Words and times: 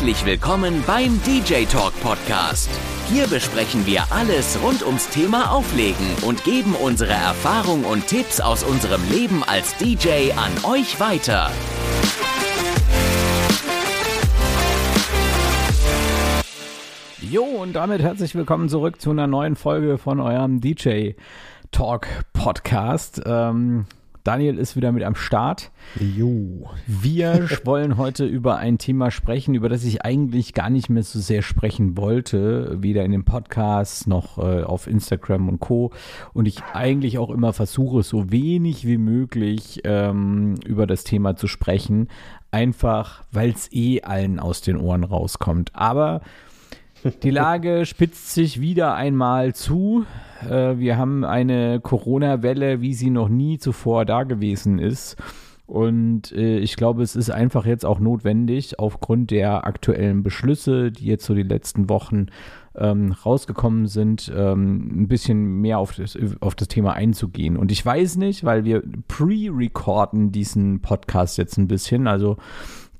Herzlich 0.00 0.24
willkommen 0.24 0.82
beim 0.86 1.20
DJ 1.24 1.66
Talk 1.66 1.92
Podcast. 2.00 2.70
Hier 3.10 3.26
besprechen 3.26 3.84
wir 3.84 4.10
alles 4.10 4.58
rund 4.62 4.82
ums 4.82 5.10
Thema 5.10 5.52
Auflegen 5.52 6.06
und 6.26 6.42
geben 6.42 6.74
unsere 6.74 7.12
Erfahrung 7.12 7.84
und 7.84 8.06
Tipps 8.06 8.40
aus 8.40 8.64
unserem 8.64 9.06
Leben 9.10 9.44
als 9.44 9.76
DJ 9.76 10.32
an 10.32 10.52
euch 10.64 10.98
weiter. 11.00 11.50
Jo, 17.20 17.42
und 17.44 17.74
damit 17.74 18.00
herzlich 18.00 18.34
willkommen 18.34 18.70
zurück 18.70 19.02
zu 19.02 19.10
einer 19.10 19.26
neuen 19.26 19.54
Folge 19.54 19.98
von 19.98 20.18
eurem 20.18 20.62
DJ 20.62 21.10
Talk 21.72 22.06
Podcast. 22.32 23.20
Ähm, 23.26 23.84
Daniel 24.24 24.58
ist 24.58 24.76
wieder 24.76 24.92
mit 24.92 25.02
am 25.02 25.14
Start. 25.14 25.70
Jo. 25.98 26.68
Wir 26.86 27.48
wollen 27.64 27.96
heute 27.96 28.26
über 28.26 28.56
ein 28.56 28.78
Thema 28.78 29.10
sprechen, 29.10 29.54
über 29.54 29.68
das 29.68 29.84
ich 29.84 30.04
eigentlich 30.04 30.52
gar 30.52 30.68
nicht 30.68 30.90
mehr 30.90 31.02
so 31.02 31.18
sehr 31.18 31.42
sprechen 31.42 31.96
wollte, 31.96 32.76
weder 32.82 33.04
in 33.04 33.12
den 33.12 33.24
Podcasts 33.24 34.06
noch 34.06 34.38
äh, 34.38 34.62
auf 34.62 34.86
Instagram 34.86 35.48
und 35.48 35.60
Co. 35.60 35.92
Und 36.34 36.46
ich 36.46 36.62
eigentlich 36.74 37.18
auch 37.18 37.30
immer 37.30 37.52
versuche, 37.52 38.02
so 38.02 38.30
wenig 38.30 38.86
wie 38.86 38.98
möglich 38.98 39.80
ähm, 39.84 40.56
über 40.66 40.86
das 40.86 41.04
Thema 41.04 41.36
zu 41.36 41.46
sprechen, 41.46 42.08
einfach 42.50 43.22
weil 43.32 43.50
es 43.50 43.72
eh 43.72 44.02
allen 44.02 44.38
aus 44.38 44.60
den 44.60 44.76
Ohren 44.76 45.04
rauskommt. 45.04 45.74
Aber 45.74 46.20
die 47.22 47.30
Lage 47.30 47.86
spitzt 47.86 48.34
sich 48.34 48.60
wieder 48.60 48.94
einmal 48.94 49.54
zu. 49.54 50.04
Äh, 50.48 50.78
wir 50.78 50.96
haben 50.96 51.24
eine 51.24 51.80
Corona-Welle, 51.80 52.80
wie 52.80 52.94
sie 52.94 53.10
noch 53.10 53.28
nie 53.28 53.58
zuvor 53.58 54.04
da 54.04 54.24
gewesen 54.24 54.78
ist. 54.78 55.16
Und 55.70 56.32
äh, 56.32 56.58
ich 56.58 56.74
glaube, 56.74 57.04
es 57.04 57.14
ist 57.14 57.30
einfach 57.30 57.64
jetzt 57.64 57.86
auch 57.86 58.00
notwendig, 58.00 58.80
aufgrund 58.80 59.30
der 59.30 59.64
aktuellen 59.64 60.24
Beschlüsse, 60.24 60.90
die 60.90 61.06
jetzt 61.06 61.24
so 61.24 61.32
die 61.32 61.44
letzten 61.44 61.88
Wochen 61.88 62.26
ähm, 62.74 63.12
rausgekommen 63.12 63.86
sind, 63.86 64.32
ähm, 64.34 65.02
ein 65.02 65.08
bisschen 65.08 65.60
mehr 65.60 65.78
auf 65.78 65.94
das, 65.94 66.18
auf 66.40 66.56
das 66.56 66.66
Thema 66.66 66.94
einzugehen. 66.94 67.56
Und 67.56 67.70
ich 67.70 67.86
weiß 67.86 68.16
nicht, 68.16 68.42
weil 68.42 68.64
wir 68.64 68.82
pre-recorden 69.06 70.32
diesen 70.32 70.80
Podcast 70.80 71.38
jetzt 71.38 71.56
ein 71.56 71.68
bisschen. 71.68 72.08
Also 72.08 72.36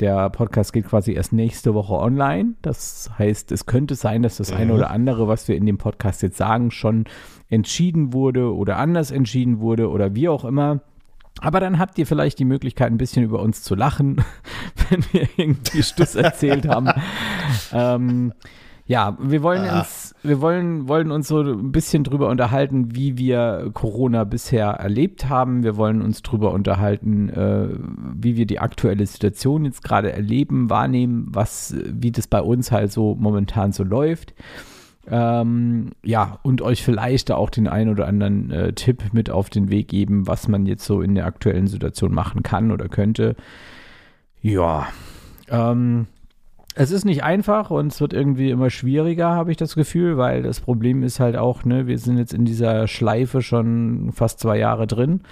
der 0.00 0.30
Podcast 0.30 0.72
geht 0.72 0.86
quasi 0.86 1.12
erst 1.12 1.32
nächste 1.32 1.74
Woche 1.74 1.94
online. 1.94 2.54
Das 2.62 3.10
heißt, 3.18 3.52
es 3.52 3.66
könnte 3.66 3.94
sein, 3.94 4.22
dass 4.22 4.38
das 4.38 4.52
eine 4.52 4.72
oder 4.72 4.90
andere, 4.90 5.28
was 5.28 5.46
wir 5.46 5.56
in 5.56 5.66
dem 5.66 5.78
Podcast 5.78 6.22
jetzt 6.22 6.38
sagen, 6.38 6.70
schon 6.70 7.04
entschieden 7.48 8.12
wurde 8.12 8.54
oder 8.54 8.78
anders 8.78 9.10
entschieden 9.10 9.60
wurde 9.60 9.90
oder 9.90 10.14
wie 10.14 10.28
auch 10.28 10.44
immer. 10.44 10.80
Aber 11.40 11.60
dann 11.60 11.78
habt 11.78 11.98
ihr 11.98 12.06
vielleicht 12.06 12.38
die 12.38 12.44
Möglichkeit, 12.44 12.90
ein 12.90 12.98
bisschen 12.98 13.22
über 13.22 13.40
uns 13.40 13.62
zu 13.62 13.74
lachen, 13.74 14.24
wenn 14.90 15.04
wir 15.12 15.28
irgendwie 15.36 15.82
Stuss 15.82 16.14
erzählt 16.14 16.66
haben. 16.66 16.88
ähm, 17.72 18.32
ja, 18.90 19.16
wir 19.20 19.44
wollen 19.44 19.64
Ah. 19.68 19.78
uns, 19.78 20.16
wir 20.24 20.40
wollen, 20.40 20.88
wollen 20.88 21.12
uns 21.12 21.28
so 21.28 21.42
ein 21.42 21.70
bisschen 21.70 22.02
drüber 22.02 22.28
unterhalten, 22.28 22.92
wie 22.96 23.16
wir 23.16 23.70
Corona 23.72 24.24
bisher 24.24 24.66
erlebt 24.66 25.28
haben. 25.28 25.62
Wir 25.62 25.76
wollen 25.76 26.02
uns 26.02 26.22
drüber 26.22 26.50
unterhalten, 26.50 27.28
äh, 27.28 27.68
wie 28.16 28.34
wir 28.36 28.46
die 28.46 28.58
aktuelle 28.58 29.06
Situation 29.06 29.64
jetzt 29.64 29.84
gerade 29.84 30.10
erleben, 30.12 30.70
wahrnehmen, 30.70 31.28
was, 31.30 31.76
wie 31.86 32.10
das 32.10 32.26
bei 32.26 32.40
uns 32.42 32.72
halt 32.72 32.90
so 32.90 33.14
momentan 33.14 33.70
so 33.70 33.84
läuft. 33.84 34.34
Ähm, 35.08 35.90
ja, 36.04 36.40
und 36.42 36.60
euch 36.60 36.82
vielleicht 36.82 37.30
da 37.30 37.36
auch 37.36 37.50
den 37.50 37.68
einen 37.68 37.90
oder 37.90 38.08
anderen 38.08 38.50
äh, 38.50 38.72
Tipp 38.72 39.04
mit 39.12 39.30
auf 39.30 39.50
den 39.50 39.70
Weg 39.70 39.86
geben, 39.86 40.26
was 40.26 40.48
man 40.48 40.66
jetzt 40.66 40.84
so 40.84 41.00
in 41.00 41.14
der 41.14 41.26
aktuellen 41.26 41.68
Situation 41.68 42.12
machen 42.12 42.42
kann 42.42 42.72
oder 42.72 42.88
könnte. 42.88 43.36
Ja, 44.42 44.88
ähm, 45.48 46.06
es 46.76 46.90
ist 46.92 47.04
nicht 47.04 47.24
einfach 47.24 47.70
und 47.70 47.88
es 47.92 48.00
wird 48.00 48.12
irgendwie 48.12 48.50
immer 48.50 48.70
schwieriger, 48.70 49.30
habe 49.30 49.50
ich 49.50 49.56
das 49.56 49.74
Gefühl, 49.74 50.16
weil 50.16 50.42
das 50.42 50.60
Problem 50.60 51.02
ist 51.02 51.18
halt 51.20 51.36
auch, 51.36 51.64
ne, 51.64 51.86
wir 51.86 51.98
sind 51.98 52.16
jetzt 52.18 52.32
in 52.32 52.44
dieser 52.44 52.86
Schleife 52.86 53.42
schon 53.42 54.12
fast 54.12 54.38
zwei 54.40 54.56
Jahre 54.58 54.86
drin 54.86 55.22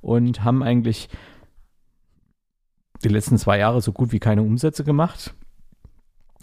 und 0.00 0.44
haben 0.44 0.62
eigentlich 0.62 1.08
die 3.04 3.08
letzten 3.08 3.38
zwei 3.38 3.58
Jahre 3.58 3.80
so 3.80 3.92
gut 3.92 4.10
wie 4.12 4.18
keine 4.18 4.42
Umsätze 4.42 4.82
gemacht. 4.82 5.34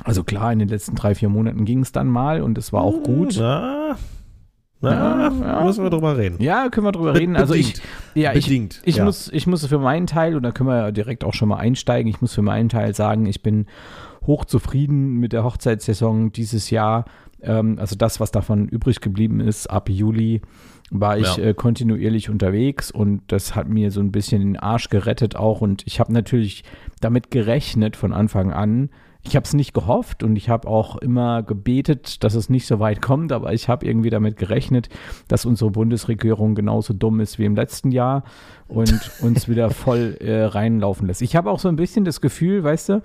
Also 0.03 0.23
klar, 0.23 0.51
in 0.53 0.59
den 0.59 0.69
letzten 0.69 0.95
drei, 0.95 1.15
vier 1.15 1.29
Monaten 1.29 1.65
ging 1.65 1.79
es 1.81 1.91
dann 1.91 2.07
mal 2.07 2.41
und 2.41 2.57
es 2.57 2.71
war 2.73 2.81
auch 2.81 3.01
gut. 3.03 3.35
Na, 3.39 3.95
na 4.81 5.29
Ja, 5.31 5.63
müssen 5.63 5.83
wir 5.83 5.89
drüber 5.89 6.17
reden. 6.17 6.41
Ja, 6.41 6.69
können 6.69 6.85
wir 6.87 6.91
drüber 6.91 7.13
Be- 7.13 7.19
reden. 7.19 7.35
Also 7.35 7.53
ich, 7.53 7.73
bedingt. 7.73 7.87
ja, 8.13 8.33
ich, 8.33 8.45
Bedingt. 8.45 8.81
ich, 8.85 8.97
ja. 8.97 9.05
muss, 9.05 9.29
ich 9.31 9.47
muss 9.47 9.65
für 9.65 9.79
meinen 9.79 10.07
Teil, 10.07 10.35
und 10.35 10.43
da 10.43 10.51
können 10.51 10.69
wir 10.69 10.77
ja 10.77 10.91
direkt 10.91 11.23
auch 11.23 11.33
schon 11.33 11.49
mal 11.49 11.57
einsteigen, 11.57 12.09
ich 12.09 12.21
muss 12.21 12.33
für 12.33 12.41
meinen 12.41 12.69
Teil 12.69 12.93
sagen, 12.93 13.25
ich 13.25 13.41
bin 13.41 13.67
hochzufrieden 14.27 15.15
mit 15.17 15.33
der 15.33 15.43
Hochzeitssaison 15.43 16.31
dieses 16.31 16.69
Jahr. 16.69 17.05
Ähm, 17.41 17.77
also 17.79 17.95
das, 17.95 18.19
was 18.19 18.31
davon 18.31 18.67
übrig 18.67 19.01
geblieben 19.01 19.39
ist, 19.39 19.67
ab 19.67 19.89
Juli 19.89 20.41
war 20.91 21.17
ich 21.17 21.37
Ja. 21.37 21.43
äh, 21.45 21.53
kontinuierlich 21.53 22.29
unterwegs 22.29 22.91
und 22.91 23.21
das 23.27 23.55
hat 23.55 23.67
mir 23.67 23.91
so 23.91 23.99
ein 24.01 24.11
bisschen 24.11 24.41
den 24.41 24.57
Arsch 24.57 24.89
gerettet 24.89 25.35
auch. 25.35 25.61
Und 25.61 25.85
ich 25.87 25.99
habe 25.99 26.13
natürlich 26.13 26.63
damit 27.01 27.31
gerechnet 27.31 27.95
von 27.95 28.13
Anfang 28.13 28.51
an. 28.51 28.89
Ich 29.27 29.35
habe 29.35 29.43
es 29.45 29.53
nicht 29.55 29.73
gehofft 29.73 30.21
und 30.21 30.35
ich 30.35 30.49
habe 30.49 30.67
auch 30.67 30.97
immer 30.97 31.41
gebetet, 31.41 32.23
dass 32.23 32.35
es 32.35 32.47
nicht 32.51 32.67
so 32.67 32.79
weit 32.79 33.01
kommt, 33.01 33.31
aber 33.31 33.51
ich 33.53 33.67
habe 33.67 33.83
irgendwie 33.87 34.11
damit 34.11 34.37
gerechnet, 34.37 34.89
dass 35.27 35.45
unsere 35.45 35.71
Bundesregierung 35.71 36.53
genauso 36.53 36.93
dumm 36.93 37.19
ist 37.19 37.39
wie 37.39 37.45
im 37.45 37.55
letzten 37.55 37.91
Jahr 37.91 38.23
und 38.67 38.93
uns 39.21 39.49
wieder 39.49 39.71
voll 39.71 40.17
äh, 40.19 40.43
reinlaufen 40.43 41.07
lässt. 41.07 41.23
Ich 41.23 41.35
habe 41.35 41.49
auch 41.49 41.59
so 41.59 41.67
ein 41.67 41.75
bisschen 41.75 42.05
das 42.05 42.21
Gefühl, 42.21 42.63
weißt 42.63 42.89
du, 42.89 43.01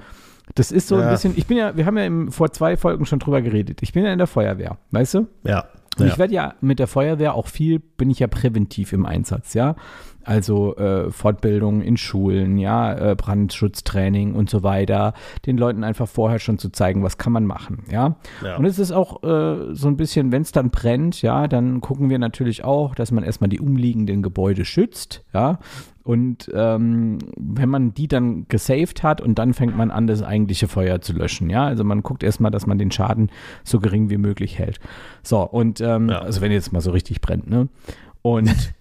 das 0.55 0.73
ist 0.73 0.89
so 0.89 0.97
ein 0.97 1.03
Ja. 1.03 1.11
bisschen, 1.11 1.35
ich 1.37 1.47
bin 1.47 1.57
ja, 1.57 1.77
wir 1.77 1.87
haben 1.87 1.97
ja 1.97 2.05
im, 2.05 2.31
vor 2.33 2.53
zwei 2.53 2.77
Folgen 2.77 3.07
schon 3.07 3.19
drüber 3.19 3.43
geredet. 3.43 3.83
Ich 3.83 3.93
bin 3.93 4.05
ja 4.05 4.13
in 4.13 4.19
der 4.19 4.27
Feuerwehr, 4.27 4.79
weißt 4.91 5.15
du? 5.15 5.27
Ja. 5.45 5.67
Und 5.99 6.07
ja. 6.07 6.13
ich 6.13 6.19
werde 6.19 6.35
ja 6.35 6.55
mit 6.61 6.79
der 6.79 6.87
Feuerwehr 6.87 7.35
auch 7.35 7.49
viel, 7.49 7.79
bin 7.79 8.11
ich 8.11 8.21
ja 8.21 8.27
präventiv 8.27 8.93
im 8.93 9.07
Einsatz, 9.07 9.55
ja. 9.55 9.77
Also 10.31 10.77
äh, 10.77 11.11
Fortbildung 11.11 11.83
in 11.83 11.97
Schulen, 11.97 12.57
ja, 12.57 12.95
äh, 12.95 13.17
Brandschutztraining 13.17 14.35
und 14.35 14.49
so 14.49 14.63
weiter, 14.63 15.13
den 15.45 15.59
Leuten 15.59 15.83
einfach 15.83 16.07
vorher 16.07 16.39
schon 16.39 16.57
zu 16.61 16.71
zeigen, 16.71 17.03
was 17.03 17.19
kann 17.19 17.33
man 17.33 17.47
machen, 17.47 17.83
ja. 17.91 18.15
Ja. 18.45 18.57
Und 18.57 18.65
es 18.65 18.79
ist 18.79 18.93
auch 18.93 19.25
äh, 19.25 19.75
so 19.75 19.89
ein 19.89 19.97
bisschen, 19.97 20.31
wenn 20.31 20.43
es 20.43 20.53
dann 20.53 20.71
brennt, 20.71 21.21
ja, 21.21 21.49
dann 21.49 21.81
gucken 21.81 22.11
wir 22.11 22.21
natürlich 22.21 22.63
auch, 22.63 22.95
dass 22.95 23.11
man 23.11 23.25
erstmal 23.25 23.51
die 23.51 23.59
umliegenden 23.59 24.23
Gebäude 24.23 24.65
schützt, 24.65 25.25
ja. 25.35 25.59
Und 26.05 26.49
ähm, 26.55 27.19
wenn 27.37 27.69
man 27.69 27.93
die 27.93 28.07
dann 28.07 28.47
gesaved 28.49 29.03
hat 29.03 29.21
und 29.21 29.37
dann 29.39 29.53
fängt 29.53 29.77
man 29.77 29.91
an, 29.91 30.07
das 30.07 30.23
eigentliche 30.23 30.69
Feuer 30.69 31.01
zu 31.01 31.13
löschen, 31.13 31.51
ja. 31.51 31.65
Also 31.65 31.83
man 31.83 32.05
guckt 32.05 32.23
erstmal, 32.23 32.53
dass 32.53 32.69
man 32.69 32.79
den 32.79 32.93
Schaden 32.93 33.31
so 33.65 33.81
gering 33.81 34.11
wie 34.11 34.17
möglich 34.17 34.61
hält. 34.61 34.79
So, 35.25 35.41
und 35.43 35.81
ähm, 35.81 36.09
Ja. 36.09 36.21
also 36.21 36.41
wenn 36.41 36.53
jetzt 36.53 36.73
mal 36.73 36.81
so 36.81 36.93
richtig 36.93 37.21
brennt, 37.21 37.51
ne? 37.51 37.69
Und 38.23 38.49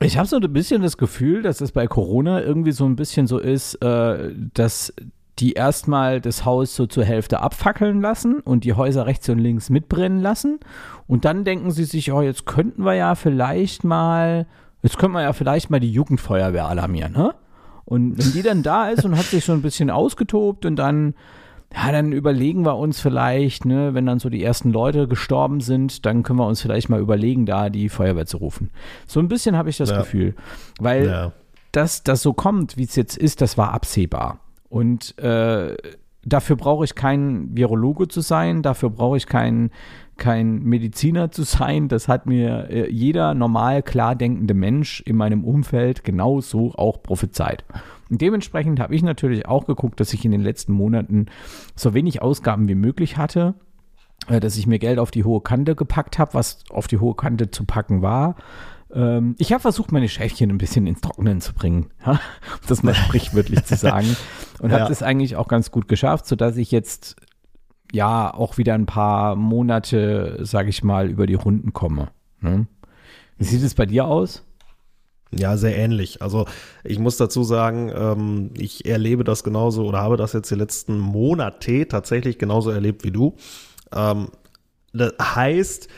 ich 0.00 0.16
habe 0.16 0.28
so 0.28 0.36
ein 0.36 0.52
bisschen 0.52 0.82
das 0.82 0.96
Gefühl, 0.96 1.42
dass 1.42 1.60
es 1.60 1.72
bei 1.72 1.86
Corona 1.86 2.42
irgendwie 2.42 2.72
so 2.72 2.84
ein 2.84 2.96
bisschen 2.96 3.26
so 3.26 3.38
ist, 3.38 3.74
äh, 3.82 4.32
dass 4.54 4.92
die 5.38 5.52
erstmal 5.52 6.20
das 6.20 6.44
Haus 6.44 6.74
so 6.74 6.86
zur 6.86 7.04
Hälfte 7.04 7.40
abfackeln 7.40 8.00
lassen 8.00 8.40
und 8.40 8.64
die 8.64 8.74
Häuser 8.74 9.06
rechts 9.06 9.28
und 9.28 9.38
links 9.38 9.70
mitbrennen 9.70 10.20
lassen. 10.20 10.58
Und 11.06 11.24
dann 11.24 11.44
denken 11.44 11.70
sie 11.70 11.84
sich, 11.84 12.12
oh, 12.12 12.22
jetzt 12.22 12.46
könnten 12.46 12.84
wir 12.84 12.94
ja 12.94 13.14
vielleicht 13.14 13.84
mal, 13.84 14.46
jetzt 14.82 14.98
könnten 14.98 15.14
wir 15.14 15.22
ja 15.22 15.32
vielleicht 15.32 15.70
mal 15.70 15.80
die 15.80 15.92
Jugendfeuerwehr 15.92 16.66
alarmieren, 16.66 17.12
ne? 17.12 17.34
Und 17.84 18.18
wenn 18.18 18.32
die 18.32 18.42
dann 18.42 18.62
da 18.62 18.90
ist 18.90 19.06
und 19.06 19.16
hat 19.16 19.24
sich 19.24 19.46
so 19.46 19.52
ein 19.52 19.62
bisschen 19.62 19.88
ausgetobt 19.88 20.66
und 20.66 20.76
dann, 20.76 21.14
ja, 21.74 21.92
dann 21.92 22.12
überlegen 22.12 22.64
wir 22.64 22.76
uns 22.76 22.98
vielleicht, 23.00 23.64
ne, 23.66 23.92
wenn 23.92 24.06
dann 24.06 24.18
so 24.18 24.30
die 24.30 24.42
ersten 24.42 24.72
Leute 24.72 25.06
gestorben 25.06 25.60
sind, 25.60 26.06
dann 26.06 26.22
können 26.22 26.38
wir 26.38 26.46
uns 26.46 26.62
vielleicht 26.62 26.88
mal 26.88 27.00
überlegen, 27.00 27.44
da 27.44 27.68
die 27.68 27.88
Feuerwehr 27.88 28.26
zu 28.26 28.38
rufen. 28.38 28.70
So 29.06 29.20
ein 29.20 29.28
bisschen 29.28 29.56
habe 29.56 29.68
ich 29.68 29.76
das 29.76 29.90
Ja. 29.90 29.98
Gefühl. 29.98 30.34
Weil 30.80 31.06
ja. 31.06 31.32
dass 31.72 32.02
das 32.02 32.22
so 32.22 32.32
kommt, 32.32 32.76
wie 32.78 32.84
es 32.84 32.96
jetzt 32.96 33.18
ist, 33.18 33.42
das 33.42 33.58
war 33.58 33.74
absehbar. 33.74 34.40
Und 34.70 35.18
äh, 35.18 35.76
dafür 36.24 36.56
brauche 36.56 36.84
ich 36.84 36.94
kein 36.94 37.54
Virologe 37.54 38.08
zu 38.08 38.22
sein, 38.22 38.62
dafür 38.62 38.90
brauche 38.90 39.18
ich 39.18 39.26
kein, 39.26 39.70
kein 40.16 40.62
Mediziner 40.62 41.30
zu 41.30 41.42
sein. 41.42 41.88
Das 41.88 42.08
hat 42.08 42.24
mir 42.26 42.68
äh, 42.70 42.90
jeder 42.90 43.34
normal 43.34 43.82
klar 43.82 44.14
denkende 44.14 44.54
Mensch 44.54 45.02
in 45.02 45.16
meinem 45.16 45.44
Umfeld 45.44 46.02
genauso 46.02 46.72
auch 46.74 47.02
prophezeit. 47.02 47.64
Und 48.10 48.20
dementsprechend 48.20 48.80
habe 48.80 48.94
ich 48.94 49.02
natürlich 49.02 49.46
auch 49.46 49.66
geguckt, 49.66 50.00
dass 50.00 50.12
ich 50.14 50.24
in 50.24 50.30
den 50.30 50.42
letzten 50.42 50.72
Monaten 50.72 51.26
so 51.76 51.94
wenig 51.94 52.22
Ausgaben 52.22 52.68
wie 52.68 52.74
möglich 52.74 53.16
hatte, 53.16 53.54
äh, 54.28 54.40
dass 54.40 54.56
ich 54.56 54.66
mir 54.66 54.78
Geld 54.78 54.98
auf 54.98 55.10
die 55.10 55.24
hohe 55.24 55.40
Kante 55.40 55.74
gepackt 55.74 56.18
habe, 56.18 56.34
was 56.34 56.64
auf 56.70 56.86
die 56.86 56.98
hohe 56.98 57.14
Kante 57.14 57.50
zu 57.50 57.64
packen 57.64 58.02
war. 58.02 58.36
Ähm, 58.92 59.34
ich 59.38 59.52
habe 59.52 59.60
versucht, 59.60 59.92
meine 59.92 60.08
Schäfchen 60.08 60.50
ein 60.50 60.58
bisschen 60.58 60.86
ins 60.86 61.00
Trocknen 61.02 61.40
zu 61.40 61.52
bringen, 61.52 61.90
ja? 62.06 62.12
um 62.12 62.18
das 62.68 62.82
mal 62.82 62.94
sprichwörtlich 62.94 63.64
zu 63.64 63.76
sagen. 63.76 64.16
Und 64.60 64.72
habe 64.72 64.82
Ja. 64.84 64.88
das 64.88 65.02
eigentlich 65.02 65.36
auch 65.36 65.46
ganz 65.48 65.70
gut 65.70 65.88
geschafft, 65.88 66.26
sodass 66.26 66.56
ich 66.56 66.70
jetzt 66.72 67.16
ja 67.92 68.32
auch 68.32 68.58
wieder 68.58 68.74
ein 68.74 68.86
paar 68.86 69.36
Monate, 69.36 70.38
sage 70.42 70.68
ich 70.70 70.82
mal, 70.82 71.08
über 71.08 71.26
die 71.26 71.34
Runden 71.34 71.72
komme. 71.72 72.08
Ne? 72.40 72.66
Wie 73.36 73.44
sieht 73.44 73.62
es 73.62 73.74
bei 73.74 73.86
dir 73.86 74.06
aus? 74.06 74.44
Ja, 75.30 75.56
sehr 75.56 75.76
ähnlich. 75.76 76.22
Also 76.22 76.46
ich 76.84 76.98
muss 76.98 77.18
dazu 77.18 77.44
sagen, 77.44 77.92
ähm, 77.94 78.50
ich 78.56 78.86
erlebe 78.86 79.24
das 79.24 79.44
genauso 79.44 79.84
oder 79.84 79.98
habe 79.98 80.16
das 80.16 80.32
jetzt 80.32 80.50
die 80.50 80.54
letzten 80.54 80.98
Monate 80.98 81.86
tatsächlich 81.86 82.38
genauso 82.38 82.70
erlebt 82.70 83.04
wie 83.04 83.10
du. 83.10 83.36
Ähm, 83.94 84.28
das 84.94 85.12
heißt, 85.20 85.88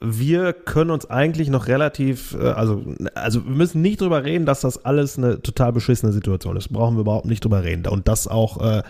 wir 0.00 0.52
können 0.52 0.90
uns 0.90 1.08
eigentlich 1.08 1.48
noch 1.48 1.68
relativ, 1.68 2.34
äh, 2.34 2.48
also, 2.48 2.84
also 3.14 3.44
wir 3.46 3.54
müssen 3.54 3.80
nicht 3.80 4.02
drüber 4.02 4.24
reden, 4.24 4.44
dass 4.44 4.60
das 4.60 4.84
alles 4.84 5.16
eine 5.16 5.40
total 5.40 5.72
beschissene 5.72 6.12
Situation 6.12 6.56
ist. 6.56 6.68
Brauchen 6.68 6.96
wir 6.96 7.00
überhaupt 7.00 7.26
nicht 7.26 7.44
drüber 7.44 7.64
reden. 7.64 7.86
Und 7.86 8.08
dass 8.08 8.28
auch 8.28 8.60
äh, 8.60 8.82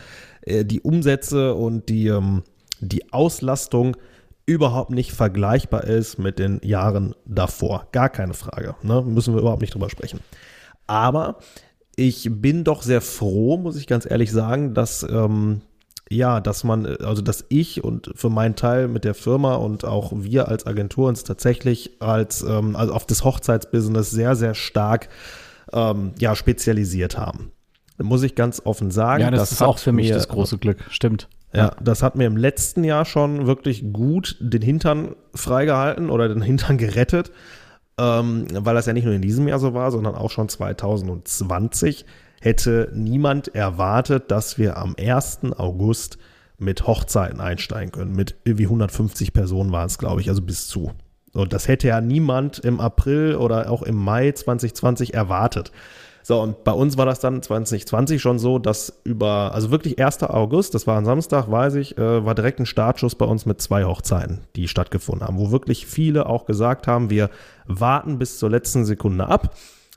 äh 0.42 0.64
die 0.64 0.80
Umsätze 0.80 1.54
und 1.54 1.88
die, 1.88 2.08
ähm, 2.08 2.42
die 2.80 3.12
Auslastung 3.12 3.96
überhaupt 4.46 4.90
nicht 4.90 5.12
vergleichbar 5.12 5.84
ist 5.84 6.18
mit 6.18 6.38
den 6.38 6.60
Jahren 6.62 7.14
davor. 7.24 7.88
Gar 7.92 8.08
keine 8.08 8.34
Frage. 8.34 8.76
Ne? 8.82 9.02
Müssen 9.02 9.34
wir 9.34 9.40
überhaupt 9.40 9.60
nicht 9.60 9.74
drüber 9.74 9.90
sprechen. 9.90 10.20
Aber 10.86 11.38
ich 11.96 12.28
bin 12.30 12.62
doch 12.62 12.82
sehr 12.82 13.00
froh, 13.00 13.56
muss 13.56 13.76
ich 13.76 13.86
ganz 13.86 14.08
ehrlich 14.08 14.30
sagen, 14.30 14.72
dass 14.72 15.02
ähm, 15.02 15.62
ja, 16.08 16.40
dass 16.40 16.62
man, 16.62 16.86
also 16.86 17.20
dass 17.20 17.44
ich 17.48 17.82
und 17.82 18.12
für 18.14 18.30
meinen 18.30 18.54
Teil 18.54 18.86
mit 18.86 19.04
der 19.04 19.14
Firma 19.14 19.54
und 19.56 19.84
auch 19.84 20.12
wir 20.14 20.46
als 20.48 20.64
Agentur 20.64 21.08
uns 21.08 21.24
tatsächlich 21.24 21.96
als 22.00 22.42
ähm, 22.42 22.76
also 22.76 22.92
auf 22.92 23.06
das 23.06 23.24
Hochzeitsbusiness 23.24 24.10
sehr, 24.10 24.36
sehr 24.36 24.54
stark 24.54 25.08
ähm, 25.72 26.12
ja, 26.18 26.36
spezialisiert 26.36 27.18
haben. 27.18 27.50
Muss 27.98 28.22
ich 28.22 28.34
ganz 28.34 28.62
offen 28.64 28.90
sagen. 28.90 29.22
Ja, 29.22 29.30
das, 29.30 29.40
das 29.40 29.52
ist 29.52 29.62
auch 29.62 29.78
für 29.78 29.92
mich 29.92 30.10
das 30.10 30.28
große 30.28 30.58
Glück, 30.58 30.84
stimmt. 30.90 31.28
Ja, 31.56 31.72
das 31.80 32.02
hat 32.02 32.16
mir 32.16 32.26
im 32.26 32.36
letzten 32.36 32.84
Jahr 32.84 33.04
schon 33.04 33.46
wirklich 33.46 33.92
gut 33.92 34.36
den 34.40 34.62
Hintern 34.62 35.16
freigehalten 35.34 36.10
oder 36.10 36.28
den 36.28 36.42
Hintern 36.42 36.78
gerettet, 36.78 37.32
ähm, 37.98 38.46
weil 38.52 38.74
das 38.74 38.86
ja 38.86 38.92
nicht 38.92 39.04
nur 39.04 39.14
in 39.14 39.22
diesem 39.22 39.48
Jahr 39.48 39.58
so 39.58 39.74
war, 39.74 39.90
sondern 39.90 40.14
auch 40.14 40.30
schon 40.30 40.48
2020 40.48 42.04
hätte 42.40 42.90
niemand 42.94 43.54
erwartet, 43.54 44.30
dass 44.30 44.58
wir 44.58 44.76
am 44.76 44.94
1. 44.98 45.52
August 45.56 46.18
mit 46.58 46.86
Hochzeiten 46.86 47.40
einsteigen 47.40 47.92
können. 47.92 48.14
Mit 48.14 48.36
irgendwie 48.44 48.64
150 48.64 49.32
Personen 49.32 49.72
waren 49.72 49.86
es, 49.86 49.98
glaube 49.98 50.20
ich, 50.20 50.28
also 50.28 50.42
bis 50.42 50.68
zu. 50.68 50.92
Und 51.32 51.52
das 51.52 51.68
hätte 51.68 51.88
ja 51.88 52.00
niemand 52.00 52.58
im 52.60 52.80
April 52.80 53.36
oder 53.36 53.70
auch 53.70 53.82
im 53.82 53.96
Mai 53.96 54.32
2020 54.32 55.14
erwartet. 55.14 55.70
So, 56.26 56.42
und 56.42 56.64
bei 56.64 56.72
uns 56.72 56.98
war 56.98 57.06
das 57.06 57.20
dann 57.20 57.40
2020 57.40 58.20
schon 58.20 58.40
so, 58.40 58.58
dass 58.58 59.00
über, 59.04 59.54
also 59.54 59.70
wirklich 59.70 60.00
1. 60.00 60.24
August, 60.24 60.74
das 60.74 60.84
war 60.88 60.98
ein 60.98 61.04
Samstag, 61.04 61.48
weiß 61.48 61.76
ich, 61.76 61.96
äh, 61.98 62.24
war 62.24 62.34
direkt 62.34 62.58
ein 62.58 62.66
Startschuss 62.66 63.14
bei 63.14 63.26
uns 63.26 63.46
mit 63.46 63.60
zwei 63.60 63.84
Hochzeiten, 63.84 64.40
die 64.56 64.66
stattgefunden 64.66 65.24
haben, 65.24 65.38
wo 65.38 65.52
wirklich 65.52 65.86
viele 65.86 66.26
auch 66.26 66.44
gesagt 66.44 66.88
haben, 66.88 67.10
wir 67.10 67.30
warten 67.68 68.18
bis 68.18 68.40
zur 68.40 68.50
letzten 68.50 68.84
Sekunde 68.84 69.28
ab. 69.28 69.54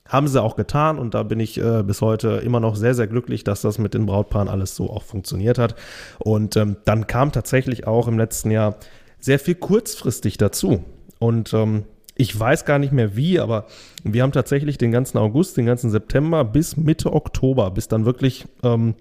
Haben 0.07 0.27
sie 0.27 0.39
auch 0.39 0.55
getan 0.55 0.99
und 0.99 1.15
da 1.15 1.23
bin 1.23 1.39
ich 1.39 1.59
äh, 1.59 1.81
bis 1.81 1.99
heute 2.01 2.41
immer 2.45 2.59
noch 2.59 2.75
sehr, 2.75 2.93
sehr 2.93 3.07
glücklich, 3.07 3.43
dass 3.43 3.61
das 3.61 3.79
mit 3.79 3.95
den 3.95 4.05
Brautpaaren 4.05 4.49
alles 4.49 4.75
so 4.75 4.87
auch 4.91 5.01
funktioniert 5.01 5.57
hat. 5.57 5.73
Und 6.19 6.55
ähm, 6.57 6.77
dann 6.85 7.07
kam 7.07 7.31
tatsächlich 7.31 7.87
auch 7.87 8.07
im 8.07 8.19
letzten 8.19 8.51
Jahr 8.51 8.75
sehr 9.19 9.39
viel 9.39 9.55
kurzfristig 9.55 10.37
dazu. 10.37 10.83
Und 11.17 11.55
ähm, 11.55 11.85
ich 12.19 12.37
weiß 12.37 12.65
gar 12.65 12.79
nicht 12.79 12.91
mehr 12.91 13.15
wie, 13.15 13.39
aber 13.39 13.65
wir 14.03 14.23
haben 14.23 14.33
tatsächlich 14.33 14.77
den 14.77 14.91
ganzen 14.91 15.17
August, 15.17 15.55
den 15.55 15.65
ganzen 15.65 15.89
September 15.89 16.43
bis 16.43 16.75
Mitte 16.75 17.13
Oktober, 17.13 17.71
bis 17.71 17.87
dann 17.87 18.03
wirklich, 18.03 18.45
ähm, 18.61 18.95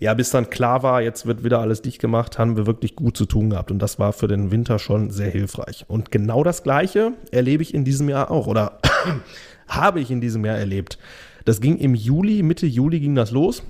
ja, 0.00 0.14
bis 0.14 0.30
dann 0.30 0.50
klar 0.50 0.82
war, 0.82 1.00
jetzt 1.00 1.26
wird 1.26 1.44
wieder 1.44 1.60
alles 1.60 1.80
dicht 1.80 2.00
gemacht, 2.00 2.36
haben 2.36 2.56
wir 2.56 2.66
wirklich 2.66 2.96
gut 2.96 3.16
zu 3.16 3.26
tun 3.26 3.50
gehabt. 3.50 3.70
Und 3.70 3.78
das 3.78 4.00
war 4.00 4.12
für 4.12 4.26
den 4.26 4.50
Winter 4.50 4.80
schon 4.80 5.10
sehr 5.10 5.30
hilfreich. 5.30 5.84
Und 5.86 6.10
genau 6.10 6.42
das 6.42 6.64
Gleiche 6.64 7.12
erlebe 7.30 7.62
ich 7.62 7.72
in 7.72 7.84
diesem 7.84 8.08
Jahr 8.08 8.32
auch 8.32 8.48
oder 8.48 8.80
habe 9.68 10.00
ich 10.00 10.10
in 10.10 10.20
diesem 10.20 10.44
Jahr 10.44 10.58
erlebt. 10.58 10.98
Das 11.44 11.60
ging 11.60 11.78
im 11.78 11.94
Juli, 11.94 12.42
Mitte 12.42 12.66
Juli 12.66 12.98
ging 12.98 13.14
das 13.14 13.30
los 13.30 13.62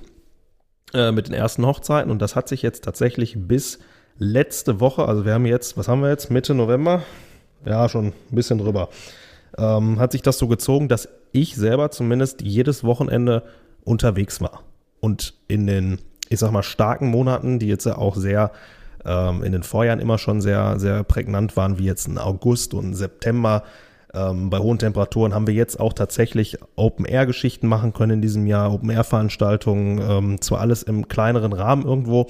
äh, 0.95 1.11
mit 1.11 1.27
den 1.27 1.35
ersten 1.35 1.67
Hochzeiten 1.67 2.09
und 2.09 2.19
das 2.19 2.35
hat 2.35 2.49
sich 2.49 2.63
jetzt 2.63 2.83
tatsächlich 2.83 3.35
bis 3.37 3.77
letzte 4.17 4.79
Woche, 4.79 5.07
also 5.07 5.23
wir 5.23 5.33
haben 5.33 5.45
jetzt, 5.45 5.77
was 5.77 5.87
haben 5.87 6.01
wir 6.01 6.09
jetzt, 6.09 6.31
Mitte 6.31 6.55
November, 6.55 7.03
ja, 7.65 7.89
schon 7.89 8.07
ein 8.07 8.13
bisschen 8.35 8.57
drüber, 8.57 8.89
ähm, 9.57 9.99
hat 9.99 10.11
sich 10.11 10.21
das 10.21 10.37
so 10.37 10.47
gezogen, 10.47 10.87
dass 10.87 11.09
ich 11.31 11.55
selber 11.55 11.91
zumindest 11.91 12.41
jedes 12.41 12.83
Wochenende 12.83 13.43
unterwegs 13.83 14.41
war. 14.41 14.63
Und 14.99 15.33
in 15.47 15.67
den, 15.67 15.99
ich 16.29 16.39
sag 16.39 16.51
mal, 16.51 16.63
starken 16.63 17.09
Monaten, 17.09 17.59
die 17.59 17.67
jetzt 17.67 17.85
ja 17.85 17.97
auch 17.97 18.15
sehr 18.15 18.51
ähm, 19.05 19.43
in 19.43 19.51
den 19.51 19.63
Vorjahren 19.63 19.99
immer 19.99 20.17
schon 20.17 20.41
sehr, 20.41 20.79
sehr 20.79 21.03
prägnant 21.03 21.55
waren, 21.57 21.77
wie 21.77 21.85
jetzt 21.85 22.07
ein 22.07 22.17
August 22.17 22.73
und 22.73 22.91
ein 22.91 22.93
September, 22.95 23.63
ähm, 24.15 24.49
bei 24.49 24.59
hohen 24.59 24.79
Temperaturen 24.79 25.33
haben 25.33 25.45
wir 25.45 25.53
jetzt 25.53 25.79
auch 25.79 25.93
tatsächlich 25.93 26.57
Open-Air-Geschichten 26.77 27.67
machen 27.67 27.93
können 27.93 28.13
in 28.13 28.21
diesem 28.21 28.47
Jahr, 28.47 28.71
Open-Air-Veranstaltungen, 28.73 29.99
ähm, 29.99 30.41
zwar 30.41 30.61
alles 30.61 30.83
im 30.83 31.07
kleineren 31.07 31.51
Rahmen 31.51 31.85
irgendwo, 31.85 32.27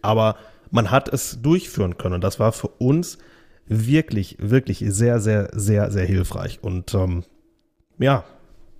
aber 0.00 0.36
man 0.70 0.90
hat 0.90 1.12
es 1.12 1.40
durchführen 1.42 1.98
können. 1.98 2.16
Und 2.16 2.24
das 2.24 2.40
war 2.40 2.52
für 2.52 2.68
uns 2.68 3.18
wirklich, 3.68 4.36
wirklich 4.40 4.84
sehr, 4.86 5.20
sehr, 5.20 5.50
sehr, 5.52 5.90
sehr 5.90 6.04
hilfreich. 6.04 6.58
Und 6.62 6.94
ähm, 6.94 7.24
ja, 7.98 8.24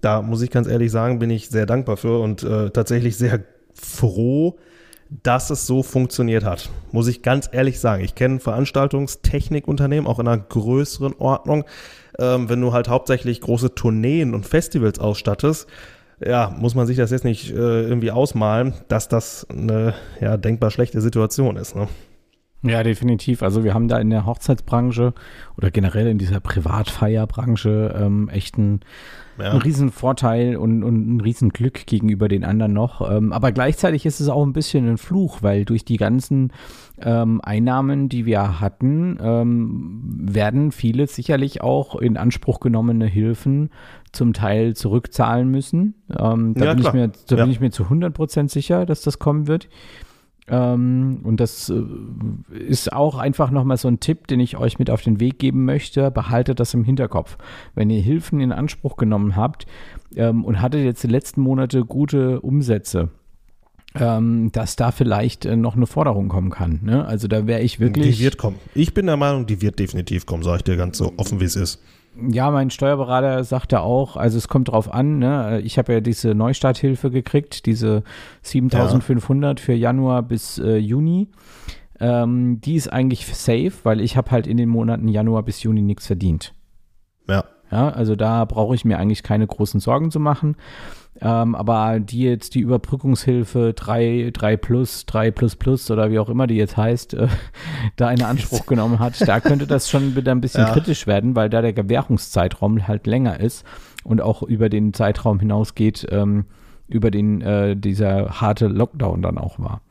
da 0.00 0.22
muss 0.22 0.42
ich 0.42 0.50
ganz 0.50 0.68
ehrlich 0.68 0.90
sagen, 0.90 1.18
bin 1.18 1.30
ich 1.30 1.48
sehr 1.48 1.66
dankbar 1.66 1.96
für 1.96 2.20
und 2.20 2.42
äh, 2.42 2.70
tatsächlich 2.70 3.16
sehr 3.16 3.44
froh, 3.74 4.58
dass 5.22 5.50
es 5.50 5.66
so 5.66 5.82
funktioniert 5.82 6.44
hat. 6.44 6.68
Muss 6.92 7.08
ich 7.08 7.22
ganz 7.22 7.48
ehrlich 7.50 7.80
sagen. 7.80 8.04
Ich 8.04 8.14
kenne 8.14 8.40
Veranstaltungstechnikunternehmen 8.40 10.06
auch 10.06 10.18
in 10.18 10.28
einer 10.28 10.42
größeren 10.42 11.14
Ordnung. 11.18 11.64
Ähm, 12.18 12.48
wenn 12.48 12.60
du 12.60 12.72
halt 12.72 12.88
hauptsächlich 12.88 13.40
große 13.40 13.74
Tourneen 13.74 14.34
und 14.34 14.46
Festivals 14.46 14.98
ausstattest, 14.98 15.68
ja, 16.24 16.54
muss 16.58 16.74
man 16.74 16.86
sich 16.86 16.96
das 16.96 17.10
jetzt 17.10 17.24
nicht 17.24 17.50
äh, 17.50 17.82
irgendwie 17.82 18.10
ausmalen, 18.10 18.74
dass 18.88 19.08
das 19.08 19.46
eine 19.48 19.94
ja, 20.20 20.36
denkbar 20.36 20.70
schlechte 20.70 21.00
Situation 21.00 21.56
ist. 21.56 21.76
Ne? 21.76 21.88
Ja, 22.62 22.82
definitiv. 22.82 23.42
Also 23.42 23.62
wir 23.62 23.72
haben 23.72 23.86
da 23.86 23.98
in 23.98 24.10
der 24.10 24.26
Hochzeitsbranche 24.26 25.14
oder 25.56 25.70
generell 25.70 26.08
in 26.08 26.18
dieser 26.18 26.40
Privatfeierbranche 26.40 27.94
ähm, 27.96 28.28
echt 28.30 28.58
einen, 28.58 28.80
ja. 29.38 29.50
einen 29.50 29.62
riesen 29.62 29.92
Vorteil 29.92 30.56
und, 30.56 30.82
und 30.82 31.16
ein 31.16 31.20
riesen 31.20 31.50
Glück 31.50 31.86
gegenüber 31.86 32.26
den 32.26 32.44
anderen 32.44 32.72
noch. 32.72 33.08
Ähm, 33.08 33.32
aber 33.32 33.52
gleichzeitig 33.52 34.06
ist 34.06 34.18
es 34.18 34.28
auch 34.28 34.44
ein 34.44 34.52
bisschen 34.52 34.88
ein 34.88 34.98
Fluch, 34.98 35.40
weil 35.40 35.64
durch 35.64 35.84
die 35.84 35.98
ganzen 35.98 36.52
ähm, 37.00 37.40
Einnahmen, 37.44 38.08
die 38.08 38.26
wir 38.26 38.60
hatten, 38.60 39.18
ähm, 39.20 40.00
werden 40.20 40.72
viele 40.72 41.06
sicherlich 41.06 41.62
auch 41.62 41.94
in 41.94 42.16
Anspruch 42.16 42.58
genommene 42.58 43.06
Hilfen 43.06 43.70
zum 44.10 44.32
Teil 44.32 44.74
zurückzahlen 44.74 45.48
müssen. 45.48 45.94
Ähm, 46.10 46.54
da, 46.54 46.64
ja, 46.64 46.74
bin, 46.74 46.84
ich 46.84 46.92
mir, 46.92 47.12
da 47.28 47.36
ja. 47.36 47.44
bin 47.44 47.52
ich 47.52 47.60
mir 47.60 47.70
zu 47.70 47.84
100 47.84 48.12
Prozent 48.12 48.50
sicher, 48.50 48.84
dass 48.84 49.02
das 49.02 49.20
kommen 49.20 49.46
wird. 49.46 49.68
Ähm, 50.50 51.20
und 51.24 51.40
das 51.40 51.70
äh, 51.70 51.82
ist 52.58 52.92
auch 52.92 53.18
einfach 53.18 53.50
nochmal 53.50 53.76
so 53.76 53.88
ein 53.88 54.00
Tipp, 54.00 54.26
den 54.26 54.40
ich 54.40 54.56
euch 54.56 54.78
mit 54.78 54.90
auf 54.90 55.02
den 55.02 55.20
Weg 55.20 55.38
geben 55.38 55.64
möchte. 55.64 56.10
Behaltet 56.10 56.60
das 56.60 56.74
im 56.74 56.84
Hinterkopf. 56.84 57.36
Wenn 57.74 57.90
ihr 57.90 58.00
Hilfen 58.00 58.40
in 58.40 58.52
Anspruch 58.52 58.96
genommen 58.96 59.36
habt 59.36 59.66
ähm, 60.16 60.44
und 60.44 60.60
hattet 60.62 60.84
jetzt 60.84 61.02
die 61.02 61.08
letzten 61.08 61.40
Monate 61.40 61.84
gute 61.84 62.40
Umsätze, 62.40 63.10
ähm, 63.94 64.50
dass 64.52 64.76
da 64.76 64.90
vielleicht 64.90 65.44
äh, 65.44 65.56
noch 65.56 65.76
eine 65.76 65.86
Forderung 65.86 66.28
kommen 66.28 66.50
kann. 66.50 66.80
Ne? 66.82 67.04
Also 67.06 67.28
da 67.28 67.46
wäre 67.46 67.60
ich 67.60 67.80
wirklich. 67.80 68.16
Die 68.16 68.24
wird 68.24 68.38
kommen. 68.38 68.56
Ich 68.74 68.94
bin 68.94 69.06
der 69.06 69.16
Meinung, 69.16 69.46
die 69.46 69.60
wird 69.60 69.78
definitiv 69.78 70.26
kommen, 70.26 70.42
sage 70.42 70.58
ich 70.58 70.64
dir 70.64 70.76
ganz 70.76 70.98
so 70.98 71.12
offen, 71.16 71.40
wie 71.40 71.44
es 71.44 71.56
ist. 71.56 71.82
Ja, 72.20 72.50
mein 72.50 72.70
Steuerberater 72.70 73.44
sagte 73.44 73.80
auch, 73.80 74.16
also 74.16 74.38
es 74.38 74.48
kommt 74.48 74.68
drauf 74.68 74.92
an, 74.92 75.18
ne? 75.18 75.60
ich 75.62 75.78
habe 75.78 75.92
ja 75.92 76.00
diese 76.00 76.34
Neustarthilfe 76.34 77.10
gekriegt, 77.10 77.66
diese 77.66 78.02
7500 78.42 79.58
ja. 79.58 79.64
für 79.64 79.74
Januar 79.74 80.22
bis 80.22 80.58
äh, 80.58 80.76
Juni. 80.76 81.28
Ähm, 82.00 82.60
die 82.60 82.74
ist 82.74 82.92
eigentlich 82.92 83.26
safe, 83.26 83.72
weil 83.84 84.00
ich 84.00 84.16
habe 84.16 84.30
halt 84.30 84.46
in 84.46 84.56
den 84.56 84.68
Monaten 84.68 85.08
Januar 85.08 85.42
bis 85.42 85.62
Juni 85.62 85.82
nichts 85.82 86.06
verdient. 86.06 86.54
Ja. 87.28 87.44
Ja, 87.70 87.90
also 87.90 88.16
da 88.16 88.44
brauche 88.44 88.74
ich 88.74 88.84
mir 88.84 88.98
eigentlich 88.98 89.22
keine 89.22 89.46
großen 89.46 89.80
Sorgen 89.80 90.10
zu 90.10 90.20
machen. 90.20 90.56
Ähm, 91.20 91.54
aber 91.56 91.98
die 91.98 92.22
jetzt 92.22 92.54
die 92.54 92.60
Überbrückungshilfe 92.60 93.72
3, 93.74 94.30
3 94.32 94.56
plus, 94.56 95.04
3 95.06 95.32
plus 95.32 95.56
plus 95.56 95.90
oder 95.90 96.12
wie 96.12 96.18
auch 96.20 96.28
immer 96.28 96.46
die 96.46 96.54
jetzt 96.54 96.76
heißt, 96.76 97.14
äh, 97.14 97.28
da 97.96 98.10
in 98.10 98.22
Anspruch 98.22 98.66
genommen 98.66 99.00
hat, 99.00 99.26
da 99.26 99.40
könnte 99.40 99.66
das 99.66 99.90
schon 99.90 100.14
wieder 100.14 100.32
ein 100.32 100.40
bisschen 100.40 100.64
ja. 100.64 100.72
kritisch 100.72 101.06
werden, 101.06 101.34
weil 101.34 101.50
da 101.50 101.60
der 101.60 101.72
Gewährungszeitraum 101.72 102.86
halt 102.86 103.06
länger 103.06 103.40
ist 103.40 103.64
und 104.04 104.20
auch 104.20 104.42
über 104.42 104.68
den 104.68 104.94
Zeitraum 104.94 105.40
hinausgeht, 105.40 106.06
ähm, 106.10 106.44
über 106.86 107.10
den 107.10 107.40
äh, 107.42 107.76
dieser 107.76 108.40
harte 108.40 108.68
Lockdown 108.68 109.20
dann 109.20 109.38
auch 109.38 109.58
war. 109.58 109.82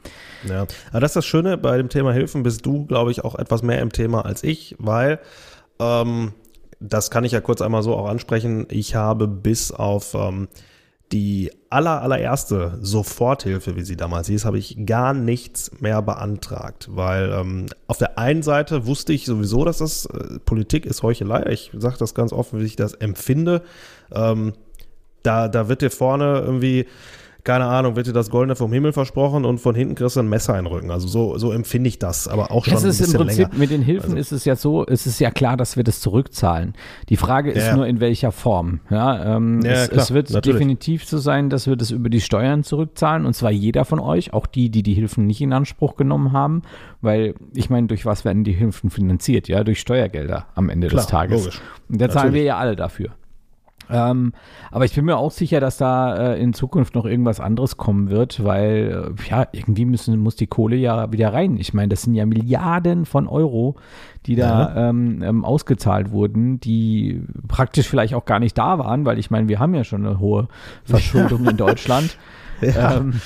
Ja, 0.48 0.66
aber 0.92 1.02
das 1.02 1.12
ist 1.12 1.18
das 1.18 1.26
Schöne 1.26 1.58
bei 1.58 1.78
dem 1.78 1.90
Thema 1.90 2.14
Hilfen, 2.14 2.44
bist 2.44 2.66
du, 2.66 2.86
glaube 2.86 3.12
ich, 3.12 3.24
auch 3.24 3.36
etwas 3.36 3.64
mehr 3.64 3.82
im 3.82 3.92
Thema 3.92 4.26
als 4.26 4.44
ich, 4.44 4.76
weil 4.80 5.20
ähm, 5.80 6.32
das 6.80 7.12
kann 7.12 7.24
ich 7.26 7.34
ja 7.34 7.42
kurz 7.42 7.62
einmal 7.62 7.84
so 7.84 7.96
auch 7.96 8.08
ansprechen. 8.08 8.66
Ich 8.70 8.96
habe 8.96 9.28
bis 9.28 9.72
auf 9.72 10.14
ähm, 10.14 10.48
die 11.12 11.52
aller, 11.70 12.02
allererste 12.02 12.78
Soforthilfe, 12.82 13.76
wie 13.76 13.84
sie 13.84 13.96
damals 13.96 14.28
hieß, 14.28 14.46
habe 14.46 14.58
ich 14.58 14.86
gar 14.86 15.14
nichts 15.14 15.72
mehr 15.80 16.02
beantragt, 16.02 16.90
weil 16.92 17.32
ähm, 17.32 17.66
auf 17.88 17.98
der 17.98 18.18
einen 18.18 18.44
Seite 18.44 18.86
wusste 18.86 19.14
ich 19.14 19.26
sowieso, 19.26 19.66
dass 19.66 19.78
das 19.78 20.06
äh, 20.06 20.40
Politik 20.46 20.86
ist 20.86 21.04
Heuchelei. 21.04 21.52
Ich 21.52 21.72
sage 21.78 21.98
das 21.98 22.14
ganz 22.14 22.34
offen, 22.34 22.60
wie 22.60 22.66
ich 22.66 22.76
das 22.76 22.94
empfinde. 22.94 23.62
Ähm, 24.12 24.54
Da, 25.24 25.50
da 25.50 25.68
wird 25.68 25.82
dir 25.82 25.90
vorne 25.92 26.40
irgendwie 26.46 26.86
keine 27.48 27.66
Ahnung, 27.66 27.96
wird 27.96 28.06
dir 28.08 28.14
das 28.14 28.30
Goldene 28.30 28.56
vom 28.56 28.72
Himmel 28.74 28.94
versprochen 28.94 29.46
und 29.46 29.60
von 29.60 29.74
hinten 29.74 29.96
kriegst 29.96 30.16
du 30.18 30.20
ein 30.20 30.28
Messer 30.30 30.58
in 30.60 30.66
den 30.66 30.72
Rücken. 30.74 30.92
Also 30.92 31.08
so, 31.08 31.38
so 31.38 31.52
empfinde 31.52 31.88
ich 31.88 31.98
das, 31.98 32.28
aber 32.28 32.52
auch 32.52 32.66
schon 32.66 32.74
das 32.74 32.84
ist 32.84 33.00
ein 33.00 33.06
bisschen 33.06 33.14
im 33.22 33.26
Prinzip, 33.28 33.48
länger. 33.48 33.58
Mit 33.58 33.70
den 33.72 33.82
Hilfen 33.82 34.04
Also- 34.12 34.18
ist 34.18 34.32
es 34.34 34.46
ja 34.46 34.56
so, 34.56 34.86
es 34.86 35.08
ist 35.08 35.20
ja 35.20 35.32
klar, 35.32 35.56
dass 35.58 35.78
wir 35.78 35.84
das 35.84 36.02
zurückzahlen. 36.02 36.74
Die 37.10 37.16
Frage 37.18 37.52
ist 37.52 37.66
Ja. 37.68 37.76
nur, 37.76 37.88
in 37.88 38.00
welcher 38.02 38.32
Form. 38.32 38.82
Ja, 38.90 39.38
ähm, 39.38 39.62
Ja, 39.64 39.72
es, 39.72 39.90
klar, 39.90 40.04
es 40.04 40.14
wird 40.14 40.30
natürlich. 40.30 40.58
definitiv 40.60 41.06
so 41.06 41.18
sein, 41.18 41.50
dass 41.50 41.66
wir 41.68 41.76
das 41.78 41.90
über 41.92 42.10
die 42.10 42.22
Steuern 42.22 42.64
zurückzahlen 42.64 43.26
und 43.26 43.34
zwar 43.34 43.52
jeder 43.52 43.86
von 43.86 44.00
euch, 44.00 44.34
auch 44.34 44.46
die, 44.46 44.70
die 44.70 44.84
die 44.84 44.94
Hilfen 44.94 45.26
nicht 45.26 45.42
in 45.42 45.54
Anspruch 45.54 45.96
genommen 45.96 46.34
haben, 46.34 46.64
weil 47.02 47.34
ich 47.56 47.70
meine, 47.70 47.88
durch 47.88 48.06
was 48.06 48.26
werden 48.26 48.44
die 48.44 48.52
Hilfen 48.54 48.90
finanziert? 48.90 49.48
Ja, 49.48 49.64
durch 49.64 49.80
Steuergelder 49.80 50.48
am 50.54 50.70
Ende 50.70 50.88
des 50.90 51.08
Klar, 51.08 51.22
Tages. 51.22 51.40
logisch. 51.46 51.62
Und 51.90 52.02
da 52.02 52.10
zahlen 52.10 52.34
wir 52.34 52.44
ja 52.44 52.58
alle 52.58 52.76
dafür. 52.76 53.12
Ähm, 53.90 54.34
aber 54.72 54.86
ich 54.86 54.94
bin 54.94 55.06
mir 55.06 55.18
auch 55.18 55.32
sicher, 55.32 55.60
dass 55.60 55.78
da 55.78 56.16
äh, 56.16 56.42
in 56.42 56.54
Zukunft 56.54 56.96
noch 56.96 57.06
irgendwas 57.06 57.40
anderes 57.40 57.78
kommen 57.78 58.10
wird, 58.10 58.44
weil 58.44 59.16
äh, 59.18 59.30
ja, 59.30 59.48
irgendwie 59.52 59.86
müssen, 59.86 60.18
muss 60.20 60.36
die 60.36 60.48
Kohle 60.48 60.76
ja 60.76 61.12
wieder 61.12 61.34
rein. 61.34 61.58
Ich 61.58 61.74
meine, 61.74 61.90
das 61.90 62.04
sind 62.04 62.14
ja 62.14 62.26
Milliarden 62.26 63.06
von 63.06 63.28
Euro, 63.28 63.76
die 64.26 64.36
da 64.36 64.90
ähm, 64.90 65.22
ähm, 65.24 65.46
ausgezahlt 65.46 66.12
wurden, 66.12 66.60
die 66.60 67.24
praktisch 67.48 67.88
vielleicht 67.88 68.14
auch 68.14 68.26
gar 68.26 68.40
nicht 68.40 68.58
da 68.58 68.80
waren, 68.80 69.06
weil 69.06 69.20
ich 69.20 69.32
meine, 69.32 69.48
wir 69.48 69.60
haben 69.60 69.74
ja 69.74 69.84
schon 69.84 70.06
eine 70.06 70.20
hohe 70.20 70.48
Verschuldung 70.84 71.46
in 71.50 71.58
Deutschland. 71.58 72.18
Ja, 72.62 72.98
Ähm, 72.98 73.22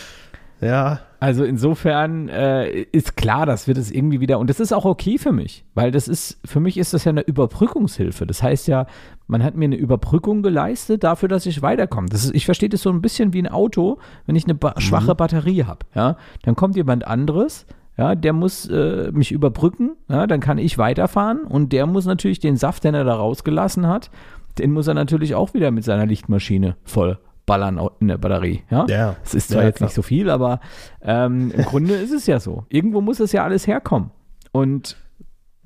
ja, 0.61 0.99
also 1.19 1.43
insofern 1.43 2.29
äh, 2.29 2.81
ist 2.91 3.15
klar, 3.15 3.45
dass 3.45 3.67
wir 3.67 3.75
das 3.75 3.91
irgendwie 3.91 4.19
wieder, 4.21 4.39
und 4.39 4.49
das 4.49 4.59
ist 4.59 4.73
auch 4.73 4.85
okay 4.85 5.19
für 5.19 5.31
mich, 5.31 5.65
weil 5.75 5.91
das 5.91 6.07
ist, 6.07 6.39
für 6.45 6.59
mich 6.59 6.77
ist 6.77 6.93
das 6.95 7.05
ja 7.05 7.11
eine 7.11 7.21
Überbrückungshilfe. 7.21 8.25
Das 8.25 8.41
heißt 8.41 8.67
ja, 8.67 8.87
man 9.31 9.43
hat 9.45 9.55
mir 9.55 9.63
eine 9.63 9.77
Überbrückung 9.77 10.43
geleistet 10.43 11.05
dafür, 11.05 11.29
dass 11.29 11.45
ich 11.45 11.61
weiterkomme. 11.61 12.09
Das 12.09 12.25
ist, 12.25 12.35
ich 12.35 12.43
verstehe 12.43 12.67
das 12.67 12.81
so 12.81 12.89
ein 12.89 13.01
bisschen 13.01 13.31
wie 13.31 13.41
ein 13.41 13.47
Auto, 13.47 13.97
wenn 14.25 14.35
ich 14.35 14.43
eine 14.43 14.55
ba 14.55 14.73
schwache 14.77 15.15
Batterie 15.15 15.63
habe, 15.63 15.85
ja, 15.95 16.17
dann 16.43 16.55
kommt 16.55 16.75
jemand 16.75 17.07
anderes, 17.07 17.65
ja, 17.97 18.13
der 18.13 18.33
muss 18.33 18.67
äh, 18.69 19.09
mich 19.13 19.31
überbrücken, 19.31 19.91
ja, 20.09 20.27
dann 20.27 20.41
kann 20.41 20.57
ich 20.57 20.77
weiterfahren 20.77 21.43
und 21.43 21.71
der 21.71 21.85
muss 21.85 22.05
natürlich 22.05 22.39
den 22.39 22.57
Saft, 22.57 22.83
den 22.83 22.93
er 22.93 23.05
da 23.05 23.15
rausgelassen 23.15 23.87
hat, 23.87 24.11
den 24.59 24.73
muss 24.73 24.87
er 24.87 24.95
natürlich 24.95 25.33
auch 25.33 25.53
wieder 25.53 25.71
mit 25.71 25.85
seiner 25.85 26.05
Lichtmaschine 26.05 26.75
voll 26.83 27.17
ballern 27.45 27.79
in 28.01 28.09
der 28.09 28.17
Batterie, 28.17 28.63
ja. 28.69 28.85
Ja. 28.89 29.15
Es 29.23 29.33
ist 29.33 29.49
zwar 29.49 29.61
Ja, 29.61 29.69
jetzt 29.69 29.77
klar. 29.77 29.87
nicht 29.87 29.95
so 29.95 30.01
viel, 30.01 30.29
aber 30.29 30.59
ähm, 31.01 31.51
im 31.55 31.63
Grunde 31.63 31.93
ist 31.93 32.11
es 32.11 32.27
ja 32.27 32.41
so. 32.41 32.65
Irgendwo 32.67 32.99
muss 32.99 33.21
es 33.21 33.31
ja 33.31 33.45
alles 33.45 33.65
herkommen. 33.65 34.11
Und 34.51 34.97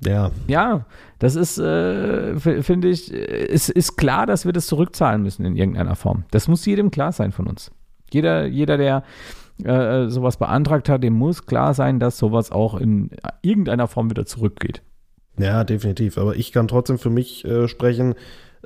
ja. 0.04 0.30
ja, 0.46 0.84
das 1.18 1.36
ist, 1.36 1.58
äh, 1.58 2.38
finde 2.38 2.88
ich, 2.88 3.12
äh, 3.12 3.46
es 3.48 3.68
ist 3.68 3.96
klar, 3.96 4.26
dass 4.26 4.44
wir 4.44 4.52
das 4.52 4.66
zurückzahlen 4.66 5.22
müssen 5.22 5.44
in 5.44 5.56
irgendeiner 5.56 5.96
Form. 5.96 6.24
Das 6.30 6.48
muss 6.48 6.66
jedem 6.66 6.90
klar 6.90 7.12
sein 7.12 7.32
von 7.32 7.46
uns. 7.46 7.70
Jeder, 8.12 8.46
jeder 8.46 8.76
der 8.76 9.02
äh, 9.64 10.08
sowas 10.08 10.36
beantragt 10.36 10.88
hat, 10.88 11.02
dem 11.02 11.14
muss 11.14 11.46
klar 11.46 11.74
sein, 11.74 11.98
dass 11.98 12.18
sowas 12.18 12.52
auch 12.52 12.78
in 12.78 13.10
irgendeiner 13.42 13.88
Form 13.88 14.10
wieder 14.10 14.26
zurückgeht. 14.26 14.82
Ja, 15.38 15.64
definitiv. 15.64 16.18
Aber 16.18 16.36
ich 16.36 16.52
kann 16.52 16.68
trotzdem 16.68 16.98
für 16.98 17.10
mich 17.10 17.44
äh, 17.44 17.68
sprechen. 17.68 18.14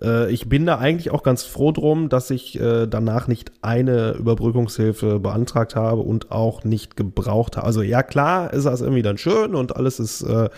Äh, 0.00 0.30
ich 0.32 0.48
bin 0.48 0.66
da 0.66 0.78
eigentlich 0.78 1.10
auch 1.10 1.22
ganz 1.22 1.44
froh 1.44 1.72
drum, 1.72 2.08
dass 2.08 2.30
ich 2.30 2.60
äh, 2.60 2.86
danach 2.86 3.28
nicht 3.28 3.52
eine 3.62 4.12
Überbrückungshilfe 4.12 5.20
beantragt 5.20 5.76
habe 5.76 6.02
und 6.02 6.30
auch 6.30 6.64
nicht 6.64 6.96
gebraucht 6.96 7.56
habe. 7.56 7.66
Also 7.66 7.82
ja, 7.82 8.02
klar 8.02 8.52
ist 8.52 8.64
das 8.64 8.80
irgendwie 8.80 9.02
dann 9.02 9.18
schön 9.18 9.54
und 9.54 9.76
alles 9.76 10.00
ist, 10.00 10.22
äh, 10.22 10.48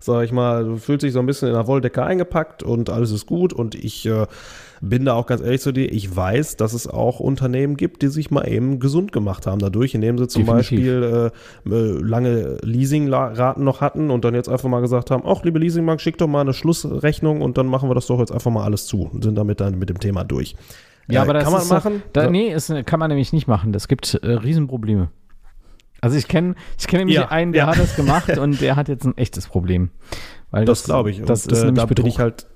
sag 0.00 0.24
ich 0.24 0.32
mal, 0.32 0.64
du 0.64 0.76
fühlst 0.76 1.04
dich 1.04 1.12
so 1.12 1.20
ein 1.20 1.26
bisschen 1.26 1.48
in 1.48 1.54
der 1.54 1.66
Wolldecke 1.66 2.02
eingepackt 2.02 2.62
und 2.62 2.90
alles 2.90 3.10
ist 3.12 3.26
gut 3.26 3.52
und 3.52 3.74
ich 3.74 4.06
äh, 4.06 4.26
bin 4.80 5.04
da 5.04 5.12
auch 5.12 5.26
ganz 5.26 5.42
ehrlich 5.42 5.60
zu 5.60 5.72
dir, 5.72 5.92
ich 5.92 6.14
weiß, 6.14 6.56
dass 6.56 6.72
es 6.72 6.86
auch 6.86 7.20
Unternehmen 7.20 7.76
gibt, 7.76 8.00
die 8.00 8.08
sich 8.08 8.30
mal 8.30 8.48
eben 8.48 8.80
gesund 8.80 9.12
gemacht 9.12 9.46
haben 9.46 9.58
dadurch, 9.58 9.94
indem 9.94 10.16
sie 10.16 10.26
zum 10.26 10.46
Definitiv. 10.46 10.70
Beispiel 10.70 11.30
äh, 11.68 11.70
äh, 11.70 12.00
lange 12.00 12.56
Leasingraten 12.62 13.62
noch 13.62 13.82
hatten 13.82 14.10
und 14.10 14.24
dann 14.24 14.34
jetzt 14.34 14.48
einfach 14.48 14.68
mal 14.70 14.80
gesagt 14.80 15.10
haben, 15.10 15.22
ach 15.26 15.44
liebe 15.44 15.58
Leasingbank, 15.58 16.00
schick 16.00 16.16
doch 16.16 16.28
mal 16.28 16.40
eine 16.40 16.54
Schlussrechnung 16.54 17.42
und 17.42 17.58
dann 17.58 17.66
machen 17.66 17.90
wir 17.90 17.94
das 17.94 18.06
doch 18.06 18.18
jetzt 18.20 18.32
einfach 18.32 18.50
mal 18.50 18.64
alles 18.64 18.86
zu 18.86 19.02
und 19.12 19.22
sind 19.22 19.36
damit 19.36 19.60
dann 19.60 19.78
mit 19.78 19.90
dem 19.90 20.00
Thema 20.00 20.24
durch. 20.24 20.56
Ja, 21.08 21.20
Äh, 21.20 21.22
aber 21.24 21.34
das 21.34 21.44
kann 21.44 21.52
man 21.52 21.68
machen. 21.68 22.02
Da, 22.12 22.30
nee, 22.30 22.52
ist, 22.52 22.72
kann 22.86 23.00
man 23.00 23.08
nämlich 23.08 23.32
nicht 23.32 23.48
machen. 23.48 23.72
Das 23.72 23.86
gibt 23.88 24.14
äh, 24.14 24.26
Riesenprobleme. 24.26 25.10
Also 26.00 26.16
ich 26.16 26.28
kenne 26.28 26.54
ich 26.78 26.86
kenn 26.86 26.98
nämlich 27.00 27.16
Ja, 27.16 27.28
einen, 27.28 27.52
der 27.52 27.64
ja. 27.64 27.66
hat 27.68 27.78
das 27.78 27.96
gemacht 27.96 28.28
und 28.38 28.60
der 28.60 28.76
hat 28.76 28.88
jetzt 28.88 29.04
ein 29.04 29.16
echtes 29.16 29.46
Problem. 29.46 29.90
Weil 30.50 30.64
Das 30.64 30.84
glaube 30.84 31.10
ich. 31.10 31.22
Das 31.22 31.46
Und, 31.46 31.52
ist 31.52 31.58
äh, 31.58 31.64
nämlich 31.66 31.80
da 31.82 31.86
Betrug. 31.86 32.06
ich 32.08 32.18
halt. 32.18 32.46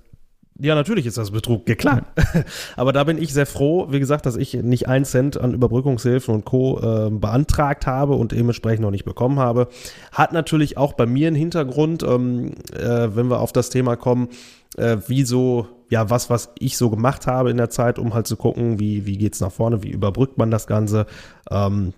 Ja, 0.57 0.77
natürlich 0.77 1.05
ist 1.05 1.19
das 1.19 1.33
Betrug, 1.33 1.69
ja 1.69 1.75
klar. 1.75 2.03
Aber 2.77 2.93
da 2.93 3.03
bin 3.03 3.21
ich 3.21 3.33
sehr 3.35 3.45
froh, 3.47 3.89
wie 3.91 3.99
gesagt, 3.99 4.25
dass 4.25 4.37
ich 4.37 4.55
nicht 4.55 4.87
einen 4.87 5.05
Cent 5.05 5.37
an 5.37 5.53
Überbrückungshilfen 5.53 6.33
und 6.33 6.45
Co. 6.45 6.79
Äh, 6.79 7.11
beantragt 7.11 7.89
habe 7.89 8.15
und 8.15 8.31
dementsprechend 8.31 8.83
noch 8.83 8.93
nicht 8.93 9.05
bekommen 9.05 9.41
habe. 9.41 9.67
Hat 10.13 10.33
natürlich 10.33 10.79
auch 10.79 10.93
bei 10.93 11.07
mir 11.07 11.27
einen 11.27 11.35
Hintergrund, 11.35 12.05
ähm, 12.05 12.53
äh, 12.73 13.09
wenn 13.17 13.31
wir 13.31 13.41
auf 13.41 13.53
das 13.53 13.69
Thema 13.69 13.97
kommen, 13.97 14.29
äh, 14.77 14.99
wie 15.09 15.25
so, 15.25 15.67
ja, 15.91 16.09
was, 16.09 16.31
was 16.31 16.53
ich 16.61 16.77
so 16.77 16.89
gemacht 16.89 17.27
habe 17.27 17.51
in 17.51 17.57
der 17.57 17.71
Zeit, 17.71 17.99
um 17.99 18.15
halt 18.15 18.29
zu 18.29 18.37
gucken, 18.37 18.79
wie, 18.79 19.07
wie 19.07 19.19
geht's 19.19 19.41
nach 19.41 19.51
vorne, 19.53 19.83
wie 19.83 19.91
überbrückt 19.91 20.39
man 20.39 20.53
das 20.53 20.69
Ganze. 20.69 21.07
Ähm, 21.51 21.95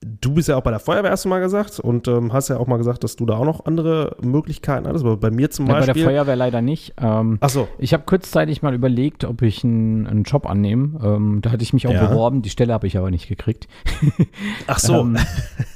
Du 0.00 0.32
bist 0.32 0.48
ja 0.48 0.56
auch 0.56 0.62
bei 0.62 0.70
der 0.70 0.78
Feuerwehr, 0.78 1.10
hast 1.10 1.24
du 1.24 1.28
mal 1.28 1.40
gesagt, 1.40 1.80
und 1.80 2.06
ähm, 2.06 2.32
hast 2.32 2.48
ja 2.48 2.58
auch 2.58 2.68
mal 2.68 2.76
gesagt, 2.76 3.02
dass 3.02 3.16
du 3.16 3.26
da 3.26 3.36
auch 3.36 3.44
noch 3.44 3.66
andere 3.66 4.16
Möglichkeiten 4.22 4.86
hattest. 4.86 5.04
Aber 5.04 5.16
bei 5.16 5.32
mir 5.32 5.50
zum 5.50 5.66
ja, 5.66 5.72
bei 5.72 5.78
Beispiel. 5.80 5.94
der 6.04 6.04
Feuerwehr 6.12 6.36
leider 6.36 6.62
nicht. 6.62 6.94
Ähm, 7.00 7.38
Ach 7.40 7.48
so. 7.48 7.66
ich 7.80 7.92
habe 7.94 8.04
kurzzeitig 8.06 8.62
mal 8.62 8.74
überlegt, 8.74 9.24
ob 9.24 9.42
ich 9.42 9.64
einen, 9.64 10.06
einen 10.06 10.22
Job 10.22 10.46
annehme. 10.48 11.00
Ähm, 11.02 11.40
da 11.42 11.50
hatte 11.50 11.64
ich 11.64 11.72
mich 11.72 11.88
auch 11.88 11.92
Ja. 11.92 12.06
beworben, 12.06 12.42
die 12.42 12.50
Stelle 12.50 12.72
habe 12.72 12.86
ich 12.86 12.96
aber 12.96 13.10
nicht 13.10 13.26
gekriegt. 13.28 13.66
Ach 14.68 14.78
so. 14.78 15.00
Ähm, 15.00 15.16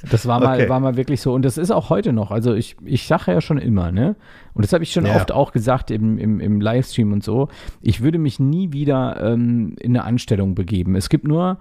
das 0.09 0.25
war 0.25 0.39
mal, 0.39 0.57
Okay. 0.57 0.69
war 0.69 0.79
mal 0.79 0.95
wirklich 0.95 1.19
so. 1.19 1.33
Und 1.33 1.43
das 1.43 1.57
ist 1.57 1.71
auch 1.71 1.89
heute 1.89 2.13
noch. 2.13 2.31
Also 2.31 2.53
ich, 2.53 2.77
ich 2.85 3.05
sage 3.07 3.33
ja 3.33 3.41
schon 3.41 3.57
immer, 3.57 3.91
ne? 3.91 4.15
Und 4.53 4.63
das 4.63 4.71
habe 4.71 4.83
ich 4.85 4.93
schon 4.93 5.05
Ja. 5.05 5.15
oft 5.17 5.33
auch 5.33 5.51
gesagt 5.51 5.91
im, 5.91 6.17
im, 6.17 6.39
im 6.39 6.61
Livestream 6.61 7.11
und 7.11 7.25
so. 7.25 7.49
Ich 7.81 8.01
würde 8.01 8.19
mich 8.19 8.39
nie 8.39 8.71
wieder 8.71 9.19
ähm, 9.21 9.75
in 9.81 9.97
eine 9.97 10.05
Anstellung 10.05 10.55
begeben. 10.55 10.95
Es 10.95 11.09
gibt 11.09 11.27
nur, 11.27 11.57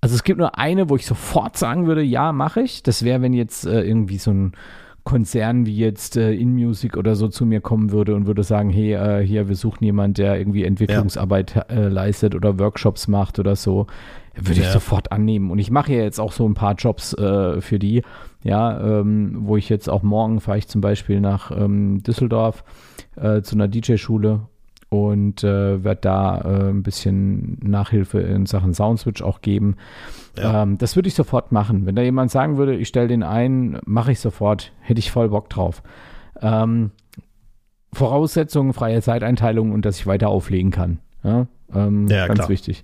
also 0.00 0.14
es 0.14 0.24
gibt 0.24 0.38
nur 0.38 0.58
eine, 0.58 0.88
wo 0.90 0.96
ich 0.96 1.06
sofort 1.06 1.56
sagen 1.56 1.86
würde, 1.86 2.02
ja, 2.02 2.32
mache 2.32 2.60
ich. 2.62 2.82
Das 2.82 3.04
wäre, 3.04 3.22
wenn 3.22 3.32
jetzt 3.32 3.66
äh, 3.66 3.82
irgendwie 3.82 4.18
so 4.18 4.30
ein 4.30 4.52
Konzern 5.04 5.66
wie 5.66 5.76
jetzt 5.76 6.16
äh, 6.16 6.32
InMusic 6.32 6.96
oder 6.96 7.14
so 7.14 7.28
zu 7.28 7.46
mir 7.46 7.60
kommen 7.60 7.92
würde 7.92 8.14
und 8.16 8.26
würde 8.26 8.42
sagen, 8.42 8.70
hey, 8.70 8.94
äh, 8.94 9.24
hier, 9.24 9.48
wir 9.48 9.54
suchen 9.54 9.84
jemanden, 9.84 10.14
der 10.14 10.36
irgendwie 10.38 10.64
Entwicklungsarbeit 10.64 11.70
äh, 11.70 11.88
leistet 11.88 12.34
oder 12.34 12.58
Workshops 12.58 13.06
macht 13.06 13.38
oder 13.38 13.54
so, 13.54 13.86
würde 14.34 14.60
ich 14.60 14.66
Ja. 14.66 14.72
sofort 14.72 15.12
annehmen. 15.12 15.50
Und 15.52 15.60
ich 15.60 15.70
mache 15.70 15.92
ja 15.94 16.02
jetzt 16.02 16.18
auch 16.18 16.32
so 16.32 16.46
ein 16.48 16.54
paar 16.54 16.74
Jobs 16.74 17.14
äh, 17.14 17.60
für 17.60 17.78
die, 17.78 18.02
ja, 18.42 19.00
ähm, 19.00 19.36
wo 19.42 19.56
ich 19.56 19.68
jetzt 19.68 19.88
auch 19.88 20.02
morgen 20.02 20.40
fahre 20.40 20.58
ich 20.58 20.66
zum 20.66 20.80
Beispiel 20.80 21.20
nach 21.20 21.52
ähm, 21.52 22.02
Düsseldorf 22.02 22.64
äh, 23.14 23.42
zu 23.42 23.54
einer 23.54 23.68
DJ-Schule 23.68 24.40
und 24.88 25.42
äh, 25.42 25.82
werde 25.82 26.00
da 26.00 26.40
äh, 26.40 26.70
ein 26.70 26.82
bisschen 26.82 27.58
Nachhilfe 27.62 28.20
in 28.20 28.46
Sachen 28.46 28.72
Soundswitch 28.72 29.22
auch 29.22 29.40
geben. 29.40 29.76
Ja. 30.36 30.62
Ähm, 30.62 30.78
das 30.78 30.96
würde 30.96 31.08
ich 31.08 31.14
sofort 31.14 31.50
machen. 31.52 31.86
Wenn 31.86 31.96
da 31.96 32.02
jemand 32.02 32.30
sagen 32.30 32.56
würde, 32.56 32.76
ich 32.76 32.88
stelle 32.88 33.08
den 33.08 33.22
ein, 33.22 33.78
mache 33.84 34.12
ich 34.12 34.20
sofort, 34.20 34.72
hätte 34.80 35.00
ich 35.00 35.10
voll 35.10 35.30
Bock 35.30 35.50
drauf. 35.50 35.82
Ähm, 36.40 36.90
Voraussetzungen, 37.92 38.72
freie 38.72 39.00
Zeiteinteilung 39.00 39.72
und 39.72 39.84
dass 39.84 39.98
ich 39.98 40.06
weiter 40.06 40.28
auflegen 40.28 40.70
kann. 40.70 40.98
Ja, 41.24 41.46
ähm, 41.74 42.06
Ja, 42.08 42.26
ganz 42.26 42.40
klar. 42.40 42.48
wichtig. 42.48 42.82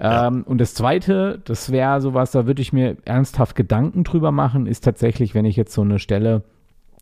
Ja. 0.00 0.26
Ähm, 0.28 0.42
und 0.42 0.60
das 0.60 0.74
Zweite, 0.74 1.40
das 1.44 1.70
wäre 1.70 2.00
sowas, 2.00 2.30
da 2.30 2.46
würde 2.46 2.60
ich 2.62 2.72
mir 2.72 2.96
ernsthaft 3.04 3.56
Gedanken 3.56 4.04
drüber 4.04 4.32
machen, 4.32 4.66
ist 4.66 4.84
tatsächlich, 4.84 5.34
wenn 5.34 5.44
ich 5.44 5.56
jetzt 5.56 5.72
so 5.72 5.82
eine 5.82 5.98
Stelle 5.98 6.42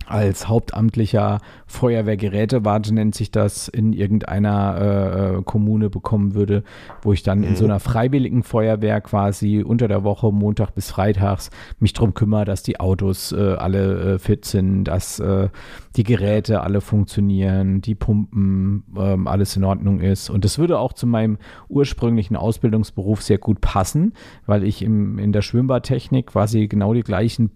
als 0.06 0.48
hauptamtlicher 0.48 1.40
Feuerwehrgerätewart, 1.66 2.90
nennt 2.92 3.14
sich 3.14 3.30
das, 3.30 3.68
in 3.68 3.92
irgendeiner 3.92 4.76
äh, 4.78 5.38
äh, 5.38 5.42
Kommune 5.42 5.90
bekommen 5.90 6.34
würde, 6.34 6.62
wo 7.02 7.12
ich 7.12 7.22
dann 7.22 7.42
in 7.42 7.56
so 7.56 7.64
einer 7.64 7.80
freiwilligen 7.80 8.42
Feuerwehr 8.42 9.00
quasi 9.00 9.62
unter 9.62 9.88
der 9.88 10.04
Woche, 10.04 10.30
Montag 10.32 10.74
bis 10.74 10.90
Freitags, 10.90 11.50
mich 11.78 11.92
drum 11.92 12.14
kümmere, 12.14 12.44
dass 12.44 12.62
die 12.62 12.80
Autos 12.80 13.32
äh, 13.32 13.54
alle 13.54 14.14
äh, 14.14 14.18
fit 14.18 14.44
sind, 14.44 14.84
dass 14.84 15.18
äh, 15.20 15.48
die 15.96 16.04
Geräte 16.04 16.60
alle 16.60 16.80
funktionieren, 16.80 17.80
die 17.80 17.94
Pumpen, 17.94 18.84
ähm, 18.96 19.26
alles 19.26 19.56
in 19.56 19.64
Ordnung 19.64 20.00
ist. 20.00 20.30
Und 20.30 20.44
das 20.44 20.58
würde 20.58 20.78
auch 20.78 20.92
zu 20.92 21.06
meinem 21.06 21.38
ursprünglichen 21.68 22.36
Ausbildungsberuf 22.36 23.22
sehr 23.22 23.38
gut 23.38 23.60
passen, 23.60 24.12
weil 24.46 24.64
ich 24.64 24.82
im, 24.82 25.18
in 25.18 25.32
der 25.32 25.42
Schwimmbadtechnik 25.42 26.26
quasi 26.26 26.66
genau 26.68 26.94
die 26.94 27.02
gleichen 27.02 27.50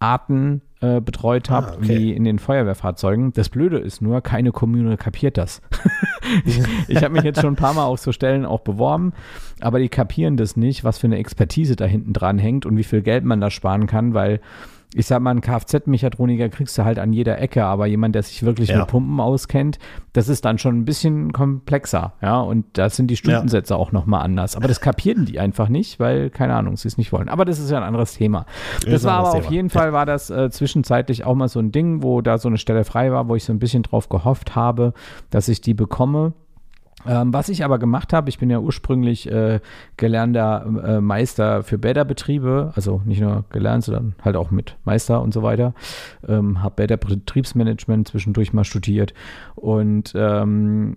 Pumpenarten 0.00 0.62
äh, 0.80 1.00
betreut 1.00 1.50
habe 1.50 1.68
Ah, 1.68 1.74
okay. 1.76 1.88
wie 1.88 2.12
in 2.12 2.24
den 2.24 2.38
Feuerwehrfahrzeugen. 2.38 3.32
Das 3.34 3.50
Blöde 3.50 3.78
ist 3.78 4.00
nur, 4.00 4.22
keine 4.22 4.50
Kommune 4.50 4.96
kapiert 4.96 5.36
das. 5.36 5.60
ich 6.44 6.60
ich 6.88 7.04
habe 7.04 7.10
mich 7.10 7.22
jetzt 7.22 7.40
schon 7.40 7.52
ein 7.52 7.56
paar 7.56 7.74
Mal 7.74 7.84
auf 7.84 8.00
so 8.00 8.12
Stellen 8.12 8.46
auch 8.46 8.60
beworben, 8.60 9.12
aber 9.60 9.78
die 9.78 9.90
kapieren 9.90 10.36
das 10.36 10.56
nicht, 10.56 10.82
was 10.82 10.98
für 10.98 11.06
eine 11.06 11.18
Expertise 11.18 11.76
da 11.76 11.84
hinten 11.84 12.14
dran 12.14 12.38
hängt 12.38 12.64
und 12.64 12.76
wie 12.76 12.84
viel 12.84 13.02
Geld 13.02 13.24
man 13.24 13.40
da 13.40 13.50
sparen 13.50 13.86
kann, 13.86 14.14
weil 14.14 14.40
ich 14.94 15.06
sag 15.06 15.20
mal, 15.22 15.30
einen 15.30 15.40
Kfz-Mechatroniker 15.40 16.48
kriegst 16.48 16.76
du 16.76 16.84
halt 16.84 16.98
an 16.98 17.12
jeder 17.12 17.38
Ecke, 17.40 17.64
aber 17.64 17.86
jemand, 17.86 18.14
der 18.14 18.22
sich 18.22 18.42
wirklich 18.42 18.70
Ja. 18.70 18.78
mit 18.80 18.88
Pumpen 18.88 19.20
auskennt, 19.20 19.78
das 20.12 20.28
ist 20.28 20.44
dann 20.44 20.58
schon 20.58 20.78
ein 20.78 20.84
bisschen 20.84 21.32
komplexer, 21.32 22.14
ja, 22.20 22.40
und 22.40 22.64
da 22.72 22.90
sind 22.90 23.08
die 23.08 23.16
Stundensätze 23.16 23.76
auch 23.76 23.92
nochmal 23.92 24.22
anders. 24.22 24.56
Aber 24.56 24.66
das 24.68 24.80
kapieren 24.80 25.24
die 25.26 25.38
einfach 25.38 25.68
nicht, 25.68 26.00
weil, 26.00 26.30
keine 26.30 26.54
Ahnung, 26.54 26.76
sie 26.76 26.88
es 26.88 26.98
nicht 26.98 27.12
wollen. 27.12 27.28
Aber 27.28 27.44
das 27.44 27.58
ist 27.58 27.70
ja 27.70 27.76
ein 27.76 27.84
anderes 27.84 28.14
Thema. 28.14 28.46
Das 28.84 28.94
Ist 28.94 29.04
war 29.04 29.12
aber 29.14 29.18
anderes 29.28 29.34
auf 29.36 29.42
Thema. 29.46 29.54
jeden 29.54 29.70
Fall, 29.70 29.92
war 29.92 30.06
das 30.06 30.30
äh, 30.30 30.50
zwischenzeitlich 30.50 31.24
auch 31.24 31.34
mal 31.34 31.48
so 31.48 31.60
ein 31.60 31.70
Ding, 31.72 32.02
wo 32.02 32.20
da 32.20 32.38
so 32.38 32.48
eine 32.48 32.58
Stelle 32.58 32.84
frei 32.84 33.12
war, 33.12 33.28
wo 33.28 33.36
ich 33.36 33.44
so 33.44 33.52
ein 33.52 33.58
bisschen 33.58 33.82
drauf 33.84 34.08
gehofft 34.08 34.56
habe, 34.56 34.92
dass 35.30 35.48
ich 35.48 35.60
die 35.60 35.74
bekomme. 35.74 36.32
Ähm, 37.06 37.32
was 37.32 37.48
ich 37.48 37.64
aber 37.64 37.78
gemacht 37.78 38.12
habe, 38.12 38.28
ich 38.28 38.38
bin 38.38 38.50
ja 38.50 38.58
ursprünglich 38.58 39.30
äh, 39.30 39.60
gelernter 39.96 40.66
äh, 40.84 41.00
Meister 41.00 41.62
für 41.62 41.78
Bäderbetriebe, 41.78 42.72
also 42.76 43.00
nicht 43.04 43.20
nur 43.20 43.44
gelernt, 43.50 43.84
sondern 43.84 44.14
halt 44.22 44.36
auch 44.36 44.50
mit 44.50 44.76
Meister 44.84 45.22
und 45.22 45.32
so 45.32 45.42
weiter. 45.42 45.74
Ähm, 46.28 46.62
habe 46.62 46.74
Bäderbetriebsmanagement 46.76 48.08
zwischendurch 48.08 48.52
mal 48.52 48.64
studiert 48.64 49.14
und 49.54 50.12
ähm, 50.14 50.96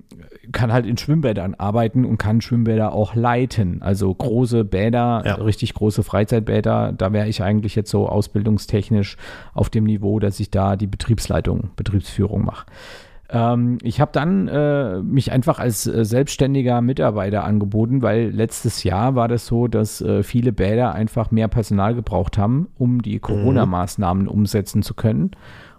kann 0.51 0.73
halt 0.73 0.85
in 0.85 0.97
Schwimmbädern 0.97 1.55
arbeiten 1.55 2.05
und 2.05 2.17
kann 2.17 2.41
Schwimmbäder 2.41 2.93
auch 2.93 3.15
leiten. 3.15 3.81
Also 3.81 4.13
große 4.13 4.65
Bäder, 4.65 5.23
Ja. 5.25 5.35
richtig 5.35 5.73
große 5.73 6.03
Freizeitbäder, 6.03 6.91
da 6.91 7.13
wäre 7.13 7.27
ich 7.27 7.41
eigentlich 7.41 7.75
jetzt 7.75 7.89
so 7.89 8.07
ausbildungstechnisch 8.09 9.17
auf 9.53 9.69
dem 9.69 9.85
Niveau, 9.85 10.19
dass 10.19 10.39
ich 10.39 10.51
da 10.51 10.75
die 10.75 10.87
Betriebsleitung, 10.87 11.69
Betriebsführung 11.75 12.43
mache. 12.43 12.65
Ähm, 13.33 13.79
ich 13.81 13.99
habe 13.99 14.11
dann 14.13 14.47
äh, 14.47 15.01
mich 15.01 15.31
einfach 15.31 15.57
als 15.57 15.87
äh, 15.87 16.05
selbstständiger 16.05 16.81
Mitarbeiter 16.81 17.43
angeboten, 17.43 18.03
weil 18.03 18.29
letztes 18.29 18.83
Jahr 18.83 19.15
war 19.15 19.27
das 19.27 19.47
so, 19.47 19.67
dass 19.67 20.01
äh, 20.01 20.21
viele 20.21 20.53
Bäder 20.53 20.93
einfach 20.93 21.31
mehr 21.31 21.47
Personal 21.47 21.95
gebraucht 21.95 22.37
haben, 22.37 22.67
um 22.77 23.01
die 23.01 23.19
Corona-Maßnahmen 23.19 24.27
umsetzen 24.27 24.83
zu 24.83 24.93
können. 24.93 25.31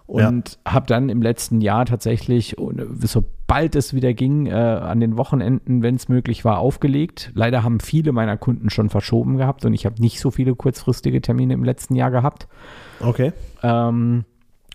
Und 0.07 0.59
habe 0.67 0.85
dann 0.85 1.09
im 1.09 1.23
letzten 1.23 1.61
Jahr 1.61 1.85
tatsächlich, 1.85 2.59
und, 2.59 2.79
äh, 2.79 2.85
sobald 3.07 3.75
es 3.75 3.93
wieder 3.93 4.13
ging, 4.13 4.45
äh, 4.47 4.51
an 4.51 4.99
den 4.99 5.17
Wochenenden, 5.17 5.81
wenn 5.81 5.95
es 5.95 6.09
möglich 6.09 6.45
war, 6.45 6.59
aufgelegt. 6.59 7.31
Leider 7.33 7.63
haben 7.63 7.79
viele 7.79 8.11
meiner 8.11 8.37
Kunden 8.37 8.69
schon 8.69 8.89
verschoben 8.89 9.37
gehabt 9.37 9.65
und 9.65 9.73
ich 9.73 9.85
habe 9.85 9.99
nicht 10.01 10.19
so 10.19 10.29
viele 10.29 10.53
kurzfristige 10.55 11.21
Termine 11.21 11.53
im 11.53 11.63
letzten 11.63 11.95
Jahr 11.95 12.11
gehabt. 12.11 12.47
Okay. 12.99 13.31
Ähm, 13.63 14.25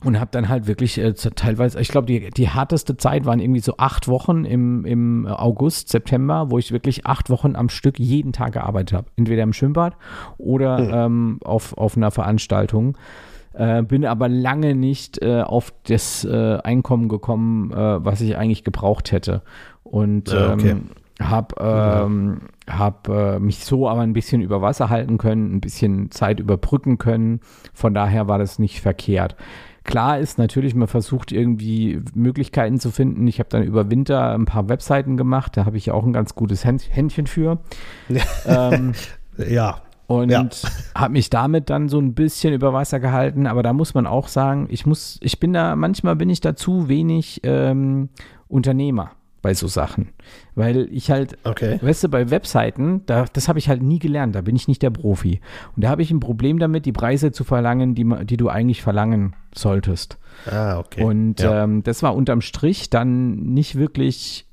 und 0.05 0.19
habe 0.19 0.31
dann 0.33 0.49
halt 0.49 0.67
wirklich 0.67 0.99
äh, 0.99 1.13
teilweise, 1.13 1.81
ich 1.81 1.89
glaube, 1.89 2.07
die, 2.07 2.31
die 2.31 2.49
härteste 2.49 2.97
Zeit 2.97 3.27
waren 3.27 3.39
irgendwie 3.39 3.61
so 3.61 3.75
acht 3.77 4.09
Wochen 4.09 4.45
im, 4.45 4.85
im 4.85 5.27
August, 5.27 5.91
September, 5.91 6.51
wo 6.51 6.59
ich 6.59 6.73
wirklich 6.73 7.07
acht 7.07 7.29
Wochen 7.29 7.55
am 7.55 7.69
Stück 7.69 7.99
jeden 7.99 8.33
Tag 8.33 8.53
gearbeitet 8.53 8.97
habe. 8.97 9.07
Entweder 9.17 9.43
im 9.43 9.53
Schwimmbad 9.53 9.97
oder 10.39 11.05
ähm, 11.05 11.39
auf, 11.45 11.77
auf 11.77 11.97
einer 11.97 12.11
Veranstaltung. 12.11 12.97
Äh, 13.53 13.83
bin 13.83 14.07
aber 14.07 14.29
lange 14.29 14.75
nicht 14.75 15.21
äh, 15.23 15.43
auf 15.43 15.73
das 15.85 16.25
äh, 16.25 16.59
Einkommen 16.63 17.09
gekommen, 17.09 17.73
äh, 17.73 18.05
was 18.05 18.21
ich 18.21 18.37
eigentlich 18.37 18.65
gebraucht 18.65 19.13
hätte. 19.13 19.43
Und 19.83 20.31
Ja, 20.31 20.55
okay. 20.55 20.71
ähm, 20.71 20.91
habe 21.21 21.55
ähm, 21.61 22.41
hab, 22.69 23.09
äh, 23.09 23.39
mich 23.39 23.65
so 23.65 23.89
aber 23.89 24.01
ein 24.01 24.13
bisschen 24.13 24.41
über 24.41 24.63
Wasser 24.63 24.89
halten 24.89 25.19
können, 25.19 25.55
ein 25.55 25.61
bisschen 25.61 26.11
Zeit 26.11 26.41
überbrücken 26.41 26.97
können. 26.97 27.41
Von 27.75 27.93
daher 27.93 28.29
war 28.29 28.39
das 28.39 28.59
nicht 28.59 28.81
verkehrt. 28.81 29.37
Klar 29.85 30.19
ist 30.19 30.39
natürlich, 30.39 30.75
man 30.75 30.89
versucht 30.89 31.33
irgendwie 31.33 32.01
Möglichkeiten 32.15 32.79
zu 32.79 32.91
finden. 32.91 33.27
Ich 33.27 33.39
habe 33.39 33.49
dann 33.49 33.63
über 33.63 33.91
Winter 33.91 34.35
ein 34.35 34.45
paar 34.45 34.69
Webseiten 34.69 35.17
gemacht, 35.17 35.57
da 35.57 35.65
habe 35.65 35.77
ich 35.77 35.87
ja 35.87 35.95
auch 35.95 36.05
ein 36.05 36.13
ganz 36.13 36.35
gutes 36.35 36.65
Händ 36.65 36.85
Händchen 36.91 37.27
für. 37.27 37.59
ähm, 38.47 38.93
Ja. 39.49 39.81
und 40.07 40.31
Ja. 40.31 40.47
habe 40.95 41.13
mich 41.13 41.31
damit 41.31 41.71
dann 41.71 41.89
so 41.89 41.99
ein 41.99 42.15
bisschen 42.15 42.53
über 42.53 42.73
Wasser 42.73 43.01
gehalten. 43.01 43.47
Aber 43.47 43.63
da 43.63 43.73
muss 43.73 43.95
man 43.95 44.07
auch 44.07 44.29
sagen, 44.29 44.67
ich 44.71 44.85
muss, 44.87 45.19
ich 45.23 45.41
bin 45.41 45.53
da, 45.55 45.75
manchmal 45.77 46.17
bin 46.17 46.29
ich 46.29 46.41
da 46.41 46.55
zu 46.55 46.89
wenig 46.89 47.41
ähm, 47.45 48.11
Unternehmer 48.49 49.13
bei 49.43 49.55
so 49.55 49.67
Sachen. 49.67 50.11
Weil 50.55 50.89
ich 50.93 51.11
halt, 51.11 51.39
Okay. 51.45 51.79
weißt 51.81 52.05
du, 52.05 52.09
bei 52.09 52.31
Webseiten, 52.31 53.03
da, 53.07 53.25
das 53.33 53.49
habe 53.49 53.59
ich 53.59 53.69
halt 53.69 53.83
nie 53.83 53.99
gelernt, 53.99 54.35
da 54.35 54.41
bin 54.43 54.57
ich 54.57 54.69
nicht 54.69 54.83
der 54.83 54.91
Profi. 54.91 55.41
Und 55.75 55.85
da 55.85 55.89
habe 55.89 56.03
ich 56.03 56.11
ein 56.11 56.21
Problem 56.21 56.59
damit, 56.59 56.87
die 56.87 56.93
Preise 56.93 57.33
zu 57.33 57.45
verlangen, 57.45 57.95
die, 57.95 58.05
die 58.25 58.37
du 58.37 58.49
eigentlich 58.49 58.83
verlangen 58.83 59.35
solltest. 59.55 60.19
Ah, 60.51 60.79
okay. 60.79 61.03
Und 61.03 61.41
ja. 61.41 61.65
ähm, 61.65 61.83
das 61.83 62.03
war 62.03 62.15
unterm 62.15 62.41
Strich 62.41 62.91
dann 62.91 63.37
nicht 63.37 63.77
wirklich 63.77 64.47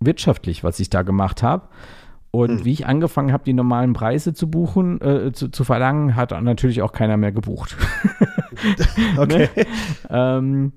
wirtschaftlich, 0.00 0.64
was 0.64 0.80
ich 0.80 0.90
da 0.90 1.02
gemacht 1.02 1.42
habe. 1.42 1.68
Und 2.30 2.58
Hm. 2.60 2.64
wie 2.64 2.72
ich 2.72 2.86
angefangen 2.86 3.32
habe, 3.32 3.44
die 3.44 3.52
normalen 3.52 3.92
Preise 3.92 4.32
zu 4.32 4.48
buchen, 4.50 5.00
äh, 5.02 5.32
zu, 5.32 5.48
zu 5.48 5.64
verlangen, 5.64 6.16
hat 6.16 6.30
natürlich 6.42 6.80
auch 6.80 6.92
keiner 6.92 7.18
mehr 7.18 7.30
gebucht. 7.32 7.76
okay. 9.18 9.48
ähm, 10.08 10.72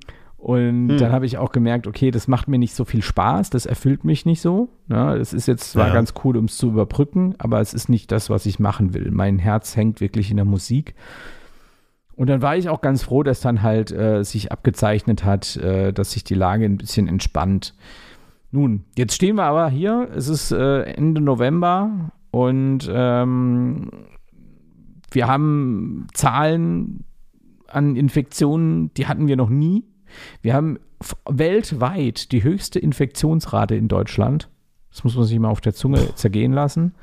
und 0.48 0.90
Hm. 0.90 0.98
dann 1.00 1.12
habe 1.12 1.26
ich 1.26 1.40
auch 1.40 1.52
gemerkt, 1.52 1.88
okay, 1.88 2.12
das 2.12 2.28
macht 2.28 2.48
mir 2.48 2.60
nicht 2.60 2.76
so 2.76 2.86
viel 2.86 3.02
Spaß, 3.02 3.50
das 3.50 3.66
erfüllt 3.66 4.04
mich 4.04 4.28
nicht 4.28 4.42
so. 4.42 4.70
Ne? 4.88 5.16
Es 5.16 5.34
ist 5.34 5.48
jetzt 5.48 5.72
zwar 5.72 5.88
Ja. 5.88 5.94
ganz 5.96 6.14
cool, 6.24 6.38
um 6.38 6.46
es 6.46 6.56
zu 6.58 6.68
überbrücken, 6.68 7.34
aber 7.40 7.62
es 7.62 7.74
ist 7.74 7.90
nicht 7.90 8.12
das, 8.12 8.30
was 8.30 8.46
ich 8.46 8.60
machen 8.60 8.94
will. 8.94 9.10
Mein 9.10 9.40
Herz 9.40 9.76
hängt 9.76 10.02
wirklich 10.02 10.30
in 10.30 10.38
der 10.38 10.46
Musik. 10.46 10.94
Und 12.16 12.30
dann 12.30 12.44
war 12.44 12.56
ich 12.56 12.70
auch 12.70 12.82
ganz 12.82 13.02
froh, 13.02 13.24
dass 13.24 13.42
dann 13.42 13.64
halt 13.64 13.92
äh, 13.92 14.24
sich 14.24 14.52
abgezeichnet 14.52 15.26
hat, 15.26 15.58
äh, 15.58 15.92
dass 15.92 16.12
sich 16.12 16.24
die 16.24 16.36
Lage 16.36 16.66
ein 16.66 16.78
bisschen 16.78 17.08
entspannt. 17.08 17.74
Nun, 18.52 18.84
jetzt 18.96 19.16
stehen 19.16 19.38
wir 19.38 19.46
aber 19.46 19.68
hier. 19.70 20.10
Es 20.16 20.28
ist 20.28 20.52
äh, 20.52 20.84
Ende 20.84 21.22
November 21.22 22.12
und 22.30 22.88
ähm, 22.94 23.90
wir 25.10 25.28
haben 25.28 26.06
Zahlen 26.14 27.04
an 27.68 27.96
Infektionen, 27.96 28.94
die 28.94 29.08
hatten 29.08 29.28
wir 29.28 29.38
noch 29.38 29.50
nie. 29.50 29.86
Wir 30.42 30.54
haben 30.54 30.80
weltweit 31.30 32.32
die 32.32 32.44
höchste 32.44 32.80
Infektionsrate 32.80 33.76
in 33.76 33.88
Deutschland. 33.88 34.50
Das 34.92 35.04
muss 35.04 35.16
man 35.16 35.26
sich 35.26 35.38
mal 35.40 35.50
auf 35.50 35.62
der 35.62 35.74
Zunge 35.74 36.16
zergehen 36.16 36.54
lassen. 36.54 36.96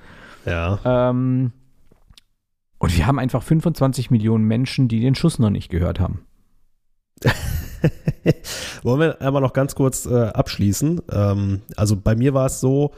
Ja. 0.46 0.81
Ähm, 0.85 1.53
und 2.79 2.96
wir 2.96 3.07
haben 3.07 3.18
einfach 3.18 3.42
25 3.42 4.11
Millionen 4.11 4.44
Menschen, 4.44 4.88
die 4.88 5.01
den 5.01 5.14
Schuss 5.14 5.38
noch 5.38 5.51
nicht 5.51 5.68
gehört 5.68 6.01
haben. 6.01 6.25
Wollen 8.83 9.01
wir 9.01 9.20
einmal 9.20 9.42
noch 9.42 9.53
ganz 9.53 9.75
kurz 9.75 10.07
äh, 10.07 10.29
abschließen? 10.29 11.01
Ähm, 11.11 11.62
also 11.77 11.96
bei 11.96 12.16
mir 12.16 12.35
war 12.35 12.46
es 12.46 12.61
so, 12.61 12.92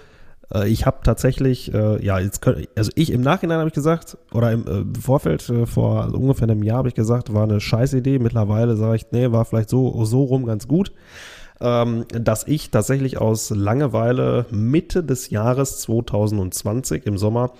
ich 0.67 0.87
habe 0.87 0.99
tatsächlich, 1.03 1.73
äh, 1.73 2.05
ja, 2.05 2.19
jetzt 2.19 2.43
könnt, 2.43 2.69
also 2.77 2.91
ich 2.95 3.11
im 3.13 3.23
Nachhinein 3.23 3.59
habe 3.59 3.69
ich 3.69 3.75
gesagt, 3.75 4.19
oder 4.33 4.53
im 4.53 4.95
äh, 4.95 5.01
Vorfeld, 5.01 5.49
äh, 5.49 5.67
vor 5.67 6.13
ungefähr 6.13 6.49
einem 6.49 6.63
Jahr 6.63 6.79
habe 6.79 6.89
ich 6.89 6.95
gesagt, 6.95 7.33
war 7.33 7.45
eine 7.45 7.61
scheiß 7.61 7.95
Idee. 7.95 8.19
Mittlerweile 8.19 8.77
sage 8.77 8.97
ich, 8.97 9.07
nee, 9.11 9.33
war 9.33 9.45
vielleicht 9.45 9.71
so, 9.71 10.05
so 10.05 10.25
rum 10.25 10.45
ganz 10.45 10.69
gut. 10.69 10.93
Ähm, 11.61 12.05
dass 12.09 12.47
ich 12.47 12.71
tatsächlich 12.71 13.19
aus 13.19 13.51
Langeweile 13.51 14.47
Mitte 14.51 15.05
des 15.05 15.31
Jahres 15.31 15.81
2020 15.81 17.07
im 17.07 17.17
Sommer 17.17 17.53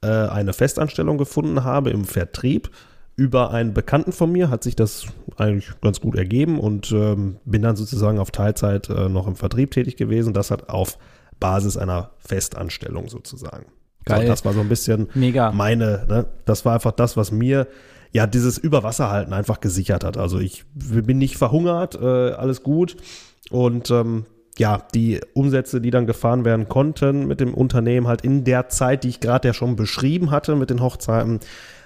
äh, 0.00 0.06
eine 0.06 0.52
Festanstellung 0.52 1.18
gefunden 1.18 1.64
habe 1.64 1.90
im 1.90 2.04
Vertrieb. 2.04 2.70
Über 3.14 3.50
einen 3.50 3.74
Bekannten 3.74 4.12
von 4.12 4.32
mir 4.32 4.48
hat 4.48 4.62
sich 4.62 4.74
das 4.74 5.06
eigentlich 5.36 5.70
ganz 5.82 6.00
gut 6.00 6.16
ergeben 6.16 6.58
und 6.58 6.92
ähm, 6.92 7.36
bin 7.44 7.62
dann 7.62 7.76
sozusagen 7.76 8.18
auf 8.18 8.30
Teilzeit 8.30 8.88
äh, 8.88 9.08
noch 9.08 9.26
im 9.26 9.36
Vertrieb 9.36 9.72
tätig 9.72 9.96
gewesen. 9.96 10.32
Das 10.32 10.50
hat 10.50 10.70
auf 10.70 10.98
Basis 11.42 11.76
einer 11.76 12.10
Festanstellung 12.18 13.08
sozusagen. 13.08 13.66
Geil. 14.04 14.22
So, 14.22 14.28
das 14.28 14.44
war 14.44 14.52
so 14.52 14.60
ein 14.60 14.68
bisschen 14.68 15.08
Mega. 15.14 15.52
meine, 15.52 16.06
ne? 16.08 16.26
das 16.44 16.64
war 16.64 16.74
einfach 16.74 16.92
das, 16.92 17.16
was 17.16 17.30
mir 17.30 17.66
ja 18.12 18.26
dieses 18.26 18.58
Überwasserhalten 18.58 19.32
einfach 19.32 19.60
gesichert 19.60 20.04
hat. 20.04 20.16
Also 20.16 20.38
ich 20.38 20.64
bin 20.74 21.18
nicht 21.18 21.36
verhungert, 21.36 21.94
äh, 22.00 22.32
alles 22.32 22.62
gut. 22.62 22.96
Und 23.50 23.90
ähm, 23.90 24.26
ja, 24.58 24.82
die 24.94 25.20
Umsätze, 25.34 25.80
die 25.80 25.90
dann 25.90 26.06
gefahren 26.06 26.44
werden 26.44 26.68
konnten 26.68 27.26
mit 27.26 27.40
dem 27.40 27.54
Unternehmen, 27.54 28.06
halt 28.06 28.22
in 28.22 28.44
der 28.44 28.68
Zeit, 28.68 29.04
die 29.04 29.08
ich 29.08 29.20
gerade 29.20 29.48
ja 29.48 29.54
schon 29.54 29.76
beschrieben 29.76 30.30
hatte 30.30 30.56
mit 30.56 30.70
den 30.70 30.82
Hochzeiten, 30.82 31.40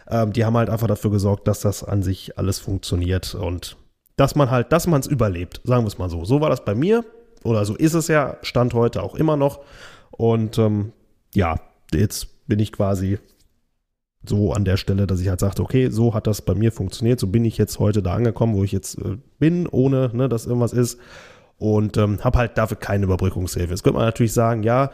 ähm, 0.08 0.32
die 0.32 0.44
haben 0.44 0.56
halt 0.56 0.70
einfach 0.70 0.88
dafür 0.88 1.10
gesorgt, 1.10 1.46
dass 1.48 1.60
das 1.60 1.84
an 1.84 2.02
sich 2.02 2.38
alles 2.38 2.58
funktioniert 2.58 3.34
und 3.34 3.76
dass 4.16 4.34
man 4.34 4.50
halt, 4.50 4.72
dass 4.72 4.86
man 4.86 5.00
es 5.00 5.06
überlebt, 5.06 5.60
sagen 5.64 5.84
wir 5.84 5.88
es 5.88 5.98
mal 5.98 6.10
so. 6.10 6.24
So 6.24 6.40
war 6.40 6.50
das 6.50 6.64
bei 6.64 6.74
mir 6.74 7.04
oder 7.46 7.64
so 7.64 7.74
ist 7.74 7.94
es 7.94 8.09
ja, 8.09 8.37
Stand 8.42 8.74
heute 8.74 9.02
auch 9.02 9.14
immer 9.14 9.37
noch. 9.37 9.61
Und 10.11 10.59
ähm, 10.59 10.92
ja, 11.35 11.56
jetzt 11.92 12.46
bin 12.46 12.59
ich 12.59 12.72
quasi 12.72 13.18
so 14.28 14.52
an 14.52 14.64
der 14.64 14.76
Stelle, 14.76 15.06
dass 15.06 15.20
ich 15.20 15.28
halt 15.28 15.40
sagte, 15.40 15.62
okay, 15.62 15.88
so 15.90 16.14
hat 16.14 16.26
das 16.26 16.42
bei 16.42 16.54
mir 16.54 16.72
funktioniert, 16.72 17.20
so 17.20 17.26
bin 17.28 17.44
ich 17.44 17.59
jetzt 17.59 17.78
heute 17.78 18.02
da 18.02 18.14
angekommen, 18.14 18.54
wo 18.54 18.64
ich 18.64 18.72
jetzt 18.72 18.98
äh, 18.98 19.18
bin, 19.38 19.66
ohne 19.66 20.11
ne, 20.12 20.28
dass 20.28 20.46
irgendwas 20.46 20.72
ist 20.72 20.98
und 21.59 21.96
ähm, 21.96 22.22
habe 22.22 22.38
halt 22.38 22.59
dafür 22.59 22.76
keine 22.76 23.04
Überbrückungshilfe. 23.04 23.70
Jetzt 23.70 23.82
könnte 23.82 23.98
man 23.98 24.06
natürlich 24.06 24.32
sagen, 24.32 24.62
ja, 24.62 24.90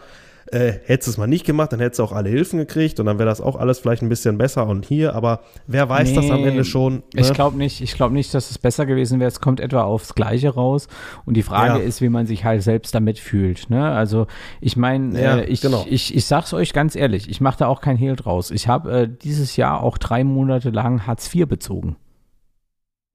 äh, 0.52 0.72
hättest 0.84 1.08
du 1.08 1.10
es 1.12 1.18
mal 1.18 1.26
nicht 1.26 1.44
gemacht, 1.44 1.72
dann 1.72 1.80
hättest 1.80 1.98
du 1.98 2.04
auch 2.04 2.12
alle 2.12 2.28
Hilfen 2.28 2.58
gekriegt 2.58 3.00
und 3.00 3.06
dann 3.06 3.18
wäre 3.18 3.28
das 3.28 3.40
auch 3.40 3.56
alles 3.56 3.78
vielleicht 3.80 4.02
ein 4.02 4.08
bisschen 4.08 4.38
besser 4.38 4.66
und 4.66 4.84
hier, 4.86 5.14
aber 5.14 5.40
wer 5.66 5.88
weiß 5.88 6.12
das 6.14 6.30
am 6.30 6.42
Nee, 6.42 6.48
Ende 6.48 6.64
schon? 6.64 6.96
Ne? 6.96 7.02
Ich 7.14 7.32
glaube 7.32 7.56
nicht, 7.56 7.80
ich 7.80 7.94
glaube 7.94 8.14
nicht, 8.14 8.32
dass 8.34 8.50
es 8.50 8.58
besser 8.58 8.84
gewesen 8.86 9.18
wäre. 9.18 9.28
Es 9.28 9.40
kommt 9.40 9.60
etwa 9.60 9.82
aufs 9.82 10.14
Gleiche 10.14 10.50
raus. 10.50 10.88
Und 11.24 11.34
die 11.36 11.42
Frage 11.42 11.80
Ja. 11.80 11.84
ist, 11.84 12.00
wie 12.02 12.08
man 12.08 12.26
sich 12.26 12.44
halt 12.44 12.62
selbst 12.62 12.94
damit 12.94 13.18
fühlt. 13.18 13.70
Ne? 13.70 13.90
Also 13.90 14.26
ich 14.60 14.76
meine, 14.76 15.20
Ja, 15.20 15.38
äh, 15.38 15.44
ich, 15.46 15.60
genau. 15.62 15.84
ich, 15.88 16.14
ich 16.14 16.26
sag's 16.26 16.52
euch 16.52 16.72
ganz 16.72 16.94
ehrlich, 16.96 17.28
ich 17.30 17.40
mache 17.40 17.58
da 17.58 17.66
auch 17.66 17.80
kein 17.80 17.96
Hehl 17.96 18.14
draus. 18.16 18.50
Ich 18.50 18.68
habe 18.68 18.92
äh, 18.92 19.08
dieses 19.08 19.56
Jahr 19.56 19.82
auch 19.82 19.96
drei 19.98 20.22
Monate 20.22 20.70
lang 20.70 21.06
Hartz 21.06 21.34
IV 21.34 21.48
bezogen. 21.48 21.96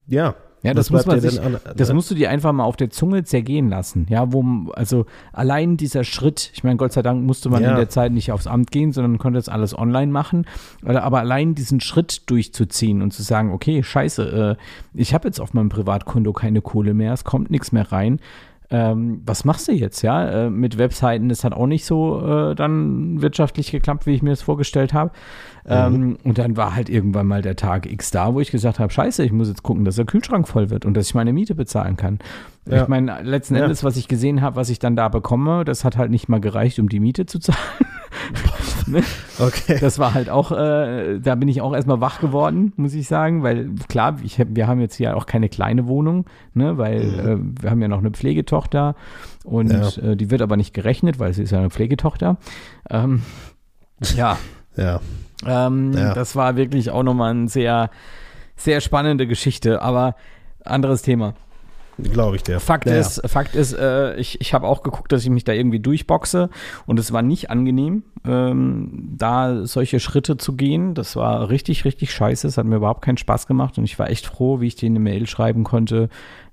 Ja. 0.08 0.36
Ja, 0.68 0.74
das, 0.74 0.90
muss 0.90 1.06
man 1.06 1.22
sich, 1.22 1.42
an, 1.42 1.58
das 1.76 1.94
musst 1.94 2.12
du 2.12 2.16
dir 2.16 2.30
einfach 2.30 2.52
mal 2.52 2.66
auf 2.66 2.76
der 2.76 2.90
Zunge 2.90 3.24
zergehen 3.24 3.70
lassen. 3.70 4.06
Ja, 4.10 4.34
wo, 4.34 4.44
also 4.74 5.06
allein 5.32 5.78
dieser 5.78 6.04
Schritt, 6.04 6.52
ich 6.54 6.64
meine, 6.64 6.76
Gott 6.76 6.92
sei 6.92 7.02
Dank 7.02 7.24
musste 7.24 7.50
man 7.50 7.64
ja. 7.64 7.72
in 7.72 7.78
der 7.78 7.90
Zeit 7.90 8.12
nicht 8.12 8.32
aufs 8.32 8.48
Amt 8.48 8.72
gehen, 8.72 8.92
sondern 8.92 9.18
konnte 9.18 9.38
das 9.38 9.48
alles 9.50 9.78
online 9.78 10.12
machen. 10.12 10.46
Aber 10.84 11.20
allein 11.20 11.56
diesen 11.56 11.80
Schritt 11.80 12.30
durchzuziehen 12.30 13.02
und 13.02 13.14
zu 13.14 13.24
sagen, 13.24 13.54
okay, 13.54 13.82
scheiße, 13.82 14.58
äh, 14.58 14.64
ich 14.94 15.14
habe 15.14 15.28
jetzt 15.28 15.40
auf 15.40 15.54
meinem 15.54 15.70
Privatkonto 15.70 16.34
keine 16.34 16.62
Kohle 16.62 16.94
mehr, 16.94 17.14
es 17.14 17.24
kommt 17.24 17.50
nichts 17.50 17.72
mehr 17.72 17.92
rein 17.92 18.20
ähm, 18.70 19.22
was 19.26 19.46
machst 19.46 19.68
du 19.70 19.72
jetzt, 19.72 20.02
ja? 20.02 20.30
Äh, 20.30 20.50
mit 20.50 20.78
Webseiten, 20.78 21.30
das 21.30 21.44
hat 21.44 21.54
auch 21.54 21.68
nicht 21.68 21.86
so 21.86 22.20
äh, 22.20 22.56
dann 22.56 23.22
wirtschaftlich 23.22 23.72
geklappt, 23.72 24.06
wie 24.06 24.14
ich 24.14 24.22
mir 24.22 24.32
das 24.32 24.42
vorgestellt 24.42 24.94
habe. 24.94 25.12
Mhm. 25.68 25.74
Ähm, 25.74 26.18
und 26.24 26.38
dann 26.38 26.56
war 26.56 26.76
halt 26.76 26.90
irgendwann 26.90 27.28
mal 27.28 27.42
der 27.42 27.58
Tag 27.58 27.92
X 27.92 28.10
da, 28.12 28.34
wo 28.34 28.40
ich 28.40 28.52
gesagt 28.52 28.80
habe, 28.80 28.92
scheiße, 28.92 29.24
ich 29.24 29.34
muss 29.34 29.50
jetzt 29.50 29.64
gucken, 29.64 29.84
dass 29.84 29.98
der 29.98 30.06
Kühlschrank 30.06 30.48
voll 30.48 30.70
wird 30.70 30.86
und 30.86 30.96
dass 30.96 31.08
ich 31.08 31.14
meine 31.14 31.34
Miete 31.34 31.56
bezahlen 31.56 31.98
kann. 31.98 32.20
Ja. 32.70 32.84
Ich 32.84 32.88
meine, 32.88 33.22
letzten 33.22 33.56
ja. 33.56 33.64
Endes, 33.64 33.84
was 33.84 33.98
ich 33.98 34.08
gesehen 34.08 34.42
habe, 34.42 34.56
was 34.56 34.70
ich 34.70 34.80
dann 34.80 34.96
da 34.96 35.10
bekomme, 35.10 35.66
das 35.66 35.84
hat 35.84 35.98
halt 35.98 36.10
nicht 36.10 36.30
mal 36.30 36.40
gereicht, 36.40 36.80
um 36.80 36.88
die 36.88 37.00
Miete 37.00 37.26
zu 37.26 37.40
zahlen. 37.40 37.60
Ne? 38.88 39.04
okay. 39.40 39.78
Das 39.82 40.00
war 40.00 40.14
halt 40.14 40.30
auch, 40.30 40.54
äh, 40.54 41.20
da 41.20 41.36
bin 41.36 41.50
ich 41.50 41.62
auch 41.62 41.74
erstmal 41.74 42.00
wach 42.00 42.22
geworden, 42.22 42.72
muss 42.78 42.94
ich 42.94 43.06
sagen, 43.06 43.44
weil 43.44 43.70
klar, 43.90 44.16
ich, 44.24 44.42
wir 44.48 44.66
haben 44.68 44.80
jetzt 44.80 44.96
hier 44.96 45.18
auch 45.18 45.26
keine 45.26 45.50
kleine 45.50 45.88
Wohnung, 45.88 46.26
ne, 46.54 46.78
weil 46.78 47.04
mhm. 47.04 47.20
äh, 47.58 47.64
wir 47.64 47.70
haben 47.70 47.82
ja 47.82 47.90
noch 47.90 47.98
eine 47.98 48.12
Pflegetochter 48.12 48.96
und 49.44 49.72
ja. 49.72 49.90
äh, 50.02 50.16
die 50.16 50.32
wird 50.32 50.42
aber 50.42 50.56
nicht 50.56 50.74
gerechnet, 50.74 51.20
weil 51.20 51.34
sie 51.34 51.44
ist 51.44 51.52
ja 51.52 51.60
eine 51.60 51.70
Pflegetochter. 51.70 52.38
Ähm, 52.90 53.24
ja. 54.16 54.38
Ja. 54.78 55.00
Ähm, 55.46 55.94
ja. 55.94 56.14
Das 56.14 56.36
war 56.36 56.56
wirklich 56.56 56.90
auch 56.92 57.04
nochmal 57.04 57.32
eine 57.32 57.48
sehr, 57.48 57.90
sehr 58.56 58.82
spannende 58.82 59.28
Geschichte, 59.28 59.82
aber 59.82 60.16
anderes 60.64 61.02
Thema. 61.02 61.34
Glaube 62.00 62.36
ich 62.36 62.44
dir. 62.44 62.60
Fakt 62.60 62.86
ja, 62.86 62.98
ist. 62.98 63.22
Fakt 63.26 63.56
ist, 63.56 63.74
äh, 63.74 64.16
ich, 64.18 64.40
ich 64.40 64.54
habe 64.54 64.68
auch 64.68 64.84
geguckt, 64.84 65.12
dass 65.12 65.24
ich 65.24 65.32
mich 65.32 65.46
da 65.46 65.54
irgendwie 65.54 65.80
durchboxe 65.80 66.50
und 66.86 67.00
es 67.00 67.12
war 67.12 67.24
nicht 67.24 67.50
angenehm, 67.50 68.04
ähm, 68.24 69.16
da 69.18 69.66
solche 69.66 70.00
Schritte 70.00 70.38
zu 70.38 70.56
gehen. 70.56 70.94
Das 70.94 71.16
war 71.16 71.50
richtig, 71.50 71.86
richtig 71.86 72.14
scheiße. 72.14 72.48
Es 72.48 72.58
hat 72.58 72.66
mir 72.66 72.76
überhaupt 72.76 73.02
keinen 73.02 73.18
Spaß 73.18 73.48
gemacht 73.48 73.80
und 73.80 73.84
ich 73.84 73.98
war 73.98 74.12
echt 74.12 74.28
froh, 74.28 74.62
wie 74.62 74.68
ich 74.68 74.76
dir 74.76 74.88
eine 74.88 75.00
Mail 75.00 75.26
schreiben 75.26 75.64
konnte, 75.64 76.10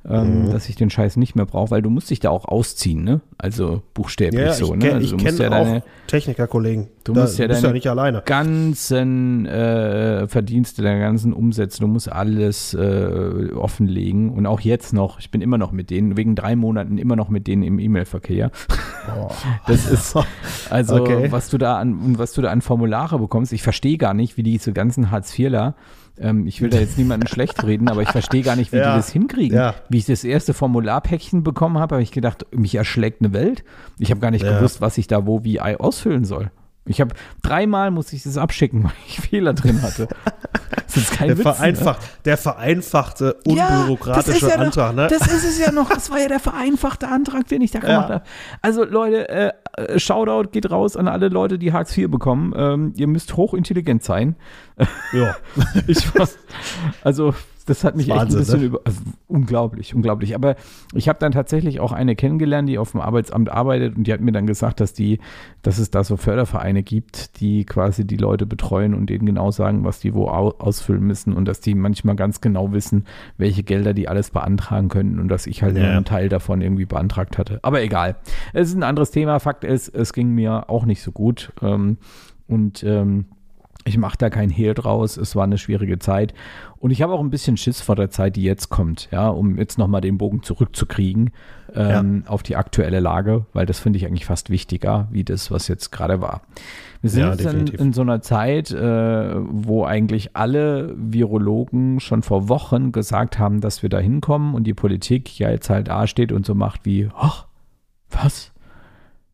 ähm, 0.08 0.46
mhm. 0.46 0.50
dass 0.50 0.68
ich 0.68 0.76
den 0.76 0.90
Scheiß 0.90 1.16
nicht 1.16 1.34
mehr 1.34 1.46
brauche, 1.46 1.70
weil 1.70 1.82
du 1.82 1.88
musst 1.88 2.10
dich 2.10 2.20
da 2.20 2.30
auch 2.30 2.44
ausziehen, 2.44 3.04
ne? 3.04 3.20
Also 3.38 3.82
buchstäblich 3.94 4.40
ja, 4.40 4.52
so, 4.52 4.74
ne? 4.74 4.92
Also 4.92 5.16
ich 5.16 5.22
kenne 5.22 5.38
ja 5.38 5.52
auch 5.52 5.82
Technikerkollegen. 6.06 6.88
Du 7.04 7.14
musst 7.14 7.38
ja 7.38 7.48
deine 7.48 7.60
ja 7.60 7.72
nicht 7.72 7.86
alleine. 7.86 8.22
ganzen 8.24 9.46
äh, 9.46 10.26
Verdienste, 10.28 10.82
deine 10.82 11.00
ganzen 11.00 11.32
Umsätze, 11.32 11.80
du 11.80 11.86
musst 11.86 12.10
alles 12.10 12.74
äh, 12.74 13.50
offenlegen 13.54 14.30
und 14.30 14.46
auch 14.46 14.60
jetzt 14.60 14.92
noch, 14.92 15.18
ich 15.20 15.30
bin 15.30 15.40
immer 15.40 15.58
noch 15.58 15.72
mit 15.72 15.90
denen, 15.90 16.16
wegen 16.16 16.34
drei 16.34 16.54
Monaten 16.54 16.98
immer 16.98 17.16
noch 17.16 17.30
mit 17.30 17.46
denen 17.46 17.62
im 17.62 17.78
E-Mail-Verkehr. 17.78 18.50
Oh. 19.18 19.28
Das 19.66 19.90
ist, 19.90 20.16
also 20.70 20.96
okay. 20.96 21.30
was 21.30 21.48
du 21.48 21.58
da 21.58 21.78
an, 21.78 22.18
was 22.18 22.32
du 22.32 22.42
da 22.42 22.50
an 22.50 22.60
Formulare 22.60 23.18
bekommst, 23.18 23.52
ich 23.52 23.62
verstehe 23.62 23.96
gar 23.96 24.12
nicht, 24.12 24.36
wie 24.36 24.42
diese 24.42 24.72
ganzen 24.72 25.10
Hartz-IVler 25.10 25.74
ähm, 26.18 26.46
ich 26.46 26.60
will 26.60 26.70
da 26.70 26.78
jetzt 26.78 26.96
niemanden 26.96 27.26
schlecht 27.26 27.62
reden, 27.64 27.88
aber 27.88 28.02
ich 28.02 28.10
verstehe 28.10 28.42
gar 28.42 28.56
nicht, 28.56 28.72
wie 28.72 28.76
ja. 28.76 28.92
die 28.92 28.98
das 28.98 29.10
hinkriegen. 29.10 29.56
Ja. 29.56 29.74
Wie 29.88 29.98
ich 29.98 30.06
das 30.06 30.24
erste 30.24 30.54
Formularpäckchen 30.54 31.42
bekommen 31.42 31.78
habe, 31.78 31.96
habe 31.96 32.02
ich 32.02 32.12
gedacht, 32.12 32.46
mich 32.52 32.74
erschlägt 32.74 33.20
eine 33.20 33.32
Welt. 33.32 33.64
Ich 33.98 34.10
habe 34.10 34.20
gar 34.20 34.30
nicht 34.30 34.44
ja. 34.44 34.56
gewusst, 34.56 34.80
was 34.80 34.98
ich 34.98 35.06
da 35.06 35.26
wo 35.26 35.44
wie 35.44 35.60
ausfüllen 35.60 36.24
soll. 36.24 36.50
Ich 36.86 37.00
habe 37.00 37.14
dreimal 37.42 37.90
muss 37.90 38.12
ich 38.12 38.22
das 38.22 38.36
abschicken, 38.36 38.84
weil 38.84 38.92
ich 39.06 39.20
Fehler 39.20 39.54
drin 39.54 39.82
hatte. 39.82 40.08
Das 40.86 40.96
ist 40.96 41.12
kein 41.12 41.28
der, 41.28 41.38
Witz, 41.38 41.42
vereinfacht, 41.42 42.00
ne? 42.02 42.08
der 42.24 42.36
vereinfachte, 42.36 43.34
unbürokratische 43.46 44.48
ja, 44.48 44.56
Antrag, 44.56 44.94
noch, 44.94 45.02
ne? 45.02 45.08
Das 45.08 45.26
ist 45.26 45.44
es 45.44 45.58
ja 45.58 45.72
noch. 45.72 45.88
Das 45.88 46.10
war 46.10 46.20
ja 46.20 46.28
der 46.28 46.40
vereinfachte 46.40 47.08
Antrag, 47.08 47.48
den 47.48 47.62
ich 47.62 47.72
da 47.72 47.80
gemacht 47.80 48.10
habe. 48.10 48.22
Also 48.62 48.84
Leute, 48.84 49.28
äh, 49.28 49.52
Shoutout 49.96 50.50
geht 50.50 50.70
raus 50.70 50.96
an 50.96 51.08
alle 51.08 51.28
Leute, 51.28 51.58
die 51.58 51.72
Hartz 51.72 51.96
IV 51.96 52.10
bekommen. 52.10 52.52
Ähm, 52.56 52.92
ihr 52.96 53.06
müsst 53.06 53.36
hochintelligent 53.36 54.02
sein. 54.02 54.36
Ja. 55.12 55.36
ich, 55.86 56.06
also 57.02 57.34
das 57.66 57.84
hat 57.84 57.96
mich 57.96 58.08
Wahnsinn, 58.08 58.26
echt 58.26 58.34
ein 58.34 58.38
bisschen 58.38 58.60
ne? 58.60 58.66
über. 58.66 58.80
Also, 58.84 59.00
unglaublich, 59.26 59.94
unglaublich. 59.94 60.34
Aber 60.34 60.56
ich 60.94 61.08
habe 61.08 61.18
dann 61.18 61.32
tatsächlich 61.32 61.80
auch 61.80 61.92
eine 61.92 62.14
kennengelernt, 62.14 62.68
die 62.68 62.78
auf 62.78 62.92
dem 62.92 63.00
Arbeitsamt 63.00 63.48
arbeitet 63.48 63.96
und 63.96 64.06
die 64.06 64.12
hat 64.12 64.20
mir 64.20 64.32
dann 64.32 64.46
gesagt, 64.46 64.80
dass 64.80 64.92
die, 64.92 65.18
dass 65.62 65.78
es 65.78 65.90
da 65.90 66.04
so 66.04 66.16
Fördervereine 66.16 66.82
gibt, 66.82 67.40
die 67.40 67.64
quasi 67.64 68.06
die 68.06 68.16
Leute 68.16 68.46
betreuen 68.46 68.94
und 68.94 69.08
denen 69.08 69.26
genau 69.26 69.50
sagen, 69.50 69.84
was 69.84 69.98
die 70.00 70.14
wo 70.14 70.28
ausfüllen 70.28 71.02
müssen 71.02 71.32
und 71.32 71.46
dass 71.46 71.60
die 71.60 71.74
manchmal 71.74 72.16
ganz 72.16 72.40
genau 72.40 72.72
wissen, 72.72 73.04
welche 73.38 73.62
Gelder 73.62 73.94
die 73.94 74.08
alles 74.08 74.30
beantragen 74.30 74.88
können 74.88 75.18
und 75.18 75.28
dass 75.28 75.46
ich 75.46 75.62
halt 75.62 75.76
ja. 75.76 75.90
einen 75.90 76.04
Teil 76.04 76.28
davon 76.28 76.60
irgendwie 76.60 76.86
beantragt 76.86 77.38
hatte. 77.38 77.60
Aber 77.62 77.82
egal. 77.82 78.16
Es 78.52 78.68
ist 78.68 78.76
ein 78.76 78.82
anderes 78.82 79.10
Thema. 79.10 79.40
Fakt 79.40 79.64
ist, 79.64 79.88
es 79.88 80.12
ging 80.12 80.30
mir 80.30 80.68
auch 80.68 80.84
nicht 80.84 81.02
so 81.02 81.12
gut. 81.12 81.52
Ähm, 81.62 81.98
und 82.46 82.84
ähm, 82.84 83.26
ich 83.84 83.98
mache 83.98 84.16
da 84.16 84.30
kein 84.30 84.48
Hehl 84.48 84.72
draus. 84.72 85.18
Es 85.18 85.36
war 85.36 85.44
eine 85.44 85.58
schwierige 85.58 85.98
Zeit. 85.98 86.32
Und 86.78 86.90
ich 86.90 87.02
habe 87.02 87.12
auch 87.12 87.20
ein 87.20 87.30
bisschen 87.30 87.56
Schiss 87.56 87.82
vor 87.82 87.96
der 87.96 88.10
Zeit, 88.10 88.36
die 88.36 88.42
jetzt 88.42 88.70
kommt, 88.70 89.08
ja, 89.10 89.28
um 89.28 89.58
jetzt 89.58 89.78
nochmal 89.78 90.00
den 90.00 90.16
Bogen 90.16 90.42
zurückzukriegen 90.42 91.30
ähm, 91.74 92.22
ja. 92.24 92.30
auf 92.30 92.42
die 92.42 92.56
aktuelle 92.56 93.00
Lage, 93.00 93.46
weil 93.52 93.66
das 93.66 93.80
finde 93.80 93.98
ich 93.98 94.06
eigentlich 94.06 94.24
fast 94.24 94.48
wichtiger, 94.48 95.08
wie 95.10 95.24
das, 95.24 95.50
was 95.50 95.68
jetzt 95.68 95.92
gerade 95.92 96.20
war. 96.20 96.42
Wir 97.02 97.10
sind 97.10 97.22
ja, 97.22 97.30
jetzt 97.30 97.44
in, 97.44 97.66
in, 97.66 97.92
so 97.92 98.00
einer 98.00 98.22
Zeit, 98.22 98.70
äh, 98.70 99.34
wo 99.36 99.84
eigentlich 99.84 100.34
alle 100.34 100.94
Virologen 100.96 102.00
schon 102.00 102.22
vor 102.22 102.48
Wochen 102.48 102.90
gesagt 102.90 103.38
haben, 103.38 103.60
dass 103.60 103.82
wir 103.82 103.90
da 103.90 103.98
hinkommen 103.98 104.54
und 104.54 104.64
die 104.64 104.74
Politik 104.74 105.38
ja 105.38 105.50
jetzt 105.50 105.68
halt 105.68 105.88
da 105.88 106.06
steht 106.06 106.32
und 106.32 106.46
so 106.46 106.54
macht 106.54 106.86
wie, 106.86 107.10
ach, 107.14 107.46
was? 108.10 108.52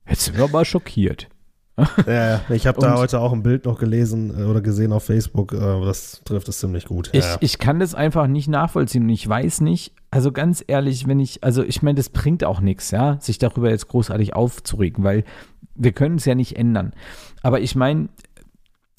Jetzt 0.09 0.25
sind 0.25 0.39
wir 0.39 0.49
mal 0.49 0.65
schockiert. 0.65 1.29
Ja, 2.07 2.41
ich 2.51 2.67
habe 2.67 2.81
da 2.81 2.97
heute 2.97 3.21
auch 3.21 3.33
ein 3.33 3.43
Bild 3.43 3.65
noch 3.65 3.79
gelesen 3.79 4.33
äh, 4.37 4.45
oder 4.45 4.61
gesehen 4.61 4.93
auf 4.93 5.05
Facebook. 5.05 5.53
Äh, 5.53 5.59
das 5.59 6.23
trifft 6.25 6.49
es 6.49 6.59
ziemlich 6.59 6.87
gut. 6.87 7.11
Ich, 7.13 7.25
ja. 7.25 7.37
ich 7.41 7.59
kann 7.59 7.79
das 7.79 7.95
einfach 7.95 8.27
nicht 8.27 8.49
nachvollziehen 8.49 9.05
und 9.05 9.11
ich 9.11 9.29
weiß 9.29 9.61
nicht, 9.61 9.93
also 10.11 10.33
ganz 10.33 10.65
ehrlich, 10.67 11.07
wenn 11.07 11.21
ich, 11.21 11.45
also 11.45 11.63
ich 11.63 11.83
meine, 11.83 11.97
das 11.97 12.09
bringt 12.09 12.45
auch 12.45 12.61
nichts, 12.61 12.91
ja, 12.91 13.19
sich 13.21 13.39
darüber 13.39 13.71
jetzt 13.71 13.89
großartig 13.89 14.35
aufzuregen, 14.35 15.05
weil 15.05 15.25
wir 15.75 15.93
können 15.93 16.17
es 16.17 16.25
ja 16.25 16.35
nicht 16.35 16.57
ändern. 16.57 16.93
Aber 17.43 17.61
ich 17.61 17.75
meine, 17.75 18.09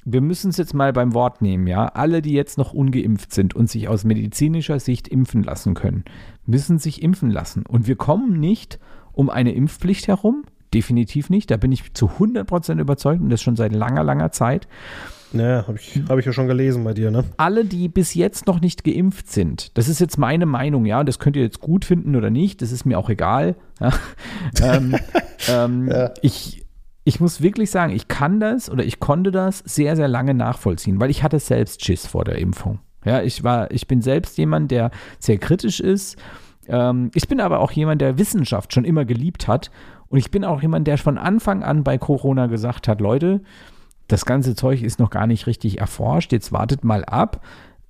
wir 0.04 0.22
müssen 0.22 0.50
es 0.50 0.58
jetzt 0.58 0.74
mal 0.74 0.94
beim 0.94 1.14
Wort 1.14 1.42
nehmen, 1.42 1.68
ja. 1.68 1.86
Alle, 1.86 2.22
die 2.22 2.34
jetzt 2.34 2.58
noch 2.58 2.74
ungeimpft 2.74 3.34
sind 3.34 3.56
und 3.56 3.70
sich 3.70 3.88
aus 3.88 4.04
medizinischer 4.04 4.80
Sicht 4.80 5.08
impfen 5.08 5.44
lassen 5.44 5.74
können, 5.74 6.06
müssen 6.46 6.80
sich 6.80 7.04
impfen 7.04 7.30
lassen. 7.30 7.66
Und 7.66 7.88
wir 7.88 7.96
kommen 7.96 8.40
nicht 8.40 8.80
um 9.12 9.30
eine 9.30 9.54
Impfpflicht 9.54 10.08
herum. 10.08 10.44
Definitiv 10.74 11.30
nicht. 11.30 11.52
Da 11.52 11.58
bin 11.58 11.72
ich 11.72 11.94
zu 11.94 12.08
100% 12.08 12.80
überzeugt 12.80 13.22
und 13.22 13.30
das 13.30 13.42
schon 13.42 13.56
seit 13.56 13.74
langer, 13.74 14.04
langer 14.04 14.32
Zeit. 14.32 14.68
Ja, 15.34 15.66
habe 15.68 15.78
ich, 15.78 16.02
hab 16.10 16.20
ich 16.20 16.26
ja 16.26 16.34
schon 16.34 16.48
gelesen 16.48 16.84
bei 16.84 16.94
dir, 16.94 17.10
ne? 17.10 17.24
Alle, 17.38 17.64
die 17.64 17.88
bis 17.88 18.14
jetzt 18.14 18.48
noch 18.48 18.60
nicht 18.60 18.84
geimpft 18.84 19.32
sind, 19.32 19.78
das 19.78 19.88
ist 19.88 20.00
jetzt 20.00 20.18
meine 20.18 20.46
Meinung, 20.46 20.86
ja, 20.86 21.04
das 21.04 21.20
könnt 21.20 21.38
ihr 21.38 21.44
jetzt 21.44 21.62
gut 21.62 21.86
finden 21.86 22.16
oder 22.16 22.30
nicht, 22.30 22.62
das 22.62 22.72
ist 22.72 22.86
mir 22.86 23.00
auch 23.00 23.10
egal. 23.10 23.56
Ja. 23.80 23.94
ähm, 24.62 24.96
ähm, 25.48 25.88
ja. 25.88 26.12
Ich, 26.22 26.66
ich 27.06 27.20
muss 27.20 27.42
wirklich 27.42 27.72
sagen, 27.72 27.94
ich 27.94 28.10
kann 28.10 28.40
das 28.40 28.70
oder 28.70 28.84
ich 28.84 29.00
konnte 29.00 29.32
das 29.32 29.60
sehr, 29.60 29.96
sehr 29.96 30.10
lange 30.10 30.34
nachvollziehen, 30.34 31.00
weil 31.00 31.10
ich 31.10 31.24
hatte 31.24 31.40
selbst 31.40 31.86
Schiss 31.86 32.06
vor 32.06 32.26
der 32.26 32.38
Impfung. 32.38 32.80
Ja, 33.06 33.22
ich 33.22 33.44
war, 33.44 33.72
ich 33.72 33.88
bin 33.88 34.02
selbst 34.02 34.38
jemand, 34.38 34.70
der 34.70 34.92
sehr 35.18 35.38
kritisch 35.38 35.80
ist. 35.80 36.18
Ähm, 36.68 37.10
ich 37.16 37.28
bin 37.28 37.40
aber 37.40 37.60
auch 37.60 37.72
jemand, 37.72 38.02
der 38.02 38.18
Wissenschaft 38.18 38.74
schon 38.74 38.86
immer 38.86 39.06
geliebt 39.06 39.48
hat 39.48 39.72
und 40.12 40.18
ich 40.18 40.30
bin 40.30 40.44
auch 40.44 40.62
jemand, 40.62 40.88
der 40.88 40.98
von 40.98 41.18
Anfang 41.18 41.64
an 41.64 41.84
bei 41.84 41.98
Corona 41.98 42.48
gesagt 42.48 42.90
hat, 42.90 43.00
Leute, 43.00 43.42
das 44.10 44.26
ganze 44.26 44.56
Zeug 44.56 44.84
ist 44.84 45.00
noch 45.00 45.10
gar 45.10 45.26
nicht 45.26 45.48
richtig 45.48 45.80
erforscht. 45.80 46.34
Jetzt 46.34 46.52
wartet 46.52 46.84
mal 46.84 47.06
ab, 47.06 47.42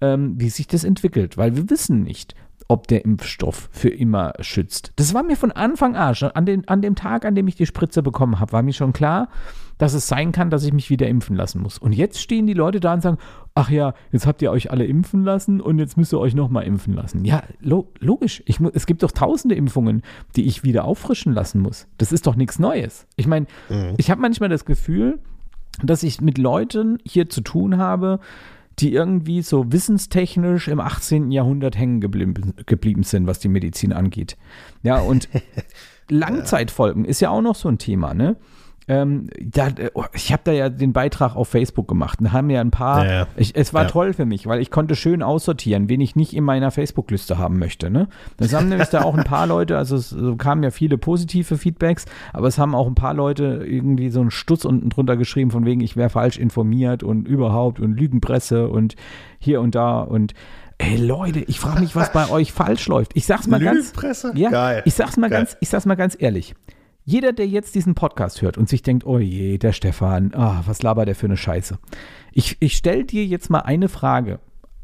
ähm, 0.02 0.36
wie 0.40 0.50
sich 0.50 0.68
das 0.68 0.84
entwickelt, 0.84 1.38
weil 1.38 1.56
wir 1.56 1.70
wissen 1.72 2.04
nicht, 2.04 2.36
ob 2.72 2.88
der 2.88 3.04
Impfstoff 3.04 3.68
für 3.74 3.90
immer 3.90 4.32
schützt. 4.40 4.94
Das 4.96 5.14
war 5.14 5.24
mir 5.24 5.36
von 5.36 5.52
Anfang 5.52 5.98
an, 5.98 6.16
schon 6.16 6.32
an, 6.32 6.46
den, 6.46 6.66
an 6.70 6.82
dem 6.82 6.96
Tag, 6.96 7.26
an 7.26 7.36
dem 7.36 7.50
ich 7.50 7.56
die 7.56 7.66
Spritze 7.66 8.02
bekommen 8.02 8.40
habe, 8.40 8.54
war 8.54 8.64
mir 8.64 8.72
schon 8.72 8.94
klar, 8.94 9.28
dass 9.78 9.94
es 9.94 10.08
sein 10.08 10.32
kann, 10.32 10.50
dass 10.50 10.64
ich 10.64 10.72
mich 10.72 10.90
wieder 10.90 11.10
impfen 11.10 11.36
lassen 11.36 11.62
muss. 11.62 11.78
Und 11.78 11.92
jetzt 11.92 12.22
stehen 12.22 12.48
die 12.48 12.54
Leute 12.54 12.80
da 12.80 12.94
und 12.94 13.02
sagen, 13.02 13.18
ach 13.56 13.70
ja, 13.70 13.94
jetzt 14.14 14.26
habt 14.26 14.42
ihr 14.42 14.52
euch 14.52 14.72
alle 14.72 14.86
impfen 14.86 15.26
lassen 15.26 15.60
und 15.60 15.80
jetzt 15.80 15.98
müsst 15.98 16.14
ihr 16.14 16.20
euch 16.20 16.34
nochmal 16.34 16.64
impfen 16.64 16.94
lassen. 16.94 17.26
Ja, 17.26 17.44
lo 17.60 17.92
logisch. 18.00 18.42
Ich, 18.46 18.62
es 18.74 18.86
gibt 18.86 19.04
doch 19.04 19.12
tausende 19.12 19.56
Impfungen, 19.56 20.02
die 20.38 20.46
ich 20.46 20.64
wieder 20.64 20.86
auffrischen 20.86 21.34
lassen 21.34 21.60
muss. 21.60 21.88
Das 21.98 22.14
ist 22.14 22.26
doch 22.26 22.38
nichts 22.38 22.58
Neues. 22.58 23.06
Ich 23.18 23.28
meine, 23.28 23.48
mhm. 23.68 23.96
ich 23.98 24.10
habe 24.10 24.22
manchmal 24.22 24.48
das 24.48 24.64
Gefühl, 24.64 25.20
dass 25.84 26.04
ich 26.04 26.22
mit 26.22 26.38
Leuten 26.38 27.00
hier 27.04 27.28
zu 27.28 27.42
tun 27.42 27.78
habe, 27.78 28.22
die 28.82 28.94
irgendwie 28.94 29.42
so 29.42 29.72
wissenstechnisch 29.72 30.68
im 30.68 30.80
18. 30.80 31.32
Jahrhundert 31.32 31.78
hängen 31.78 32.02
geblieben, 32.02 32.54
geblieben 32.66 33.04
sind, 33.04 33.28
was 33.28 33.40
die 33.40 33.48
Medizin 33.48 33.94
angeht. 33.94 34.38
Ja, 34.84 35.00
und 35.00 35.30
Langzeitfolgen 36.10 37.06
ist 37.06 37.22
ja 37.22 37.30
auch 37.30 37.42
noch 37.42 37.56
so 37.56 37.70
ein 37.70 37.78
Thema, 37.78 38.14
ne? 38.14 38.38
Ähm, 38.92 39.30
da, 39.42 39.70
oh, 39.94 40.04
ich 40.14 40.34
habe 40.34 40.42
da 40.44 40.52
ja 40.52 40.68
den 40.68 40.92
Beitrag 40.92 41.36
auf 41.38 41.48
Facebook 41.48 41.88
gemacht 41.88 42.20
und 42.20 42.34
haben 42.34 42.50
ja 42.50 42.60
ein 42.60 42.72
paar, 42.72 43.06
Ja, 43.06 43.12
ja. 43.12 43.28
Ich, 43.38 43.56
es 43.56 43.74
war 43.74 43.84
Ja. 43.84 43.90
toll 43.90 44.12
für 44.14 44.26
mich, 44.26 44.48
weil 44.48 44.60
ich 44.60 44.70
konnte 44.70 44.96
schön 44.96 45.24
aussortieren, 45.24 45.88
wen 45.88 46.02
ich 46.02 46.18
nicht 46.18 46.36
in 46.36 46.44
meiner 46.44 46.72
Facebook-Liste 46.72 47.38
haben 47.38 47.58
möchte. 47.58 47.90
Ne? 47.90 48.10
Das 48.36 48.54
haben 48.54 48.68
nämlich 48.68 48.90
da 48.90 49.04
auch 49.04 49.16
ein 49.18 49.24
paar 49.24 49.48
Leute, 49.48 49.78
also 49.78 49.96
es 49.96 50.14
kamen 50.38 50.64
ja 50.64 50.72
viele 50.72 50.98
positive 50.98 51.58
Feedbacks, 51.58 52.06
aber 52.34 52.48
es 52.48 52.58
haben 52.58 52.76
auch 52.76 52.88
ein 52.88 52.96
paar 52.96 53.14
Leute 53.14 53.64
irgendwie 53.66 54.10
so 54.10 54.20
einen 54.20 54.32
Stutz 54.32 54.66
unten 54.66 54.90
drunter 54.90 55.16
geschrieben, 55.16 55.52
von 55.52 55.66
wegen, 55.66 55.80
ich 55.82 55.96
wäre 55.96 56.10
falsch 56.10 56.38
informiert 56.38 57.02
und 57.02 57.28
überhaupt 57.28 57.80
und 57.80 57.94
Lügenpresse 57.94 58.68
und 58.68 58.96
hier 59.40 59.62
und 59.62 59.74
da 59.74 60.02
und 60.02 60.34
Ey 60.80 60.98
Leute, 60.98 61.42
ich 61.42 61.60
frage 61.60 61.80
mich, 61.80 61.96
was 61.96 62.12
bei 62.12 62.28
euch 62.30 62.52
falsch 62.52 62.88
läuft. 62.88 63.12
Ich 63.16 63.28
sag's 63.28 63.46
mal 63.48 63.60
ganz, 63.60 63.78
Lügenpresse? 63.90 64.32
ja, 64.36 64.50
Geil. 64.50 64.82
ich 64.86 64.96
sag's 64.96 65.16
mal 65.16 65.30
Geil. 65.30 65.42
ganz, 65.42 65.56
ich 65.62 65.70
sag's 65.70 65.86
mal 65.86 65.96
ganz 65.96 66.18
ehrlich. 66.20 66.56
Jeder, 67.12 67.34
der 67.34 67.46
jetzt 67.46 67.76
diesen 67.76 67.94
Podcast 67.94 68.42
hört 68.42 68.58
und 68.58 68.70
sich 68.70 68.84
denkt, 68.84 69.06
oh 69.06 69.20
je, 69.20 69.58
der 69.58 69.74
Stefan, 69.74 70.34
ah, 70.34 70.64
was 70.66 70.82
labert 70.82 71.10
der 71.10 71.16
für 71.16 71.26
eine 71.26 71.36
Scheiße. 71.36 71.78
Ich, 72.32 72.56
ich 72.62 72.78
stell 72.78 73.04
dir 73.04 73.26
jetzt 73.26 73.50
mal 73.50 73.60
eine 73.60 73.90
Frage, 73.90 74.40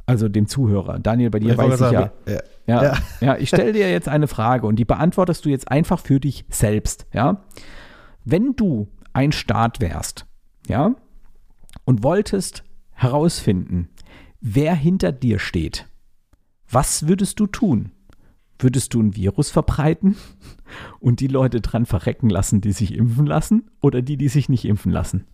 also 0.06 0.28
dem 0.28 0.46
Zuhörer. 0.46 1.00
Daniel, 1.00 1.30
bei 1.30 1.40
dir 1.40 1.54
Ich 1.54 1.58
weiß 1.58 1.76
ich 1.76 1.80
ja. 1.80 1.90
sagen, 1.90 2.12
ja. 2.26 2.40
Ja, 2.68 2.84
ja. 2.84 2.98
Ja. 3.22 3.38
ich 3.40 3.48
stelle 3.48 3.72
dir 3.72 3.90
jetzt 3.90 4.10
eine 4.10 4.28
Frage 4.28 4.68
und 4.68 4.76
die 4.76 4.84
beantwortest 4.84 5.46
du 5.46 5.50
jetzt 5.50 5.72
einfach 5.72 6.02
für 6.02 6.20
dich 6.20 6.44
selbst, 6.50 7.08
ja? 7.14 7.46
Wenn 8.26 8.58
du 8.58 8.90
ein 9.14 9.32
Staat 9.32 9.80
wärst, 9.80 10.26
ja, 10.68 10.96
und 11.86 12.04
wolltest 12.04 12.66
herausfinden, 12.92 13.88
wer 14.42 14.76
hinter 14.76 15.14
dir 15.14 15.40
steht, 15.40 15.88
was 16.70 17.08
würdest 17.08 17.40
du 17.40 17.48
tun? 17.48 17.94
Würdest 18.60 18.94
du 18.94 19.02
ein 19.02 19.16
Virus 19.16 19.52
verbreiten 19.52 20.16
und 21.00 21.20
die 21.20 21.28
Leute 21.28 21.62
dran 21.62 21.86
verrecken 21.86 22.30
lassen, 22.30 22.62
die 22.62 22.72
sich 22.72 22.94
impfen 22.94 23.26
lassen 23.26 23.70
oder 23.82 24.02
die, 24.02 24.18
die 24.18 24.30
sich 24.30 24.50
nicht 24.50 24.66
impfen 24.66 24.92
lassen? 24.92 25.26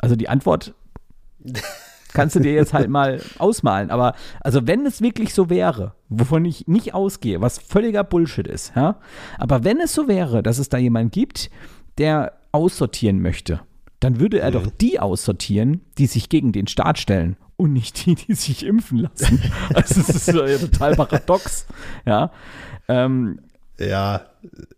Also 0.00 0.16
die 0.16 0.28
Antwort 0.28 0.74
kannst 2.12 2.36
du 2.36 2.40
dir 2.40 2.52
jetzt 2.52 2.72
halt 2.72 2.88
mal 2.88 3.20
ausmalen. 3.38 3.90
Aber 3.90 4.14
also 4.40 4.66
wenn 4.66 4.86
es 4.86 5.00
wirklich 5.00 5.34
so 5.34 5.50
wäre, 5.50 5.94
wovon 6.08 6.44
ich 6.44 6.66
nicht 6.68 6.94
ausgehe, 6.94 7.40
was 7.40 7.58
völliger 7.58 8.04
Bullshit 8.04 8.46
ist, 8.46 8.72
ja, 8.74 9.00
aber 9.38 9.64
wenn 9.64 9.80
es 9.80 9.94
so 9.94 10.08
wäre, 10.08 10.42
dass 10.42 10.58
es 10.58 10.68
da 10.68 10.78
jemand 10.78 11.12
gibt, 11.12 11.50
der 11.98 12.38
aussortieren 12.52 13.20
möchte, 13.20 13.60
dann 14.00 14.20
würde 14.20 14.38
er 14.38 14.50
doch 14.50 14.66
die 14.66 15.00
aussortieren, 15.00 15.80
die 15.98 16.06
sich 16.06 16.28
gegen 16.28 16.52
den 16.52 16.66
Staat 16.66 16.98
stellen 16.98 17.36
und 17.56 17.72
nicht 17.72 18.06
die, 18.06 18.14
die 18.14 18.34
sich 18.34 18.64
impfen 18.64 18.98
lassen. 18.98 19.40
Also 19.74 20.02
das 20.02 20.08
ist 20.10 20.28
ja 20.28 20.58
total 20.58 20.96
paradox, 20.96 21.66
ja. 22.04 22.30
Ähm, 22.88 23.40
Ja. 23.78 24.20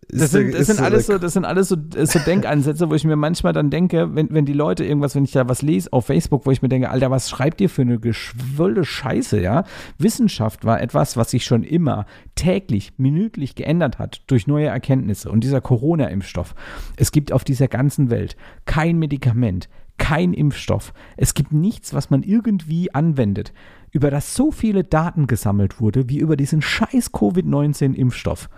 das 0.09 0.31
sind, 0.31 0.53
das 0.53 0.67
sind 0.67 0.79
alles 0.79 1.05
so, 1.05 1.17
das 1.19 1.33
sind 1.33 1.45
alles 1.45 1.69
so, 1.69 1.75
so 1.75 2.19
Denkansätze, 2.19 2.89
wo 2.89 2.95
ich 2.95 3.03
mir 3.03 3.15
manchmal 3.15 3.53
dann 3.53 3.69
denke, 3.69 4.15
wenn, 4.15 4.29
wenn 4.31 4.45
die 4.45 4.53
Leute 4.53 4.83
irgendwas, 4.83 5.13
wenn 5.13 5.23
ich 5.23 5.31
da 5.31 5.47
was 5.47 5.61
lese 5.61 5.93
auf 5.93 6.07
Facebook, 6.07 6.45
wo 6.45 6.51
ich 6.51 6.61
mir 6.61 6.69
denke, 6.69 6.89
Alter, 6.89 7.11
was 7.11 7.29
schreibt 7.29 7.61
ihr 7.61 7.69
für 7.69 7.83
eine 7.83 7.99
geschwollte 7.99 8.83
Scheiße, 8.83 9.39
ja? 9.39 9.65
Wissenschaft 9.99 10.65
war 10.65 10.81
etwas, 10.81 11.15
was 11.15 11.31
sich 11.31 11.45
schon 11.45 11.63
immer 11.63 12.05
täglich, 12.35 12.93
minütlich 12.97 13.53
geändert 13.55 13.99
hat 13.99 14.21
durch 14.27 14.47
neue 14.47 14.67
Erkenntnisse. 14.67 15.29
Und 15.29 15.43
dieser 15.43 15.61
Corona-Impfstoff, 15.61 16.55
es 16.95 17.11
gibt 17.11 17.31
auf 17.31 17.43
dieser 17.43 17.67
ganzen 17.67 18.09
Welt 18.09 18.35
kein 18.65 18.97
Medikament, 18.97 19.69
kein 19.97 20.33
Impfstoff. 20.33 20.93
Es 21.17 21.33
gibt 21.33 21.51
nichts, 21.51 21.93
was 21.93 22.09
man 22.09 22.23
irgendwie 22.23 22.93
anwendet, 22.93 23.53
über 23.91 24.11
das 24.11 24.35
so 24.35 24.51
viele 24.51 24.83
Daten 24.83 25.27
gesammelt 25.27 25.79
wurde, 25.79 26.09
wie 26.09 26.19
über 26.19 26.37
diesen 26.37 26.61
scheiß 26.61 27.11
Covid-19-Impfstoff. 27.11 28.49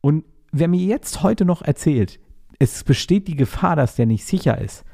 Und 0.00 0.24
wer 0.52 0.68
mir 0.68 0.80
jetzt 0.80 1.22
heute 1.22 1.44
noch 1.44 1.62
erzählt, 1.62 2.18
es 2.58 2.84
besteht 2.84 3.28
die 3.28 3.36
Gefahr, 3.36 3.76
dass 3.76 3.96
der 3.96 4.06
nicht 4.06 4.24
sicher 4.24 4.60
ist. 4.60 4.84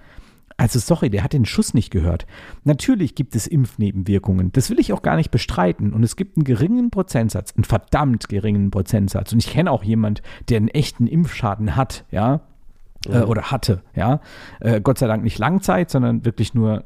Also 0.58 0.78
sorry, 0.78 1.10
der 1.10 1.22
hat 1.22 1.34
den 1.34 1.44
Schuss 1.44 1.74
nicht 1.74 1.90
gehört. 1.90 2.26
Natürlich 2.64 3.14
gibt 3.14 3.36
es 3.36 3.46
Impfnebenwirkungen. 3.46 4.52
Das 4.52 4.70
will 4.70 4.80
ich 4.80 4.92
auch 4.92 5.02
gar 5.02 5.16
nicht 5.16 5.30
bestreiten. 5.30 5.92
Und 5.92 6.02
es 6.02 6.16
gibt 6.16 6.36
einen 6.36 6.44
geringen 6.44 6.90
Prozentsatz, 6.90 7.52
einen 7.54 7.64
verdammt 7.64 8.28
geringen 8.30 8.70
Prozentsatz. 8.70 9.32
Und 9.32 9.44
ich 9.44 9.50
kenne 9.50 9.70
auch 9.70 9.84
jemand, 9.84 10.22
der 10.48 10.56
einen 10.56 10.68
echten 10.68 11.06
Impfschaden 11.06 11.76
hat, 11.76 12.06
ja, 12.10 12.40
äh, 13.06 13.20
oder 13.20 13.50
hatte, 13.50 13.82
ja. 13.94 14.20
Äh, 14.60 14.80
Gott 14.80 14.98
sei 14.98 15.06
Dank 15.06 15.24
nicht 15.24 15.38
Langzeit, 15.38 15.90
sondern 15.90 16.24
wirklich 16.24 16.54
nur 16.54 16.84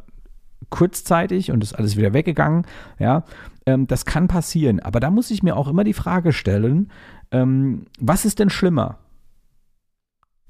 kurzzeitig 0.68 1.50
und 1.50 1.62
ist 1.64 1.74
alles 1.74 1.96
wieder 1.96 2.12
weggegangen, 2.12 2.66
ja. 2.98 3.24
Ähm, 3.66 3.86
das 3.86 4.04
kann 4.04 4.28
passieren. 4.28 4.80
Aber 4.80 5.00
da 5.00 5.10
muss 5.10 5.30
ich 5.30 5.42
mir 5.42 5.56
auch 5.56 5.68
immer 5.68 5.84
die 5.84 5.94
Frage 5.94 6.32
stellen, 6.32 6.90
ähm, 7.30 7.86
was 7.98 8.24
ist 8.24 8.38
denn 8.38 8.50
schlimmer? 8.50 8.98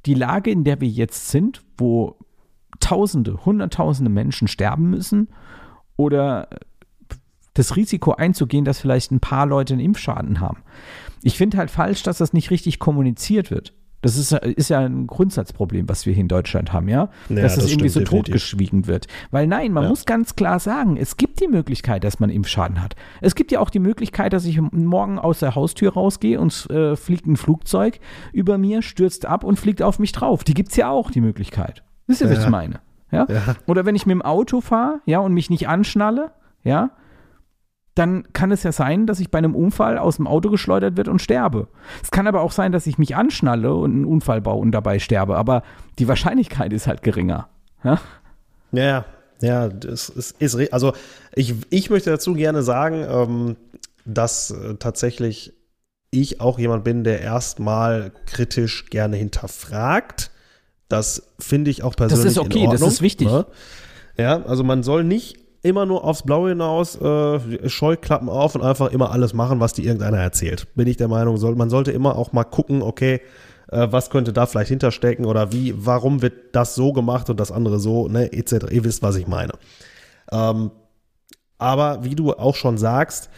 Die 0.06 0.14
Lage, 0.14 0.50
in 0.50 0.64
der 0.64 0.80
wir 0.80 0.88
jetzt 0.88 1.28
sind, 1.28 1.62
wo 1.76 2.16
Tausende, 2.80 3.44
Hunderttausende 3.44 4.10
Menschen 4.10 4.48
sterben 4.48 4.88
müssen 4.88 5.28
oder 5.96 6.48
das 7.54 7.76
Risiko 7.76 8.12
einzugehen, 8.12 8.64
dass 8.64 8.80
vielleicht 8.80 9.10
ein 9.12 9.20
paar 9.20 9.44
Leute 9.44 9.74
einen 9.74 9.84
Impfschaden 9.84 10.40
haben. 10.40 10.62
Ich 11.22 11.36
finde 11.36 11.58
halt 11.58 11.70
falsch, 11.70 12.02
dass 12.02 12.18
das 12.18 12.32
nicht 12.32 12.50
richtig 12.50 12.78
kommuniziert 12.78 13.50
wird. 13.50 13.74
Das 14.02 14.16
ist, 14.16 14.32
ist 14.32 14.70
ja 14.70 14.78
ein 14.80 15.06
Grundsatzproblem, 15.06 15.88
was 15.88 16.06
wir 16.06 16.14
hier 16.14 16.22
in 16.22 16.28
Deutschland 16.28 16.72
haben, 16.72 16.88
ja? 16.88 17.10
Ja, 17.28 17.42
dass 17.42 17.54
das, 17.56 17.64
das 17.64 17.72
irgendwie 17.72 17.90
stimmt, 17.90 17.92
so 17.92 18.00
definitiv. 18.00 18.32
totgeschwiegen 18.32 18.86
wird. 18.86 19.06
Weil 19.30 19.46
nein, 19.46 19.72
man 19.72 19.82
Ja. 19.84 19.88
muss 19.90 20.06
ganz 20.06 20.36
klar 20.36 20.58
sagen, 20.58 20.96
es 20.96 21.16
gibt 21.18 21.40
die 21.40 21.48
Möglichkeit, 21.48 22.02
dass 22.04 22.18
man 22.18 22.30
Impfschaden 22.30 22.82
hat. 22.82 22.96
Es 23.20 23.34
gibt 23.34 23.52
ja 23.52 23.60
auch 23.60 23.68
die 23.70 23.78
Möglichkeit, 23.78 24.32
dass 24.32 24.44
ich 24.46 24.60
morgen 24.60 25.18
aus 25.18 25.40
der 25.40 25.54
Haustür 25.54 25.92
rausgehe 25.92 26.40
und 26.40 26.68
äh, 26.70 26.96
fliegt 26.96 27.26
ein 27.26 27.36
Flugzeug 27.36 28.00
über 28.32 28.56
mir, 28.58 28.80
stürzt 28.82 29.26
ab 29.26 29.44
und 29.44 29.58
fliegt 29.58 29.82
auf 29.82 29.98
mich 29.98 30.12
drauf. 30.12 30.44
Die 30.44 30.54
gibt 30.54 30.70
es 30.70 30.76
ja 30.76 30.88
auch, 30.88 31.10
die 31.10 31.20
Möglichkeit. 31.20 31.82
Wisst 32.06 32.22
ihr, 32.22 32.30
was 32.30 32.38
Ja. 32.38 32.44
ich 32.44 32.50
meine? 32.50 32.80
Ja? 33.12 33.26
Ja. 33.28 33.56
Oder 33.66 33.84
wenn 33.84 33.96
ich 33.96 34.06
mit 34.06 34.14
dem 34.14 34.22
Auto 34.22 34.60
fahre, 34.60 35.00
ja, 35.04 35.18
und 35.18 35.34
mich 35.34 35.50
nicht 35.50 35.68
anschnalle, 35.68 36.30
ja, 36.64 36.90
dann 37.94 38.33
kann 38.33 38.53
es 38.53 38.62
ja 38.62 38.72
sein, 38.72 39.07
dass 39.07 39.20
ich 39.20 39.31
bei 39.31 39.38
einem 39.38 39.55
Unfall 39.55 39.98
aus 39.98 40.16
dem 40.16 40.26
Auto 40.26 40.50
geschleudert 40.50 40.96
wird 40.96 41.09
und 41.09 41.20
sterbe. 41.20 41.68
Es 42.03 42.11
kann 42.11 42.26
aber 42.26 42.40
auch 42.40 42.53
sein, 42.53 42.72
dass 42.72 42.87
ich 42.87 42.98
mich 42.98 43.16
anschnalle 43.16 43.74
und 43.74 43.92
einen 43.92 44.05
Unfall 44.05 44.40
baue 44.40 44.61
und 44.61 44.72
dabei 44.72 44.98
sterbe, 44.98 45.37
aber 45.37 45.62
die 45.98 46.09
Wahrscheinlichkeit 46.09 46.72
ist 46.72 46.87
halt 46.87 47.03
geringer. 47.03 47.48
Ja? 47.83 48.00
Ja, 48.72 49.05
ja, 49.40 49.68
das 49.68 50.09
ist, 50.09 50.40
ist 50.40 50.72
also 50.72 50.92
ich, 51.35 51.55
ich 51.70 51.90
möchte 51.90 52.11
dazu 52.11 52.35
gerne 52.35 52.62
sagen, 52.62 53.05
ähm, 53.09 53.57
dass 54.05 54.50
äh, 54.50 54.76
tatsächlich 54.76 55.55
ich 56.11 56.40
auch 56.40 56.59
jemand 56.59 56.85
bin, 56.85 57.05
der 57.05 57.20
erstmal 57.20 58.12
kritisch 58.26 58.87
gerne 58.87 59.16
hinterfragt. 59.16 60.31
Das 60.88 61.22
finde 61.38 61.70
ich 61.70 61.83
auch 61.83 61.94
persönlich 61.94 62.26
ist 62.26 62.38
okay, 62.38 62.68
das 62.70 62.83
ist 62.83 63.00
wichtig. 63.00 63.29
Ne? 63.29 63.46
Ja, 64.16 64.42
also 64.42 64.64
man 64.64 64.83
soll 64.83 65.05
nicht 65.05 65.38
immer 65.62 65.86
nur 65.86 66.04
aufs 66.04 66.22
Blaue 66.22 66.50
hinaus 66.50 66.96
äh, 66.96 67.68
Scheuklappen 67.68 68.28
auf 68.28 68.54
und 68.54 68.62
einfach 68.62 68.90
immer 68.90 69.10
alles 69.10 69.34
machen, 69.34 69.60
was 69.60 69.74
dir 69.74 69.84
irgendeiner 69.84 70.18
erzählt. 70.18 70.66
Bin 70.74 70.86
ich 70.86 70.96
der 70.96 71.08
Meinung, 71.08 71.36
soll, 71.36 71.54
man 71.54 71.70
sollte 71.70 71.92
immer 71.92 72.16
auch 72.16 72.32
mal 72.32 72.44
gucken, 72.44 72.82
okay, 72.82 73.20
äh, 73.70 73.88
was 73.90 74.10
könnte 74.10 74.32
da 74.32 74.46
vielleicht 74.46 74.70
hinterstecken 74.70 75.26
oder 75.26 75.52
wie, 75.52 75.74
warum 75.76 76.22
wird 76.22 76.54
das 76.54 76.74
so 76.74 76.92
gemacht 76.92 77.28
und 77.30 77.38
das 77.38 77.52
andere 77.52 77.78
so, 77.78 78.08
ne, 78.08 78.32
etc. 78.32 78.66
Ihr 78.70 78.84
wisst, 78.84 79.02
was 79.02 79.16
ich 79.16 79.26
meine. 79.26 79.52
Ähm, 80.32 80.70
aber 81.58 82.04
wie 82.04 82.14
du 82.14 82.32
auch 82.32 82.56
schon 82.56 82.78
sagst, 82.78 83.28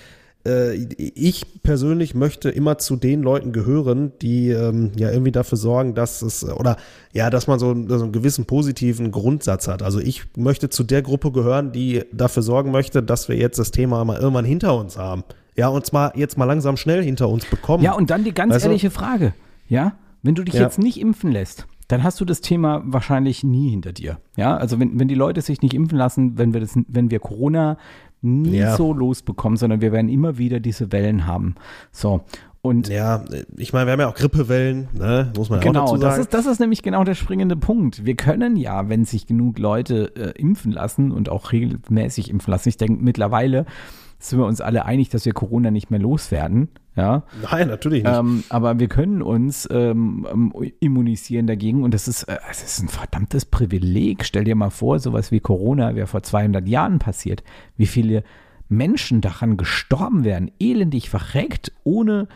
ich 0.45 1.63
persönlich 1.63 2.15
möchte 2.15 2.51
immer 2.51 2.79
zu 2.79 2.97
den 2.97 3.23
Leuten 3.23 3.53
gehören, 3.53 4.13
die 4.21 4.49
ähm, 4.51 4.91
ja 4.97 5.11
irgendwie 5.11 5.31
dafür 5.33 5.57
sorgen, 5.59 5.95
dass 5.95 6.21
es, 6.23 6.45
oder 6.45 6.77
ja, 7.13 7.31
dass 7.31 7.47
man 7.47 7.59
so, 7.59 7.75
so 7.89 8.03
einen 8.03 8.13
gewissen 8.13 8.45
positiven 8.45 9.13
Grundsatz 9.13 9.69
hat. 9.69 9.83
Also 9.83 10.01
ich 10.01 10.25
möchte 10.37 10.69
zu 10.69 10.83
der 10.83 11.03
Gruppe 11.03 11.31
gehören, 11.31 11.71
die 11.73 12.03
dafür 12.13 12.43
sorgen 12.43 12.71
möchte, 12.73 13.03
dass 13.03 13.29
wir 13.29 13.37
jetzt 13.37 13.59
das 13.59 13.71
Thema 13.71 14.05
mal 14.05 14.19
irgendwann 14.19 14.45
hinter 14.45 14.77
uns 14.77 14.99
haben. 14.99 15.23
Ja, 15.57 15.69
und 15.69 15.85
zwar 15.87 16.17
jetzt 16.17 16.37
mal 16.39 16.47
langsam 16.47 16.77
schnell 16.77 17.05
hinter 17.05 17.29
uns 17.29 17.45
bekommen. 17.45 17.85
Ja, 17.85 17.93
und 17.93 18.11
dann 18.11 18.25
die 18.25 18.33
ganz 18.33 18.55
Weißt 18.55 18.65
du? 18.65 18.69
ehrliche 18.71 18.91
Frage. 18.91 19.35
Ja, 19.69 19.97
wenn 20.23 20.35
du 20.35 20.43
dich 20.43 20.55
Ja. 20.55 20.63
jetzt 20.63 20.79
nicht 20.79 20.99
impfen 20.99 21.31
lässt, 21.31 21.67
dann 21.89 22.03
hast 22.03 22.21
du 22.21 22.25
das 22.25 22.41
Thema 22.41 22.83
wahrscheinlich 22.87 23.45
nie 23.45 23.71
hinter 23.71 23.93
dir. 23.93 24.19
Ja, 24.37 24.57
also 24.57 24.81
wenn, 24.81 24.99
wenn 24.99 25.09
die 25.09 25.15
Leute 25.15 25.43
sich 25.43 25.61
nicht 25.63 25.75
impfen 25.75 25.99
lassen, 25.99 26.39
wenn 26.39 26.53
wir 26.55 26.61
das, 26.61 26.73
wenn 26.89 27.11
wir 27.11 27.21
Corona 27.21 27.77
nie 28.23 28.57
Ja. 28.59 28.77
so 28.77 28.93
losbekommen, 28.93 29.57
sondern 29.57 29.81
wir 29.81 29.93
werden 29.93 30.09
immer 30.09 30.39
wieder 30.39 30.61
diese 30.61 30.91
Wellen 30.93 31.27
haben. 31.27 31.55
So. 31.91 32.23
Und 32.65 32.89
Ja, 32.89 33.25
ich 33.57 33.73
meine, 33.73 33.87
wir 33.87 33.93
haben 33.95 34.01
ja 34.01 34.09
auch 34.09 34.15
Grippewellen, 34.15 34.87
ne? 34.95 35.33
muss 35.37 35.51
man 35.51 35.59
ja 35.61 35.65
auch 35.65 35.73
Genau, 35.73 35.85
dazu 35.87 35.97
das 35.97 36.13
sagen. 36.15 36.21
ist, 36.23 36.35
das 36.35 36.47
ist 36.47 36.61
nämlich 36.61 36.83
genau 36.83 37.03
der 37.03 37.15
springende 37.17 37.57
Punkt. 37.57 38.05
Wir 38.05 38.15
können 38.15 38.55
ja, 38.57 38.89
wenn 38.89 39.05
sich 39.05 39.27
genug 39.27 39.59
Leute 39.59 40.15
äh, 40.15 40.41
impfen 40.41 40.71
lassen 40.71 41.11
und 41.11 41.29
auch 41.29 41.51
regelmäßig 41.51 42.31
impfen 42.31 42.53
lassen, 42.53 42.69
ich 42.69 42.77
denke, 42.77 43.03
mittlerweile 43.03 43.67
sind 44.21 44.39
wir 44.39 44.47
uns 44.47 44.61
alle 44.61 44.85
einig, 44.85 45.09
dass 45.09 45.25
wir 45.25 45.33
Corona 45.33 45.73
nicht 45.73 45.91
mehr 45.91 45.99
loswerden. 45.99 46.69
Ja, 46.95 47.23
Nein, 47.51 47.69
natürlich 47.69 48.05
nicht. 48.05 48.15
ähm, 48.15 48.45
aber 48.51 48.79
wir 48.79 48.89
können 48.89 49.23
uns 49.23 49.67
ähm, 49.73 50.27
ähm, 50.31 50.53
immunisieren 50.81 51.47
dagegen 51.47 51.85
und 51.85 51.95
das 51.95 52.07
ist, 52.07 52.25
äh, 52.25 52.37
es 52.51 52.63
ist 52.63 52.83
ein 52.83 52.89
verdammtes 52.89 53.47
Privileg. 53.47 54.27
Stell 54.27 54.45
dir 54.45 54.55
mal 54.57 54.71
vor, 54.71 54.99
sowas 54.99 55.33
wie 55.33 55.41
Corona 55.41 55.95
wäre 55.95 56.07
vor 56.07 56.23
200 56.23 56.69
Jahren 56.69 56.99
passiert. 56.99 57.43
Wie 57.79 57.87
viele 57.87 58.25
Menschen 58.69 59.21
daran 59.23 59.57
gestorben 59.57 60.25
wären, 60.25 60.51
elendig 60.59 61.09
verreckt, 61.09 61.73
ohne, 61.85 62.29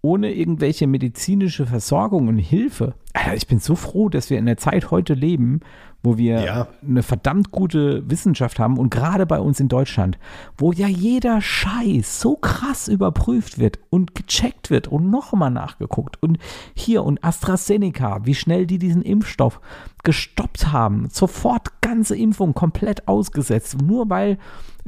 ohne 0.00 0.32
irgendwelche 0.32 0.86
medizinische 0.86 1.66
Versorgung 1.66 2.28
und 2.28 2.38
Hilfe. 2.38 2.94
Alter, 3.18 3.34
ich 3.34 3.46
bin 3.46 3.58
so 3.58 3.74
froh, 3.74 4.08
dass 4.08 4.30
wir 4.30 4.38
in 4.38 4.46
der 4.46 4.56
Zeit 4.56 4.90
heute 4.90 5.14
leben, 5.14 5.60
wo 6.02 6.16
wir 6.16 6.40
Ja. 6.44 6.68
eine 6.86 7.02
verdammt 7.02 7.50
gute 7.50 8.08
Wissenschaft 8.08 8.58
haben 8.60 8.78
und 8.78 8.90
gerade 8.90 9.26
bei 9.26 9.40
uns 9.40 9.58
in 9.58 9.68
Deutschland, 9.68 10.16
wo 10.56 10.70
ja 10.70 10.86
jeder 10.86 11.40
Scheiß 11.40 12.20
so 12.20 12.36
krass 12.36 12.86
überprüft 12.86 13.58
wird 13.58 13.80
und 13.90 14.14
gecheckt 14.14 14.70
wird 14.70 14.86
und 14.86 15.10
nochmal 15.10 15.50
nachgeguckt 15.50 16.22
und 16.22 16.38
hier 16.74 17.02
und 17.04 17.24
AstraZeneca, 17.24 18.20
wie 18.24 18.34
schnell 18.36 18.66
die 18.66 18.78
diesen 18.78 19.02
Impfstoff 19.02 19.60
gestoppt 20.04 20.70
haben, 20.72 21.08
sofort 21.10 21.80
ganze 21.80 22.16
Impfung 22.16 22.54
komplett 22.54 23.08
ausgesetzt, 23.08 23.78
nur 23.82 24.08
weil 24.08 24.38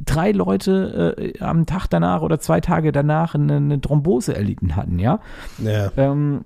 drei 0.03 0.31
Leute 0.31 1.15
äh, 1.17 1.39
am 1.43 1.65
Tag 1.65 1.87
danach 1.87 2.21
oder 2.21 2.39
zwei 2.39 2.61
Tage 2.61 2.93
danach 2.93 3.35
eine, 3.35 3.57
eine 3.57 3.81
Thrombose 3.81 4.33
erlitten 4.33 4.77
hatten, 4.77 4.97
ja. 4.97 5.19
Ja. 5.59 5.91
Ähm, 5.97 6.45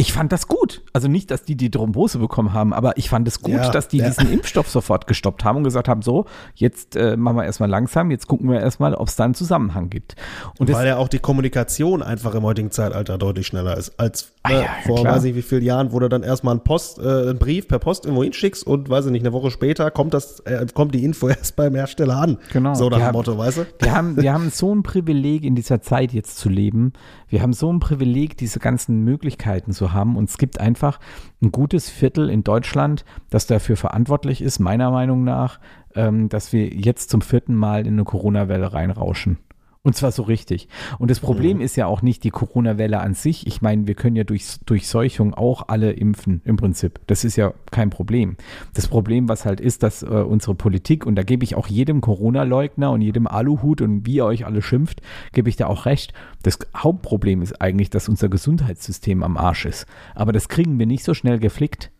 ich 0.00 0.12
fand 0.14 0.32
das 0.32 0.48
gut. 0.48 0.82
Also 0.92 1.08
nicht, 1.08 1.30
dass 1.30 1.44
die 1.44 1.56
die 1.56 1.70
Thrombose 1.70 2.18
bekommen 2.18 2.54
haben, 2.54 2.72
aber 2.72 2.96
ich 2.96 3.10
fand 3.10 3.28
es 3.28 3.40
gut, 3.42 3.52
Ja, 3.52 3.70
dass 3.70 3.88
die 3.88 3.98
ja. 3.98 4.08
diesen 4.08 4.32
Impfstoff 4.32 4.70
sofort 4.70 5.06
gestoppt 5.06 5.44
haben 5.44 5.58
und 5.58 5.64
gesagt 5.64 5.88
haben, 5.88 6.00
so, 6.00 6.24
jetzt 6.54 6.96
äh, 6.96 7.16
machen 7.18 7.36
wir 7.36 7.44
erstmal 7.44 7.68
langsam, 7.68 8.10
jetzt 8.10 8.26
gucken 8.26 8.48
wir 8.50 8.60
erstmal, 8.60 8.94
ob 8.94 9.08
es 9.08 9.16
da 9.16 9.24
einen 9.24 9.34
Zusammenhang 9.34 9.90
gibt. 9.90 10.16
Und 10.58 10.72
Weil 10.72 10.86
ja 10.86 10.96
auch 10.96 11.08
die 11.08 11.18
Kommunikation 11.18 12.02
einfach 12.02 12.34
im 12.34 12.44
heutigen 12.44 12.70
Zeitalter 12.70 13.18
deutlich 13.18 13.46
schneller 13.46 13.76
ist 13.76 13.98
als 14.00 14.32
Ah 14.42 14.52
ne, 14.52 14.62
ja, 14.62 14.68
vor 14.86 15.02
klar. 15.02 15.16
weiß 15.16 15.24
ich 15.24 15.34
wie 15.34 15.42
vielen 15.42 15.62
Jahren, 15.62 15.92
wo 15.92 15.98
du 15.98 16.08
dann 16.08 16.22
erstmal 16.22 16.52
einen 16.52 16.64
Post, 16.64 16.98
äh, 16.98 17.02
einen 17.02 17.38
Brief 17.38 17.68
per 17.68 17.78
Post 17.78 18.06
irgendwo 18.06 18.22
hinschickst 18.24 18.66
und 18.66 18.88
weiß 18.88 19.04
ich 19.04 19.12
nicht, 19.12 19.22
eine 19.22 19.34
Woche 19.34 19.50
später 19.50 19.90
kommt 19.90 20.14
das, 20.14 20.40
äh, 20.40 20.64
kommt 20.72 20.94
die 20.94 21.04
Info 21.04 21.28
erst 21.28 21.56
beim 21.56 21.74
Hersteller 21.74 22.16
an. 22.16 22.38
Genau. 22.50 22.72
So 22.74 22.88
nach 22.88 22.98
dem 22.98 23.12
Motto, 23.12 23.36
weißt 23.36 23.58
du? 23.58 23.66
wir, 23.78 23.92
haben, 23.92 24.16
wir 24.16 24.32
haben 24.34 24.48
so 24.48 24.74
ein 24.74 24.82
Privileg 24.82 25.44
in 25.44 25.56
dieser 25.56 25.82
Zeit 25.82 26.14
jetzt 26.14 26.38
zu 26.38 26.48
leben. 26.48 26.94
Wir 27.28 27.42
haben 27.42 27.52
so 27.52 27.70
ein 27.70 27.80
Privileg, 27.80 28.38
diese 28.38 28.60
ganzen 28.60 29.04
Möglichkeiten 29.04 29.72
zu 29.72 29.89
haben. 29.92 30.16
Und 30.16 30.28
es 30.28 30.38
gibt 30.38 30.60
einfach 30.60 31.00
ein 31.42 31.52
gutes 31.52 31.88
Viertel 31.88 32.30
in 32.30 32.44
Deutschland, 32.44 33.04
das 33.30 33.46
dafür 33.46 33.76
verantwortlich 33.76 34.42
ist, 34.42 34.58
meiner 34.58 34.90
Meinung 34.90 35.24
nach, 35.24 35.60
ähm, 35.94 36.28
dass 36.28 36.52
wir 36.52 36.68
jetzt 36.68 37.10
zum 37.10 37.20
vierten 37.20 37.54
Mal 37.54 37.86
in 37.86 37.94
eine 37.94 38.04
Corona-Welle 38.04 38.72
reinrauschen. 38.72 39.38
Und 39.82 39.96
zwar 39.96 40.12
so 40.12 40.24
richtig. 40.24 40.68
Und 40.98 41.10
das 41.10 41.20
Problem 41.20 41.62
ist 41.62 41.74
ja 41.76 41.86
auch 41.86 42.02
nicht 42.02 42.22
die 42.24 42.30
Corona-Welle 42.30 43.00
an 43.00 43.14
sich. 43.14 43.46
Ich 43.46 43.62
meine, 43.62 43.86
wir 43.86 43.94
können 43.94 44.14
ja 44.14 44.24
durch 44.24 44.58
Durchseuchung 44.66 45.32
auch 45.32 45.68
alle 45.68 45.92
impfen, 45.92 46.42
im 46.44 46.58
Prinzip. 46.58 47.00
Das 47.06 47.24
ist 47.24 47.36
ja 47.36 47.54
kein 47.70 47.88
Problem. 47.88 48.36
Das 48.74 48.88
Problem, 48.88 49.30
was 49.30 49.46
halt 49.46 49.58
ist, 49.58 49.82
dass 49.82 50.02
äh, 50.02 50.06
unsere 50.06 50.54
Politik, 50.54 51.06
und 51.06 51.14
da 51.14 51.22
gebe 51.22 51.44
ich 51.44 51.54
auch 51.54 51.66
jedem 51.66 52.02
Corona-Leugner 52.02 52.90
und 52.90 53.00
jedem 53.00 53.26
Aluhut 53.26 53.80
und 53.80 54.04
wie 54.04 54.16
ihr 54.16 54.26
euch 54.26 54.44
alle 54.44 54.60
schimpft, 54.60 55.00
gebe 55.32 55.48
ich 55.48 55.56
da 55.56 55.66
auch 55.66 55.86
recht. 55.86 56.12
Das 56.42 56.58
Hauptproblem 56.76 57.40
ist 57.40 57.62
eigentlich, 57.62 57.88
dass 57.88 58.10
unser 58.10 58.28
Gesundheitssystem 58.28 59.22
am 59.22 59.38
Arsch 59.38 59.64
ist. 59.64 59.86
Aber 60.14 60.32
das 60.32 60.50
kriegen 60.50 60.78
wir 60.78 60.84
nicht 60.84 61.04
so 61.04 61.14
schnell 61.14 61.38
geflickt. 61.38 61.90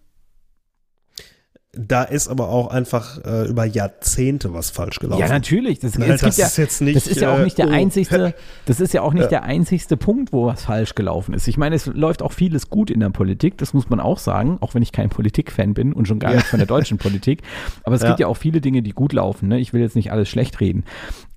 Da 1.72 2.02
ist 2.02 2.26
aber 2.26 2.48
auch 2.48 2.66
einfach 2.68 3.24
äh, 3.24 3.46
über 3.48 3.64
Jahrzehnte 3.64 4.52
was 4.52 4.70
falsch 4.70 4.98
gelaufen. 4.98 5.20
Ja, 5.20 5.28
natürlich. 5.28 5.78
Das, 5.78 5.96
Nein, 5.96 6.18
das 6.20 6.36
ja, 6.36 6.46
ist 6.46 6.56
jetzt 6.58 6.80
nicht, 6.80 6.96
das 6.96 7.06
ist 7.06 7.20
ja 7.20 7.32
auch 7.32 7.38
äh, 7.38 7.44
nicht 7.44 7.58
der 7.58 7.68
oh. 7.68 7.70
einzigste, 7.70 8.34
das 8.66 8.80
ist 8.80 8.92
ja 8.92 9.02
auch 9.02 9.12
nicht 9.12 9.30
der 9.30 9.44
einzigste 9.44 9.96
Punkt, 9.96 10.32
wo 10.32 10.46
was 10.46 10.64
falsch 10.64 10.96
gelaufen 10.96 11.32
ist. 11.32 11.46
Ich 11.46 11.56
meine, 11.58 11.76
es 11.76 11.86
läuft 11.86 12.22
auch 12.22 12.32
vieles 12.32 12.70
gut 12.70 12.90
in 12.90 12.98
der 12.98 13.10
Politik, 13.10 13.56
das 13.58 13.72
muss 13.72 13.88
man 13.88 14.00
auch 14.00 14.18
sagen, 14.18 14.58
auch 14.60 14.74
wenn 14.74 14.82
ich 14.82 14.90
kein 14.90 15.10
Politikfan 15.10 15.72
bin 15.74 15.92
und 15.92 16.08
schon 16.08 16.18
gar 16.18 16.32
Ja. 16.32 16.38
nicht 16.38 16.48
von 16.48 16.58
der 16.58 16.66
deutschen 16.66 16.98
Politik. 16.98 17.42
Aber 17.84 17.94
es 17.94 18.02
Ja. 18.02 18.08
gibt 18.08 18.18
ja 18.18 18.26
auch 18.26 18.36
viele 18.36 18.60
Dinge, 18.60 18.82
die 18.82 18.90
gut 18.90 19.12
laufen. 19.12 19.48
Ne? 19.48 19.60
Ich 19.60 19.72
will 19.72 19.80
jetzt 19.80 19.94
nicht 19.94 20.10
alles 20.10 20.28
schlecht 20.28 20.58
reden. 20.60 20.82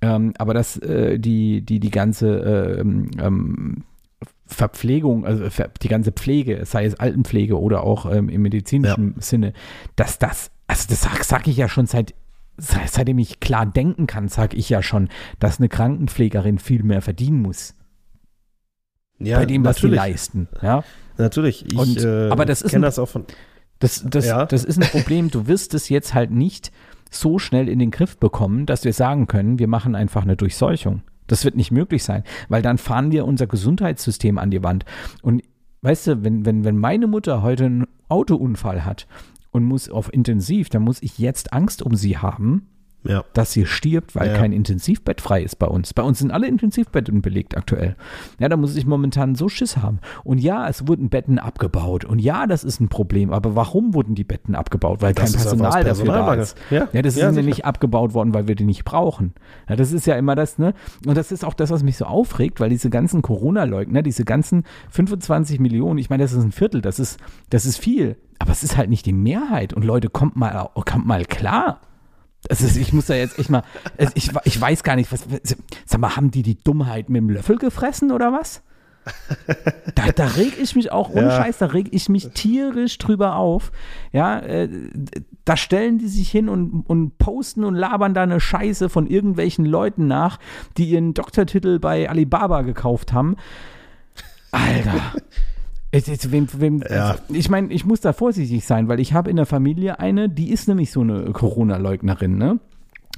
Ähm, 0.02 0.34
aber 0.40 0.56
dass 0.56 0.78
äh, 0.78 1.20
die, 1.20 1.62
die, 1.62 1.80
die 1.80 1.92
ganze 1.92 2.80
ähm, 2.80 3.12
ähm, 3.20 3.84
Verpflegung, 4.54 5.26
also 5.26 5.50
ver- 5.50 5.70
die 5.82 5.88
ganze 5.90 6.12
Pflege, 6.12 6.66
sei 6.66 6.86
es 6.86 6.96
Altenpflege 6.96 7.60
oder 7.60 7.84
auch 7.84 8.06
ähm, 8.12 8.30
im 8.30 8.42
medizinischen 8.42 9.16
Sinne, 9.20 9.54
dass 9.96 10.20
das, 10.20 10.52
also 10.68 10.86
das 10.90 11.02
sag, 11.02 11.24
sag 11.24 11.48
ich 11.48 11.58
ja 11.58 11.68
schon 11.68 11.86
seit, 11.88 12.14
seit, 12.58 12.90
seitdem 12.90 13.18
ich 13.20 13.40
klar 13.40 13.66
denken 13.66 14.08
kann, 14.08 14.28
sage 14.30 14.56
ich 14.58 14.70
ja 14.70 14.82
schon, 14.82 15.10
dass 15.40 15.60
eine 15.60 15.70
Krankenpflegerin 15.70 16.60
viel 16.60 16.84
mehr 16.84 17.02
verdienen 17.02 17.42
muss 17.42 17.76
ja, 19.20 19.40
bei 19.40 19.46
dem, 19.46 19.64
was 19.64 19.78
sie 19.78 19.88
natürlich, 19.88 20.00
leisten. 20.00 20.48
Ja? 20.62 20.84
Natürlich. 21.18 21.66
Ich 21.72 21.78
Und- 21.78 22.04
äh, 22.04 22.30
aber 22.30 22.46
das 22.46 22.62
ist 22.62 22.74
ein- 22.76 22.82
das 22.82 23.00
auch 23.00 23.08
von. 23.10 23.26
Das, 23.80 24.04
das, 24.08 24.26
Ja. 24.26 24.46
das 24.46 24.64
ist 24.64 24.82
ein 24.82 24.90
Problem. 24.90 25.30
Du 25.30 25.48
wirst 25.48 25.74
es 25.74 25.90
jetzt 25.90 26.14
halt 26.14 26.32
nicht 26.32 26.72
so 27.12 27.38
schnell 27.38 27.70
in 27.70 27.80
den 27.80 27.92
Griff 27.92 28.18
bekommen, 28.18 28.66
dass 28.66 28.84
wir 28.86 28.94
sagen 28.94 29.28
können, 29.28 29.60
wir 29.60 29.68
machen 29.68 29.94
einfach 29.96 30.24
eine 30.24 30.36
Durchseuchung. 30.36 31.04
Das 31.34 31.46
wird 31.46 31.56
nicht 31.56 31.72
möglich 31.72 32.04
sein, 32.04 32.24
weil 32.48 32.62
dann 32.62 32.78
fahren 32.78 33.12
wir 33.12 33.26
unser 33.26 33.48
Gesundheitssystem 33.48 34.38
an 34.38 34.52
die 34.52 34.62
Wand. 34.62 34.86
Und 35.24 35.42
weißt 35.82 36.06
du, 36.06 36.24
wenn, 36.24 36.46
wenn, 36.46 36.64
wenn 36.64 36.78
meine 36.78 37.08
Mutter 37.08 37.42
heute 37.42 37.66
einen 37.66 37.88
Autounfall 38.08 38.86
hat 38.86 39.08
und 39.50 39.64
muss 39.64 39.90
auf 39.90 40.14
Intensiv, 40.14 40.70
dann 40.70 40.84
muss 40.84 41.02
ich 41.02 41.18
jetzt 41.18 41.52
Angst 41.52 41.82
um 41.82 41.96
sie 41.96 42.20
haben, 42.20 42.68
Ja. 43.06 43.24
dass 43.34 43.52
sie 43.52 43.66
stirbt, 43.66 44.16
weil 44.16 44.30
Ja. 44.30 44.34
kein 44.38 44.52
Intensivbett 44.54 45.22
frei 45.22 45.42
ist 45.44 45.58
bei 45.60 45.68
uns. 45.68 45.94
Bei 45.94 46.04
uns 46.04 46.20
sind 46.20 46.32
alle 46.32 46.48
Intensivbetten 46.48 47.22
belegt 47.22 47.58
aktuell. 47.58 47.96
Ja, 48.40 48.50
da 48.50 48.58
muss 48.58 48.76
ich 48.76 48.86
momentan 48.86 49.36
so 49.36 49.50
Schiss 49.50 49.78
haben. 49.78 50.00
Und 50.24 50.38
ja, 50.40 50.68
es 50.70 50.88
wurden 50.88 51.10
Betten 51.10 51.40
abgebaut. 51.40 52.06
Und 52.06 52.20
ja, 52.20 52.48
das 52.48 52.64
ist 52.64 52.80
ein 52.80 52.90
Problem. 52.90 53.32
Aber 53.34 53.56
warum 53.56 53.94
wurden 53.94 54.16
die 54.16 54.24
Betten 54.24 54.56
abgebaut? 54.56 55.02
Weil 55.02 55.14
Das 55.14 55.26
kein 55.32 55.34
ist 55.40 55.44
Personal 55.48 55.84
dafür 55.84 56.06
da 56.06 56.34
ist. 56.36 56.58
Ja. 56.70 56.88
ja 56.94 57.02
das 57.02 57.16
ist 57.16 57.20
Ja, 57.22 57.28
ja 57.28 57.34
sicher. 57.34 57.46
nicht 57.46 57.66
abgebaut 57.66 58.14
worden, 58.14 58.34
weil 58.34 58.48
wir 58.48 58.56
die 58.56 58.64
nicht 58.66 58.86
brauchen. 58.86 59.34
Ja, 59.70 59.76
das 59.76 59.92
ist 59.92 60.06
ja 60.08 60.16
immer 60.16 60.36
das, 60.36 60.58
ne? 60.58 60.74
Und 61.06 61.18
das 61.18 61.32
ist 61.32 61.44
auch 61.44 61.54
das, 61.54 61.70
was 61.72 61.84
mich 61.84 61.98
so 61.98 62.06
aufregt, 62.06 62.60
weil 62.60 62.70
diese 62.70 62.90
ganzen 62.90 63.22
Corona-Leugner, 63.22 64.02
diese 64.02 64.24
ganzen 64.26 64.64
25 64.90 65.60
Millionen, 65.60 65.98
ich 66.00 66.10
meine, 66.10 66.24
das 66.24 66.34
ist 66.34 66.44
ein 66.44 66.52
Viertel, 66.52 66.82
das 66.82 67.00
ist, 67.00 67.20
das 67.50 67.66
ist 67.66 67.78
viel. 67.78 68.16
Aber 68.40 68.52
es 68.52 68.64
ist 68.64 68.78
halt 68.78 68.90
nicht 68.90 69.06
die 69.06 69.14
Mehrheit. 69.14 69.74
Und 69.74 69.84
Leute, 69.86 70.10
kommt 70.10 70.36
mal, 70.36 70.70
kommt 70.90 71.06
mal 71.06 71.26
klar. 71.26 71.80
Ist, 72.50 72.76
ich 72.78 72.92
muss 72.94 73.06
da 73.06 73.14
jetzt 73.16 73.40
echt 73.40 73.50
mal, 73.50 73.64
es- 73.98 74.12
ich, 74.16 74.32
ich 74.44 74.60
weiß 74.60 74.84
gar 74.84 74.96
nicht, 74.96 75.12
was, 75.12 75.26
sag 75.86 76.00
mal, 76.00 76.16
haben 76.16 76.32
die 76.32 76.44
die 76.44 76.56
Dummheit 76.62 77.10
mit 77.10 77.20
dem 77.22 77.30
Löffel 77.30 77.58
gefressen 77.58 78.12
oder 78.12 78.32
was? 78.34 78.62
Da, 79.96 80.12
da 80.16 80.26
reg 80.28 80.58
ich 80.62 80.76
mich 80.78 80.92
auch, 80.94 81.10
ohne 81.10 81.28
Ja. 81.28 81.32
Scheiß, 81.44 81.58
da 81.58 81.66
reg 81.68 81.88
ich 81.92 82.08
mich 82.08 82.30
tierisch 82.30 82.98
drüber 82.98 83.36
auf. 83.36 83.72
Ja, 84.14 84.40
äh, 84.40 84.70
da 85.44 85.58
stellen 85.58 85.98
die 86.00 86.08
sich 86.08 86.32
hin 86.32 86.48
und, 86.48 86.84
und 86.88 87.18
posten 87.18 87.66
und 87.66 87.76
labern 87.76 88.14
da 88.14 88.24
eine 88.24 88.40
Scheiße 88.40 88.88
von 88.88 89.08
irgendwelchen 89.08 89.66
Leuten 89.66 90.08
nach, 90.08 90.40
die 90.78 90.86
ihren 90.86 91.14
Doktortitel 91.14 91.80
bei 91.80 92.10
Alibaba 92.10 92.62
gekauft 92.62 93.12
haben. 93.12 93.36
Alter. 94.52 95.14
Jetzt, 95.94 96.08
jetzt, 96.08 96.32
wem, 96.32 96.48
wem, 96.58 96.84
Ja. 96.90 97.18
Ich 97.30 97.50
meine, 97.50 97.72
ich 97.72 97.86
muss 97.86 98.02
da 98.02 98.14
vorsichtig 98.14 98.66
sein, 98.66 98.88
weil 98.88 99.00
ich 99.00 99.14
habe 99.14 99.30
in 99.30 99.36
der 99.36 99.46
Familie 99.46 100.00
eine, 100.00 100.28
die 100.28 100.50
ist 100.52 100.68
nämlich 100.68 100.92
so 100.92 101.02
eine 101.02 101.32
Corona-Leugnerin, 101.32 102.38
ne? 102.38 102.60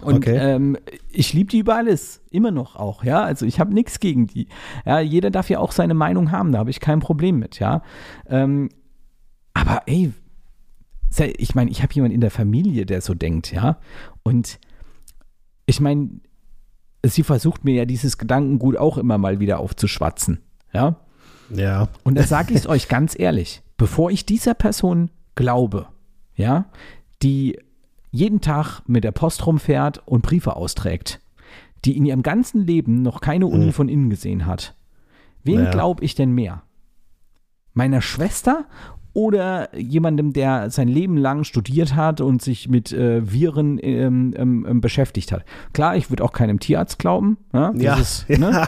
Und 0.02 0.16
Okay. 0.18 0.36
ähm, 0.38 0.78
ich 1.10 1.32
liebe 1.32 1.50
die 1.50 1.60
über 1.60 1.76
alles, 1.76 2.22
immer 2.30 2.52
noch 2.52 2.76
auch, 2.76 3.06
ja. 3.06 3.24
Also 3.24 3.46
ich 3.46 3.62
habe 3.62 3.74
nichts 3.74 4.02
gegen 4.02 4.28
die. 4.28 4.48
Ja, 4.86 5.00
jeder 5.00 5.32
darf 5.32 5.50
ja 5.50 5.60
auch 5.60 5.72
seine 5.72 5.94
Meinung 5.94 6.32
haben, 6.32 6.52
da 6.52 6.60
habe 6.60 6.70
ich 6.70 6.82
kein 6.82 7.00
Problem 7.00 7.40
mit, 7.40 7.60
ja. 7.60 7.82
Ähm, 8.28 8.70
aber 9.54 9.84
ey, 9.86 10.12
ich 11.38 11.56
meine, 11.56 11.72
ich 11.72 11.82
habe 11.82 11.94
jemanden 11.94 12.16
in 12.16 12.20
der 12.22 12.32
Familie, 12.32 12.86
der 12.86 13.00
so 13.00 13.14
denkt, 13.14 13.54
ja. 13.54 13.78
Und 14.24 14.60
ich 15.66 15.80
meine, 15.80 16.10
sie 17.06 17.24
versucht 17.24 17.64
mir 17.64 17.76
ja 17.76 17.86
dieses 17.86 18.18
Gedankengut 18.18 18.76
auch 18.76 18.98
immer 18.98 19.18
mal 19.18 19.40
wieder 19.40 19.60
aufzuschwatzen, 19.60 20.40
ja. 20.74 20.98
Ja. 21.50 21.88
Und 22.04 22.16
da 22.16 22.24
sage 22.24 22.54
ich 22.54 22.60
es 22.60 22.68
euch 22.68 22.88
ganz 22.88 23.18
ehrlich, 23.18 23.62
bevor 23.78 24.12
ich 24.12 24.26
dieser 24.26 24.54
Person 24.54 25.10
glaube, 25.36 25.88
ja, 26.36 26.66
die 27.22 27.60
jeden 28.12 28.42
Tag 28.42 28.82
mit 28.88 29.04
der 29.04 29.12
Post 29.12 29.46
rumfährt 29.46 30.02
und 30.06 30.22
Briefe 30.22 30.56
austrägt, 30.56 31.20
die 31.84 31.98
in 31.98 32.06
ihrem 32.06 32.24
ganzen 32.24 32.62
Leben 32.66 33.02
noch 33.02 33.22
keine 33.22 33.48
Uni 33.48 33.72
von 33.72 33.90
innen 33.90 34.10
gesehen 34.10 34.46
hat, 34.46 34.76
wem 35.44 35.58
Naja. 35.60 35.72
glaube 35.72 36.04
ich 36.04 36.16
denn 36.16 36.32
mehr? 36.32 36.64
Meiner 37.74 38.02
Schwester 38.02 38.66
oder 39.16 39.76
jemandem, 39.76 40.34
der 40.34 40.70
sein 40.70 40.88
Leben 40.90 41.18
lang 41.18 41.46
studiert 41.46 41.96
hat 41.96 42.20
und 42.22 42.42
sich 42.42 42.68
mit 42.70 42.92
äh, 42.92 43.22
Viren 43.32 43.80
ähm, 43.82 44.34
ähm, 44.38 44.66
ähm, 44.70 44.82
beschäftigt 44.82 45.32
hat? 45.32 45.44
Klar, 45.74 45.96
ich 45.96 46.10
würde 46.12 46.24
auch 46.24 46.34
keinem 46.34 46.60
Tierarzt 46.60 47.00
glauben. 47.00 47.38
Ja, 47.54 47.72
das 47.72 47.82
Ja. 47.82 47.96
ist, 47.98 48.30
ne? 48.40 48.68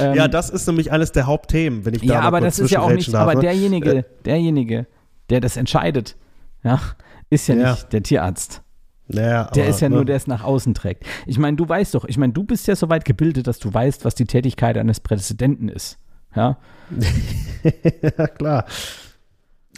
Ähm, 0.00 0.14
ja, 0.14 0.28
das 0.28 0.48
ist 0.50 0.66
nämlich 0.68 0.92
eines 0.92 1.12
der 1.12 1.26
Hauptthemen, 1.26 1.84
wenn 1.84 1.94
ich 1.94 2.00
da 2.06 2.14
ja, 2.14 2.20
aber 2.20 2.40
das 2.40 2.58
ist 2.60 2.70
ja 2.70 2.80
auch 2.80 2.92
nicht, 2.92 3.12
darf, 3.12 3.22
aber 3.22 3.34
ne? 3.34 3.40
derjenige, 3.40 4.04
derjenige, 4.24 4.86
der 5.30 5.40
das 5.40 5.56
entscheidet, 5.56 6.16
ja, 6.62 6.80
ist 7.28 7.48
ja, 7.48 7.56
Ja. 7.56 7.70
nicht 7.72 7.92
der 7.92 8.02
Tierarzt. 8.02 8.62
Naja, 9.08 9.50
Der 9.54 9.64
aber, 9.64 9.70
ist 9.70 9.80
ja 9.80 9.88
ne? 9.88 9.96
nur, 9.96 10.04
der 10.04 10.16
es 10.16 10.26
nach 10.28 10.44
außen 10.44 10.74
trägt. 10.74 11.04
Ich 11.26 11.38
meine, 11.38 11.56
du 11.56 11.68
weißt 11.68 11.94
doch, 11.94 12.04
ich 12.04 12.18
meine, 12.18 12.34
du 12.34 12.44
bist 12.44 12.68
ja 12.68 12.76
so 12.76 12.88
weit 12.88 13.04
gebildet, 13.04 13.46
dass 13.48 13.58
du 13.58 13.72
weißt, 13.74 14.04
was 14.04 14.14
die 14.14 14.26
Tätigkeit 14.26 14.76
eines 14.78 15.00
Präsidenten 15.00 15.68
ist. 15.68 15.98
Ja, 16.36 16.58
ja, 18.02 18.26
klar. 18.28 18.64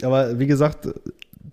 Aber 0.03 0.39
wie 0.39 0.47
gesagt, 0.47 0.87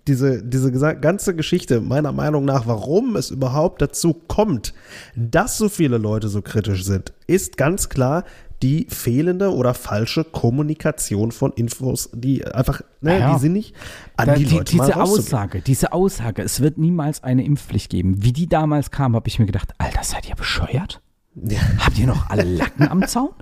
diese, 0.07 0.43
diese 0.43 0.71
ganze 0.71 1.35
Geschichte, 1.35 1.81
meiner 1.81 2.11
Meinung 2.11 2.45
nach, 2.45 2.65
warum 2.67 3.15
es 3.15 3.31
überhaupt 3.31 3.81
dazu 3.81 4.13
kommt, 4.13 4.73
dass 5.15 5.57
so 5.57 5.69
viele 5.69 5.97
Leute 5.97 6.29
so 6.29 6.41
kritisch 6.41 6.83
sind, 6.83 7.13
ist 7.27 7.57
ganz 7.57 7.89
klar 7.89 8.23
die 8.61 8.87
fehlende 8.89 9.53
oder 9.53 9.73
falsche 9.73 10.23
Kommunikation 10.25 11.31
von 11.31 11.53
Infos, 11.53 12.09
die 12.13 12.45
einfach, 12.45 12.81
ne, 13.01 13.19
Ja. 13.19 13.33
die 13.33 13.39
sind 13.39 13.53
nicht 13.53 13.73
an 14.17 14.27
Da, 14.27 14.35
die, 14.35 14.45
die, 14.45 14.55
Leute 14.57 14.71
diese. 14.71 14.97
Aussage, 14.97 15.61
diese 15.61 15.93
Aussage, 15.93 16.41
es 16.41 16.59
wird 16.59 16.77
niemals 16.77 17.23
eine 17.23 17.45
Impfpflicht 17.45 17.89
geben. 17.89 18.21
Wie 18.23 18.33
die 18.33 18.47
damals 18.49 18.91
kam, 18.91 19.15
habe 19.15 19.27
ich 19.29 19.39
mir 19.39 19.45
gedacht, 19.45 19.73
Alter, 19.77 20.03
seid 20.03 20.27
ihr 20.27 20.35
bescheuert? 20.35 21.01
Ja. 21.35 21.59
Habt 21.77 21.97
ihr 21.99 22.07
noch 22.07 22.29
alle 22.29 22.43
Lacken 22.43 22.87
am 22.87 23.07
Zaun? 23.07 23.29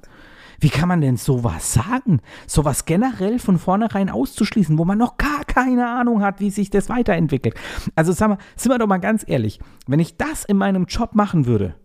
Wie 0.60 0.70
kann 0.70 0.88
man 0.88 1.01
denn 1.01 1.18
sowas 1.18 1.74
sagen? 1.74 2.22
Sowas 2.47 2.86
generell 2.86 3.39
von 3.39 3.60
vornherein 3.60 4.10
auszuschließen, 4.10 4.78
wo 4.78 4.86
man 4.86 4.97
noch 4.97 5.18
gar 5.18 5.43
keine 5.45 5.88
Ahnung 5.88 6.22
hat, 6.22 6.39
wie 6.39 6.49
sich 6.49 6.70
das 6.70 6.89
weiterentwickelt. 6.89 7.55
Also 7.95 8.12
sag 8.12 8.30
mal, 8.30 8.38
sind 8.55 8.72
wir 8.72 8.80
doch 8.80 8.88
mal 8.88 8.97
ganz 8.97 9.24
ehrlich, 9.28 9.60
wenn 9.88 9.99
ich 9.99 10.18
das 10.18 10.45
in 10.45 10.58
meinem 10.58 10.86
Job 10.86 11.14
machen 11.14 11.45
würde, 11.45 11.76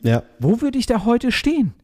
ja. 0.00 0.22
wo 0.38 0.60
würde 0.60 0.78
ich 0.78 0.86
da 0.86 1.04
heute 1.04 1.32
stehen? 1.32 1.74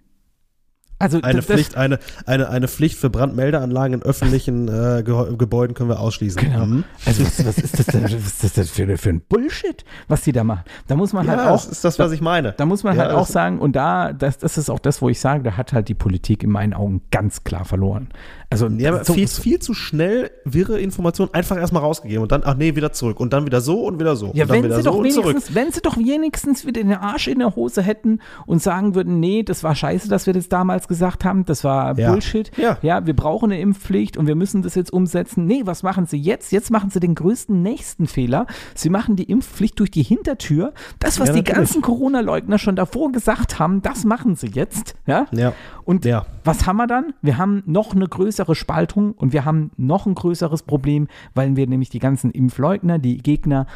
Also 1.00 1.20
Eine 1.22 1.42
Pflicht, 1.42 1.76
eine, 1.76 1.98
eine, 2.26 2.48
eine 2.48 2.66
Pflicht 2.66 2.98
für 2.98 3.08
Brandmeldeanlagen 3.08 3.94
in 3.94 4.02
öffentlichen 4.02 4.66
äh, 4.68 5.02
Ge 5.04 5.36
Gebäuden 5.36 5.74
können 5.74 5.88
wir 5.88 6.00
ausschließen. 6.00 6.40
Genau. 6.42 6.66
Mhm. 6.66 6.84
Also 7.06 7.24
was, 7.24 7.46
was 7.46 7.58
ist 7.58 7.78
das 7.78 7.86
denn 7.86 8.02
was 8.02 8.12
ist 8.12 8.42
das 8.42 8.52
denn 8.54 8.64
für, 8.64 8.98
für 8.98 9.10
ein 9.10 9.20
Bullshit, 9.28 9.84
was 10.08 10.22
die 10.22 10.32
da 10.32 10.42
machen? 10.42 10.64
Da 10.88 10.96
muss 10.96 11.12
man 11.12 11.28
halt 11.28 11.38
Ja, 11.38 11.50
auch 11.50 11.52
das 11.52 11.66
ist 11.66 11.84
das, 11.84 11.98
was 12.00 12.10
ich 12.12 12.20
meine. 12.20 12.52
Da 12.56 12.66
muss 12.66 12.82
man 12.82 12.96
Ja, 12.96 13.02
halt 13.04 13.12
auch 13.12 13.26
sagen, 13.26 13.60
und 13.60 13.76
da, 13.76 14.12
das, 14.12 14.38
das 14.38 14.58
ist 14.58 14.70
auch 14.70 14.80
das, 14.80 15.00
wo 15.00 15.08
ich 15.08 15.20
sage, 15.20 15.44
da 15.44 15.56
hat 15.56 15.72
halt 15.72 15.88
die 15.88 15.94
Politik 15.94 16.42
in 16.42 16.50
meinen 16.50 16.74
Augen 16.74 17.02
ganz 17.12 17.44
klar 17.44 17.64
verloren. 17.64 18.08
Also 18.50 18.66
Ja, 18.68 19.04
so, 19.04 19.12
viel, 19.12 19.28
viel 19.28 19.58
zu 19.58 19.74
schnell 19.74 20.30
wirre 20.44 20.80
Informationen 20.80 21.34
einfach 21.34 21.58
erstmal 21.58 21.82
rausgegeben 21.82 22.22
und 22.22 22.32
dann, 22.32 22.42
ach 22.44 22.56
nee, 22.56 22.74
wieder 22.76 22.92
zurück 22.92 23.20
und 23.20 23.32
dann 23.34 23.44
wieder 23.44 23.60
so 23.60 23.84
und 23.84 24.00
wieder 24.00 24.16
so. 24.16 24.30
ja, 24.32 24.44
und 24.44 24.50
dann 24.50 24.56
wenn 24.56 24.64
wieder 24.64 24.76
sie, 24.76 24.82
so 24.82 24.90
doch 24.90 25.02
wenigstens, 25.04 25.54
wenn 25.54 25.70
sie 25.70 25.80
doch 25.82 25.96
wenigstens 25.98 26.64
wieder 26.66 26.82
den 26.82 26.92
Arsch 26.94 27.28
in 27.28 27.40
der 27.40 27.56
Hose 27.56 27.82
hätten 27.82 28.20
und 28.46 28.62
sagen 28.62 28.94
würden, 28.94 29.20
nee, 29.20 29.42
das 29.42 29.62
war 29.64 29.74
scheiße, 29.74 30.08
dass 30.08 30.26
wir 30.26 30.32
das 30.32 30.48
damals 30.48 30.88
gesagt 30.88 31.26
haben, 31.26 31.44
das 31.44 31.62
war 31.62 31.98
Ja. 31.98 32.10
Bullshit. 32.10 32.50
Ja. 32.56 32.78
ja, 32.80 33.04
wir 33.06 33.14
brauchen 33.14 33.52
eine 33.52 33.60
Impfpflicht 33.60 34.16
und 34.16 34.26
wir 34.26 34.34
müssen 34.34 34.62
das 34.62 34.74
jetzt 34.74 34.92
umsetzen. 34.94 35.44
Nee, 35.44 35.62
was 35.64 35.82
machen 35.82 36.06
sie 36.06 36.16
jetzt? 36.18 36.50
Jetzt 36.50 36.70
machen 36.70 36.88
sie 36.90 37.00
den 37.00 37.14
größten 37.14 37.60
nächsten 37.62 38.06
Fehler. 38.06 38.46
Sie 38.74 38.88
machen 38.88 39.16
die 39.16 39.24
Impfpflicht 39.24 39.78
durch 39.78 39.90
die 39.90 40.02
Hintertür. 40.02 40.72
Das, 41.00 41.20
was 41.20 41.28
Ja, 41.28 41.34
die 41.34 41.44
ganzen 41.44 41.82
Corona-Leugner 41.82 42.58
schon 42.58 42.76
davor 42.76 43.12
gesagt 43.12 43.58
haben, 43.58 43.82
das 43.82 44.04
machen 44.04 44.36
sie 44.36 44.48
jetzt. 44.48 44.94
Ja. 45.06 45.26
Ja. 45.32 45.52
Und 45.84 46.06
Ja. 46.06 46.24
Was 46.48 46.66
haben 46.66 46.76
wir 46.78 46.86
dann? 46.86 47.14
Wir 47.22 47.38
haben 47.38 47.62
noch 47.66 47.94
eine 47.94 48.08
größere 48.08 48.54
Spaltung 48.54 49.12
und 49.12 49.32
wir 49.32 49.44
haben 49.44 49.70
noch 49.76 50.06
ein 50.06 50.14
größeres 50.14 50.62
Problem, 50.62 51.06
weil 51.34 51.56
wir 51.56 51.66
nämlich 51.66 51.90
die 51.90 51.98
ganzen 52.00 52.30
Impfleugner, 52.30 52.98
die 52.98 53.18
Gegner, 53.18 53.66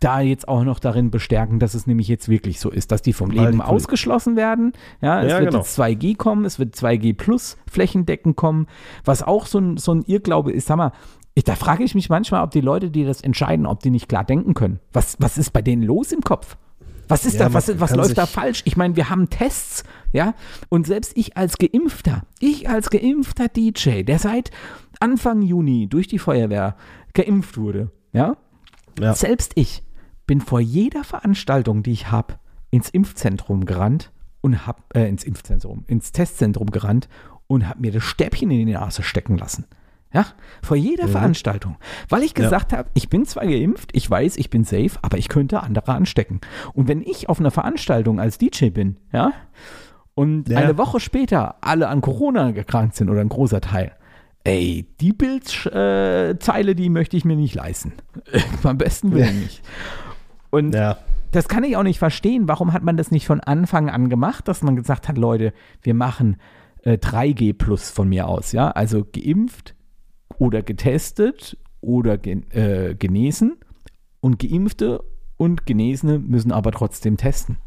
da 0.00 0.20
jetzt 0.20 0.48
auch 0.48 0.64
noch 0.64 0.80
darin 0.80 1.10
bestärken, 1.12 1.60
dass 1.60 1.74
es 1.74 1.86
nämlich 1.86 2.08
jetzt 2.08 2.28
wirklich 2.28 2.58
so 2.58 2.70
ist, 2.70 2.90
dass 2.90 3.02
die 3.02 3.12
vom 3.12 3.30
Leben 3.30 3.58
Poli- 3.58 3.62
ausgeschlossen 3.62 4.34
werden. 4.36 4.72
Ja, 5.00 5.22
es 5.22 5.30
Ja, 5.30 5.38
wird 5.38 5.50
genau. 5.50 5.62
jetzt 5.62 5.78
2G 5.78 6.16
kommen, 6.16 6.44
es 6.44 6.58
wird 6.58 6.74
2G 6.74 7.14
plus 7.16 7.56
flächendeckend 7.70 8.34
kommen, 8.36 8.66
was 9.04 9.22
auch 9.22 9.46
so 9.46 9.58
ein, 9.58 9.76
so 9.76 9.92
ein 9.94 10.02
Irrglaube 10.02 10.50
ist. 10.50 10.66
Sag 10.66 10.76
mal, 10.76 10.92
ich, 11.34 11.44
da 11.44 11.54
frage 11.54 11.84
ich 11.84 11.94
mich 11.94 12.08
manchmal, 12.10 12.42
ob 12.42 12.50
die 12.50 12.60
Leute, 12.60 12.90
die 12.90 13.04
das 13.04 13.20
entscheiden, 13.20 13.64
ob 13.64 13.80
die 13.80 13.90
nicht 13.90 14.08
klar 14.08 14.24
denken 14.24 14.54
können. 14.54 14.80
Was, 14.92 15.16
was 15.20 15.38
ist 15.38 15.52
bei 15.52 15.62
denen 15.62 15.82
los 15.84 16.10
im 16.10 16.20
Kopf? 16.22 16.56
Was 17.08 17.24
ist 17.24 17.34
Ja, 17.38 17.48
da, 17.48 17.54
was, 17.54 17.78
was 17.80 17.94
läuft 17.94 18.18
da 18.18 18.26
falsch? 18.26 18.62
Ich 18.64 18.76
meine, 18.76 18.96
wir 18.96 19.08
haben 19.08 19.30
Tests, 19.30 19.84
ja, 20.12 20.34
und 20.68 20.86
selbst 20.86 21.16
ich 21.16 21.36
als 21.36 21.56
Geimpfter, 21.58 22.22
ich 22.40 22.68
als 22.68 22.90
geimpfter 22.90 23.48
DJ, 23.48 24.02
der 24.02 24.18
seit 24.18 24.50
Anfang 25.00 25.42
Juni 25.42 25.88
durch 25.88 26.06
die 26.08 26.18
Feuerwehr 26.18 26.76
geimpft 27.14 27.56
wurde, 27.58 27.90
ja, 28.12 28.36
Ja. 29.00 29.14
selbst 29.14 29.52
ich 29.56 29.82
bin 30.26 30.40
vor 30.40 30.60
jeder 30.60 31.02
Veranstaltung, 31.04 31.82
die 31.82 31.92
ich 31.92 32.10
habe, 32.10 32.34
ins 32.70 32.88
Impfzentrum 32.90 33.64
gerannt 33.66 34.12
und 34.40 34.66
hab, 34.66 34.94
äh, 34.96 35.08
ins 35.08 35.24
Impfzentrum, 35.24 35.84
ins 35.88 36.12
Testzentrum 36.12 36.70
gerannt 36.70 37.08
und 37.46 37.68
habe 37.68 37.80
mir 37.80 37.92
das 37.92 38.04
Stäbchen 38.04 38.50
in 38.50 38.66
die 38.66 38.72
Nase 38.72 39.02
stecken 39.02 39.36
lassen. 39.36 39.66
Ja, 40.14 40.26
vor 40.62 40.76
jeder 40.76 41.08
Veranstaltung. 41.08 41.76
Weil 42.10 42.22
ich 42.22 42.36
Ja. 42.36 42.44
gesagt 42.44 42.74
habe, 42.74 42.90
ich 42.92 43.08
bin 43.08 43.24
zwar 43.24 43.46
geimpft, 43.46 43.90
ich 43.94 44.08
weiß, 44.10 44.36
ich 44.36 44.50
bin 44.50 44.62
safe, 44.64 44.92
aber 45.00 45.16
ich 45.16 45.28
könnte 45.28 45.62
andere 45.62 45.92
anstecken. 45.92 46.40
Und 46.74 46.86
wenn 46.86 47.00
ich 47.00 47.30
auf 47.30 47.40
einer 47.40 47.50
Veranstaltung 47.50 48.20
als 48.20 48.36
DJ 48.36 48.68
bin, 48.68 48.98
ja, 49.10 49.32
und 50.22 50.48
Ja. 50.48 50.58
eine 50.58 50.78
Woche 50.78 51.00
später 51.00 51.56
alle 51.60 51.88
an 51.88 52.00
Corona 52.00 52.50
gekrankt 52.52 52.94
sind 52.96 53.10
oder 53.10 53.20
ein 53.20 53.28
großer 53.28 53.60
Teil, 53.60 53.92
ey, 54.44 54.86
die 55.00 55.12
Bildzeile, 55.12 56.70
äh, 56.70 56.74
die 56.74 56.88
möchte 56.88 57.16
ich 57.16 57.24
mir 57.24 57.36
nicht 57.36 57.54
leisten. 57.54 57.92
Am 58.62 58.78
besten 58.78 59.12
will 59.12 59.22
ich 59.22 59.32
nicht. 59.34 59.62
Und 60.50 60.74
Ja. 60.74 60.98
das 61.32 61.48
kann 61.48 61.64
ich 61.64 61.76
auch 61.76 61.82
nicht 61.82 61.98
verstehen. 61.98 62.48
Warum 62.48 62.72
hat 62.72 62.82
man 62.82 62.96
das 62.96 63.10
nicht 63.10 63.26
von 63.26 63.40
Anfang 63.40 63.88
an 63.88 64.08
gemacht, 64.08 64.48
dass 64.48 64.62
man 64.62 64.76
gesagt 64.76 65.08
hat, 65.08 65.18
Leute, 65.18 65.52
wir 65.82 65.94
machen 65.94 66.36
äh, 66.84 66.98
3G 66.98 67.52
plus 67.54 67.90
von 67.90 68.08
mir 68.08 68.26
aus, 68.26 68.52
ja? 68.52 68.70
Also 68.72 69.04
geimpft 69.04 69.74
oder 70.38 70.62
getestet 70.62 71.56
oder 71.80 72.18
gen 72.18 72.50
äh, 72.50 72.94
genesen 72.98 73.56
und 74.20 74.38
Geimpfte 74.40 75.02
und 75.36 75.64
Genesene 75.66 76.18
müssen 76.18 76.50
aber 76.52 76.72
trotzdem 76.72 77.16
testen. 77.16 77.58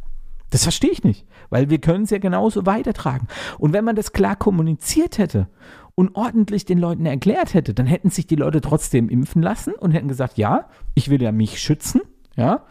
Das 0.55 0.63
verstehe 0.63 0.91
ich 0.91 1.03
nicht, 1.03 1.25
weil 1.49 1.69
wir 1.69 1.79
können 1.79 2.05
es 2.05 2.09
ja 2.11 2.17
genauso 2.17 2.65
weitertragen. 2.65 3.27
Und 3.59 3.73
wenn 3.73 3.83
man 3.85 3.95
das 3.95 4.13
klar 4.13 4.35
kommuniziert 4.35 5.17
hätte 5.17 5.47
und 5.95 6.15
ordentlich 6.15 6.65
den 6.65 6.79
Leuten 6.79 7.05
erklärt 7.05 7.53
hätte, 7.53 7.73
dann 7.73 7.85
hätten 7.87 8.09
sich 8.09 8.25
die 8.27 8.35
Leute 8.35 8.61
trotzdem 8.61 9.09
impfen 9.09 9.41
lassen 9.41 9.73
und 9.73 9.91
hätten 9.91 10.07
gesagt, 10.07 10.37
ja, 10.37 10.69
ich 10.93 11.09
will 11.09 11.21
ja 11.21 11.31
mich 11.31 11.59
schützen, 11.59 12.01
ja. 12.35 12.63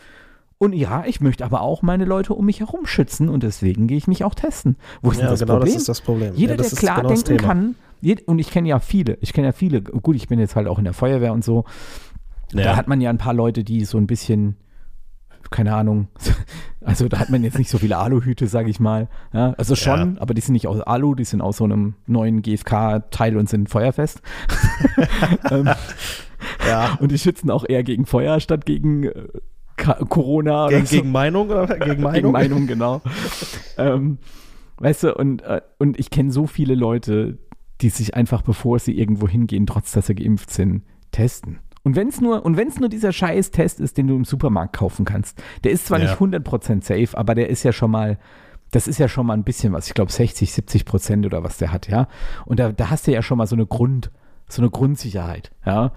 Und 0.58 0.72
ja, 0.72 1.04
ich 1.06 1.20
möchte 1.20 1.44
aber 1.44 1.60
auch 1.60 1.82
meine 1.82 2.04
Leute 2.04 2.32
um 2.32 2.46
mich 2.46 2.60
herum 2.60 2.86
schützen 2.86 3.28
und 3.28 3.42
deswegen 3.42 3.86
gehe 3.86 3.98
ich 3.98 4.06
mich 4.06 4.24
auch 4.24 4.34
testen. 4.34 4.76
Wo 5.02 5.10
ist 5.10 5.16
Ja, 5.16 5.22
denn 5.24 5.30
das 5.32 5.40
genau, 5.40 5.54
das 5.54 5.60
Problem? 5.64 5.76
ist 5.76 5.88
das 5.88 6.00
Problem. 6.00 6.34
Jeder, 6.34 6.52
Ja, 6.52 6.56
das 6.58 6.70
der 6.70 6.78
klar 6.78 6.96
genau 6.98 7.08
das 7.10 7.24
denken 7.24 7.44
kann, 7.44 7.74
und 8.26 8.38
ich 8.38 8.50
kenne 8.50 8.68
ja 8.68 8.78
viele, 8.78 9.18
ich 9.20 9.32
kenne 9.32 9.48
ja 9.48 9.52
viele, 9.52 9.82
gut, 9.82 10.16
ich 10.16 10.28
bin 10.28 10.38
jetzt 10.38 10.56
halt 10.56 10.68
auch 10.68 10.78
in 10.78 10.84
der 10.84 10.94
Feuerwehr 10.94 11.32
und 11.32 11.44
so, 11.44 11.64
da 12.52 12.60
Ja. 12.60 12.76
hat 12.76 12.88
man 12.88 13.00
ja 13.00 13.10
ein 13.10 13.18
paar 13.18 13.34
Leute, 13.34 13.64
die 13.64 13.84
so 13.84 13.98
ein 13.98 14.06
bisschen, 14.06 14.56
keine 15.54 15.72
Ahnung, 15.74 16.08
also 16.84 17.06
da 17.08 17.18
hat 17.20 17.30
man 17.30 17.44
jetzt 17.44 17.58
nicht 17.58 17.70
so 17.70 17.78
viele 17.78 17.96
Aluhüte, 17.96 18.48
sage 18.48 18.68
ich 18.70 18.80
mal. 18.80 19.08
Ja, 19.32 19.52
also 19.56 19.76
schon, 19.76 20.16
Ja. 20.16 20.20
aber 20.20 20.34
die 20.34 20.40
sind 20.40 20.52
nicht 20.54 20.66
aus 20.66 20.80
Alu, 20.80 21.14
die 21.14 21.24
sind 21.24 21.40
aus 21.40 21.58
so 21.58 21.64
einem 21.64 21.94
neuen 22.06 22.42
GFK-Teil 22.42 23.36
und 23.36 23.48
sind 23.48 23.68
feuerfest. 23.70 24.20
ähm, 25.50 25.68
Ja. 26.66 26.96
und 27.00 27.12
die 27.12 27.18
schützen 27.18 27.50
auch 27.50 27.64
eher 27.68 27.84
gegen 27.84 28.04
Feuer 28.04 28.40
statt 28.40 28.66
gegen 28.66 29.04
äh, 29.04 29.28
Ka- 29.76 30.04
Corona. 30.08 30.68
Gegen, 30.68 30.86
so. 30.86 30.96
gegen 30.96 31.12
Meinung 31.12 31.48
oder 31.50 31.66
gegen 31.78 32.02
Meinung? 32.02 32.12
Gegen 32.14 32.32
Meinung, 32.32 32.66
genau. 32.66 33.00
ähm, 33.78 34.18
weißt 34.78 35.04
du, 35.04 35.14
und, 35.14 35.42
äh, 35.42 35.60
und 35.78 35.98
ich 35.98 36.10
kenne 36.10 36.32
so 36.32 36.46
viele 36.46 36.74
Leute, 36.74 37.38
die 37.80 37.90
sich 37.90 38.14
einfach, 38.14 38.42
bevor 38.42 38.78
sie 38.80 38.98
irgendwo 38.98 39.28
hingehen, 39.28 39.66
trotz 39.66 39.92
dass 39.92 40.06
sie 40.08 40.14
geimpft 40.14 40.50
sind, 40.50 40.82
testen. 41.12 41.58
Und 41.84 41.94
wenn 41.96 42.08
es 42.08 42.20
nur, 42.20 42.44
und 42.44 42.56
wenn's 42.56 42.80
nur 42.80 42.88
dieser 42.88 43.12
scheiß 43.12 43.50
Test 43.52 43.78
ist, 43.78 43.96
den 43.98 44.08
du 44.08 44.16
im 44.16 44.24
Supermarkt 44.24 44.74
kaufen 44.74 45.04
kannst, 45.04 45.40
der 45.62 45.70
ist 45.72 45.86
zwar 45.86 45.98
Ja. 46.00 46.06
nicht 46.06 46.18
100% 46.18 46.82
safe, 46.82 47.16
aber 47.16 47.34
der 47.36 47.48
ist 47.50 47.62
ja 47.62 47.72
schon 47.72 47.90
mal, 47.92 48.18
das 48.72 48.88
ist 48.88 48.98
ja 48.98 49.06
schon 49.06 49.26
mal 49.26 49.34
ein 49.34 49.44
bisschen 49.44 49.72
was. 49.72 49.86
Ich 49.86 49.94
glaube 49.94 50.10
60, 50.10 50.52
70 50.52 50.84
Prozent 50.86 51.24
oder 51.26 51.44
was 51.44 51.58
der 51.58 51.70
hat, 51.72 51.86
ja. 51.88 52.08
Und 52.46 52.58
da, 52.58 52.72
da 52.72 52.90
hast 52.90 53.06
du 53.06 53.12
ja 53.12 53.22
schon 53.22 53.38
mal 53.38 53.46
so 53.46 53.54
eine 53.54 53.66
Grund, 53.66 54.10
so 54.48 54.62
eine 54.62 54.70
Grundsicherheit, 54.70 55.52
ja. 55.64 55.92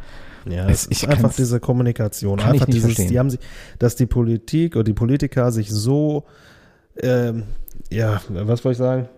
Ja, 0.46 0.70
Es- 0.70 0.88
ich 0.90 1.04
ist 1.04 1.10
einfach 1.10 1.34
diese 1.34 1.60
Kommunikation. 1.60 2.38
kann 2.38 2.50
ich 2.50 2.62
Einfach 2.62 2.68
nicht 2.68 2.76
dieses, 2.76 2.86
verstehen. 2.96 3.10
die 3.10 3.20
haben 3.20 3.30
sich, 3.30 3.40
dass 3.80 3.96
die 3.96 4.06
Politik 4.06 4.76
oder 4.76 4.84
die 4.86 4.94
Politiker 4.94 5.52
sich 5.52 5.70
so, 5.72 6.26
ähm, 7.02 7.44
ja, 7.90 8.22
was 8.30 8.64
wollte 8.64 8.74
ich 8.74 8.78
sagen? 8.78 9.10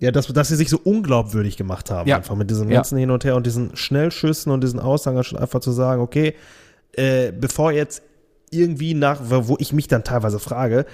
Ja, 0.00 0.10
dass, 0.10 0.26
dass 0.26 0.48
sie 0.48 0.56
sich 0.56 0.68
so 0.68 0.80
unglaubwürdig 0.82 1.56
gemacht 1.56 1.90
haben, 1.90 2.08
Ja. 2.08 2.16
einfach 2.16 2.34
mit 2.34 2.50
diesem 2.50 2.68
Ja. 2.68 2.76
ganzen 2.76 2.98
Hin 2.98 3.10
und 3.10 3.24
Her 3.24 3.36
und 3.36 3.46
diesen 3.46 3.76
Schnellschüssen 3.76 4.50
und 4.52 4.62
diesen 4.62 4.80
Aussagen 4.80 5.22
schon 5.24 5.38
einfach 5.38 5.60
zu 5.60 5.70
sagen, 5.72 6.02
okay, 6.02 6.34
äh, 6.92 7.32
bevor 7.32 7.72
jetzt 7.72 8.02
irgendwie 8.50 8.94
nach, 8.94 9.20
wo 9.22 9.56
ich 9.58 9.72
mich 9.72 9.88
dann 9.88 10.04
teilweise 10.04 10.38
frage, 10.38 10.84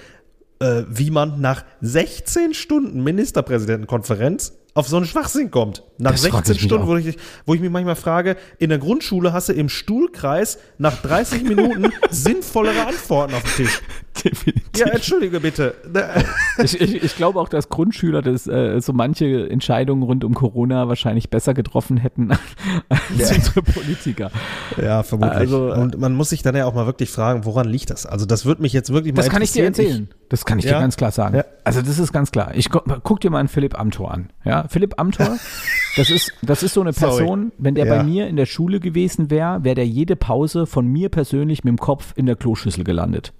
äh, 0.59 0.83
wie 0.87 1.09
man 1.11 1.41
nach 1.41 1.63
16 1.81 2.53
Stunden 2.53 3.03
Ministerpräsidentenkonferenz 3.03 4.53
auf 4.73 4.87
so 4.87 4.95
einen 4.97 5.05
Schwachsinn 5.05 5.51
kommt. 5.51 5.83
Nach 5.97 6.11
Das 6.11 6.25
frag 6.25 6.45
16 6.45 6.55
ich 6.55 6.61
mich 6.61 6.69
Stunden, 6.69 6.87
wo 6.87 6.95
ich, 6.95 7.17
wo 7.45 7.53
ich 7.53 7.59
mich 7.61 7.69
manchmal 7.69 7.95
frage, 7.97 8.37
in 8.57 8.69
der 8.69 8.77
Grundschule 8.79 9.33
hast 9.33 9.49
du 9.49 9.53
im 9.53 9.67
Stuhlkreis 9.67 10.59
nach 10.77 11.01
30 11.01 11.43
Minuten 11.43 11.91
sinnvollere 12.09 12.87
Antworten 12.87 13.33
auf 13.33 13.43
dem 13.43 13.65
Tisch. 13.65 13.81
Definitiv. 14.23 14.63
Ja, 14.77 14.87
entschuldige 14.87 15.39
bitte. 15.39 15.75
Ich, 16.63 16.79
ich, 16.79 17.03
ich 17.03 17.15
glaube 17.15 17.39
auch, 17.39 17.49
dass 17.49 17.69
Grundschüler 17.69 18.21
das, 18.21 18.45
äh, 18.45 18.79
so 18.81 18.93
manche 18.93 19.49
Entscheidungen 19.49 20.03
rund 20.03 20.23
um 20.23 20.35
Corona 20.35 20.87
wahrscheinlich 20.87 21.29
besser 21.29 21.53
getroffen 21.53 21.97
hätten 21.97 22.31
als 22.89 23.01
Ja. 23.17 23.35
unsere 23.35 23.63
Politiker. 23.63 24.31
Ja, 24.79 25.01
vermutlich. 25.01 25.37
Also, 25.37 25.69
äh, 25.69 25.77
und 25.79 25.97
man 25.97 26.13
muss 26.13 26.29
sich 26.29 26.43
dann 26.43 26.55
ja 26.55 26.65
auch 26.65 26.73
mal 26.73 26.85
wirklich 26.85 27.09
fragen, 27.09 27.45
woran 27.45 27.67
liegt 27.67 27.89
das? 27.89 28.05
Also 28.05 28.25
das 28.25 28.45
würde 28.45 28.61
mich 28.61 28.73
jetzt 28.73 28.91
wirklich 28.91 29.13
mal 29.13 29.21
Das 29.23 29.31
kann 29.31 29.41
ich 29.41 29.51
dir 29.51 29.63
erzählen. 29.63 30.09
Das 30.31 30.45
kann 30.45 30.59
ich 30.59 30.65
ja. 30.65 30.75
dir 30.75 30.79
ganz 30.79 30.95
klar 30.95 31.11
sagen. 31.11 31.35
Ja. 31.35 31.45
Also 31.65 31.81
das 31.81 31.99
ist 31.99 32.13
ganz 32.13 32.31
klar. 32.31 32.55
Ich 32.55 32.69
guck, 32.69 32.85
guck 33.03 33.19
dir 33.19 33.29
mal 33.29 33.39
einen 33.39 33.49
Philipp 33.49 33.77
Amthor 33.77 34.11
an. 34.11 34.29
Ja, 34.45 34.65
Philipp 34.69 34.97
Amthor, 34.97 35.37
das 35.97 36.09
ist, 36.09 36.31
das 36.41 36.63
ist 36.63 36.73
so 36.73 36.79
eine 36.79 36.93
Person, 36.93 37.49
Sorry. 37.49 37.51
wenn 37.57 37.75
der 37.75 37.85
ja. 37.85 37.97
bei 37.97 38.03
mir 38.05 38.29
in 38.29 38.37
der 38.37 38.45
Schule 38.45 38.79
gewesen 38.79 39.29
wäre, 39.29 39.65
wäre 39.65 39.75
der 39.75 39.85
jede 39.85 40.15
Pause 40.15 40.67
von 40.67 40.87
mir 40.87 41.09
persönlich 41.09 41.65
mit 41.65 41.71
dem 41.73 41.79
Kopf 41.79 42.13
in 42.15 42.27
der 42.27 42.37
Kloschüssel 42.37 42.85
gelandet. 42.85 43.33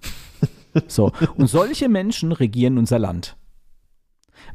So. 0.88 1.14
Und 1.36 1.48
solche 1.48 1.88
Menschen 1.88 2.34
regieren 2.34 2.78
unser 2.78 3.00
Land. 3.00 3.38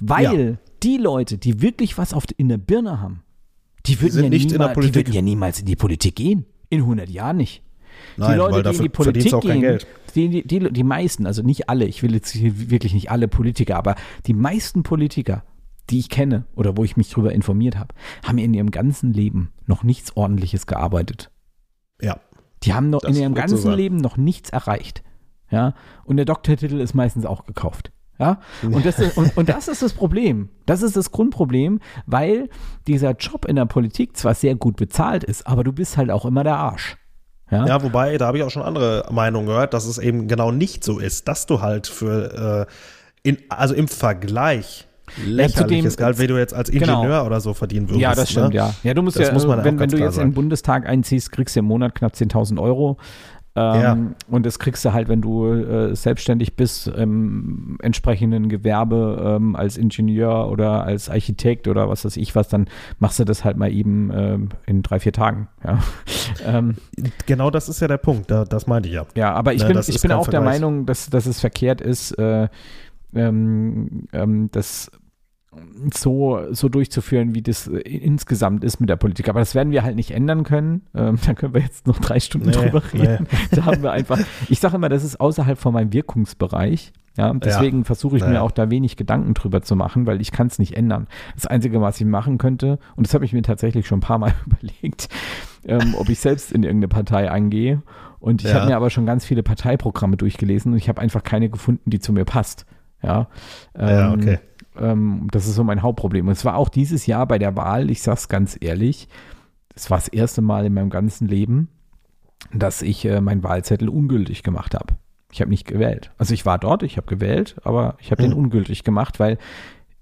Weil 0.01 0.59
die 0.83 0.99
Leute, 0.99 1.39
die 1.39 1.63
wirklich 1.63 1.97
was 1.97 2.13
auf, 2.13 2.25
in 2.37 2.49
der 2.49 2.59
Birne 2.59 3.01
haben, 3.01 3.23
die 3.87 4.01
würden, 4.01 4.25
ja 4.25 4.29
niemals, 4.29 4.75
die 4.75 4.95
würden 4.95 5.13
ja 5.13 5.23
niemals 5.23 5.61
in 5.61 5.67
die 5.67 5.77
Politik 5.77 6.17
gehen. 6.17 6.45
In 6.69 6.81
100 6.81 7.09
Jahren 7.09 7.37
nicht. 7.37 7.63
Nein, 8.17 8.33
die 8.33 8.37
Leute, 8.37 8.71
die 8.71 8.77
in 8.77 8.83
die 8.83 8.89
Politik 8.89 9.41
gehen, 9.41 9.79
die, 10.15 10.47
die, 10.47 10.73
die 10.73 10.85
meisten, 10.85 11.27
also 11.27 11.43
nicht 11.43 11.69
alle, 11.69 11.85
ich 11.85 12.03
will 12.03 12.15
jetzt 12.15 12.35
wirklich 12.41 12.95
nicht 12.95 13.11
alle 13.11 13.29
Politiker, 13.29 13.77
aber 13.77 13.97
die 14.27 14.35
meisten 14.35 14.83
Politiker, 14.83 15.43
die 15.91 15.99
ich 15.99 16.09
kenne 16.09 16.47
oder 16.55 16.77
wo 16.77 16.85
ich 16.85 16.97
mich 16.97 17.11
darüber 17.11 17.33
informiert 17.33 17.79
habe, 17.79 17.95
haben 18.25 18.39
in 18.39 18.55
ihrem 18.55 18.71
ganzen 18.71 19.13
Leben 19.13 19.53
noch 19.67 19.83
nichts 19.83 20.17
Ordentliches 20.17 20.67
gearbeitet. 20.67 21.31
Ja. 22.01 22.21
Die 22.63 22.75
haben 22.75 22.91
noch 22.91 23.05
in 23.05 23.15
ihrem 23.15 23.35
ganzen 23.35 23.59
so 23.59 23.71
Leben 23.71 23.97
noch 23.97 24.17
nichts 24.17 24.51
erreicht. 24.51 25.03
Ja. 25.51 25.75
Und 26.05 26.17
der 26.17 26.25
Doktortitel 26.25 26.81
ist 26.81 26.95
meistens 26.95 27.27
auch 27.27 27.45
gekauft. 27.45 27.93
Ja, 28.19 28.41
und 28.63 28.87
das, 28.87 28.99
ist, 28.99 29.19
und, 29.19 29.37
und 29.37 29.49
das 29.51 29.69
ist 29.69 29.83
das 29.83 29.93
Problem. 29.93 30.49
Das 30.65 30.83
ist 30.83 30.97
das 30.97 31.11
Grundproblem, 31.11 31.81
weil 32.07 32.49
dieser 32.87 33.13
Job 33.13 33.45
in 33.45 33.57
der 33.57 33.67
Politik 33.67 34.17
zwar 34.17 34.35
sehr 34.35 34.55
gut 34.55 34.77
bezahlt 34.77 35.23
ist, 35.23 35.47
aber 35.47 35.65
du 35.65 35.73
bist 35.73 35.99
halt 35.99 36.11
auch 36.11 36.25
immer 36.25 36.43
der 36.43 36.57
Arsch. 36.57 36.97
Ja? 37.51 37.67
ja, 37.67 37.83
wobei, 37.83 38.19
da 38.19 38.27
habe 38.27 38.39
ich 38.39 38.45
auch 38.45 38.51
schon 38.51 38.63
andere 38.63 39.07
Meinungen 39.11 39.47
gehört, 39.47 39.73
dass 39.73 39.87
es 39.87 39.99
eben 39.99 40.27
genau 40.27 40.51
nicht 40.51 40.83
so 40.83 40.99
ist, 40.99 41.29
dass 41.29 41.47
du 41.47 41.61
halt 41.61 41.87
für, 41.87 42.67
äh, 43.23 43.29
in, 43.29 43.39
also 43.49 43.75
im 43.75 43.89
Vergleich 43.89 44.87
lächerliches 45.25 45.95
ja, 45.95 45.99
Gehalt, 45.99 46.19
wie 46.19 46.27
du 46.27 46.37
jetzt 46.37 46.55
als 46.55 46.69
Ingenieur 46.69 47.03
genau. 47.03 47.27
oder 47.27 47.41
so 47.41 47.55
verdienen 47.55 47.89
würdest. 47.89 48.03
Ja, 48.03 48.15
das 48.15 48.31
stimmt, 48.31 48.51
ne? 48.51 48.57
ja. 48.57 48.75
Ja, 48.83 48.95
du 48.95 49.03
musst 49.03 49.19
das 49.19 49.29
ja, 49.29 49.35
muss 49.35 49.47
man 49.47 49.65
wenn, 49.65 49.79
wenn 49.79 49.89
du 49.89 49.99
jetzt 49.99 50.17
sagen. 50.17 50.29
in 50.29 50.31
den 50.31 50.35
Bundestag 50.35 50.87
einziehst, 50.87 51.31
kriegst 51.31 51.55
du 51.55 51.61
im 51.61 51.67
Monat 51.67 51.95
knapp 51.95 52.15
10.000 52.15 52.61
Euro. 52.61 52.97
Ähm, 53.57 53.81
ja. 53.81 53.97
Und 54.29 54.45
das 54.45 54.59
kriegst 54.59 54.85
du 54.85 54.93
halt, 54.93 55.09
wenn 55.09 55.23
du 55.23 55.47
äh, 55.47 55.97
selbstständig 55.97 56.57
bist, 56.57 56.89
im 56.89 57.79
entsprechenden 57.81 58.51
Gewerbe 58.51 59.37
ähm, 59.37 59.57
als 59.57 59.79
Ingenieur 59.79 60.51
oder 60.51 60.85
als 60.85 61.09
Architekt 61.09 61.67
oder 61.67 61.89
was 61.89 62.05
weiß 62.05 62.19
ich 62.19 62.35
was, 62.35 62.49
dann 62.49 62.69
machst 62.99 63.19
du 63.19 63.25
das 63.25 63.45
halt 63.45 63.57
mal 63.57 63.73
eben 63.73 64.11
ähm, 64.15 64.49
in 64.67 64.83
drei, 64.83 65.01
vier 65.01 65.13
Tagen. 65.13 65.49
Ja. 65.65 65.79
Ähm, 66.45 66.77
genau 67.25 67.51
das 67.51 67.69
ist 67.69 67.81
ja 67.81 67.89
der 67.89 67.97
Punkt, 67.97 68.31
da, 68.31 68.45
das 68.45 68.67
meinte 68.67 68.89
ich 68.89 68.95
ja. 68.95 69.07
Ja, 69.17 69.33
aber 69.33 69.55
ich 69.55 69.63
ja, 69.63 69.69
bin, 69.69 69.79
ich 69.79 70.01
bin 70.01 70.13
auch 70.13 70.25
Vergleich. 70.25 70.31
der 70.31 70.41
Meinung, 70.41 70.87
dass, 70.87 71.09
dass 71.09 71.27
es 71.27 71.41
verkehrt 71.41 71.81
ist, 71.81 72.13
äh, 72.19 72.49
ähm, 73.15 74.07
ähm, 74.13 74.51
dass 74.51 74.91
so, 75.93 76.41
so 76.53 76.69
durchzuführen, 76.69 77.35
wie 77.35 77.43
das 77.43 77.69
äh, 77.69 77.79
insgesamt 77.79 78.65
ist 78.65 78.81
mit 78.81 78.89
der 78.89 78.97
Politik. 78.97 79.29
Aber 79.29 79.41
das 79.41 79.55
werden 79.55 79.73
wir 79.73 79.83
halt 79.83 79.97
nicht 79.97 80.11
ändern 80.11 80.45
können. 80.45 80.83
Ähm, 80.95 81.19
da 81.27 81.35
können 81.35 81.55
wir 81.55 81.61
jetzt 81.61 81.87
noch 81.87 81.99
drei 81.99 82.21
Stunden 82.21 82.51
nee, 82.51 82.57
drüber 82.57 82.83
reden. 82.93 83.27
Nee. 83.31 83.39
Da 83.57 83.65
haben 83.65 83.83
wir 83.83 83.93
einfach, 83.93 84.19
ich 84.49 84.61
sage 84.61 84.77
immer, 84.77 84.89
das 84.89 85.05
ist 85.05 85.21
außerhalb 85.21 85.59
von 85.59 85.73
meinem 85.73 85.93
Wirkungsbereich. 85.93 86.93
Ja, 87.17 87.33
deswegen 87.33 87.79
ja. 87.79 87.85
versuche 87.85 88.17
ich 88.17 88.23
naja. 88.23 88.35
mir 88.35 88.43
auch 88.43 88.51
da 88.51 88.69
wenig 88.69 88.97
Gedanken 88.97 89.33
drüber 89.33 89.63
zu 89.63 89.75
machen, 89.75 90.07
weil 90.07 90.21
ich 90.21 90.33
kann 90.33 90.49
es 90.49 90.59
nicht 90.59 90.77
ändern. 90.77 91.07
Das 91.35 91.47
Einzige, 91.47 91.81
was 91.81 91.99
ich 91.99 92.07
machen 92.07 92.37
könnte, 92.37 92.79
und 92.95 93.07
das 93.07 93.15
habe 93.15 93.25
ich 93.25 93.33
mir 93.33 93.41
tatsächlich 93.41 93.87
schon 93.87 93.99
ein 93.99 94.03
paar 94.03 94.19
Mal 94.19 94.35
überlegt, 94.47 95.09
ähm, 95.65 95.95
ob 95.97 96.11
ich 96.11 96.19
selbst 96.19 96.53
in 96.53 96.63
irgendeine 96.63 96.89
Partei 96.89 97.31
eingehe. 97.31 97.83
Und 98.19 98.43
ich 98.45 98.51
ja. 98.51 98.57
habe 98.57 98.67
mir 98.67 98.77
aber 98.77 98.91
schon 98.91 99.07
ganz 99.07 99.25
viele 99.25 99.43
Parteiprogramme 99.43 100.17
durchgelesen 100.17 100.73
und 100.73 100.79
ich 100.79 100.89
habe 100.89 101.01
einfach 101.01 101.23
keine 101.23 101.49
gefunden, 101.49 101.89
die 101.89 102.01
zu 102.01 102.13
mir 102.13 102.25
passt. 102.25 102.67
Ja, 103.03 103.29
ähm, 103.75 103.89
ja 103.89 104.13
okay. 104.13 104.39
Ähm, 104.79 105.29
das 105.31 105.47
ist 105.47 105.55
so 105.55 105.65
mein 105.65 105.83
Hauptproblem. 105.83 106.27
Und 106.27 106.33
es 106.33 106.45
war 106.45 106.57
auch 106.57 106.69
dieses 106.69 107.07
Jahr 107.07 107.27
bei 107.27 107.39
der 107.39 107.57
Wahl, 107.57 107.91
ich 107.91 108.03
sage 108.03 108.19
es 108.19 108.29
ganz 108.29 108.57
ehrlich, 108.61 109.09
es 109.75 109.91
war 109.91 109.99
das 109.99 110.09
erste 110.09 110.43
Mal 110.43 110.67
in 110.67 110.75
meinem 110.75 110.91
ganzen 110.91 111.29
Leben, 111.29 111.69
dass 112.53 112.83
ich 112.83 113.05
äh, 113.05 113.21
meinen 113.21 113.43
Wahlzettel 113.43 113.89
ungültig 113.89 114.43
gemacht 114.43 114.75
habe. 114.75 114.95
Ich 115.33 115.41
habe 115.41 115.51
nicht 115.51 115.67
gewählt. 115.67 116.13
Also 116.19 116.35
ich 116.35 116.47
war 116.47 116.59
dort, 116.59 116.83
ich 116.83 116.97
habe 116.97 117.07
gewählt, 117.07 117.57
aber 117.65 117.97
ich 118.01 118.11
habe 118.11 118.23
mhm. 118.23 118.31
den 118.31 118.39
ungültig 118.39 118.85
gemacht, 118.85 119.21
weil 119.21 119.39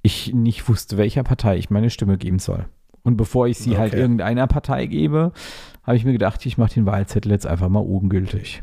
ich 0.03 0.33
nicht 0.35 0.69
wusste, 0.69 0.97
welcher 0.97 1.23
Partei 1.23 1.57
ich 1.57 1.71
meine 1.71 1.91
Stimme 1.91 2.19
geben 2.19 2.39
soll. 2.39 2.67
Und 3.03 3.17
bevor 3.17 3.49
ich 3.49 3.59
sie 3.59 3.77
halt 3.77 3.93
okay. 3.93 3.97
halt 3.97 4.03
irgendeiner 4.03 4.47
Partei 4.47 4.87
gebe, 4.87 5.33
habe 5.83 5.97
ich 5.97 6.05
mir 6.05 6.13
gedacht, 6.13 6.45
ich 6.47 6.57
mache 6.57 6.75
den 6.75 6.87
Wahlzettel 6.87 7.33
jetzt 7.33 7.47
einfach 7.47 7.69
mal 7.69 7.81
ungültig. 7.81 8.63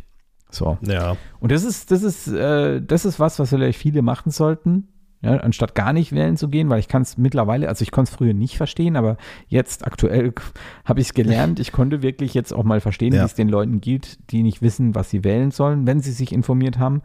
So. 0.50 0.78
Ja. 0.82 1.16
Und 1.40 1.52
das 1.52 1.64
ist, 1.64 1.92
das 1.92 2.04
ist, 2.04 2.28
äh, 2.28 2.82
das 2.82 3.06
ist 3.06 3.20
was, 3.20 3.40
was 3.40 3.50
vielleicht 3.50 3.80
viele 3.80 4.02
machen 4.02 4.32
sollten 4.32 4.88
ja, 5.22 5.38
anstatt 5.38 5.76
gar 5.76 5.94
nicht 5.94 6.14
wählen 6.14 6.36
zu 6.36 6.50
gehen, 6.50 6.70
weil 6.70 6.80
ich 6.80 6.88
kann 6.88 7.04
es 7.04 7.18
mittlerweile, 7.18 7.70
also 7.70 7.84
ich 7.84 7.92
konnte 7.92 8.10
es 8.10 8.16
früher 8.16 8.34
nicht 8.34 8.58
verstehen, 8.58 8.96
aber 8.96 9.18
jetzt 9.48 9.86
aktuell 9.86 10.34
habe 10.86 11.00
ich 11.00 11.08
es 11.08 11.14
gelernt. 11.14 11.60
Ich 11.60 11.72
konnte 11.72 12.02
wirklich 12.02 12.34
jetzt 12.34 12.54
auch 12.54 12.64
mal 12.64 12.82
verstehen, 12.82 13.14
ja. 13.14 13.22
wie 13.22 13.26
es 13.26 13.36
den 13.36 13.50
Leuten 13.50 13.82
geht, 13.82 14.18
die 14.32 14.42
nicht 14.42 14.62
wissen, 14.62 14.96
was 14.96 15.10
sie 15.10 15.24
wählen 15.24 15.52
sollen, 15.52 15.86
wenn 15.86 16.00
sie 16.00 16.12
sich 16.12 16.32
informiert 16.32 16.80
haben. 16.80 17.02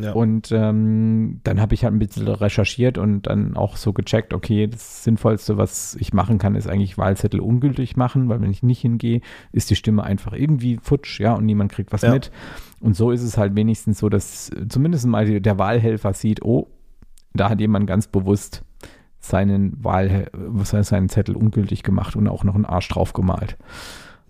Ja. 0.00 0.12
Und 0.12 0.52
ähm, 0.52 1.40
dann 1.44 1.60
habe 1.60 1.74
ich 1.74 1.84
halt 1.84 1.94
ein 1.94 1.98
bisschen 1.98 2.28
recherchiert 2.28 2.98
und 2.98 3.22
dann 3.22 3.56
auch 3.56 3.76
so 3.76 3.92
gecheckt, 3.92 4.34
okay, 4.34 4.66
das 4.66 5.02
Sinnvollste, 5.02 5.56
was 5.56 5.96
ich 5.98 6.12
machen 6.12 6.38
kann, 6.38 6.54
ist 6.54 6.68
eigentlich 6.68 6.98
Wahlzettel 6.98 7.40
ungültig 7.40 7.96
machen, 7.96 8.28
weil 8.28 8.40
wenn 8.40 8.50
ich 8.50 8.62
nicht 8.62 8.80
hingehe, 8.80 9.22
ist 9.50 9.70
die 9.70 9.76
Stimme 9.76 10.04
einfach 10.04 10.34
irgendwie 10.34 10.78
futsch, 10.80 11.18
ja, 11.20 11.32
und 11.34 11.46
niemand 11.46 11.72
kriegt 11.72 11.92
was 11.92 12.02
ja. 12.02 12.12
mit. 12.12 12.30
Und 12.80 12.94
so 12.94 13.10
ist 13.10 13.22
es 13.22 13.38
halt 13.38 13.56
wenigstens 13.56 13.98
so, 13.98 14.08
dass 14.08 14.50
zumindest 14.68 15.06
mal 15.06 15.40
der 15.40 15.58
Wahlhelfer 15.58 16.12
sieht, 16.12 16.42
oh, 16.42 16.68
da 17.38 17.50
hat 17.50 17.60
jemand 17.60 17.86
ganz 17.86 18.06
bewusst 18.06 18.62
seinen 19.20 19.82
Wahl, 19.82 20.28
was 20.32 20.72
heißt, 20.72 20.90
seinen 20.90 21.08
Zettel 21.08 21.36
ungültig 21.36 21.82
gemacht 21.82 22.16
und 22.16 22.28
auch 22.28 22.44
noch 22.44 22.54
einen 22.54 22.64
Arsch 22.64 22.88
drauf 22.88 23.12
gemalt. 23.12 23.56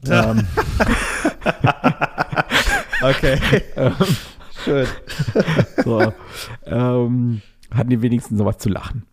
ähm. 0.08 0.46
okay. 3.02 3.38
Ähm. 3.76 3.92
Schön. 4.64 4.86
so, 5.84 6.12
ähm, 6.66 7.42
hatten 7.72 7.90
die 7.90 8.02
wenigsten 8.02 8.36
sowas 8.36 8.58
zu 8.58 8.68
lachen. 8.68 9.04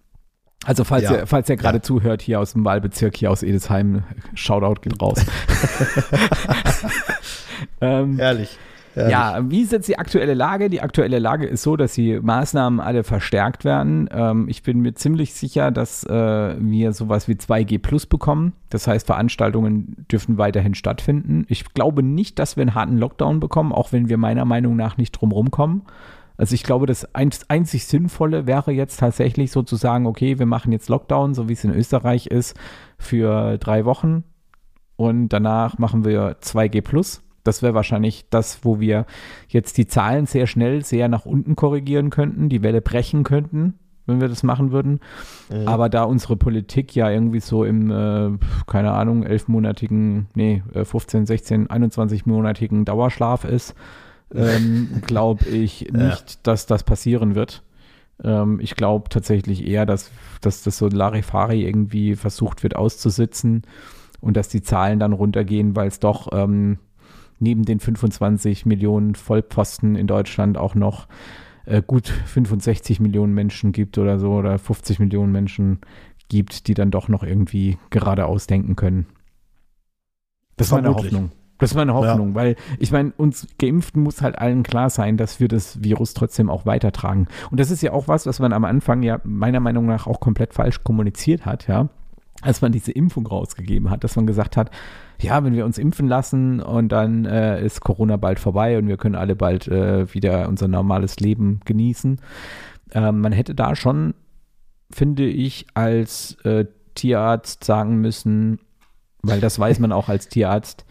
Also 0.66 0.84
falls 0.84 1.04
ja. 1.04 1.12
ihr, 1.12 1.28
falls 1.28 1.48
ihr 1.50 1.58
gerade 1.58 1.78
ja. 1.78 1.84
zuhört 1.84 2.22
hier 2.24 2.40
aus 2.40 2.54
dem 2.54 2.66
Wahlbezirk 2.66 3.16
hier 3.16 3.30
aus 3.30 3.44
Edesheim, 3.44 4.04
Shoutout 4.34 4.82
geht 4.82 5.00
raus. 5.00 5.24
ähm, 7.82 8.20
Ehrlich. 8.20 8.58
Ja, 8.96 9.44
wie 9.50 9.62
ist 9.62 9.72
jetzt 9.72 9.88
die 9.88 10.00
aktuelle 10.00 10.34
Lage? 10.34 10.70
Die 10.70 10.82
aktuelle 10.82 11.20
Lage 11.20 11.46
ist 11.46 11.64
so, 11.64 11.76
dass 11.76 11.94
die 11.94 12.20
Maßnahmen 12.20 12.80
alle 12.80 13.04
verstärkt 13.04 13.66
werden. 13.66 14.10
Ähm, 14.12 14.48
ich 14.48 14.64
bin 14.64 14.80
mir 14.80 14.94
ziemlich 14.94 15.34
sicher, 15.34 15.72
dass 15.72 16.04
äh, 16.06 16.56
wir 16.60 16.94
sowas 16.94 17.28
wie 17.28 17.34
2G 17.34 17.80
Plus 17.80 18.06
bekommen. 18.06 18.54
Das 18.70 18.88
heißt, 18.88 19.06
Veranstaltungen 19.06 20.06
dürfen 20.12 20.38
weiterhin 20.38 20.76
stattfinden. 20.76 21.46
Ich 21.50 21.74
glaube 21.74 22.04
nicht, 22.04 22.40
dass 22.40 22.56
wir 22.56 22.62
einen 22.62 22.76
harten 22.76 22.98
Lockdown 22.98 23.40
bekommen, 23.40 23.74
auch 23.74 23.92
wenn 23.92 24.10
wir 24.10 24.18
meiner 24.18 24.46
Meinung 24.46 24.76
nach 24.76 24.98
nicht 24.98 25.12
drumherum 25.12 25.52
kommen. 25.52 25.84
Also 26.38 26.54
ich 26.54 26.64
glaube, 26.64 26.86
das 26.86 27.08
einzig 27.14 27.86
Sinnvolle 27.86 28.46
wäre 28.46 28.72
jetzt 28.72 29.00
tatsächlich 29.00 29.52
so 29.52 29.64
zu 29.64 29.78
sagen, 29.78 30.06
okay, 30.06 30.38
wir 30.38 30.46
machen 30.46 30.72
jetzt 30.72 30.90
Lockdown, 30.90 31.34
so 31.34 31.48
wie 31.48 31.54
es 31.54 31.64
in 31.64 31.74
Österreich 31.74 32.28
ist, 32.28 32.58
für 32.98 33.58
drei 33.58 33.86
Wochen 33.86 34.26
und 34.98 35.30
danach 35.30 35.78
machen 35.78 36.06
wir 36.06 36.38
2G 36.42 36.82
Plus 36.82 37.22
das 37.46 37.62
wäre 37.62 37.74
wahrscheinlich 37.74 38.26
das, 38.30 38.66
wo 38.66 38.80
wir 38.80 39.06
jetzt 39.48 39.78
die 39.78 39.88
Zahlen 39.88 40.26
sehr 40.26 40.48
schnell 40.48 40.84
sehr 40.84 41.08
nach 41.08 41.26
unten 41.26 41.56
korrigieren 41.56 42.10
könnten, 42.10 42.50
die 42.50 42.64
Welle 42.64 42.82
brechen 42.82 43.24
könnten, 43.24 43.76
wenn 44.08 44.20
wir 44.20 44.28
das 44.28 44.44
machen 44.44 44.72
würden. 44.72 45.00
Mhm. 45.50 45.68
Aber 45.68 45.88
da 45.88 46.04
unsere 46.04 46.36
Politik 46.36 46.96
ja 46.96 47.10
irgendwie 47.10 47.40
so 47.40 47.64
im, 47.64 47.92
äh, 47.92 48.32
keine 48.68 48.92
Ahnung, 48.92 49.24
elfmonatigen, 49.24 50.28
nee, 50.34 50.64
15, 50.74 51.28
16, 51.28 51.68
21-monatigen 51.68 52.84
Dauerschlaf 52.84 53.46
ist, 53.46 53.76
ähm, 54.34 55.02
glaube 55.06 55.46
ich 55.46 55.92
nicht, 55.92 56.32
ja. 56.32 56.38
dass 56.44 56.66
das 56.66 56.84
passieren 56.84 57.36
wird. 57.36 57.64
Ähm, 58.24 58.60
ich 58.60 58.76
glaube 58.76 59.10
tatsächlich 59.10 59.68
eher, 59.68 59.86
dass, 59.86 60.10
dass 60.42 60.64
das 60.64 60.80
so 60.80 60.88
Larifari 60.88 61.64
irgendwie 61.64 62.16
versucht 62.16 62.64
wird 62.64 62.76
auszusitzen 62.76 63.64
und 64.20 64.36
dass 64.36 64.50
die 64.50 64.64
Zahlen 64.64 64.98
dann 65.00 65.14
runtergehen, 65.14 65.76
weil 65.76 65.88
es 65.88 66.00
doch 66.00 66.30
ähm, 66.32 66.80
neben 67.40 67.64
den 67.64 67.80
25 67.80 68.66
Millionen 68.66 69.16
Vollposten 69.16 69.96
in 69.96 70.08
Deutschland 70.08 70.58
auch 70.58 70.76
noch 70.76 71.08
äh, 71.66 71.82
gut 71.86 72.08
65 72.08 73.00
Millionen 73.00 73.34
Menschen 73.34 73.72
gibt 73.72 73.98
oder 73.98 74.20
so 74.20 74.34
oder 74.34 74.58
50 74.58 75.00
Millionen 75.00 75.32
Menschen 75.32 75.80
gibt, 76.30 76.68
die 76.68 76.74
dann 76.74 76.92
doch 76.92 77.08
noch 77.08 77.24
irgendwie 77.24 77.78
geradeaus 77.90 78.48
denken 78.48 78.76
können. 78.76 79.06
Das 80.58 80.68
ist 80.68 80.74
meine 80.74 80.94
Hoffnung. 80.94 81.32
Das 81.58 81.72
ist 81.72 81.76
meine 81.76 81.94
Hoffnung, 81.94 82.30
ja. 82.30 82.36
weil 82.36 82.56
ich 82.80 82.92
meine, 82.92 83.14
uns 83.16 83.48
Geimpften 83.58 84.04
muss 84.04 84.22
halt 84.22 84.38
allen 84.38 84.64
klar 84.64 84.90
sein, 84.90 85.16
dass 85.16 85.40
wir 85.40 85.48
das 85.48 85.82
Virus 85.82 86.14
trotzdem 86.14 86.50
auch 86.50 86.66
weitertragen. 86.66 87.28
Und 87.50 87.62
das 87.62 87.72
ist 87.72 87.82
ja 87.82 87.94
auch 87.94 88.10
was, 88.10 88.26
was 88.26 88.40
man 88.40 88.52
am 88.52 88.66
Anfang 88.66 89.04
ja 89.04 89.22
meiner 89.24 89.62
Meinung 89.62 89.86
nach 89.86 90.06
auch 90.06 90.20
komplett 90.20 90.54
falsch 90.54 90.84
kommuniziert 90.84 91.46
hat, 91.46 91.68
ja 91.68 91.90
als 92.46 92.62
man 92.62 92.72
diese 92.72 92.92
Impfung 92.92 93.26
rausgegeben 93.26 93.90
hat, 93.90 94.04
dass 94.04 94.16
man 94.16 94.28
gesagt 94.28 94.56
hat, 94.56 94.70
ja, 95.20 95.44
wenn 95.44 95.54
wir 95.54 95.66
uns 95.66 95.78
impfen 95.78 96.08
lassen 96.08 96.60
und 96.60 96.90
dann 96.90 97.26
äh, 97.26 97.64
ist 97.66 97.82
Corona 97.82 98.18
bald 98.18 98.40
vorbei 98.40 98.78
und 98.78 98.88
wir 98.88 98.98
können 98.98 99.16
alle 99.16 99.36
bald 99.36 99.68
äh, 99.68 100.14
wieder 100.14 100.48
unser 100.48 100.68
normales 100.68 101.20
Leben 101.20 101.62
genießen. 101.66 102.22
Äh, 102.92 103.12
man 103.12 103.32
hätte 103.32 103.56
da 103.56 103.76
schon, 103.76 104.14
finde 104.92 105.26
ich, 105.26 105.66
als 105.74 106.38
äh, 106.44 106.66
Tierarzt 106.94 107.64
sagen 107.64 107.98
müssen, 107.98 108.60
weil 109.24 109.42
das 109.42 109.58
weiß 109.58 109.80
man 109.80 109.92
auch 109.92 110.08
als 110.08 110.30
Tierarzt, 110.30 110.86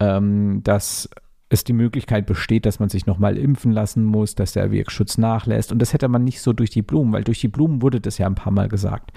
ähm, 0.00 0.62
dass 0.64 1.10
es 1.50 1.64
die 1.64 1.74
Möglichkeit 1.74 2.24
besteht, 2.24 2.64
dass 2.64 2.80
man 2.80 2.88
sich 2.88 3.04
nochmal 3.04 3.36
impfen 3.36 3.72
lassen 3.72 4.04
muss, 4.04 4.34
dass 4.34 4.54
der 4.54 4.70
Wirkschutz 4.72 5.18
nachlässt. 5.18 5.70
Und 5.70 5.80
das 5.80 5.92
hätte 5.92 6.08
man 6.08 6.24
nicht 6.24 6.40
so 6.40 6.54
durch 6.54 6.70
die 6.70 6.82
Blumen, 6.82 7.12
weil 7.12 7.24
durch 7.24 7.40
die 7.40 7.48
Blumen 7.48 7.82
wurde 7.82 8.00
das 8.00 8.16
ja 8.16 8.26
ein 8.26 8.34
paar 8.34 8.52
Mal 8.52 8.68
gesagt. 8.68 9.12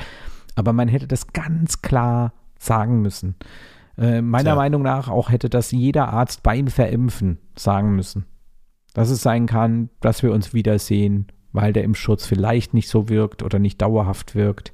Aber 0.57 0.73
man 0.73 0.87
hätte 0.87 1.07
das 1.07 1.27
ganz 1.33 1.83
klar 1.83 2.33
sagen 2.57 3.01
müssen. 3.03 3.35
Äh, 3.95 4.21
meiner 4.21 4.51
Tja. 4.51 4.55
Meinung 4.55 4.81
nach 4.81 5.07
auch 5.07 5.29
hätte 5.29 5.49
das 5.49 5.69
jeder 5.69 6.09
Arzt 6.09 6.41
beim 6.41 6.67
Verimpfen 6.67 7.37
sagen 7.55 7.95
müssen. 7.95 8.25
Dass 8.95 9.11
es 9.11 9.21
sein 9.21 9.45
kann, 9.45 9.91
dass 10.01 10.23
wir 10.23 10.33
uns 10.33 10.55
wiedersehen, 10.55 11.27
weil 11.51 11.73
der 11.73 11.83
Impfschutz 11.83 12.25
vielleicht 12.25 12.73
nicht 12.73 12.89
so 12.89 13.07
wirkt 13.07 13.43
oder 13.43 13.59
nicht 13.59 13.79
dauerhaft 13.83 14.33
wirkt. 14.33 14.73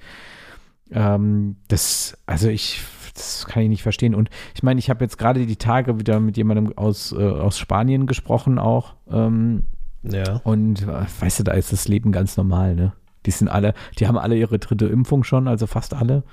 Ähm, 0.90 1.58
das, 1.68 2.18
also 2.28 2.48
ich, 2.48 2.82
das 3.14 3.46
kann 3.46 3.64
ich 3.64 3.70
nicht 3.70 3.84
verstehen. 3.84 4.16
Und 4.16 4.30
ich 4.56 4.64
meine, 4.64 4.80
ich 4.80 4.90
habe 4.90 5.04
jetzt 5.04 5.18
gerade 5.18 5.46
die 5.46 5.58
Tage 5.58 6.00
wieder 6.00 6.22
mit 6.22 6.38
jemandem 6.38 6.78
aus, 6.78 7.12
äh, 7.12 7.18
aus 7.18 7.60
Spanien 7.60 8.08
gesprochen 8.08 8.58
auch. 8.58 8.96
Ähm, 9.12 9.64
ja. 10.04 10.40
Und 10.46 10.84
äh, 10.84 11.06
weißt 11.20 11.42
du, 11.42 11.44
da 11.44 11.52
ist 11.52 11.74
das 11.74 11.90
Leben 11.90 12.14
ganz 12.14 12.38
normal, 12.38 12.76
ne? 12.76 12.94
Die 13.26 13.32
sind 13.32 13.48
alle, 13.48 13.74
die 14.00 14.08
haben 14.08 14.18
alle 14.18 14.36
ihre 14.38 14.60
dritte 14.60 14.86
Impfung 14.86 15.24
schon, 15.24 15.48
also 15.48 15.68
fast 15.68 15.94
alle. 15.94 16.24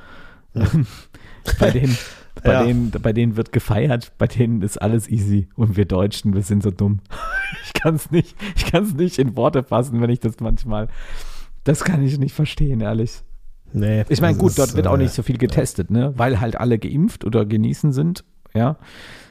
Ja. 0.54 0.66
bei 1.58 1.70
denen, 1.70 1.96
bei, 2.42 2.52
ja. 2.52 2.64
denen, 2.64 2.90
bei 2.90 3.12
denen 3.12 3.36
wird 3.36 3.52
gefeiert, 3.52 4.12
bei 4.18 4.26
denen 4.26 4.62
ist 4.62 4.80
alles 4.80 5.08
easy. 5.08 5.48
Und 5.56 5.76
wir 5.76 5.84
Deutschen, 5.84 6.34
wir 6.34 6.42
sind 6.42 6.62
so 6.62 6.70
dumm. 6.70 7.00
Ich 7.64 7.82
kann 7.82 7.94
es 7.94 8.10
nicht, 8.10 8.36
ich 8.56 8.66
kann 8.66 8.84
es 8.84 8.94
nicht 8.94 9.18
in 9.18 9.36
Worte 9.36 9.62
fassen, 9.62 10.00
wenn 10.00 10.10
ich 10.10 10.20
das 10.20 10.38
manchmal. 10.40 10.88
Das 11.64 11.82
kann 11.82 12.02
ich 12.02 12.18
nicht 12.18 12.34
verstehen, 12.34 12.80
ehrlich. 12.80 13.22
Nee. 13.72 14.04
Ich 14.08 14.20
meine, 14.20 14.36
gut, 14.36 14.58
dort 14.58 14.74
wird 14.76 14.86
auch 14.86 14.96
nicht 14.96 15.12
äh, 15.12 15.14
so 15.14 15.22
viel 15.22 15.38
getestet, 15.38 15.90
ne? 15.90 16.12
Weil 16.16 16.40
halt 16.40 16.56
alle 16.56 16.78
geimpft 16.78 17.24
oder 17.24 17.46
genießen 17.46 17.92
sind, 17.92 18.24
ja. 18.54 18.76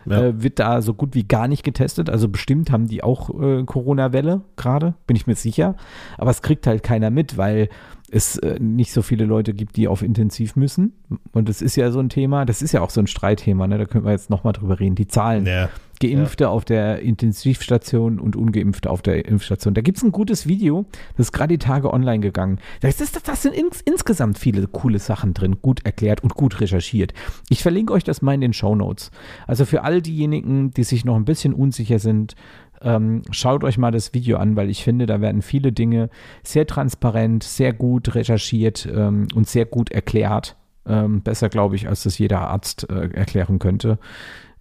ja. 0.06 0.24
Äh, 0.24 0.42
wird 0.42 0.60
da 0.60 0.82
so 0.82 0.94
gut 0.94 1.16
wie 1.16 1.24
gar 1.24 1.48
nicht 1.48 1.64
getestet. 1.64 2.10
Also 2.10 2.30
bestimmt 2.30 2.72
haben 2.72 2.88
die 2.88 3.04
auch 3.04 3.30
äh, 3.40 3.64
Corona-Welle 3.64 4.42
gerade, 4.56 4.94
bin 5.08 5.16
ich 5.16 5.28
mir 5.28 5.36
sicher. 5.36 5.76
Aber 6.18 6.32
es 6.32 6.42
kriegt 6.42 6.68
halt 6.68 6.84
keiner 6.84 7.10
mit, 7.10 7.38
weil 7.38 7.70
es 8.12 8.38
äh, 8.38 8.60
nicht 8.60 8.92
so 8.92 9.02
viele 9.02 9.26
Leute 9.26 9.54
gibt, 9.54 9.76
die 9.76 9.88
auf 9.88 10.02
Intensiv 10.02 10.56
müssen. 10.56 10.94
Und 11.32 11.50
das 11.50 11.62
ist 11.62 11.76
ja 11.76 11.92
so 11.92 12.00
ein 12.00 12.10
Thema, 12.10 12.46
das 12.46 12.62
ist 12.62 12.72
ja 12.72 12.82
auch 12.82 12.90
so 12.90 13.02
ein 13.02 13.08
Streitthema, 13.08 13.68
ne? 13.68 13.78
da 13.78 13.86
können 13.86 14.06
wir 14.06 14.12
jetzt 14.12 14.30
nochmal 14.30 14.54
drüber 14.54 14.80
reden. 14.80 14.96
Die 14.96 15.08
Zahlen. 15.08 15.46
Ja. 15.46 15.70
Geimpfte 16.00 16.46
ja. 16.46 16.50
auf 16.50 16.66
der 16.66 17.02
Intensivstation 17.02 18.20
und 18.20 18.36
Ungeimpfte 18.36 18.90
auf 18.90 19.02
der 19.02 19.26
Impfstation. 19.26 19.74
Da 19.74 19.82
gibt 19.82 19.98
es 19.98 20.04
ein 20.04 20.12
gutes 20.12 20.48
Video, 20.48 20.86
das 21.18 21.28
ist 21.28 21.32
gerade 21.32 21.58
die 21.58 21.66
Tage 21.66 21.94
online 21.94 22.20
gegangen. 22.20 22.60
Das, 22.82 23.02
ist, 23.02 23.28
das 23.28 23.42
sind 23.42 23.54
ins, 23.54 23.82
insgesamt 23.82 24.40
viele 24.40 24.68
coole 24.68 25.00
Sachen 25.00 25.34
drin, 25.34 25.58
gut 25.62 25.86
erklärt 25.86 26.24
und 26.24 26.36
gut 26.36 26.62
recherchiert. 26.62 27.14
Ich 27.50 27.62
verlinke 27.62 27.94
euch 27.94 28.04
das 28.04 28.22
mal 28.22 28.34
in 28.34 28.42
den 28.42 28.54
Show 28.54 28.76
Notes. 28.76 29.12
Also 29.48 29.66
für 29.66 29.84
all 29.84 30.02
diejenigen, 30.02 30.72
die 30.72 30.84
sich 30.84 31.06
noch 31.06 31.16
ein 31.16 31.26
bisschen 31.26 31.54
unsicher 31.54 32.00
sind, 32.00 32.36
ähm, 32.82 33.24
schaut 33.32 33.64
euch 33.64 33.78
mal 33.78 33.92
das 33.92 34.14
Video 34.14 34.38
an, 34.38 34.56
weil 34.56 34.70
ich 34.70 34.84
finde, 34.84 35.06
da 35.06 35.22
werden 35.22 35.42
viele 35.42 35.72
Dinge 35.72 36.10
sehr 36.44 36.66
transparent, 36.66 37.44
sehr 37.44 37.74
gut 37.74 38.16
recherchiert 38.16 38.88
ähm, 38.92 39.28
und 39.36 39.48
sehr 39.48 39.66
gut 39.66 39.92
erklärt. 39.92 40.56
Ähm, 40.86 41.22
besser, 41.22 41.50
glaube 41.50 41.76
ich, 41.76 41.88
als 41.88 42.04
das 42.04 42.18
jeder 42.18 42.42
Arzt 42.42 42.90
äh, 42.90 43.10
erklären 43.14 43.60
könnte. 43.60 44.00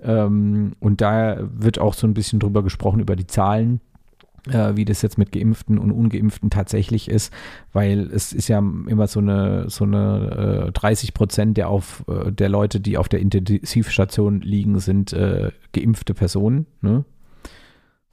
Ähm, 0.02 0.72
und 0.80 1.00
da 1.00 1.38
wird 1.40 1.78
auch 1.78 1.94
so 1.94 2.06
ein 2.06 2.14
bisschen 2.14 2.38
drüber 2.40 2.62
gesprochen, 2.62 3.00
über 3.00 3.16
die 3.16 3.26
Zahlen. 3.26 3.80
Äh, 4.46 4.76
wie 4.76 4.84
das 4.84 5.02
jetzt 5.02 5.18
mit 5.18 5.32
Geimpften 5.32 5.78
und 5.78 5.90
Ungeimpften 5.90 6.48
tatsächlich 6.48 7.10
ist, 7.10 7.32
weil 7.72 8.08
es 8.12 8.32
ist 8.32 8.48
ja 8.48 8.58
immer 8.58 9.06
so 9.08 9.20
eine, 9.20 9.68
so 9.68 9.84
eine 9.84 10.68
äh, 10.68 10.72
30 10.72 11.12
Prozent 11.12 11.56
der, 11.56 11.68
auf, 11.68 12.04
äh, 12.08 12.30
der 12.32 12.48
Leute, 12.48 12.80
die 12.80 12.96
auf 12.96 13.08
der 13.08 13.20
Intensivstation 13.20 14.40
liegen, 14.40 14.78
sind 14.78 15.12
äh, 15.12 15.50
geimpfte 15.72 16.14
Personen. 16.14 16.66
Ne? 16.80 17.04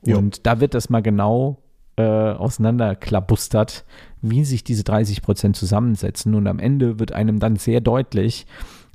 Und 0.02 0.46
da 0.46 0.60
wird 0.60 0.74
das 0.74 0.90
mal 0.90 1.02
genau 1.02 1.64
äh, 1.98 2.04
auseinanderklabustert, 2.04 3.86
wie 4.22 4.44
sich 4.44 4.64
diese 4.64 4.84
30 4.84 5.22
Prozent 5.22 5.56
zusammensetzen. 5.56 6.36
Und 6.36 6.48
am 6.48 6.60
Ende 6.60 7.00
wird 7.00 7.12
einem 7.12 7.40
dann 7.40 7.56
sehr 7.56 7.82
deutlich, 7.82 8.46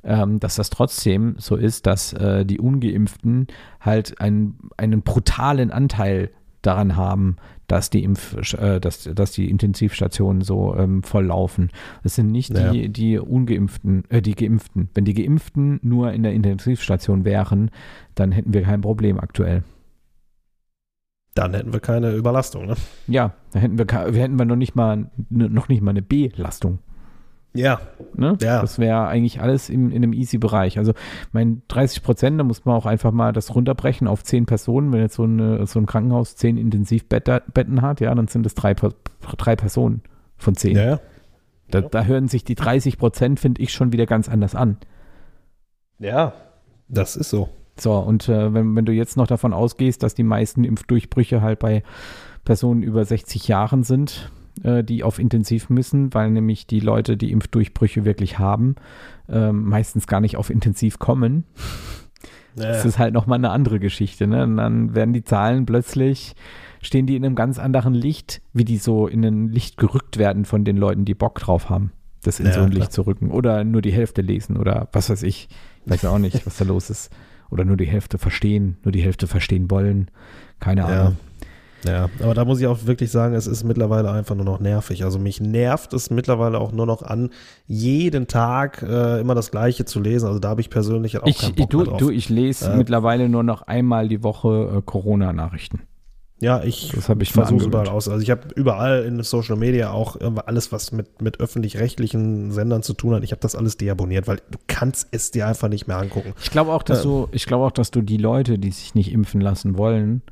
ähm, 0.03 0.39
dass 0.39 0.55
das 0.55 0.69
trotzdem 0.69 1.35
so 1.37 1.55
ist, 1.55 1.85
dass 1.85 2.13
äh, 2.13 2.45
die 2.45 2.59
Ungeimpften 2.59 3.47
halt 3.79 4.19
ein, 4.19 4.55
einen 4.77 5.01
brutalen 5.01 5.71
Anteil 5.71 6.31
daran 6.61 6.95
haben, 6.95 7.37
dass 7.67 7.89
die 7.89 8.03
Impf, 8.03 8.53
äh, 8.53 8.79
dass, 8.79 9.03
dass 9.03 9.31
die 9.31 9.49
Intensivstationen 9.49 10.41
so 10.41 10.75
ähm, 10.75 11.03
voll 11.03 11.25
laufen. 11.25 11.69
Es 12.03 12.15
sind 12.15 12.31
nicht 12.31 12.55
ja. 12.55 12.71
die, 12.71 12.89
die 12.89 13.17
Ungeimpften, 13.17 14.03
äh, 14.09 14.21
die 14.21 14.35
Geimpften. 14.35 14.89
Wenn 14.93 15.05
die 15.05 15.13
Geimpften 15.13 15.79
nur 15.81 16.11
in 16.11 16.23
der 16.23 16.33
Intensivstation 16.33 17.25
wären, 17.25 17.71
dann 18.15 18.31
hätten 18.31 18.53
wir 18.53 18.63
kein 18.63 18.81
Problem 18.81 19.19
aktuell. 19.19 19.63
Dann 21.33 21.53
hätten 21.53 21.71
wir 21.71 21.79
keine 21.79 22.11
Überlastung, 22.11 22.65
ne? 22.65 22.75
Ja, 23.07 23.33
dann 23.53 23.61
hätten 23.61 23.77
wir, 23.77 23.87
wir 23.87 24.21
hätten 24.21 24.37
wir 24.37 24.45
noch 24.45 24.57
nicht 24.57 24.75
mal 24.75 25.09
noch 25.29 25.69
nicht 25.69 25.81
mal 25.81 25.91
eine 25.91 26.01
B-Lastung. 26.01 26.79
Ja. 27.53 27.81
Ne? 28.15 28.37
ja. 28.41 28.61
Das 28.61 28.79
wäre 28.79 29.07
eigentlich 29.07 29.41
alles 29.41 29.69
in, 29.69 29.91
in 29.91 30.03
einem 30.03 30.13
Easy-Bereich. 30.13 30.77
Also 30.77 30.93
mein 31.31 31.63
30 31.67 32.03
Prozent, 32.03 32.39
da 32.39 32.43
muss 32.43 32.65
man 32.65 32.75
auch 32.75 32.85
einfach 32.85 33.11
mal 33.11 33.33
das 33.33 33.53
runterbrechen 33.53 34.07
auf 34.07 34.23
10 34.23 34.45
Personen. 34.45 34.93
Wenn 34.93 35.01
jetzt 35.01 35.15
so, 35.15 35.23
eine, 35.23 35.65
so 35.67 35.79
ein 35.79 35.85
Krankenhaus 35.85 36.35
10 36.35 36.57
Intensivbetten 36.57 37.81
hat, 37.81 37.99
ja, 37.99 38.13
dann 38.15 38.27
sind 38.27 38.45
es 38.45 38.55
drei, 38.55 38.73
drei 39.37 39.55
Personen 39.55 40.01
von 40.37 40.55
10. 40.55 40.75
Ja, 40.75 40.83
ja. 40.83 40.99
Da, 41.69 41.81
da 41.81 42.03
hören 42.03 42.27
sich 42.27 42.43
die 42.43 42.55
30 42.55 42.97
Prozent, 42.97 43.39
finde 43.39 43.61
ich, 43.61 43.73
schon 43.73 43.93
wieder 43.93 44.05
ganz 44.05 44.29
anders 44.29 44.55
an. 44.55 44.77
Ja, 45.99 46.33
das 46.87 47.15
ist 47.15 47.29
so. 47.29 47.49
So, 47.77 47.93
und 47.95 48.27
äh, 48.27 48.53
wenn, 48.53 48.75
wenn 48.75 48.85
du 48.85 48.91
jetzt 48.91 49.17
noch 49.17 49.27
davon 49.27 49.53
ausgehst, 49.53 50.03
dass 50.03 50.13
die 50.13 50.23
meisten 50.23 50.63
Impfdurchbrüche 50.63 51.41
halt 51.41 51.59
bei 51.59 51.83
Personen 52.43 52.83
über 52.83 53.05
60 53.05 53.47
Jahren 53.47 53.83
sind, 53.83 54.31
äh, 54.63 54.83
die 54.83 55.03
auf 55.03 55.19
Intensiv 55.19 55.69
müssen, 55.69 56.13
weil 56.13 56.31
nämlich 56.31 56.67
die 56.67 56.79
Leute, 56.79 57.17
die 57.17 57.31
Impfdurchbrüche 57.31 58.05
wirklich 58.05 58.39
haben, 58.39 58.75
äh, 59.29 59.51
meistens 59.51 60.07
gar 60.07 60.21
nicht 60.21 60.37
auf 60.37 60.49
Intensiv 60.49 60.99
kommen. 60.99 61.45
Naja. 62.53 62.71
Das 62.73 62.83
ist 62.83 62.99
halt 62.99 63.13
nochmal 63.13 63.37
eine 63.37 63.51
andere 63.51 63.79
Geschichte. 63.79 64.27
Ne? 64.27 64.43
Und 64.43 64.57
dann 64.57 64.93
werden 64.93 65.13
die 65.13 65.23
Zahlen 65.23 65.65
plötzlich, 65.65 66.35
stehen 66.81 67.05
die 67.05 67.15
in 67.15 67.23
einem 67.23 67.35
ganz 67.35 67.59
anderen 67.59 67.93
Licht, 67.93 68.41
wie 68.51 68.65
die 68.65 68.75
so 68.75 69.07
in 69.07 69.23
ein 69.23 69.47
Licht 69.47 69.77
gerückt 69.77 70.17
werden 70.17 70.43
von 70.43 70.65
den 70.65 70.75
Leuten, 70.75 71.05
die 71.05 71.13
Bock 71.13 71.39
drauf 71.39 71.69
haben, 71.69 71.93
das 72.23 72.41
in 72.41 72.47
ja, 72.47 72.51
so 72.51 72.59
ein 72.59 72.71
klar. 72.71 72.79
Licht 72.81 72.91
zu 72.91 73.03
rücken. 73.03 73.31
Oder 73.31 73.63
nur 73.63 73.81
die 73.81 73.93
Hälfte 73.93 74.21
lesen 74.21 74.57
oder 74.57 74.89
was 74.91 75.09
weiß 75.09 75.23
ich. 75.23 75.47
Weiß 75.85 76.03
auch 76.03 76.19
nicht, 76.19 76.45
was 76.45 76.57
da 76.57 76.65
los 76.65 76.89
ist 76.89 77.09
oder 77.51 77.65
nur 77.65 77.77
die 77.77 77.85
Hälfte 77.85 78.17
verstehen, 78.17 78.77
nur 78.83 78.91
die 78.91 79.01
Hälfte 79.01 79.27
verstehen 79.27 79.69
wollen. 79.69 80.09
Keine 80.59 80.85
Ahnung. 80.85 81.13
Ja. 81.13 81.30
Ja, 81.85 82.09
aber 82.21 82.33
da 82.33 82.45
muss 82.45 82.59
ich 82.59 82.67
auch 82.67 82.85
wirklich 82.85 83.11
sagen, 83.11 83.33
es 83.33 83.47
ist 83.47 83.63
mittlerweile 83.63 84.11
einfach 84.11 84.35
nur 84.35 84.45
noch 84.45 84.59
nervig. 84.59 85.03
Also 85.03 85.17
mich 85.19 85.41
nervt 85.41 85.93
es 85.93 86.09
mittlerweile 86.09 86.59
auch 86.59 86.71
nur 86.71 86.85
noch 86.85 87.01
an, 87.01 87.29
jeden 87.67 88.27
Tag 88.27 88.83
äh, 88.83 89.19
immer 89.19 89.35
das 89.35 89.51
Gleiche 89.51 89.85
zu 89.85 89.99
lesen. 89.99 90.27
Also 90.27 90.39
da 90.39 90.49
habe 90.49 90.61
ich 90.61 90.69
persönlich 90.69 91.17
auch 91.19 91.27
ich, 91.27 91.39
keinen 91.39 91.55
Bock 91.55 91.69
du, 91.69 91.83
drauf. 91.83 91.97
Du, 91.97 92.09
ich 92.09 92.29
lese 92.29 92.71
äh, 92.71 92.77
mittlerweile 92.77 93.29
nur 93.29 93.43
noch 93.43 93.63
einmal 93.63 94.07
die 94.07 94.23
Woche 94.23 94.77
äh, 94.77 94.81
Corona-Nachrichten. 94.81 95.81
Ja, 96.41 96.63
ich, 96.63 96.91
ich 97.19 97.31
versuche 97.33 97.65
überall 97.65 97.87
aus. 97.87 98.09
Also 98.09 98.23
ich 98.23 98.31
habe 98.31 98.47
überall 98.55 99.03
in 99.03 99.21
Social 99.21 99.55
Media 99.55 99.91
auch 99.91 100.17
alles, 100.47 100.71
was 100.71 100.91
mit, 100.91 101.21
mit 101.21 101.39
öffentlich-rechtlichen 101.39 102.51
Sendern 102.51 102.81
zu 102.81 102.93
tun 102.93 103.13
hat, 103.13 103.23
ich 103.23 103.31
habe 103.31 103.41
das 103.41 103.55
alles 103.55 103.77
deabonniert, 103.77 104.27
weil 104.27 104.37
du 104.49 104.57
kannst 104.65 105.07
es 105.11 105.29
dir 105.29 105.45
einfach 105.45 105.69
nicht 105.69 105.87
mehr 105.87 105.97
angucken. 105.97 106.33
Ich 106.41 106.49
glaube 106.49 106.71
auch, 106.71 106.81
dass 106.81 107.01
äh, 107.01 107.03
du, 107.03 107.27
ich 107.31 107.45
glaube 107.45 107.65
auch, 107.65 107.71
dass 107.71 107.91
du 107.91 108.01
die 108.01 108.17
Leute, 108.17 108.57
die 108.57 108.71
sich 108.71 108.95
nicht 108.95 109.11
impfen 109.11 109.39
lassen 109.39 109.77
wollen, 109.77 110.23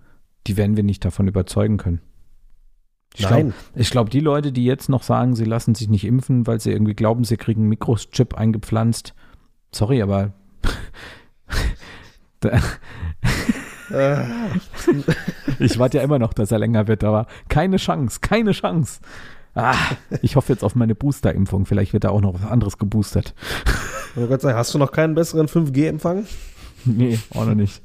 die 0.50 0.58
werden 0.58 0.76
wir 0.76 0.84
nicht 0.84 1.06
davon 1.06 1.28
überzeugen 1.28 1.78
können. 1.78 2.02
Ich 3.16 3.30
Nein. 3.30 3.50
Glaub, 3.50 3.54
ich 3.76 3.92
glaube, 3.92 4.10
die 4.10 4.20
Leute, 4.20 4.52
die 4.52 4.66
jetzt 4.66 4.90
noch 4.90 5.04
sagen, 5.04 5.36
sie 5.36 5.46
lassen 5.46 5.76
sich 5.76 5.90
nicht 5.90 6.06
impfen, 6.06 6.48
weil 6.48 6.60
sie 6.60 6.72
irgendwie 6.72 6.96
glauben, 6.96 7.24
sie 7.24 7.38
kriegen 7.38 7.62
einen 7.62 7.70
Mikrochip 7.70 8.34
eingepflanzt, 8.34 9.14
sorry, 9.72 10.02
aber 10.02 10.34
äh. 13.92 14.24
ich 15.60 15.78
warte 15.78 15.98
ja 15.98 16.04
immer 16.04 16.20
noch, 16.20 16.34
dass 16.34 16.52
er 16.52 16.60
länger 16.60 16.88
wird, 16.88 17.04
aber 17.04 17.28
keine 17.48 17.78
Chance, 17.78 18.20
keine 18.22 18.52
Chance. 18.52 19.02
Ah, 19.54 19.76
ich 20.22 20.36
hoffe 20.36 20.54
jetzt 20.54 20.64
auf 20.64 20.76
meine 20.76 20.96
Booster-Impfung. 20.96 21.66
Vielleicht 21.66 21.94
wird 21.94 22.04
da 22.04 22.10
auch 22.10 22.22
noch 22.22 22.36
was 22.36 22.46
anderes 22.50 22.78
geboostert. 22.78 23.34
Ich 24.16 24.28
Gott 24.28 24.42
sei 24.42 24.54
hast 24.54 24.74
du 24.74 24.78
noch 24.78 24.92
keinen 24.92 25.16
besseren 25.16 25.48
5G-Empfang? 25.48 26.26
Nee, 26.86 27.20
auch 27.32 27.46
noch 27.46 27.56
nicht. 27.56 27.82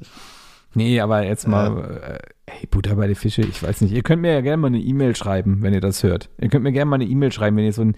Nee, 0.75 0.99
aber 0.99 1.23
jetzt 1.23 1.47
mal, 1.47 2.01
äh, 2.01 2.34
hey, 2.47 2.67
Butter 2.67 2.95
bei 2.95 3.07
den 3.07 3.15
Fische, 3.15 3.41
ich 3.41 3.61
weiß 3.61 3.81
nicht. 3.81 3.93
Ihr 3.93 4.03
könnt 4.03 4.21
mir 4.21 4.33
ja 4.33 4.41
gerne 4.41 4.57
mal 4.57 4.67
eine 4.67 4.79
E-Mail 4.79 5.15
schreiben, 5.15 5.61
wenn 5.61 5.73
ihr 5.73 5.81
das 5.81 6.03
hört. 6.03 6.29
Ihr 6.39 6.49
könnt 6.49 6.63
mir 6.63 6.71
gerne 6.71 6.89
mal 6.89 6.95
eine 6.95 7.05
E-Mail 7.05 7.31
schreiben, 7.31 7.57
wenn 7.57 7.65
ihr 7.65 7.73
so 7.73 7.81
ein 7.81 7.95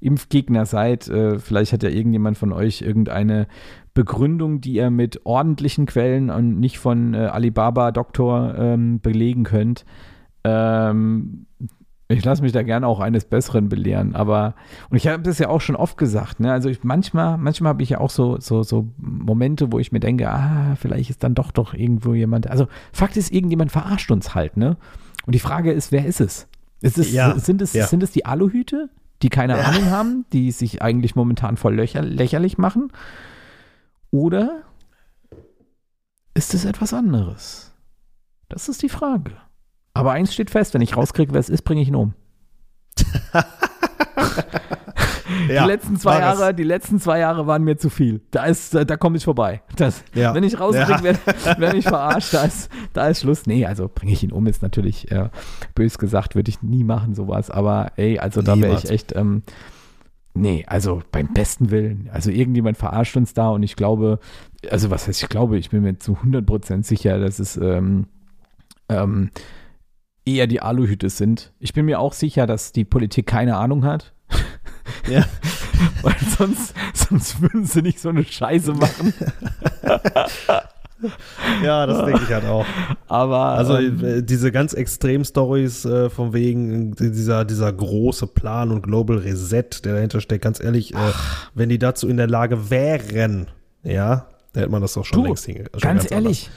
Impfgegner 0.00 0.66
seid. 0.66 1.08
Äh, 1.08 1.38
vielleicht 1.38 1.72
hat 1.72 1.82
ja 1.82 1.90
irgendjemand 1.90 2.38
von 2.38 2.52
euch 2.52 2.82
irgendeine 2.82 3.46
Begründung, 3.94 4.60
die 4.60 4.74
ihr 4.74 4.90
mit 4.90 5.24
ordentlichen 5.24 5.86
Quellen 5.86 6.30
und 6.30 6.58
nicht 6.58 6.78
von 6.78 7.14
äh, 7.14 7.18
Alibaba 7.18 7.92
Doktor 7.92 8.54
ähm, 8.58 9.00
belegen 9.00 9.44
könnt. 9.44 9.84
Ähm, 10.44 11.46
ich 12.14 12.24
lasse 12.24 12.42
mich 12.42 12.52
da 12.52 12.62
gerne 12.62 12.86
auch 12.86 13.00
eines 13.00 13.24
Besseren 13.24 13.68
belehren, 13.68 14.14
aber 14.14 14.54
und 14.90 14.96
ich 14.96 15.06
habe 15.08 15.22
das 15.22 15.38
ja 15.38 15.48
auch 15.48 15.60
schon 15.60 15.76
oft 15.76 15.96
gesagt, 15.98 16.40
ne? 16.40 16.52
Also 16.52 16.68
ich, 16.68 16.82
manchmal, 16.84 17.38
manchmal 17.38 17.70
habe 17.70 17.82
ich 17.82 17.90
ja 17.90 17.98
auch 17.98 18.10
so, 18.10 18.38
so, 18.40 18.62
so 18.62 18.88
Momente, 18.96 19.72
wo 19.72 19.78
ich 19.78 19.92
mir 19.92 20.00
denke, 20.00 20.30
ah, 20.30 20.76
vielleicht 20.76 21.10
ist 21.10 21.22
dann 21.22 21.34
doch 21.34 21.50
doch 21.52 21.74
irgendwo 21.74 22.14
jemand. 22.14 22.48
Also 22.48 22.66
Fakt 22.92 23.16
ist, 23.16 23.32
irgendjemand 23.32 23.72
verarscht 23.72 24.10
uns 24.10 24.34
halt, 24.34 24.56
ne? 24.56 24.76
Und 25.26 25.34
die 25.34 25.40
Frage 25.40 25.72
ist, 25.72 25.92
wer 25.92 26.04
ist 26.06 26.20
es? 26.20 26.48
Ist 26.80 26.98
es 26.98 27.12
Ja, 27.12 27.38
sind, 27.38 27.62
es 27.62 27.72
ja. 27.72 27.86
sind 27.86 28.02
es 28.02 28.10
die 28.10 28.26
Aluhüte, 28.26 28.90
die 29.22 29.30
keine 29.30 29.56
Ja. 29.58 29.64
Ahnung 29.64 29.86
haben, 29.90 30.24
die 30.32 30.50
sich 30.50 30.82
eigentlich 30.82 31.16
momentan 31.16 31.56
voll 31.56 31.74
löcher, 31.74 32.02
lächerlich 32.02 32.58
machen? 32.58 32.92
Oder 34.10 34.62
ist 36.34 36.52
es 36.54 36.64
etwas 36.64 36.92
anderes? 36.92 37.72
Das 38.48 38.68
ist 38.68 38.82
die 38.82 38.88
Frage. 38.88 39.32
Aber 39.94 40.12
eins 40.12 40.34
steht 40.34 40.50
fest, 40.50 40.74
wenn 40.74 40.80
ich 40.82 40.96
rauskriege, 40.96 41.32
wer 41.32 41.40
es 41.40 41.48
ist, 41.48 41.62
bringe 41.62 41.80
ich 41.80 41.88
ihn 41.88 41.94
um. 41.94 42.14
Ja, 45.48 45.64
die 45.64 45.68
letzten 45.72 45.96
zwei 45.96 46.14
es. 46.14 46.20
Jahre, 46.20 46.54
die 46.54 46.62
letzten 46.64 47.00
zwei 47.00 47.18
Jahre 47.18 47.46
waren 47.46 47.62
mir 47.64 47.76
zu 47.76 47.90
viel. 47.90 48.20
Da 48.30 48.44
ist, 48.44 48.74
da 48.74 48.96
komme 48.96 49.16
ich 49.16 49.24
vorbei. 49.24 49.62
Das, 49.76 50.04
Ja. 50.14 50.34
Wenn 50.34 50.44
ich 50.44 50.58
rauskriege, 50.60 50.90
Ja. 50.90 51.02
wer, 51.02 51.18
wer 51.58 51.72
mich 51.74 51.84
verarscht, 51.84 52.32
da 52.34 52.44
ist, 52.44 52.70
da 52.92 53.08
ist 53.08 53.20
Schluss. 53.22 53.46
Nee, 53.46 53.66
also 53.66 53.90
bringe 53.92 54.12
ich 54.12 54.22
ihn 54.22 54.32
um, 54.32 54.46
ist 54.46 54.62
natürlich 54.62 55.10
äh, 55.10 55.28
bös 55.74 55.98
gesagt, 55.98 56.34
würde 56.34 56.50
ich 56.50 56.62
nie 56.62 56.84
machen, 56.84 57.14
sowas. 57.14 57.50
Aber 57.50 57.92
ey, 57.96 58.18
also 58.18 58.42
da 58.42 58.58
wäre 58.60 58.74
ich 58.76 58.90
echt, 58.90 59.14
ähm, 59.16 59.42
nee, 60.34 60.64
also 60.66 61.02
beim 61.10 61.32
besten 61.32 61.70
Willen. 61.70 62.08
Also 62.12 62.30
irgendjemand 62.30 62.76
verarscht 62.76 63.16
uns 63.16 63.34
da 63.34 63.48
und 63.50 63.62
ich 63.62 63.76
glaube, 63.76 64.18
also 64.70 64.90
was 64.90 65.08
heißt, 65.08 65.22
ich 65.22 65.28
glaube, 65.28 65.58
ich 65.58 65.70
bin 65.70 65.82
mir 65.82 65.98
zu 65.98 66.12
100% 66.22 66.84
sicher, 66.84 67.18
dass 67.18 67.38
es 67.38 67.56
ähm, 67.56 68.06
ähm, 68.88 69.30
eher 70.24 70.46
die 70.46 70.60
Aluhüte 70.62 71.10
sind. 71.10 71.52
Ich 71.58 71.72
bin 71.74 71.84
mir 71.86 72.00
auch 72.00 72.12
sicher, 72.12 72.46
dass 72.46 72.72
die 72.72 72.84
Politik 72.84 73.26
keine 73.26 73.56
Ahnung 73.56 73.84
hat. 73.84 74.12
Ja. 75.08 75.24
Weil 76.02 76.14
sonst, 76.38 76.74
sonst 76.92 77.40
würden 77.40 77.64
sie 77.64 77.80
nicht 77.82 78.00
so 78.00 78.10
eine 78.10 78.22
Scheiße 78.24 78.72
machen. 78.74 79.12
Ja, 81.62 81.84
das 81.86 82.06
denke 82.06 82.22
ich 82.26 82.32
halt 82.32 82.46
auch. 82.46 82.64
Aber 83.08 83.38
Also 83.38 83.76
ähm, 83.76 84.02
äh, 84.04 84.22
diese 84.22 84.50
ganz 84.52 84.72
extrem 84.72 85.24
Stories 85.24 85.84
äh, 85.84 86.08
von 86.08 86.32
wegen 86.32 86.92
äh, 86.92 87.10
dieser, 87.10 87.44
dieser 87.44 87.70
große 87.72 88.26
Plan 88.28 88.70
und 88.70 88.82
Global 88.82 89.18
Reset, 89.18 89.64
der 89.84 89.94
dahinter 89.94 90.20
steckt, 90.22 90.44
ganz 90.44 90.60
ehrlich, 90.62 90.94
äh, 90.94 90.98
wenn 91.54 91.68
die 91.68 91.78
dazu 91.78 92.08
in 92.08 92.16
der 92.16 92.28
Lage 92.28 92.70
wären, 92.70 93.48
ja, 93.82 94.28
dann 94.52 94.60
hätte 94.62 94.70
man 94.72 94.80
das 94.80 94.94
doch 94.94 95.04
schon 95.04 95.18
Du, 95.20 95.26
längst 95.26 95.46
hinge- 95.46 95.68
schon 95.72 95.80
ganz, 95.80 96.10
ehrlich, 96.10 96.48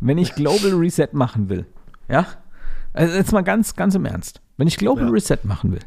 wenn 0.00 0.18
ich 0.18 0.34
Global 0.34 0.72
Reset 0.74 1.08
machen 1.12 1.48
will, 1.48 1.66
ja, 2.08 2.26
also 2.92 3.14
jetzt 3.16 3.32
mal 3.32 3.42
ganz, 3.42 3.74
ganz 3.76 3.94
im 3.94 4.04
Ernst, 4.04 4.40
wenn 4.56 4.68
ich 4.68 4.76
Global 4.78 5.04
Ja. 5.06 5.10
Reset 5.10 5.38
machen 5.44 5.72
will, 5.72 5.84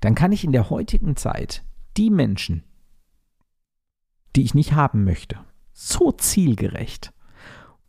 dann 0.00 0.14
kann 0.14 0.32
ich 0.32 0.44
in 0.44 0.52
der 0.52 0.70
heutigen 0.70 1.16
Zeit 1.16 1.62
die 1.96 2.10
Menschen, 2.10 2.64
die 4.36 4.42
ich 4.42 4.54
nicht 4.54 4.72
haben 4.74 5.04
möchte, 5.04 5.38
so 5.72 6.12
zielgerecht 6.12 7.12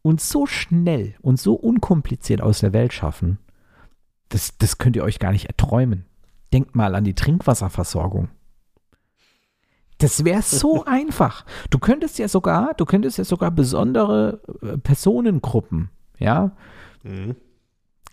und 0.01 0.21
so 0.21 0.45
schnell 0.45 1.15
und 1.21 1.39
so 1.39 1.53
unkompliziert 1.53 2.41
aus 2.41 2.59
der 2.59 2.73
Welt 2.73 2.93
schaffen, 2.93 3.39
das, 4.29 4.57
das 4.57 4.77
könnt 4.77 4.95
ihr 4.95 5.03
euch 5.03 5.19
gar 5.19 5.31
nicht 5.31 5.45
erträumen. 5.45 6.05
Denkt 6.51 6.75
mal 6.75 6.95
an 6.95 7.03
die 7.03 7.13
Trinkwasserversorgung. 7.15 8.29
Das 9.99 10.25
wäre 10.25 10.41
so 10.41 10.83
einfach. 10.85 11.45
Du 11.69 11.79
könntest 11.79 12.17
ja 12.19 12.27
sogar, 12.27 12.73
du 12.73 12.85
könntest 12.85 13.17
ja 13.17 13.23
sogar 13.23 13.51
besondere 13.51 14.41
äh, 14.61 14.77
Personengruppen, 14.77 15.89
ja, 16.19 16.51
Mhm. 17.03 17.35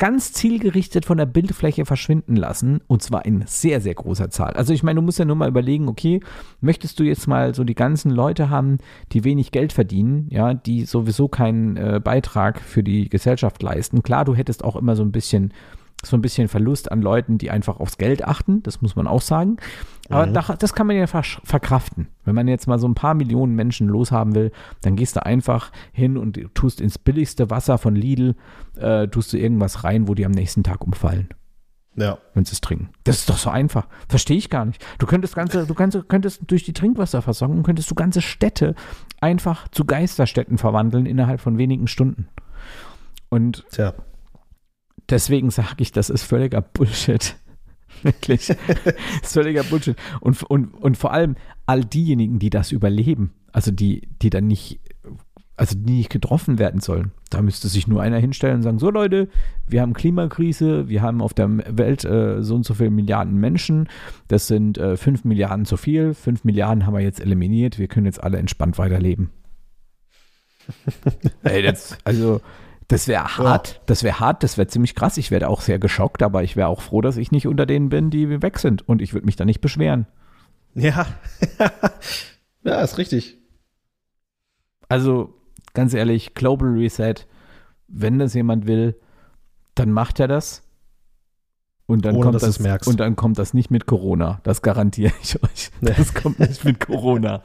Ganz 0.00 0.32
zielgerichtet 0.32 1.04
von 1.04 1.18
der 1.18 1.26
Bildfläche 1.26 1.84
verschwinden 1.84 2.34
lassen 2.34 2.80
und 2.86 3.02
zwar 3.02 3.26
in 3.26 3.44
sehr, 3.46 3.82
sehr 3.82 3.94
großer 3.94 4.30
Zahl. 4.30 4.54
Also 4.54 4.72
ich 4.72 4.82
meine, 4.82 4.98
du 4.98 5.02
musst 5.02 5.18
ja 5.18 5.26
nur 5.26 5.36
mal 5.36 5.48
überlegen, 5.48 5.88
okay, 5.88 6.20
möchtest 6.62 6.98
du 6.98 7.04
jetzt 7.04 7.28
mal 7.28 7.54
so 7.54 7.64
die 7.64 7.74
ganzen 7.74 8.10
Leute 8.10 8.48
haben, 8.48 8.78
die 9.12 9.24
wenig 9.24 9.52
Geld 9.52 9.74
verdienen, 9.74 10.26
ja, 10.30 10.54
die 10.54 10.86
sowieso 10.86 11.28
keinen 11.28 11.76
äh, 11.76 12.00
Beitrag 12.02 12.60
für 12.60 12.82
die 12.82 13.10
Gesellschaft 13.10 13.62
leisten. 13.62 14.02
Klar, 14.02 14.24
du 14.24 14.34
hättest 14.34 14.64
auch 14.64 14.74
immer 14.74 14.96
so 14.96 15.02
ein 15.02 15.12
bisschen 15.12 15.52
so 16.02 16.16
ein 16.16 16.22
bisschen 16.22 16.48
Verlust 16.48 16.90
an 16.90 17.02
Leuten, 17.02 17.36
die 17.36 17.50
einfach 17.50 17.78
aufs 17.78 17.98
Geld 17.98 18.24
achten, 18.24 18.62
das 18.62 18.80
muss 18.80 18.96
man 18.96 19.06
auch 19.06 19.20
sagen. 19.20 19.58
Aber 20.10 20.26
Mhm. 20.26 20.34
da, 20.34 20.42
das 20.58 20.74
kann 20.74 20.86
man 20.86 20.96
ja 20.96 21.06
verkraften. 21.06 22.08
Wenn 22.24 22.34
man 22.34 22.48
jetzt 22.48 22.66
mal 22.66 22.78
so 22.78 22.86
ein 22.88 22.94
paar 22.94 23.14
Millionen 23.14 23.54
Menschen 23.54 23.88
loshaben 23.88 24.34
will, 24.34 24.50
dann 24.82 24.96
gehst 24.96 25.16
du 25.16 25.24
einfach 25.24 25.70
hin 25.92 26.16
und 26.18 26.38
tust 26.54 26.80
ins 26.80 26.98
billigste 26.98 27.48
Wasser 27.48 27.78
von 27.78 27.94
Lidl, 27.94 28.34
äh, 28.76 29.06
tust 29.08 29.32
du 29.32 29.38
irgendwas 29.38 29.84
rein, 29.84 30.08
wo 30.08 30.14
die 30.14 30.26
am 30.26 30.32
nächsten 30.32 30.62
Tag 30.64 30.84
umfallen, 30.84 31.28
Ja. 31.96 32.18
wenn 32.34 32.44
sie 32.44 32.52
es 32.52 32.60
trinken. 32.60 32.90
Das 33.04 33.18
ist 33.20 33.30
doch 33.30 33.38
so 33.38 33.50
einfach. 33.50 33.86
Verstehe 34.08 34.36
ich 34.36 34.50
gar 34.50 34.64
nicht. 34.64 34.84
Du 34.98 35.06
könntest 35.06 35.34
ganze, 35.36 35.64
du 35.66 35.74
kannst, 35.74 35.98
könntest 36.08 36.42
durch 36.48 36.64
die 36.64 36.72
Trinkwasserversorgung 36.72 37.62
könntest 37.62 37.90
du 37.90 37.94
ganze 37.94 38.20
Städte 38.20 38.74
einfach 39.20 39.68
zu 39.68 39.84
Geisterstädten 39.84 40.58
verwandeln 40.58 41.06
innerhalb 41.06 41.40
von 41.40 41.56
wenigen 41.56 41.86
Stunden. 41.86 42.28
Und 43.28 43.64
Tja. 43.70 43.94
deswegen 45.08 45.50
sage 45.50 45.76
ich, 45.78 45.92
das 45.92 46.10
ist 46.10 46.24
völliger 46.24 46.60
Bullshit. 46.60 47.36
Wirklich. 48.02 48.46
das 48.46 48.94
ist 49.22 49.32
völliger 49.32 49.62
Bullshit. 49.64 49.96
Und, 50.20 50.42
und, 50.44 50.74
und 50.74 50.96
vor 50.96 51.12
allem 51.12 51.36
all 51.66 51.84
diejenigen, 51.84 52.38
die 52.38 52.50
das 52.50 52.72
überleben, 52.72 53.32
also 53.52 53.70
die, 53.70 54.08
die 54.22 54.30
dann 54.30 54.46
nicht, 54.46 54.80
also 55.56 55.76
die 55.78 55.92
nicht 55.92 56.10
getroffen 56.10 56.58
werden 56.58 56.80
sollen. 56.80 57.12
Da 57.28 57.42
müsste 57.42 57.68
sich 57.68 57.86
nur 57.86 58.02
einer 58.02 58.18
hinstellen 58.18 58.56
und 58.56 58.62
sagen, 58.62 58.78
so 58.78 58.90
Leute, 58.90 59.28
wir 59.66 59.82
haben 59.82 59.92
Klimakrise, 59.92 60.88
wir 60.88 61.02
haben 61.02 61.20
auf 61.20 61.34
der 61.34 61.48
Welt 61.76 62.04
äh, 62.04 62.42
so 62.42 62.54
und 62.54 62.64
so 62.64 62.74
viele 62.74 62.90
Milliarden 62.90 63.38
Menschen, 63.38 63.88
das 64.28 64.46
sind 64.46 64.78
äh, 64.78 64.96
fünf 64.96 65.24
Milliarden 65.24 65.66
zu 65.66 65.76
viel, 65.76 66.14
fünf 66.14 66.44
Milliarden 66.44 66.86
haben 66.86 66.94
wir 66.94 67.00
jetzt 67.00 67.20
eliminiert, 67.20 67.78
wir 67.78 67.88
können 67.88 68.06
jetzt 68.06 68.22
alle 68.22 68.38
entspannt 68.38 68.78
weiterleben. 68.78 69.30
Ey, 71.42 71.62
das, 71.62 71.98
also 72.04 72.40
das 72.90 73.06
wäre 73.06 73.38
hart, 73.38 73.80
das 73.86 74.02
wäre 74.02 74.18
hart, 74.18 74.42
das 74.42 74.58
wäre 74.58 74.66
ziemlich 74.66 74.96
krass. 74.96 75.16
Ich 75.16 75.30
wäre 75.30 75.46
auch 75.46 75.60
sehr 75.60 75.78
geschockt, 75.78 76.24
aber 76.24 76.42
ich 76.42 76.56
wäre 76.56 76.66
auch 76.66 76.80
froh, 76.80 77.00
dass 77.00 77.18
ich 77.18 77.30
nicht 77.30 77.46
unter 77.46 77.64
denen 77.64 77.88
bin, 77.88 78.10
die 78.10 78.42
weg 78.42 78.58
sind. 78.58 78.88
Und 78.88 79.00
ich 79.00 79.14
würde 79.14 79.26
mich 79.26 79.36
da 79.36 79.44
nicht 79.44 79.60
beschweren. 79.60 80.08
Ja. 80.74 81.06
ja, 82.64 82.80
ist 82.80 82.98
richtig. 82.98 83.38
Also, 84.88 85.40
ganz 85.72 85.94
ehrlich, 85.94 86.34
Global 86.34 86.70
Reset, 86.70 87.14
wenn 87.86 88.18
das 88.18 88.34
jemand 88.34 88.66
will, 88.66 88.98
dann 89.76 89.92
macht 89.92 90.18
er 90.18 90.26
das. 90.26 90.68
Und 91.90 92.04
dann, 92.04 92.14
Ohne, 92.14 92.26
kommt 92.30 92.42
das, 92.42 92.60
merkst. 92.60 92.88
und 92.88 93.00
dann 93.00 93.16
kommt 93.16 93.36
das 93.38 93.52
nicht 93.52 93.70
mit 93.72 93.86
Corona. 93.86 94.38
Das 94.44 94.62
garantiere 94.62 95.12
ich 95.22 95.42
euch. 95.42 95.70
Nee. 95.80 95.90
Das 95.96 96.14
kommt 96.14 96.38
nicht 96.38 96.64
mit 96.64 96.78
Corona. 96.78 97.42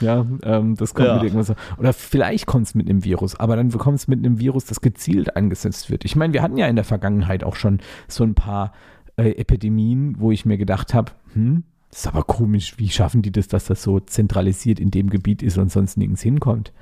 Ja, 0.00 0.26
ähm, 0.42 0.74
das 0.74 0.94
kommt 0.94 1.06
Ja. 1.08 1.14
mit 1.14 1.22
irgendwas. 1.24 1.54
Oder 1.78 1.92
vielleicht 1.92 2.46
kommt 2.46 2.66
es 2.66 2.74
mit 2.74 2.90
einem 2.90 3.04
Virus, 3.04 3.36
aber 3.38 3.54
dann 3.54 3.70
kommt 3.70 3.98
es 3.98 4.08
mit 4.08 4.18
einem 4.18 4.40
Virus, 4.40 4.64
das 4.64 4.80
gezielt 4.80 5.36
eingesetzt 5.36 5.90
wird. 5.90 6.04
Ich 6.04 6.16
meine, 6.16 6.32
wir 6.32 6.42
hatten 6.42 6.56
ja 6.56 6.66
in 6.66 6.74
der 6.76 6.84
Vergangenheit 6.84 7.44
auch 7.44 7.54
schon 7.54 7.78
so 8.08 8.24
ein 8.24 8.34
paar 8.34 8.72
äh, 9.16 9.30
Epidemien, 9.36 10.16
wo 10.18 10.32
ich 10.32 10.44
mir 10.44 10.58
gedacht 10.58 10.92
habe, 10.92 11.12
hm, 11.34 11.62
das 11.90 12.00
ist 12.00 12.06
aber 12.08 12.24
komisch, 12.24 12.74
wie 12.78 12.88
schaffen 12.88 13.22
die 13.22 13.30
das, 13.32 13.46
dass 13.48 13.66
das 13.66 13.82
so 13.82 14.00
zentralisiert 14.00 14.80
in 14.80 14.90
dem 14.90 15.08
Gebiet 15.08 15.42
ist 15.42 15.56
und 15.56 15.70
sonst 15.70 15.96
nirgends 15.96 16.20
hinkommt. 16.22 16.72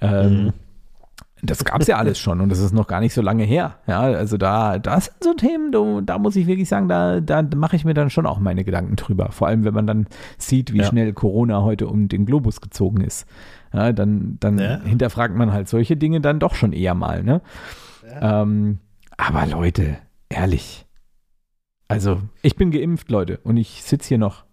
Ähm, 0.00 0.44
Mhm. 0.44 0.52
Das 1.42 1.64
gab 1.64 1.80
es 1.80 1.86
ja 1.86 1.96
alles 1.96 2.18
schon 2.18 2.40
und 2.40 2.50
das 2.50 2.58
ist 2.58 2.72
noch 2.72 2.86
gar 2.86 3.00
nicht 3.00 3.14
so 3.14 3.22
lange 3.22 3.44
her. 3.44 3.76
Ja, 3.86 4.00
also 4.00 4.36
da, 4.36 4.78
das 4.78 5.06
sind 5.06 5.24
so 5.24 5.34
Themen, 5.34 5.72
da, 5.72 6.00
da 6.02 6.18
muss 6.18 6.36
ich 6.36 6.46
wirklich 6.46 6.68
sagen, 6.68 6.88
da, 6.88 7.20
da 7.20 7.42
mache 7.56 7.76
ich 7.76 7.84
mir 7.84 7.94
dann 7.94 8.10
schon 8.10 8.26
auch 8.26 8.38
meine 8.38 8.62
Gedanken 8.64 8.96
drüber. 8.96 9.32
Vor 9.32 9.48
allem, 9.48 9.64
wenn 9.64 9.72
man 9.74 9.86
dann 9.86 10.06
sieht, 10.38 10.72
wie 10.74 10.78
Ja. 10.78 10.84
schnell 10.84 11.12
Corona 11.14 11.62
heute 11.62 11.86
um 11.88 12.08
den 12.08 12.26
Globus 12.26 12.60
gezogen 12.60 13.00
ist. 13.00 13.26
Ja, 13.72 13.92
dann 13.92 14.36
dann 14.40 14.58
Ja. 14.58 14.80
hinterfragt 14.82 15.34
man 15.34 15.52
halt 15.52 15.68
solche 15.68 15.96
Dinge 15.96 16.20
dann 16.20 16.40
doch 16.40 16.54
schon 16.54 16.72
eher 16.72 16.94
mal. 16.94 17.22
Ne? 17.22 17.40
Ähm, 18.20 18.78
aber 19.16 19.46
Leute, 19.46 19.96
ehrlich. 20.28 20.84
Also, 21.88 22.20
ich 22.42 22.56
bin 22.56 22.70
geimpft, 22.70 23.10
Leute, 23.10 23.38
und 23.44 23.56
ich 23.56 23.82
sitze 23.82 24.08
hier 24.08 24.18
noch. 24.18 24.44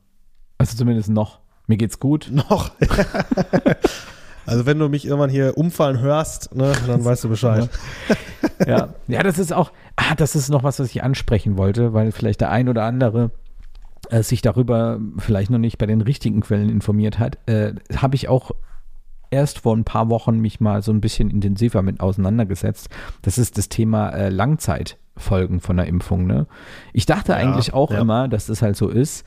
Also 0.57 0.75
zumindest 0.77 1.09
noch. 1.09 1.39
Mir 1.67 1.77
geht's 1.77 1.99
gut. 1.99 2.29
Noch. 2.31 2.71
also 4.47 4.65
wenn 4.65 4.79
du 4.79 4.89
mich 4.89 5.05
irgendwann 5.05 5.29
hier 5.29 5.57
umfallen 5.57 5.99
hörst, 5.99 6.55
ne, 6.55 6.73
dann 6.87 7.05
weißt 7.05 7.23
du 7.25 7.29
Bescheid. 7.29 7.69
ja. 8.65 8.89
ja, 9.07 9.23
das 9.23 9.37
ist 9.37 9.53
auch, 9.53 9.71
ah, 9.95 10.15
das 10.15 10.35
ist 10.35 10.49
noch 10.49 10.63
was, 10.63 10.79
was 10.79 10.87
ich 10.89 11.03
ansprechen 11.03 11.57
wollte, 11.57 11.93
weil 11.93 12.11
vielleicht 12.11 12.41
der 12.41 12.49
ein 12.49 12.67
oder 12.69 12.83
andere 12.83 13.31
äh, 14.09 14.23
sich 14.23 14.41
darüber 14.41 14.99
vielleicht 15.17 15.51
noch 15.51 15.59
nicht 15.59 15.77
bei 15.77 15.85
den 15.85 16.01
richtigen 16.01 16.41
Quellen 16.41 16.69
informiert 16.69 17.19
hat. 17.19 17.37
Äh, 17.47 17.73
Habe 17.95 18.15
ich 18.15 18.27
auch 18.29 18.51
erst 19.29 19.59
vor 19.59 19.75
ein 19.75 19.83
paar 19.83 20.09
Wochen 20.09 20.39
mich 20.39 20.59
mal 20.61 20.81
so 20.81 20.91
ein 20.93 21.01
bisschen 21.01 21.29
intensiver 21.29 21.81
mit 21.81 21.99
auseinandergesetzt. 21.99 22.89
Das 23.21 23.37
ist 23.37 23.57
das 23.57 23.67
Thema 23.67 24.09
äh, 24.11 24.29
Langzeitfolgen 24.29 25.59
von 25.59 25.77
der 25.77 25.87
Impfung. 25.87 26.25
Ne? 26.25 26.47
Ich 26.93 27.05
dachte 27.05 27.33
Ja, 27.33 27.37
eigentlich 27.37 27.73
auch 27.73 27.91
ja. 27.91 27.99
immer, 27.99 28.27
dass 28.29 28.45
das 28.47 28.61
halt 28.61 28.77
so 28.77 28.87
ist. 28.89 29.25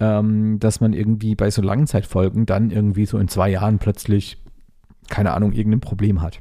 ähm, 0.00 0.60
dass 0.60 0.80
man 0.80 0.92
irgendwie 0.92 1.34
bei 1.34 1.50
so 1.50 1.60
Langzeitfolgen 1.60 2.46
dann 2.46 2.70
irgendwie 2.70 3.04
so 3.04 3.18
in 3.18 3.26
zwei 3.26 3.48
Jahren 3.50 3.78
plötzlich, 3.80 4.36
keine 5.08 5.32
Ahnung, 5.32 5.52
irgendein 5.52 5.80
Problem 5.80 6.22
hat. 6.22 6.40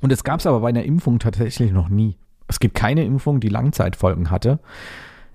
Und 0.00 0.12
es 0.12 0.24
gab 0.24 0.40
es 0.40 0.46
aber 0.46 0.60
bei 0.60 0.68
einer 0.68 0.84
Impfung 0.84 1.18
tatsächlich 1.18 1.72
noch 1.72 1.88
nie. 1.88 2.16
Es 2.48 2.60
gibt 2.60 2.74
keine 2.74 3.04
Impfung, 3.04 3.40
die 3.40 3.48
Langzeitfolgen 3.48 4.30
hatte. 4.30 4.60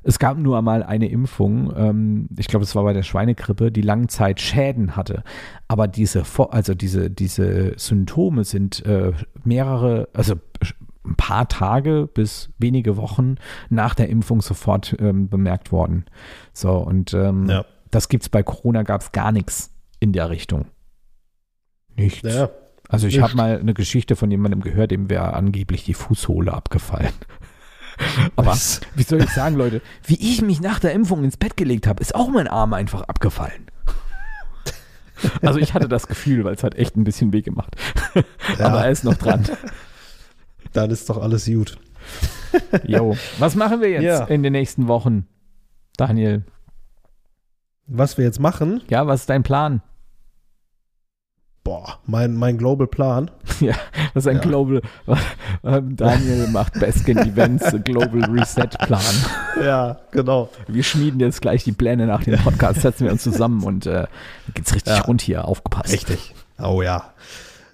Es 0.03 0.19
gab 0.19 0.37
nur 0.37 0.57
einmal 0.57 0.83
eine 0.83 1.09
Impfung, 1.09 1.73
ähm, 1.75 2.29
ich 2.37 2.47
glaube, 2.47 2.63
es 2.63 2.75
war 2.75 2.83
bei 2.83 2.93
der 2.93 3.03
Schweinegrippe, 3.03 3.71
die 3.71 3.81
Langzeitschäden 3.81 4.95
hatte. 4.95 5.23
Aber 5.67 5.87
diese, 5.87 6.23
also 6.51 6.73
diese, 6.73 7.09
diese 7.09 7.73
Symptome 7.77 8.43
sind 8.43 8.85
äh, 8.85 9.11
mehrere, 9.43 10.07
also 10.13 10.35
ein 11.05 11.15
paar 11.15 11.47
Tage 11.47 12.07
bis 12.13 12.49
wenige 12.57 12.95
Wochen 12.97 13.35
nach 13.69 13.95
der 13.95 14.09
Impfung 14.09 14.41
sofort 14.41 14.95
ähm, 14.99 15.29
bemerkt 15.29 15.71
worden. 15.71 16.05
So, 16.53 16.77
und 16.77 17.13
ähm, 17.13 17.49
ja. 17.49 17.65
das 17.91 18.07
gibt 18.09 18.23
es 18.23 18.29
bei 18.29 18.43
Corona, 18.43 18.83
gab 18.83 19.01
es 19.01 19.11
gar 19.11 19.31
nichts 19.31 19.73
in 19.99 20.13
der 20.13 20.29
Richtung. 20.29 20.65
Nichts. 21.99 22.21
Ja, 22.23 22.49
also 22.87 23.05
ich 23.05 23.21
habe 23.21 23.35
mal 23.35 23.59
eine 23.59 23.73
Geschichte 23.75 24.15
von 24.15 24.31
jemandem 24.31 24.61
gehört, 24.61 24.91
dem 24.91 25.09
wäre 25.09 25.33
angeblich 25.33 25.83
die 25.83 25.93
Fußsohle 25.93 26.51
abgefallen. 26.51 27.13
Aber 28.35 28.47
Was? 28.47 28.81
wie 28.95 29.03
soll 29.03 29.21
ich 29.21 29.29
sagen, 29.29 29.55
Leute, 29.55 29.81
wie 30.05 30.15
ich 30.15 30.41
mich 30.41 30.61
nach 30.61 30.79
der 30.79 30.93
Impfung 30.93 31.23
ins 31.23 31.37
Bett 31.37 31.57
gelegt 31.57 31.85
habe, 31.85 32.01
ist 32.01 32.15
auch 32.15 32.29
mein 32.29 32.47
Arm 32.47 32.73
einfach 32.73 33.03
abgefallen. 33.03 33.67
Also 35.41 35.59
ich 35.59 35.73
hatte 35.73 35.89
das 35.89 36.07
Gefühl, 36.07 36.45
weil 36.45 36.55
es 36.55 36.63
hat 36.63 36.75
echt 36.75 36.95
ein 36.95 37.03
bisschen 37.03 37.33
weh 37.33 37.41
gemacht. 37.41 37.75
Ja. 38.57 38.67
Aber 38.67 38.85
er 38.85 38.91
ist 38.91 39.03
noch 39.03 39.15
dran. 39.15 39.43
Dann 40.71 40.89
ist 40.91 41.09
doch 41.09 41.17
alles 41.21 41.45
gut. 41.45 41.77
Jo, 42.85 43.17
was 43.37 43.55
machen 43.55 43.81
wir 43.81 43.89
jetzt 43.89 44.03
ja. 44.03 44.23
in 44.25 44.43
den 44.43 44.53
nächsten 44.53 44.87
Wochen, 44.87 45.27
Daniel? 45.97 46.45
Was 47.85 48.17
wir 48.17 48.23
jetzt 48.23 48.39
machen? 48.39 48.81
Ja, 48.89 49.07
was 49.07 49.21
ist 49.21 49.29
dein 49.29 49.43
Plan? 49.43 49.81
Boah, 51.69 51.99
mein, 52.07 52.33
mein 52.33 52.57
Global 52.57 52.87
Plan. 52.87 53.29
Ja, 53.59 53.75
das 54.15 54.23
ist 54.23 54.27
ein 54.27 54.37
ja. 54.37 54.41
Global. 54.41 54.81
Ähm, 55.63 55.95
Daniel 55.95 56.47
macht 56.47 56.79
Baskin 56.79 57.17
Events 57.17 57.63
Global 57.83 58.23
Reset 58.31 58.69
Plan. 58.87 59.03
Ja, 59.61 59.99
genau. 60.09 60.49
Wir 60.67 60.81
schmieden 60.81 61.19
jetzt 61.19 61.41
gleich 61.41 61.63
die 61.65 61.73
Pläne 61.73 62.07
nach 62.07 62.23
dem 62.23 62.39
Podcast, 62.39 62.81
setzen 62.81 63.05
wir 63.05 63.11
uns 63.11 63.21
zusammen 63.21 63.63
und 63.63 63.85
äh, 63.85 64.07
geht's 64.55 64.73
richtig 64.73 64.95
ja. 64.95 65.01
rund 65.01 65.21
hier, 65.21 65.45
aufgepasst. 65.45 65.93
Richtig. 65.93 66.33
Oh 66.57 66.81
ja. 66.81 67.13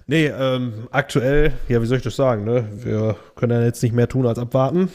Nee, 0.06 0.26
ähm, 0.26 0.88
aktuell, 0.90 1.54
ja, 1.68 1.80
wie 1.80 1.86
soll 1.86 1.96
ich 1.96 2.04
das 2.04 2.16
sagen, 2.16 2.44
ne? 2.44 2.68
Wir 2.82 3.16
können 3.34 3.58
ja 3.58 3.64
jetzt 3.64 3.82
nicht 3.82 3.94
mehr 3.94 4.08
tun 4.08 4.26
als 4.26 4.38
abwarten. 4.38 4.90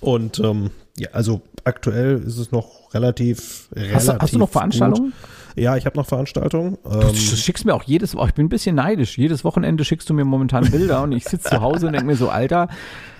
Und 0.00 0.38
ähm, 0.38 0.70
ja, 0.96 1.08
also 1.14 1.40
aktuell 1.64 2.22
ist 2.24 2.38
es 2.38 2.52
noch 2.52 2.94
relativ, 2.94 3.70
relativ 3.72 3.94
hast, 3.96 4.08
du, 4.08 4.18
hast 4.20 4.34
du 4.34 4.38
noch 4.38 4.50
Veranstaltungen? 4.50 5.10
Gut. 5.10 5.37
Ja, 5.58 5.76
ich 5.76 5.86
habe 5.86 5.96
noch 5.96 6.06
Veranstaltungen. 6.06 6.78
Ähm, 6.84 7.00
du 7.00 7.14
schickst 7.14 7.64
mir 7.64 7.74
auch 7.74 7.82
jedes 7.82 8.14
Woche, 8.14 8.28
ich 8.28 8.34
bin 8.34 8.46
ein 8.46 8.48
bisschen 8.48 8.76
neidisch. 8.76 9.18
Jedes 9.18 9.44
Wochenende 9.44 9.84
schickst 9.84 10.08
du 10.08 10.14
mir 10.14 10.24
momentan 10.24 10.70
Bilder 10.70 11.02
und 11.02 11.12
ich 11.12 11.24
sitze 11.24 11.50
zu 11.50 11.60
Hause 11.60 11.86
und 11.86 11.92
denke 11.92 12.06
mir 12.06 12.16
so, 12.16 12.28
Alter, 12.28 12.68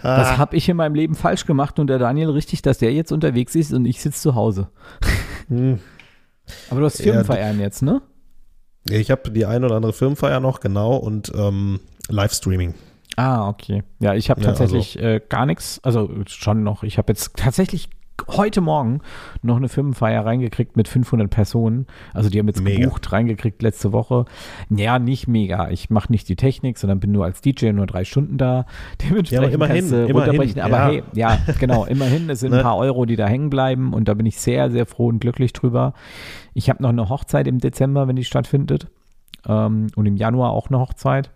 ah. 0.02 0.20
was 0.20 0.38
habe 0.38 0.56
ich 0.56 0.68
in 0.68 0.76
meinem 0.76 0.94
Leben 0.94 1.14
falsch 1.14 1.46
gemacht 1.46 1.78
und 1.78 1.88
der 1.88 1.98
Daniel 1.98 2.30
richtig, 2.30 2.62
dass 2.62 2.78
der 2.78 2.92
jetzt 2.92 3.12
unterwegs 3.12 3.54
ist 3.54 3.72
und 3.72 3.84
ich 3.86 4.00
sitze 4.00 4.20
zu 4.20 4.34
Hause. 4.34 4.68
Hm. 5.48 5.78
Aber 6.70 6.80
du 6.80 6.86
hast 6.86 7.02
Firmenfeiern 7.02 7.58
ja, 7.58 7.64
jetzt, 7.64 7.82
ne? 7.82 8.02
Ich 8.88 9.10
habe 9.10 9.30
die 9.30 9.46
eine 9.46 9.66
oder 9.66 9.76
andere 9.76 9.92
Firmenfeier 9.92 10.40
noch, 10.40 10.60
genau, 10.60 10.96
und 10.96 11.32
ähm, 11.34 11.80
Livestreaming. 12.08 12.74
Ah, 13.16 13.48
okay. 13.48 13.82
Ja, 13.98 14.14
ich 14.14 14.30
habe 14.30 14.40
tatsächlich 14.40 14.94
ja, 14.94 15.00
also. 15.00 15.14
äh, 15.16 15.20
gar 15.28 15.44
nichts, 15.44 15.80
also 15.82 16.08
schon 16.26 16.62
noch. 16.62 16.84
Ich 16.84 16.98
habe 16.98 17.12
jetzt 17.12 17.36
tatsächlich 17.36 17.90
heute 18.26 18.60
Morgen 18.60 19.00
noch 19.42 19.56
eine 19.56 19.68
Firmenfeier 19.68 20.24
reingekriegt 20.24 20.76
mit 20.76 20.88
500 20.88 21.30
Personen. 21.30 21.86
Also 22.12 22.28
die 22.30 22.38
haben 22.38 22.48
jetzt 22.48 22.62
mega. 22.62 22.84
gebucht, 22.84 23.12
reingekriegt 23.12 23.62
letzte 23.62 23.92
Woche. 23.92 24.24
Ja, 24.70 24.98
nicht 24.98 25.28
mega. 25.28 25.70
Ich 25.70 25.90
mache 25.90 26.10
nicht 26.10 26.28
die 26.28 26.36
Technik, 26.36 26.78
sondern 26.78 27.00
bin 27.00 27.12
nur 27.12 27.24
als 27.24 27.40
DJ 27.40 27.70
nur 27.72 27.86
drei 27.86 28.04
Stunden 28.04 28.38
da. 28.38 28.66
Dementsprechend 29.02 29.32
ja, 29.32 29.54
aber 29.56 29.66
immerhin, 29.66 30.12
runterbrechen. 30.12 30.60
Aber 30.60 30.76
ja. 30.76 30.88
hey, 30.88 31.02
ja, 31.14 31.38
genau, 31.58 31.84
immerhin. 31.84 32.28
Es 32.30 32.40
sind 32.40 32.50
ne? 32.52 32.58
ein 32.58 32.62
paar 32.62 32.76
Euro, 32.76 33.04
die 33.06 33.16
da 33.16 33.26
hängen 33.26 33.50
bleiben 33.50 33.92
und 33.92 34.08
da 34.08 34.14
bin 34.14 34.26
ich 34.26 34.38
sehr, 34.38 34.70
sehr 34.70 34.86
froh 34.86 35.08
und 35.08 35.20
glücklich 35.20 35.52
drüber. 35.52 35.94
Ich 36.54 36.68
habe 36.68 36.82
noch 36.82 36.90
eine 36.90 37.08
Hochzeit 37.08 37.46
im 37.46 37.58
Dezember, 37.58 38.08
wenn 38.08 38.16
die 38.16 38.24
stattfindet. 38.24 38.88
Ähm, 39.46 39.88
und 39.94 40.06
im 40.06 40.16
Januar 40.16 40.50
auch 40.50 40.68
eine 40.68 40.78
Hochzeit. 40.78 41.30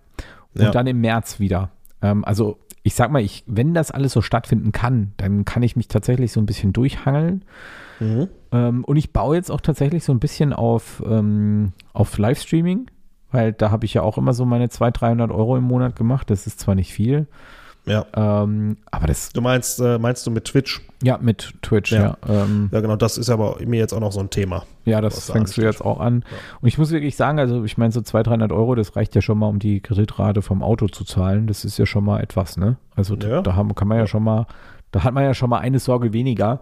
Und 0.54 0.62
ja. 0.62 0.70
dann 0.70 0.86
im 0.86 1.00
März 1.00 1.40
wieder. 1.40 1.70
Ähm, 2.02 2.24
also 2.24 2.58
ich 2.82 2.94
sag 2.94 3.10
mal, 3.10 3.22
ich, 3.22 3.44
wenn 3.46 3.74
das 3.74 3.90
alles 3.90 4.12
so 4.12 4.22
stattfinden 4.22 4.72
kann, 4.72 5.12
dann 5.16 5.44
kann 5.44 5.62
ich 5.62 5.76
mich 5.76 5.88
tatsächlich 5.88 6.32
so 6.32 6.40
ein 6.40 6.46
bisschen 6.46 6.72
durchhangeln. 6.72 7.44
Mhm. 8.00 8.28
Ähm, 8.50 8.84
und 8.84 8.96
ich 8.96 9.12
baue 9.12 9.36
jetzt 9.36 9.50
auch 9.50 9.60
tatsächlich 9.60 10.04
so 10.04 10.12
ein 10.12 10.18
bisschen 10.18 10.52
auf, 10.52 11.02
ähm, 11.06 11.72
auf 11.92 12.18
Livestreaming, 12.18 12.90
weil 13.30 13.52
da 13.52 13.70
habe 13.70 13.86
ich 13.86 13.94
ja 13.94 14.02
auch 14.02 14.18
immer 14.18 14.34
so 14.34 14.44
meine 14.44 14.68
200, 14.68 15.00
300 15.00 15.30
Euro 15.30 15.56
im 15.56 15.64
Monat 15.64 15.94
gemacht. 15.94 16.28
Das 16.28 16.46
ist 16.46 16.58
zwar 16.58 16.74
nicht 16.74 16.92
viel, 16.92 17.28
ja. 17.84 18.06
Ähm, 18.14 18.76
aber 18.90 19.06
das. 19.06 19.30
Du 19.30 19.40
meinst, 19.40 19.80
äh, 19.80 19.98
meinst 19.98 20.26
du 20.26 20.30
mit 20.30 20.44
Twitch? 20.44 20.80
Ja, 21.02 21.18
mit 21.18 21.54
Twitch, 21.62 21.92
ja. 21.92 22.16
Ja, 22.26 22.44
ähm, 22.44 22.68
ja 22.72 22.80
genau, 22.80 22.96
das 22.96 23.18
ist 23.18 23.28
aber 23.28 23.56
mir 23.64 23.78
jetzt 23.78 23.92
auch 23.92 24.00
noch 24.00 24.12
so 24.12 24.20
ein 24.20 24.30
Thema. 24.30 24.64
Ja, 24.84 25.00
das 25.00 25.30
fängst 25.30 25.56
du 25.56 25.62
jetzt 25.62 25.84
auch 25.84 25.98
an. 25.98 26.24
Ja. 26.30 26.36
Und 26.60 26.68
ich 26.68 26.78
muss 26.78 26.90
wirklich 26.90 27.16
sagen, 27.16 27.38
also 27.38 27.64
ich 27.64 27.78
meine, 27.78 27.92
so 27.92 28.00
200, 28.00 28.28
300 28.28 28.52
Euro, 28.52 28.74
das 28.74 28.94
reicht 28.94 29.14
ja 29.14 29.20
schon 29.20 29.38
mal, 29.38 29.48
um 29.48 29.58
die 29.58 29.80
Kreditrate 29.80 30.42
vom 30.42 30.62
Auto 30.62 30.86
zu 30.86 31.04
zahlen. 31.04 31.46
Das 31.46 31.64
ist 31.64 31.78
ja 31.78 31.86
schon 31.86 32.04
mal 32.04 32.20
etwas, 32.20 32.56
ne? 32.56 32.76
Also 32.94 33.16
ja. 33.16 33.42
da 33.42 33.56
haben, 33.56 33.74
kann 33.74 33.88
man 33.88 33.98
ja 33.98 34.06
schon 34.06 34.22
mal, 34.22 34.46
da 34.92 35.02
hat 35.02 35.14
man 35.14 35.24
ja 35.24 35.34
schon 35.34 35.50
mal 35.50 35.58
eine 35.58 35.80
Sorge 35.80 36.12
weniger. 36.12 36.60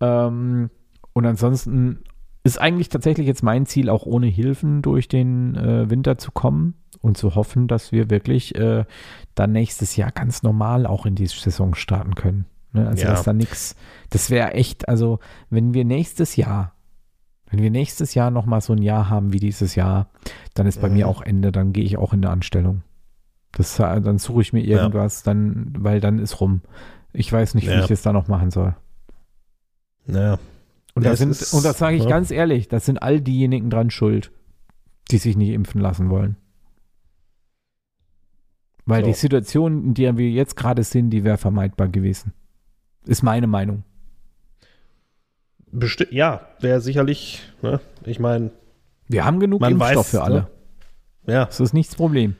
Ähm, 0.00 0.70
und 1.12 1.26
ansonsten 1.26 2.00
ist 2.44 2.58
eigentlich 2.58 2.88
tatsächlich 2.88 3.26
jetzt 3.26 3.42
mein 3.42 3.66
Ziel, 3.66 3.90
auch 3.90 4.06
ohne 4.06 4.26
Hilfen 4.26 4.80
durch 4.80 5.08
den 5.08 5.54
äh, 5.56 5.90
Winter 5.90 6.16
zu 6.16 6.30
kommen 6.30 6.74
und 7.06 7.16
zu 7.16 7.36
hoffen, 7.36 7.68
dass 7.68 7.92
wir 7.92 8.10
wirklich 8.10 8.54
äh, 8.56 8.84
dann 9.34 9.52
nächstes 9.52 9.96
Jahr 9.96 10.10
ganz 10.10 10.42
normal 10.42 10.86
auch 10.86 11.06
in 11.06 11.14
die 11.14 11.26
Saison 11.26 11.74
starten 11.74 12.14
können. 12.16 12.46
Ne? 12.72 12.86
Also 12.86 13.04
ja. 13.04 13.10
dass 13.10 13.22
da 13.22 13.32
nichts, 13.32 13.76
das 14.10 14.28
wäre 14.28 14.52
echt, 14.54 14.88
also 14.88 15.20
wenn 15.48 15.72
wir 15.72 15.84
nächstes 15.84 16.36
Jahr, 16.36 16.74
wenn 17.48 17.62
wir 17.62 17.70
nächstes 17.70 18.14
Jahr 18.14 18.32
nochmal 18.32 18.60
so 18.60 18.72
ein 18.72 18.82
Jahr 18.82 19.08
haben 19.08 19.32
wie 19.32 19.38
dieses 19.38 19.76
Jahr, 19.76 20.10
dann 20.54 20.66
ist 20.66 20.80
bei 20.80 20.88
mhm. 20.88 20.94
mir 20.94 21.08
auch 21.08 21.22
Ende, 21.22 21.52
dann 21.52 21.72
gehe 21.72 21.84
ich 21.84 21.96
auch 21.96 22.12
in 22.12 22.22
der 22.22 22.32
Anstellung. 22.32 22.82
Das, 23.52 23.78
äh, 23.78 24.00
dann 24.00 24.18
suche 24.18 24.42
ich 24.42 24.52
mir 24.52 24.64
irgendwas, 24.64 25.24
ja. 25.24 25.32
dann, 25.32 25.72
weil 25.78 26.00
dann 26.00 26.18
ist 26.18 26.40
rum. 26.40 26.62
Ich 27.12 27.32
weiß 27.32 27.54
nicht, 27.54 27.68
wie 27.68 27.72
ja. 27.72 27.84
ich 27.84 27.90
es 27.90 28.02
da 28.02 28.12
noch 28.12 28.26
machen 28.26 28.50
soll. 28.50 28.74
Naja. 30.06 30.38
Und, 30.94 31.04
ja, 31.04 31.10
das 31.10 31.20
sind, 31.20 31.30
ist, 31.30 31.54
und 31.54 31.64
das 31.64 31.78
sage 31.78 31.96
ich 31.96 32.08
ganz 32.08 32.30
ehrlich, 32.30 32.68
das 32.68 32.84
sind 32.84 33.00
all 33.00 33.20
diejenigen 33.20 33.70
dran 33.70 33.90
schuld, 33.90 34.32
die 35.10 35.18
sich 35.18 35.36
nicht 35.36 35.50
impfen 35.50 35.80
lassen 35.80 36.10
wollen. 36.10 36.36
Weil 38.86 39.02
so. 39.02 39.08
die 39.08 39.14
Situation, 39.14 39.84
in 39.84 39.94
der 39.94 40.16
wir 40.16 40.30
jetzt 40.30 40.56
gerade 40.56 40.84
sind, 40.84 41.10
die 41.10 41.24
wäre 41.24 41.36
vermeidbar 41.36 41.88
gewesen. 41.88 42.32
Ist 43.04 43.22
meine 43.22 43.48
Meinung. 43.48 43.82
Besti 45.72 46.06
ja, 46.10 46.46
wäre 46.60 46.80
sicherlich, 46.80 47.42
ne? 47.62 47.80
ich 48.04 48.20
meine. 48.20 48.52
Wir 49.08 49.24
haben 49.24 49.40
genug 49.40 49.62
Impfstoff 49.62 49.96
weiß, 49.96 50.10
für 50.10 50.22
alle. 50.22 50.48
Ne? 51.26 51.32
Ja. 51.34 51.44
Das 51.46 51.60
ist 51.60 51.74
nichts 51.74 51.96
Problem. 51.96 52.36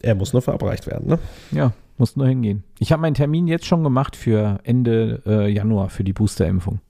Er 0.00 0.16
muss 0.16 0.32
nur 0.32 0.42
verabreicht 0.42 0.86
werden, 0.88 1.08
ne? 1.08 1.18
Ja, 1.52 1.72
muss 1.96 2.16
nur 2.16 2.26
hingehen. 2.26 2.64
Ich 2.80 2.90
habe 2.90 3.02
meinen 3.02 3.14
Termin 3.14 3.46
jetzt 3.46 3.66
schon 3.66 3.84
gemacht 3.84 4.16
für 4.16 4.58
Ende 4.64 5.22
äh, 5.24 5.48
Januar 5.48 5.90
für 5.90 6.02
die 6.02 6.12
Boosterimpfung. 6.12 6.80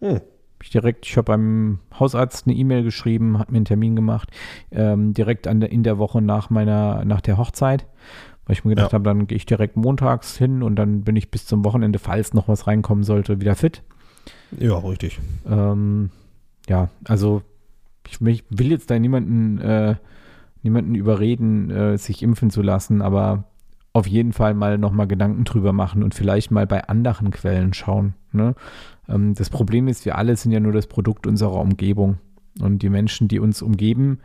Hm 0.00 0.20
ich 0.64 0.70
direkt, 0.70 1.06
ich 1.06 1.16
habe 1.16 1.26
beim 1.26 1.78
Hausarzt 1.98 2.46
eine 2.46 2.56
E-Mail 2.56 2.82
geschrieben, 2.82 3.38
hat 3.38 3.52
mir 3.52 3.56
einen 3.56 3.66
Termin 3.66 3.94
gemacht, 3.94 4.30
ähm, 4.72 5.12
direkt 5.12 5.46
an 5.46 5.60
der, 5.60 5.70
in 5.70 5.82
der 5.82 5.98
Woche 5.98 6.22
nach 6.22 6.48
meiner, 6.48 7.04
nach 7.04 7.20
der 7.20 7.36
Hochzeit, 7.36 7.86
weil 8.46 8.54
ich 8.54 8.64
mir 8.64 8.70
gedacht 8.70 8.92
ja. 8.92 8.94
habe, 8.94 9.04
dann 9.04 9.26
gehe 9.26 9.36
ich 9.36 9.44
direkt 9.44 9.76
montags 9.76 10.36
hin 10.38 10.62
und 10.62 10.76
dann 10.76 11.02
bin 11.02 11.16
ich 11.16 11.30
bis 11.30 11.44
zum 11.44 11.64
Wochenende, 11.64 11.98
falls 11.98 12.32
noch 12.32 12.48
was 12.48 12.66
reinkommen 12.66 13.04
sollte, 13.04 13.40
wieder 13.40 13.54
fit. 13.54 13.82
Ja, 14.58 14.78
richtig. 14.78 15.20
Ähm, 15.46 16.10
ja, 16.66 16.88
also 17.04 17.42
ich, 18.08 18.20
ich, 18.22 18.44
will 18.48 18.70
jetzt 18.70 18.90
da 18.90 18.98
niemanden, 18.98 19.60
äh, 19.60 19.96
niemanden 20.62 20.94
überreden, 20.94 21.70
äh, 21.70 21.98
sich 21.98 22.22
impfen 22.22 22.48
zu 22.48 22.62
lassen, 22.62 23.02
aber 23.02 23.44
auf 23.92 24.06
jeden 24.06 24.32
Fall 24.32 24.54
mal 24.54 24.78
nochmal 24.78 25.06
Gedanken 25.06 25.44
drüber 25.44 25.74
machen 25.74 26.02
und 26.02 26.14
vielleicht 26.14 26.50
mal 26.50 26.66
bei 26.66 26.88
anderen 26.88 27.30
Quellen 27.30 27.74
schauen. 27.74 28.14
Ne? 28.32 28.54
Ähm, 29.08 29.34
das 29.34 29.50
Problem 29.50 29.88
ist, 29.88 30.04
wir 30.04 30.16
alle 30.16 30.36
sind 30.36 30.52
ja 30.52 30.60
nur 30.60 30.72
das 30.72 30.86
Produkt 30.86 31.26
unserer 31.26 31.60
Umgebung. 31.60 32.18
Und 32.60 32.82
die 32.82 32.88
Menschen, 32.88 33.26
die 33.26 33.40
uns 33.40 33.62
umgeben, 33.62 34.20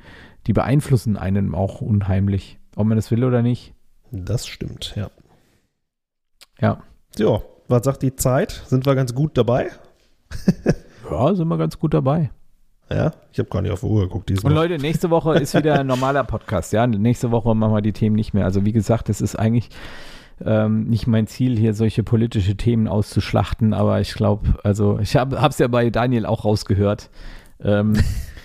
die 0.46 0.54
beeinflussen 0.54 1.18
einen 1.18 1.56
auch 1.56 1.82
unheimlich, 1.82 2.60
ob 2.76 2.86
man 2.86 2.96
das 2.96 3.10
will 3.10 3.24
oder 3.24 3.42
nicht. 3.42 3.74
Das 4.12 4.46
stimmt, 4.46 4.94
ja. 4.96 5.10
Ja. 6.60 6.82
Ja, 7.18 7.42
was 7.68 7.84
sagt 7.86 8.04
die 8.04 8.16
Zeit? 8.16 8.64
Sind 8.68 8.86
wir 8.86 8.96
ganz 8.96 9.16
gut 9.16 9.38
dabei? 9.38 9.70
ja, 11.10 11.34
sind 11.34 11.48
wir 11.48 11.58
ganz 11.58 11.80
gut 11.80 11.94
dabei. 11.94 12.30
Ja, 12.92 13.14
ich 13.32 13.40
habe 13.40 13.50
gar 13.50 13.62
nicht 13.62 13.72
auf 13.72 13.82
die 13.82 13.86
Uhr 13.86 14.02
geguckt. 14.02 14.30
Diesmal. 14.30 14.52
Und 14.52 14.58
Leute, 14.58 14.80
nächste 14.80 15.10
Woche 15.12 15.38
ist 15.38 15.54
wieder 15.54 15.80
ein 15.80 15.88
normaler 15.88 16.24
Podcast. 16.24 16.74
Ja, 16.74 16.88
nächste 16.88 17.30
Woche 17.30 17.54
machen 17.56 17.74
wir 17.74 17.82
die 17.82 17.94
Themen 17.94 18.16
nicht 18.16 18.34
mehr. 18.34 18.46
Also 18.46 18.66
wie 18.66 18.72
gesagt, 18.72 19.10
das 19.10 19.22
ist 19.22 19.36
eigentlich 19.36 19.70
ähm, 20.46 20.86
nicht 20.86 21.08
mein 21.08 21.28
Ziel, 21.28 21.58
hier 21.58 21.74
solche 21.74 22.04
politische 22.04 22.56
Themen 22.56 22.88
auszuschlachten, 22.88 23.74
aber 23.74 24.00
ich 24.02 24.14
glaube, 24.14 24.60
also 24.64 25.00
ich 25.00 25.16
habe 25.16 25.36
es 25.36 25.58
ja 25.60 25.68
bei 25.68 25.90
Daniel 25.90 26.26
auch 26.26 26.46
rausgehört. 26.46 27.10
Ähm, 27.62 27.94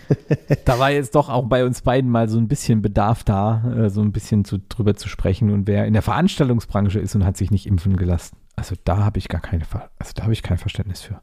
da 0.64 0.78
war 0.78 0.90
jetzt 0.90 1.14
doch 1.14 1.28
auch 1.28 1.44
bei 1.46 1.64
uns 1.64 1.82
beiden 1.82 2.10
mal 2.10 2.28
so 2.28 2.38
ein 2.38 2.48
bisschen 2.48 2.82
Bedarf 2.82 3.24
da, 3.24 3.64
äh, 3.76 3.90
so 3.90 4.02
ein 4.02 4.12
bisschen 4.12 4.44
zu, 4.44 4.58
drüber 4.58 4.94
zu 4.94 5.08
sprechen. 5.08 5.50
Und 5.50 5.66
wer 5.66 5.86
in 5.86 5.92
der 5.92 6.02
Veranstaltungsbranche 6.02 6.98
ist 6.98 7.14
und 7.14 7.24
hat 7.24 7.36
sich 7.36 7.50
nicht 7.50 7.66
impfen 7.66 7.96
gelassen, 7.96 8.36
also 8.56 8.74
da 8.84 8.98
habe 8.98 9.18
ich 9.18 9.28
gar 9.28 9.40
keine, 9.40 9.64
also 9.98 10.12
da 10.14 10.22
habe 10.22 10.32
ich 10.32 10.42
kein 10.42 10.58
Verständnis 10.58 11.00
für. 11.00 11.20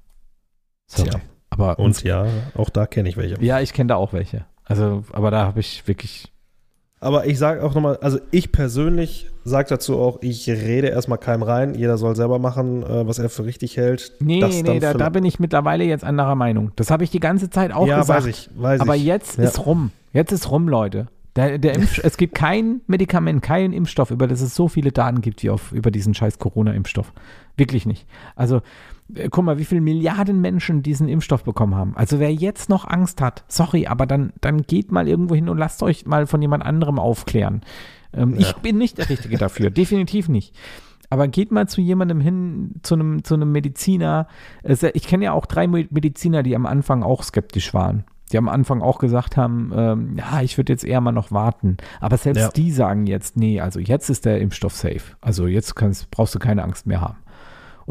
Sorry. 0.88 1.10
Tja. 1.10 1.22
Aber 1.50 1.80
und 1.80 1.86
uns, 1.86 2.04
ja, 2.04 2.26
auch 2.56 2.70
da 2.70 2.88
kenne 2.88 3.10
ich 3.10 3.18
welche. 3.18 3.44
Ja, 3.44 3.60
ich 3.60 3.74
kenne 3.74 3.90
da 3.90 3.96
auch 3.96 4.14
welche. 4.14 4.46
Also, 4.64 5.04
aber 5.12 5.32
da 5.32 5.46
habe 5.46 5.60
ich 5.60 5.88
wirklich. 5.88 6.31
Aber 7.04 7.26
ich 7.26 7.40
sage 7.40 7.64
auch 7.64 7.74
nochmal, 7.74 7.98
also 8.02 8.20
ich 8.30 8.52
persönlich 8.52 9.28
sage 9.44 9.70
dazu 9.70 9.98
auch, 9.98 10.20
ich 10.22 10.48
rede 10.48 10.88
erstmal 10.88 11.18
keinem 11.18 11.42
rein. 11.42 11.74
Jeder 11.74 11.98
soll 11.98 12.16
selber 12.16 12.38
machen, 12.38 12.84
äh, 12.84 13.08
was 13.08 13.18
er 13.18 13.30
für 13.30 13.44
richtig 13.44 13.76
hält. 13.76 14.14
Nee, 14.20 14.46
nee, 14.46 14.80
da, 14.80 14.94
da, 14.94 15.10
bin 15.10 15.26
ich 15.26 15.40
mittlerweile 15.40 15.84
jetzt 15.84 16.04
anderer 16.04 16.36
Meinung. 16.36 16.72
Das 16.76 16.92
habe 16.92 17.04
ich 17.04 17.10
die 17.10 17.20
ganze 17.20 17.50
Zeit 17.50 17.74
auch 17.74 17.88
ja, 17.88 18.02
gesagt. 18.02 18.22
Ja, 18.22 18.28
weiß 18.28 18.30
ich, 18.30 18.50
weiß 18.56 18.82
Aber 18.82 18.94
jetzt 18.94 19.40
ja. 19.40 19.46
ist 19.46 19.66
rum. 19.66 19.90
Jetzt 20.14 20.32
ist 20.32 20.52
rum, 20.52 20.68
Leute. 20.68 21.08
Der, 21.36 21.58
der 21.58 21.78
es 21.78 22.18
gibt 22.18 22.36
kein 22.36 22.82
Medikament, 22.88 23.42
keinen 23.42 23.72
Impfstoff, 23.72 24.12
über 24.12 24.28
das 24.28 24.42
es 24.42 24.54
so 24.54 24.68
viele 24.68 24.92
Daten 24.92 25.22
gibt 25.22 25.44
wie 25.44 25.50
auf, 25.50 25.72
über 25.72 25.90
diesen 25.90 26.14
scheiß 26.14 26.40
Corona-Impfstoff. 26.40 27.14
Wirklich 27.56 27.86
nicht. 27.86 28.06
Also 28.36 28.62
äh, 29.16 29.30
guck 29.30 29.46
mal, 29.46 29.58
wie 29.58 29.66
viele 29.66 29.82
Milliarden 29.82 30.42
Menschen 30.42 30.84
diesen 30.84 31.08
Impfstoff 31.08 31.44
bekommen 31.44 31.76
haben. 31.76 31.96
Also 31.96 32.20
wer 32.20 32.34
jetzt 32.34 32.70
noch 32.70 32.86
Angst 32.86 33.22
hat, 33.22 33.46
sorry, 33.48 33.88
aber 33.88 34.06
dann, 34.06 34.34
dann 34.42 34.64
geht 34.64 34.92
mal 34.92 35.08
irgendwo 35.08 35.34
hin 35.36 35.48
und 35.48 35.58
lasst 35.58 35.82
euch 35.84 36.06
mal 36.06 36.28
von 36.28 36.42
jemand 36.42 36.66
anderem 36.66 37.00
aufklären. 37.00 37.62
Ähm, 38.14 38.34
ja. 38.34 38.42
Ich 38.42 38.54
bin 38.56 38.78
nicht 38.78 38.98
der 38.98 39.10
Richtige 39.10 39.38
dafür, 39.38 39.70
definitiv 39.72 40.28
nicht. 40.28 40.54
Aber 41.10 41.28
geht 41.28 41.52
mal 41.52 41.68
zu 41.68 41.82
jemandem 41.82 42.22
hin, 42.22 42.76
zu 42.84 42.96
einem, 42.96 43.24
zu 43.24 43.34
einem 43.34 43.52
Mediziner. 43.52 44.28
Ich 44.94 45.08
kenne 45.08 45.26
ja 45.26 45.34
auch 45.34 45.46
drei 45.46 45.68
Mediziner, 45.68 46.42
die 46.42 46.56
am 46.56 46.66
Anfang 46.66 47.04
auch 47.04 47.24
skeptisch 47.24 47.74
waren. 47.74 48.06
Die 48.32 48.38
am 48.38 48.50
Anfang 48.50 48.82
auch 48.82 49.00
gesagt 49.00 49.38
haben, 49.38 49.72
ähm, 49.76 50.16
ja, 50.18 50.42
ich 50.42 50.58
würde 50.58 50.74
jetzt 50.74 50.84
eher 50.84 51.02
mal 51.02 51.12
noch 51.12 51.32
warten. 51.32 51.78
Aber 52.00 52.18
selbst 52.18 52.42
ja. 52.42 52.50
die 52.50 52.72
sagen 52.72 53.08
jetzt, 53.08 53.38
nee, 53.38 53.60
also 53.60 53.80
jetzt 53.80 54.10
ist 54.10 54.26
der 54.26 54.40
Impfstoff 54.40 54.76
safe. 54.76 55.02
Also 55.22 55.48
jetzt 55.48 55.76
kannst, 55.76 56.10
brauchst 56.12 56.34
du 56.36 56.40
keine 56.40 56.64
Angst 56.64 56.88
mehr 56.88 57.02
haben. 57.02 57.18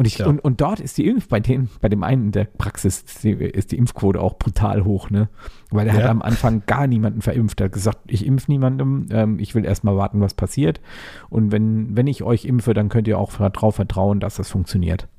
Und, 0.01 0.07
ich, 0.07 0.16
ja. 0.16 0.26
und, 0.28 0.38
und 0.38 0.62
dort 0.62 0.80
ist 0.80 0.96
die 0.96 1.07
Impf, 1.07 1.28
bei 1.28 1.40
dem, 1.40 1.68
bei 1.82 1.90
dem 1.90 2.03
einen 2.03 2.24
in 2.24 2.32
der 2.32 2.46
Praxis 2.46 3.03
ist 3.03 3.22
die, 3.22 3.32
ist 3.32 3.70
die 3.70 3.76
Impfquote 3.76 4.18
auch 4.18 4.38
brutal 4.38 4.86
hoch, 4.86 5.11
ne? 5.11 5.28
Weil 5.70 5.88
er 5.88 5.94
ja. 5.94 6.03
hat 6.05 6.09
am 6.09 6.22
Anfang 6.22 6.62
gar 6.64 6.86
niemanden 6.86 7.20
verimpft. 7.20 7.61
Er 7.61 7.66
hat 7.66 7.72
gesagt, 7.72 7.98
ich 8.07 8.24
impfe 8.24 8.51
niemandem, 8.51 9.09
ähm, 9.11 9.38
ich 9.38 9.55
will 9.55 9.66
erstmal 9.66 9.98
warten, 9.98 10.22
was 10.22 10.32
passiert. 10.32 10.80
Und 11.28 11.53
wenn, 11.53 11.94
wenn 11.94 12.07
ich 12.07 12.22
euch 12.22 12.46
impfe, 12.46 12.72
dann 12.72 12.88
könnt 12.88 13.09
ihr 13.09 13.18
auch 13.18 13.30
darauf 13.30 13.74
vertrauen, 13.74 14.20
dass 14.20 14.36
das 14.36 14.48
funktioniert. 14.48 15.07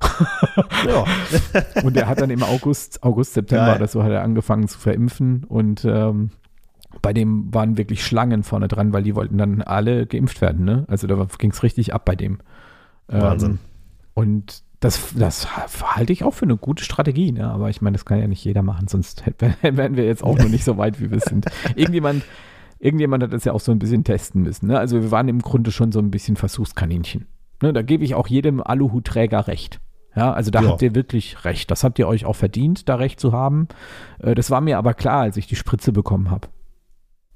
Ja. 0.84 1.04
und 1.84 1.96
er 1.96 2.08
hat 2.08 2.20
dann 2.20 2.30
im 2.30 2.42
August, 2.42 3.04
August, 3.04 3.34
September 3.34 3.66
Geil. 3.66 3.76
oder 3.76 3.86
so 3.86 4.02
hat 4.02 4.10
er 4.10 4.22
angefangen 4.22 4.66
zu 4.66 4.78
verimpfen 4.78 5.44
und 5.44 5.84
ähm, 5.84 6.30
bei 7.02 7.12
dem 7.12 7.54
waren 7.54 7.78
wirklich 7.78 8.04
Schlangen 8.04 8.42
vorne 8.42 8.66
dran, 8.66 8.92
weil 8.92 9.04
die 9.04 9.14
wollten 9.14 9.38
dann 9.38 9.62
alle 9.62 10.06
geimpft 10.06 10.40
werden, 10.40 10.64
ne? 10.64 10.84
Also 10.88 11.06
da 11.06 11.26
ging 11.38 11.52
es 11.52 11.62
richtig 11.62 11.94
ab 11.94 12.04
bei 12.04 12.16
dem. 12.16 12.38
Wahnsinn. 13.06 13.52
Ähm, 13.52 13.58
und 14.14 14.61
das, 14.82 15.14
das 15.14 15.46
halte 15.96 16.12
ich 16.12 16.24
auch 16.24 16.34
für 16.34 16.44
eine 16.44 16.56
gute 16.56 16.82
Strategie, 16.82 17.30
ne? 17.30 17.48
aber 17.48 17.70
ich 17.70 17.80
meine, 17.82 17.94
das 17.94 18.04
kann 18.04 18.18
ja 18.18 18.26
nicht 18.26 18.44
jeder 18.44 18.62
machen, 18.62 18.88
sonst 18.88 19.22
wären 19.62 19.96
wir 19.96 20.04
jetzt 20.04 20.24
auch 20.24 20.36
noch 20.36 20.48
nicht 20.48 20.64
so 20.64 20.76
weit, 20.76 21.00
wie 21.00 21.10
wir 21.12 21.20
sind. 21.20 21.46
Irgendjemand, 21.76 22.24
irgendjemand 22.80 23.22
hat 23.22 23.32
das 23.32 23.44
ja 23.44 23.52
auch 23.52 23.60
so 23.60 23.70
ein 23.70 23.78
bisschen 23.78 24.02
testen 24.02 24.42
müssen. 24.42 24.66
Ne? 24.66 24.78
Also 24.78 25.00
wir 25.00 25.12
waren 25.12 25.28
im 25.28 25.40
Grunde 25.40 25.70
schon 25.70 25.92
so 25.92 26.00
ein 26.00 26.10
bisschen 26.10 26.34
Versuchskaninchen. 26.36 27.26
Ne? 27.62 27.72
Da 27.72 27.82
gebe 27.82 28.02
ich 28.02 28.16
auch 28.16 28.26
jedem 28.26 28.60
Aluhutträger 28.60 29.46
recht. 29.46 29.80
Ja, 30.16 30.32
also 30.32 30.50
da 30.50 30.60
ja. 30.60 30.68
habt 30.68 30.82
ihr 30.82 30.96
wirklich 30.96 31.44
recht. 31.44 31.70
Das 31.70 31.84
habt 31.84 31.98
ihr 32.00 32.08
euch 32.08 32.26
auch 32.26 32.36
verdient, 32.36 32.88
da 32.88 32.96
recht 32.96 33.20
zu 33.20 33.32
haben. 33.32 33.68
Äh, 34.18 34.34
das 34.34 34.50
war 34.50 34.60
mir 34.60 34.78
aber 34.78 34.94
klar, 34.94 35.22
als 35.22 35.36
ich 35.36 35.46
die 35.46 35.56
Spritze 35.56 35.92
bekommen 35.92 36.28
habe. 36.28 36.48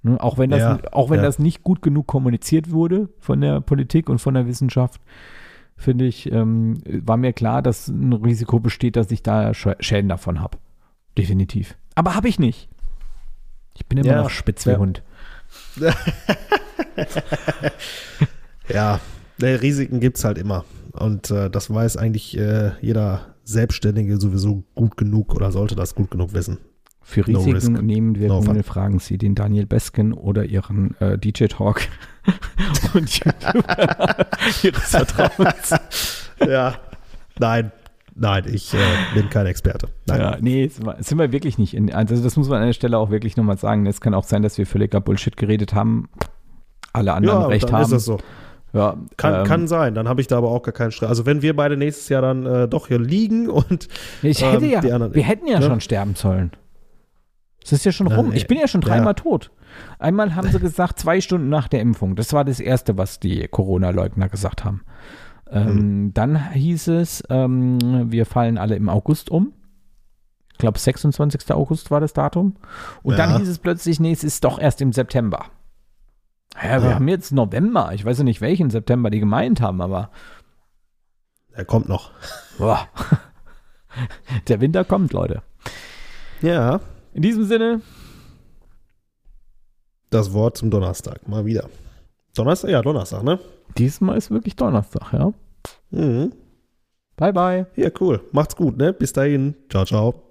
Ne? 0.03 0.21
Auch 0.21 0.37
wenn, 0.37 0.51
das, 0.51 0.61
ja, 0.61 0.79
auch 0.91 1.11
wenn 1.11 1.19
ja. 1.19 1.23
das 1.23 1.39
nicht 1.39 1.63
gut 1.63 1.81
genug 1.81 2.09
kommuniziert 2.09 2.73
wurde 2.73 3.09
von 3.21 3.41
der 3.41 3.61
Politik 3.61 4.11
und 4.11 4.19
von 4.19 4.35
der 4.35 4.49
Wissenschaft 4.49 5.01
finde 5.77 6.07
ich, 6.07 6.31
ähm, 6.33 6.79
war 6.87 7.17
mir 7.17 7.33
klar, 7.33 7.63
dass 7.63 7.89
ein 7.89 8.13
Risiko 8.13 8.61
besteht, 8.61 8.97
dass 8.97 9.11
ich 9.11 9.23
da 9.23 9.53
Schäden 9.55 10.09
davon 10.09 10.41
habe. 10.41 10.59
Definitiv. 11.17 11.77
Aber 11.95 12.15
habe 12.15 12.29
ich 12.29 12.39
nicht. 12.39 12.69
Ich 13.75 13.87
bin 13.87 13.99
immer 13.99 14.09
ja, 14.09 14.23
noch 14.23 14.31
spitz 14.31 14.67
wie 14.67 14.71
ja. 14.71 14.79
Hund. 14.79 15.03
ja, 18.69 19.01
Risiken 19.41 20.01
gibt 20.01 20.19
es 20.19 20.25
halt 20.25 20.39
immer. 20.39 20.65
Und 20.93 21.31
äh, 21.31 21.51
das 21.51 21.73
weiß 21.73 21.97
eigentlich 21.99 22.37
äh, 22.39 22.73
jeder 22.81 23.35
Selbstständige 23.45 24.19
sowieso 24.19 24.65
gut 24.75 24.97
genug 24.97 25.35
oder 25.35 25.53
sollte 25.53 25.77
das 25.77 25.95
gut 25.95 26.11
genug 26.11 26.33
wissen. 26.33 26.59
Für 27.09 27.25
Risiken 27.25 27.75
no 27.75 27.83
nehmen 27.83 28.17
wir 28.17 28.27
no 28.27 28.41
nun 28.41 28.65
fragen 28.65 28.99
Sie 28.99 29.17
den 29.17 29.37
Daniel 29.37 29.65
Besken 29.65 30.13
oder 30.13 30.45
Ihren 30.45 30.97
äh, 31.01 31.17
DJ 31.17 31.45
Talk 31.45 31.83
und 32.95 33.21
Ihres 34.65 34.91
Vertrauens. 34.91 35.75
ja, 36.47 36.75
nein, 37.39 37.71
Nein, 38.19 38.45
ich 38.51 38.73
äh, 38.73 38.79
bin 39.15 39.29
kein 39.29 39.45
Experte. 39.45 39.89
Nein. 40.07 40.21
Ja, 40.21 40.39
nee, 40.41 40.69
sind 40.69 41.19
wir 41.19 41.33
wirklich 41.33 41.59
nicht. 41.59 41.75
In, 41.75 41.93
also 41.93 42.21
das 42.21 42.37
muss 42.37 42.49
man 42.49 42.63
an 42.63 42.67
der 42.67 42.73
Stelle 42.73 42.97
auch 42.97 43.11
wirklich 43.11 43.37
nochmal 43.37 43.59
sagen. 43.59 43.85
Es 43.85 44.01
kann 44.01 44.15
auch 44.15 44.25
sein, 44.25 44.43
dass 44.43 44.57
wir 44.57 44.67
völliger 44.67 45.03
Bullshit 45.03 45.37
geredet 45.37 45.75
haben. 45.75 46.09
Alle 46.95 47.13
anderen 47.13 47.43
ja, 47.43 47.47
recht 47.47 47.65
dann 47.65 47.73
haben. 47.73 47.83
Ist 47.83 47.93
das 47.93 48.05
so. 48.07 48.19
Ja, 48.73 48.97
kann, 49.19 49.35
ähm, 49.35 49.45
kann 49.45 49.69
sein, 49.69 49.95
dann 49.95 50.09
habe 50.09 50.23
ich 50.23 50.27
da 50.27 50.39
aber 50.39 50.51
auch 50.51 50.63
gar 50.63 50.73
keinen 50.73 50.93
Stress. 50.93 51.11
Also 51.11 51.27
wenn 51.27 51.43
wir 51.43 51.55
beide 51.55 51.77
nächstes 51.77 52.09
Jahr 52.09 52.23
dann 52.23 52.47
äh, 52.47 52.69
doch 52.69 52.89
hier 52.89 52.99
liegen 52.99 53.49
und 53.49 53.87
ich 54.23 54.43
hätte 54.43 54.65
ähm, 54.65 54.71
ja, 54.71 54.81
anderen, 54.81 55.15
wir 55.15 55.23
hätten 55.23 55.47
ja, 55.47 55.61
ja, 55.61 55.63
schon 55.67 55.81
sterben 55.81 56.15
sollen. 56.15 56.51
Es 57.67 57.73
ist 57.73 57.85
ja 57.85 57.91
schon 57.91 58.07
rum. 58.07 58.33
Ich 58.33 58.47
bin 58.47 58.59
ja 58.59 58.69
schon 58.69 58.81
dreimal 58.81 59.09
ja. 59.09 59.15
tot. 59.15 59.51
Einmal 59.99 60.37
haben 60.37 60.49
sie 60.53 60.61
gesagt, 60.61 61.01
zwei 61.01 61.21
Stunden 61.21 61.49
nach 61.49 61.67
der 61.67 61.81
Impfung. 61.81 62.15
Das 62.15 62.33
war 62.33 62.45
das 62.45 62.61
Erste, 62.61 62.97
was 62.97 63.19
die 63.19 63.49
Corona-Leugner 63.49 64.29
gesagt 64.29 64.65
haben. 64.65 64.83
Ähm, 65.51 65.67
hm. 65.67 66.15
Dann 66.15 66.53
hieß 66.53 66.87
es, 66.89 67.25
ähm, 67.29 68.13
wir 68.13 68.25
fallen 68.25 68.57
alle 68.57 68.77
im 68.77 68.89
August 68.89 69.31
um. 69.31 69.53
Ich 70.53 70.59
glaube, 70.59 70.79
26. 70.79 71.53
August 71.53 71.91
war 71.91 71.99
das 71.99 72.13
Datum. 72.13 72.55
Und 73.03 73.19
ja. 73.19 73.27
dann 73.27 73.39
hieß 73.39 73.49
es 73.49 73.59
plötzlich, 73.59 73.99
nee, 73.99 74.13
es 74.13 74.23
ist 74.23 74.45
doch 74.45 74.61
erst 74.61 74.81
im 74.81 74.93
September. 74.93 75.47
Ja, 76.63 76.83
wir 76.83 76.91
ja. 76.91 76.95
haben 76.95 77.09
jetzt 77.09 77.33
November. 77.33 77.91
Ich 77.95 78.05
weiß 78.05 78.19
ja 78.19 78.25
nicht, 78.25 78.41
welchen 78.41 78.71
September 78.71 79.11
die 79.11 79.21
gemeint 79.21 79.61
haben, 79.61 79.81
aber. 79.81 80.11
Er 81.53 81.65
kommt 81.65 81.89
noch. 81.89 82.13
Boah. 82.59 82.87
Der 84.49 84.61
Winter 84.61 84.85
kommt, 84.85 85.13
Leute. 85.13 85.43
Ja. 86.43 86.81
In 87.17 87.23
diesem 87.23 87.47
Sinne. 87.47 87.81
Das 90.11 90.35
Wort 90.35 90.59
zum 90.59 90.71
Donnerstag, 90.71 91.27
mal 91.27 91.47
wieder. 91.47 91.71
Donnerstag? 92.35 92.71
Ja, 92.71 92.83
Donnerstag, 92.83 93.23
ne? 93.23 93.41
Diesmal 93.79 94.19
ist 94.19 94.31
wirklich 94.31 94.55
Donnerstag, 94.55 95.15
ja. 95.15 95.33
Mhm. 95.91 96.33
Bye, 97.17 97.33
bye. 97.33 97.67
Ja, 97.75 97.89
cool. 98.01 98.21
Macht's 98.33 98.55
gut, 98.55 98.77
ne? 98.77 98.93
Bis 98.93 99.15
dahin. 99.15 99.55
Ciao, 99.71 99.87
ciao. 99.87 100.23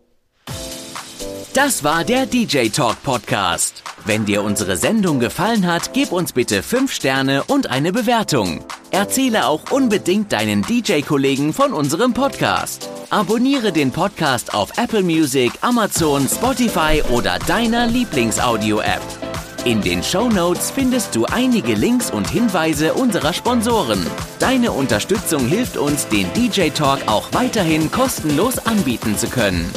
Das 1.56 1.84
war 1.84 2.04
der 2.04 2.28
DJ 2.28 2.68
Talk 2.68 3.02
Podcast. 3.02 3.82
Wenn 4.06 4.26
dir 4.26 4.44
unsere 4.44 4.78
Sendung 4.78 5.20
gefallen 5.20 5.66
hat, 5.66 5.92
gib 5.92 6.12
uns 6.12 6.34
bitte 6.34 6.62
5 6.62 6.94
Sterne 6.94 7.46
und 7.46 7.72
eine 7.72 7.94
Bewertung. 7.94 8.64
Erzähle 8.92 9.48
auch 9.48 9.72
unbedingt 9.72 10.32
deinen 10.32 10.62
DJ-Kollegen 10.62 11.52
von 11.52 11.74
unserem 11.74 12.14
Podcast. 12.14 12.88
Abonniere 13.10 13.72
den 13.72 13.92
Podcast 13.92 14.54
auf 14.54 14.78
Apple 14.78 15.04
Music, 15.04 15.52
Amazon, 15.62 16.28
Spotify 16.28 17.04
oder 17.12 17.38
deiner 17.40 17.88
Lieblingsaudio-App. 17.88 19.02
In 19.64 19.82
den 19.82 20.04
Show 20.04 20.30
Notes 20.30 20.72
findest 20.72 21.16
du 21.16 21.26
einige 21.26 21.74
Links 21.74 22.12
und 22.12 22.30
Hinweise 22.30 22.94
unserer 22.94 23.34
Sponsoren. 23.34 24.06
Deine 24.40 24.72
Unterstützung 24.72 25.48
hilft 25.48 25.78
uns, 25.78 26.08
den 26.08 26.32
DJ 26.34 26.70
Talk 26.70 27.08
auch 27.08 27.32
weiterhin 27.34 27.92
kostenlos 27.92 28.60
anbieten 28.60 29.18
zu 29.18 29.28
können. 29.28 29.72